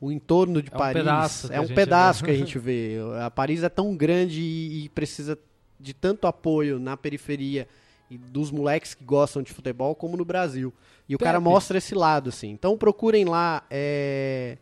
o 0.00 0.12
entorno 0.12 0.62
de 0.62 0.70
É 0.70 0.76
um 0.76 0.78
Paris 0.78 1.02
pedaço 1.02 1.48
que 1.48 1.54
é 1.54 1.56
a 1.56 1.60
um 1.60 1.66
pedaço 1.66 2.20
vê. 2.20 2.26
que 2.26 2.30
a 2.30 2.36
gente 2.36 2.56
vê. 2.56 2.98
A 3.20 3.30
Paris 3.32 3.64
é 3.64 3.68
tão 3.68 3.96
grande 3.96 4.40
e, 4.40 4.84
e 4.84 4.88
precisa 4.90 5.36
de 5.80 5.92
tanto 5.92 6.28
apoio 6.28 6.78
na 6.78 6.96
periferia 6.96 7.66
e 8.10 8.18
dos 8.18 8.50
moleques 8.50 8.92
que 8.94 9.04
gostam 9.04 9.42
de 9.42 9.52
futebol 9.52 9.94
como 9.94 10.16
no 10.16 10.24
Brasil. 10.24 10.72
E 11.08 11.14
o 11.14 11.18
cara 11.18 11.38
Pepe. 11.38 11.50
mostra 11.50 11.78
esse 11.78 11.94
lado, 11.94 12.28
assim. 12.28 12.50
Então 12.50 12.76
procurem 12.76 13.24
lá. 13.24 13.62
é, 13.70 14.58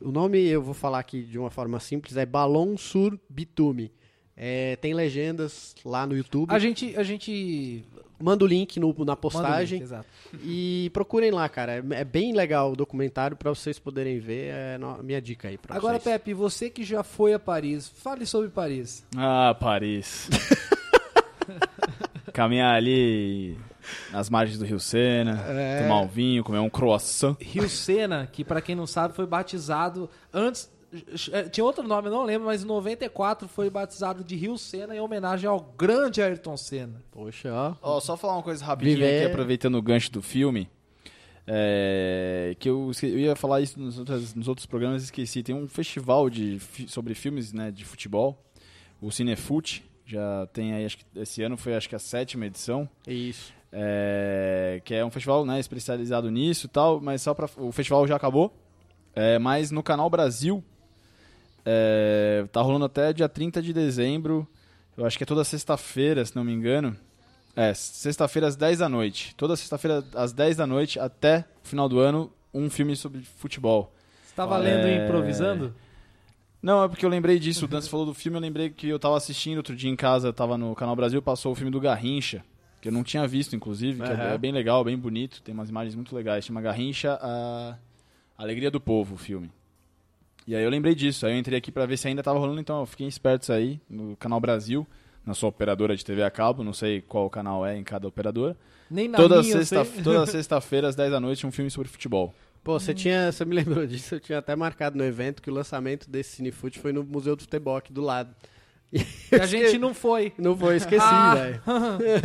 O 0.00 0.10
nome 0.10 0.38
eu 0.46 0.62
vou 0.62 0.74
falar 0.74 0.98
aqui 0.98 1.22
de 1.22 1.38
uma 1.38 1.50
forma 1.50 1.78
simples, 1.78 2.16
é 2.16 2.24
Ballon 2.24 2.76
sur 2.78 3.18
Bitume. 3.28 3.92
É, 4.36 4.76
tem 4.76 4.94
legendas 4.94 5.74
lá 5.84 6.06
no 6.06 6.16
YouTube. 6.16 6.50
A 6.50 6.58
gente, 6.58 6.96
a 6.96 7.02
gente 7.02 7.84
Manda 8.22 8.44
o 8.44 8.46
link 8.46 8.78
no- 8.78 8.94
na 9.04 9.16
postagem. 9.16 9.78
link, 9.78 9.86
exato. 9.86 10.06
E 10.44 10.90
procurem 10.92 11.30
lá, 11.30 11.48
cara. 11.48 11.76
É, 11.90 12.00
é 12.00 12.04
bem 12.04 12.34
legal 12.34 12.72
o 12.72 12.76
documentário 12.76 13.34
pra 13.36 13.48
vocês 13.50 13.78
poderem 13.78 14.18
ver. 14.18 14.52
É 14.52 14.78
minha 15.02 15.20
dica 15.22 15.48
aí 15.48 15.56
pra 15.56 15.74
Agora, 15.74 15.98
vocês. 15.98 16.04
Pepe, 16.14 16.34
você 16.34 16.68
que 16.68 16.84
já 16.84 17.02
foi 17.02 17.32
a 17.32 17.38
Paris, 17.38 17.88
fale 17.88 18.26
sobre 18.26 18.50
Paris. 18.50 19.04
Ah, 19.16 19.54
Paris. 19.58 20.28
Caminhar 22.40 22.74
ali 22.74 23.58
nas 24.10 24.30
margens 24.30 24.58
do 24.58 24.64
Rio 24.64 24.80
Sena, 24.80 25.44
É. 25.46 25.82
tomar 25.82 26.00
um 26.00 26.06
vinho, 26.08 26.42
comer 26.42 26.58
um 26.58 26.70
croissant. 26.70 27.36
Rio 27.38 27.68
Sena, 27.68 28.26
que 28.26 28.42
pra 28.42 28.62
quem 28.62 28.74
não 28.74 28.86
sabe 28.86 29.14
foi 29.14 29.26
batizado 29.26 30.08
antes 30.32 30.70
eh, 31.32 31.42
tinha 31.50 31.62
outro 31.62 31.86
nome, 31.86 32.08
eu 32.08 32.12
não 32.12 32.24
lembro, 32.24 32.46
mas 32.46 32.62
em 32.64 32.66
94 32.66 33.46
foi 33.46 33.68
batizado 33.68 34.24
de 34.24 34.36
Rio 34.36 34.56
Sena 34.56 34.96
em 34.96 35.00
homenagem 35.00 35.48
ao 35.50 35.60
grande 35.76 36.22
Ayrton 36.22 36.56
Senna. 36.56 37.02
Poxa, 37.12 37.52
ó. 37.52 37.74
Ó, 37.82 38.00
só 38.00 38.16
falar 38.16 38.36
uma 38.36 38.42
coisa 38.42 38.64
rapidinho 38.64 38.96
Viver- 38.96 39.18
aqui, 39.24 39.30
aproveitando 39.30 39.74
o 39.74 39.82
gancho 39.82 40.10
do 40.10 40.22
filme. 40.22 40.66
É, 41.46 42.54
que 42.58 42.70
eu, 42.70 42.90
eu 43.02 43.18
ia 43.18 43.36
falar 43.36 43.60
isso 43.60 43.78
nos 43.78 43.98
outros, 43.98 44.34
nos 44.34 44.48
outros 44.48 44.66
programas 44.66 45.02
e 45.02 45.04
esqueci. 45.06 45.42
Tem 45.42 45.54
um 45.54 45.68
festival 45.68 46.30
de, 46.30 46.58
sobre 46.88 47.12
filmes 47.14 47.52
né, 47.52 47.70
de 47.70 47.84
futebol, 47.84 48.42
o 49.00 49.10
Cinefute. 49.10 49.84
Já 50.10 50.46
tem 50.52 50.72
aí, 50.74 50.84
acho 50.84 50.98
que 50.98 51.04
esse 51.16 51.42
ano 51.42 51.56
foi 51.56 51.74
acho 51.74 51.88
que 51.88 51.94
a 51.94 51.98
sétima 51.98 52.46
edição. 52.46 52.88
Isso. 53.06 53.52
É, 53.72 54.80
que 54.84 54.94
é 54.94 55.04
um 55.04 55.10
festival 55.10 55.46
né, 55.46 55.60
especializado 55.60 56.28
nisso 56.30 56.66
e 56.66 56.68
tal, 56.68 57.00
mas 57.00 57.22
só 57.22 57.32
pra, 57.32 57.48
o 57.56 57.70
festival 57.70 58.06
já 58.06 58.16
acabou. 58.16 58.52
É, 59.14 59.38
mas 59.38 59.70
no 59.70 59.82
Canal 59.82 60.10
Brasil 60.10 60.62
é, 61.64 62.44
tá 62.50 62.60
rolando 62.60 62.84
até 62.86 63.12
dia 63.12 63.28
30 63.28 63.62
de 63.62 63.72
dezembro. 63.72 64.46
Eu 64.96 65.06
acho 65.06 65.16
que 65.16 65.22
é 65.24 65.26
toda 65.26 65.44
sexta-feira, 65.44 66.24
se 66.24 66.34
não 66.34 66.44
me 66.44 66.52
engano. 66.52 66.96
É, 67.54 67.72
sexta-feira 67.74 68.48
às 68.48 68.56
10 68.56 68.78
da 68.78 68.88
noite. 68.88 69.34
Toda 69.36 69.56
sexta-feira 69.56 70.04
às 70.14 70.32
10 70.32 70.56
da 70.56 70.66
noite 70.66 70.98
até 70.98 71.44
o 71.64 71.68
final 71.68 71.88
do 71.88 71.98
ano, 71.98 72.32
um 72.52 72.68
filme 72.70 72.96
sobre 72.96 73.20
futebol. 73.22 73.92
Você 74.24 74.34
tava 74.34 74.56
lendo 74.56 74.86
e 74.86 74.90
É. 74.92 75.04
improvisando? 75.04 75.74
Não, 76.62 76.84
é 76.84 76.88
porque 76.88 77.04
eu 77.04 77.10
lembrei 77.10 77.38
disso. 77.38 77.64
O 77.64 77.68
Dan 77.68 77.80
falou 77.82 78.04
do 78.04 78.12
filme, 78.14 78.36
eu 78.36 78.42
lembrei 78.42 78.68
que 78.70 78.88
eu 78.88 78.98
tava 78.98 79.16
assistindo 79.16 79.56
outro 79.58 79.74
dia 79.74 79.90
em 79.90 79.96
casa, 79.96 80.32
tava 80.32 80.58
no 80.58 80.74
Canal 80.74 80.94
Brasil, 80.94 81.22
passou 81.22 81.52
o 81.52 81.54
filme 81.54 81.70
do 81.70 81.80
Garrincha, 81.80 82.44
que 82.82 82.88
eu 82.88 82.92
não 82.92 83.02
tinha 83.02 83.26
visto, 83.26 83.56
inclusive, 83.56 84.02
que 84.02 84.08
é- 84.10 84.12
Aham. 84.14 84.28
é 84.34 84.38
bem 84.38 84.52
legal, 84.52 84.84
bem 84.84 84.96
bonito, 84.98 85.40
tem 85.42 85.54
umas 85.54 85.70
imagens 85.70 85.94
muito 85.94 86.14
legais. 86.14 86.44
Chama 86.44 86.60
Garrincha, 86.60 87.18
a 87.22 87.76
Alegria 88.36 88.70
do 88.70 88.80
Povo, 88.80 89.14
o 89.14 89.18
filme. 89.18 89.50
E 90.46 90.54
aí 90.54 90.62
eu 90.64 90.70
lembrei 90.70 90.94
disso, 90.94 91.24
aí 91.26 91.32
eu 91.34 91.38
entrei 91.38 91.56
aqui 91.58 91.70
pra 91.72 91.86
ver 91.86 91.96
se 91.96 92.08
ainda 92.08 92.22
tava 92.22 92.38
rolando, 92.38 92.60
então 92.60 92.80
eu 92.80 92.86
fiquei 92.86 93.06
esperto 93.06 93.42
isso 93.44 93.52
aí, 93.52 93.80
no 93.88 94.16
Canal 94.16 94.40
Brasil, 94.40 94.86
na 95.24 95.32
sua 95.34 95.48
operadora 95.50 95.94
de 95.96 96.04
TV 96.04 96.22
a 96.22 96.30
cabo, 96.30 96.64
não 96.64 96.72
sei 96.72 97.00
qual 97.02 97.28
canal 97.30 97.64
é 97.64 97.76
em 97.76 97.84
cada 97.84 98.08
operadora. 98.08 98.56
Nem 98.90 99.06
na 99.06 99.16
Toda 99.18 99.40
minha, 99.42 99.62
sexta- 99.62 100.02
toda 100.02 100.26
sexta-feira, 100.26 100.88
às 100.88 100.96
10 100.96 101.10
da 101.12 101.20
noite, 101.20 101.46
um 101.46 101.52
filme 101.52 101.70
sobre 101.70 101.88
futebol. 101.88 102.34
Pô, 102.62 102.78
você 102.78 102.92
tinha. 102.94 103.32
Você 103.32 103.44
me 103.44 103.54
lembrou 103.54 103.86
disso, 103.86 104.14
eu 104.14 104.20
tinha 104.20 104.38
até 104.38 104.54
marcado 104.54 104.96
no 104.98 105.04
evento 105.04 105.40
que 105.42 105.50
o 105.50 105.54
lançamento 105.54 106.08
desse 106.10 106.36
Cinefute 106.36 106.78
foi 106.78 106.92
no 106.92 107.02
Museu 107.02 107.34
do 107.36 107.42
Futebol 107.42 107.76
aqui 107.76 107.92
do 107.92 108.02
lado. 108.02 108.34
E 109.32 109.36
a 109.36 109.46
gente 109.46 109.78
não 109.78 109.94
foi. 109.94 110.32
Não 110.36 110.56
foi, 110.56 110.74
esqueci, 110.74 111.06
Ah. 111.08 111.34
velho. 111.36 111.62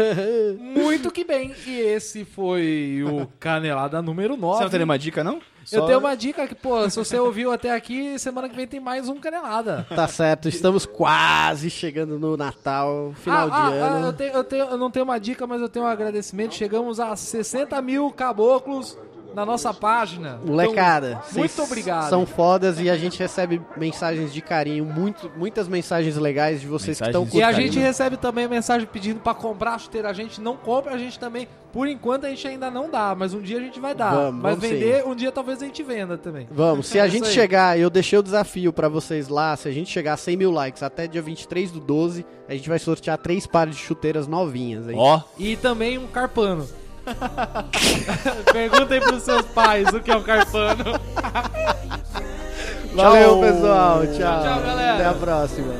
Muito 0.59 1.11
que 1.11 1.23
bem. 1.23 1.53
E 1.67 1.79
esse 1.79 2.25
foi 2.25 3.03
o 3.05 3.27
Canelada 3.39 4.01
número 4.01 4.35
9. 4.35 4.57
Você 4.57 4.63
não 4.63 4.69
teria 4.71 4.85
uma 4.85 4.97
dica, 4.97 5.23
não? 5.23 5.35
Eu 5.35 5.81
Só- 5.81 5.85
tenho 5.85 5.99
uma 5.99 6.15
dica 6.15 6.47
que, 6.47 6.55
pô, 6.55 6.89
se 6.89 6.97
você 6.97 7.19
ouviu 7.19 7.51
até 7.51 7.71
aqui, 7.71 8.17
semana 8.17 8.49
que 8.49 8.55
vem 8.55 8.65
tem 8.65 8.79
mais 8.79 9.07
um 9.07 9.19
Canelada. 9.19 9.85
Tá 9.95 10.07
certo, 10.07 10.49
estamos 10.49 10.87
quase 10.87 11.69
chegando 11.69 12.17
no 12.17 12.35
Natal, 12.35 13.13
final 13.17 13.47
ah, 13.51 13.69
de 13.69 13.77
ah, 13.77 13.85
ano. 13.85 14.05
ah, 14.05 14.07
eu, 14.09 14.13
tenho, 14.13 14.33
eu, 14.33 14.43
tenho- 14.43 14.65
eu 14.65 14.77
não 14.77 14.89
tenho 14.89 15.05
uma 15.05 15.19
dica, 15.19 15.45
mas 15.45 15.61
eu 15.61 15.69
tenho 15.69 15.85
um 15.85 15.87
agradecimento. 15.87 16.55
Chegamos 16.55 16.99
a 16.99 17.15
60 17.15 17.79
mil 17.83 18.09
caboclos 18.11 18.97
na 19.35 19.45
nossa 19.45 19.73
página. 19.73 20.39
Molecada, 20.45 21.21
Então, 21.29 21.39
muito 21.39 21.61
obrigado. 21.61 22.09
São 22.09 22.25
fodas 22.25 22.79
e 22.79 22.89
a 22.89 22.97
gente 22.97 23.19
recebe 23.19 23.61
mensagens 23.75 24.33
de 24.33 24.41
carinho, 24.41 24.85
muito, 24.85 25.29
muitas 25.35 25.67
mensagens 25.67 26.15
legais 26.15 26.61
de 26.61 26.67
vocês 26.67 26.97
que 26.97 27.03
Mensagens 27.05 27.27
estão 27.27 27.41
E 27.41 27.43
a 27.43 27.51
gente 27.51 27.77
recebe 27.77 28.15
também 28.15 28.47
mensagem 28.47 28.87
pedindo 28.87 29.19
pra 29.19 29.33
comprar 29.33 29.75
a 29.75 29.77
chuteira. 29.77 30.09
A 30.09 30.13
gente 30.13 30.39
não 30.39 30.55
compra, 30.55 30.93
a 30.93 30.97
gente 30.97 31.19
também. 31.19 31.47
Por 31.73 31.89
enquanto 31.89 32.25
a 32.25 32.29
gente 32.29 32.47
ainda 32.47 32.71
não 32.71 32.89
dá, 32.89 33.13
mas 33.13 33.33
um 33.33 33.41
dia 33.41 33.57
a 33.57 33.59
gente 33.59 33.81
vai 33.81 33.93
dar. 33.93 34.15
Vamos, 34.15 34.41
mas 34.41 34.55
vamos 34.57 34.69
vender, 34.69 35.05
um 35.05 35.13
dia 35.13 35.29
talvez 35.29 35.61
a 35.61 35.65
gente 35.65 35.83
venda 35.83 36.17
também. 36.17 36.47
Vamos, 36.49 36.87
se 36.87 36.97
a 36.97 37.03
É 37.03 37.07
isso 37.07 37.17
gente 37.17 37.27
chegar, 37.27 37.77
eu 37.77 37.89
deixei 37.89 38.17
o 38.17 38.23
desafio 38.23 38.71
pra 38.71 38.87
vocês 38.87 39.27
lá, 39.27 39.57
se 39.57 39.67
a 39.67 39.71
gente 39.73 39.89
chegar 39.91 40.13
a 40.13 40.17
100 40.17 40.37
mil 40.37 40.51
likes 40.51 40.81
até 40.81 41.05
dia 41.05 41.21
23 41.21 41.71
do 41.71 41.81
12, 41.81 42.25
a 42.47 42.53
gente 42.53 42.69
vai 42.69 42.79
sortear 42.79 43.17
três 43.17 43.45
pares 43.45 43.75
de 43.75 43.81
chuteiras 43.81 44.25
novinhas? 44.25 44.85
Ó, 44.95 45.21
E 45.37 45.57
também 45.57 45.97
um 45.97 46.07
carpano. 46.07 46.65
Perguntem 48.51 48.99
pros 49.01 49.23
seus 49.23 49.45
pais 49.47 49.87
o 49.93 49.99
que 49.99 50.11
é 50.11 50.15
um 50.17 50.23
carpano. 50.23 50.99
Valeu, 52.95 53.39
pessoal. 53.39 54.01
Tchau. 54.07 54.15
Tchau, 54.15 54.61
galera. 54.61 54.93
Até 54.95 55.05
a 55.05 55.13
próxima. 55.13 55.73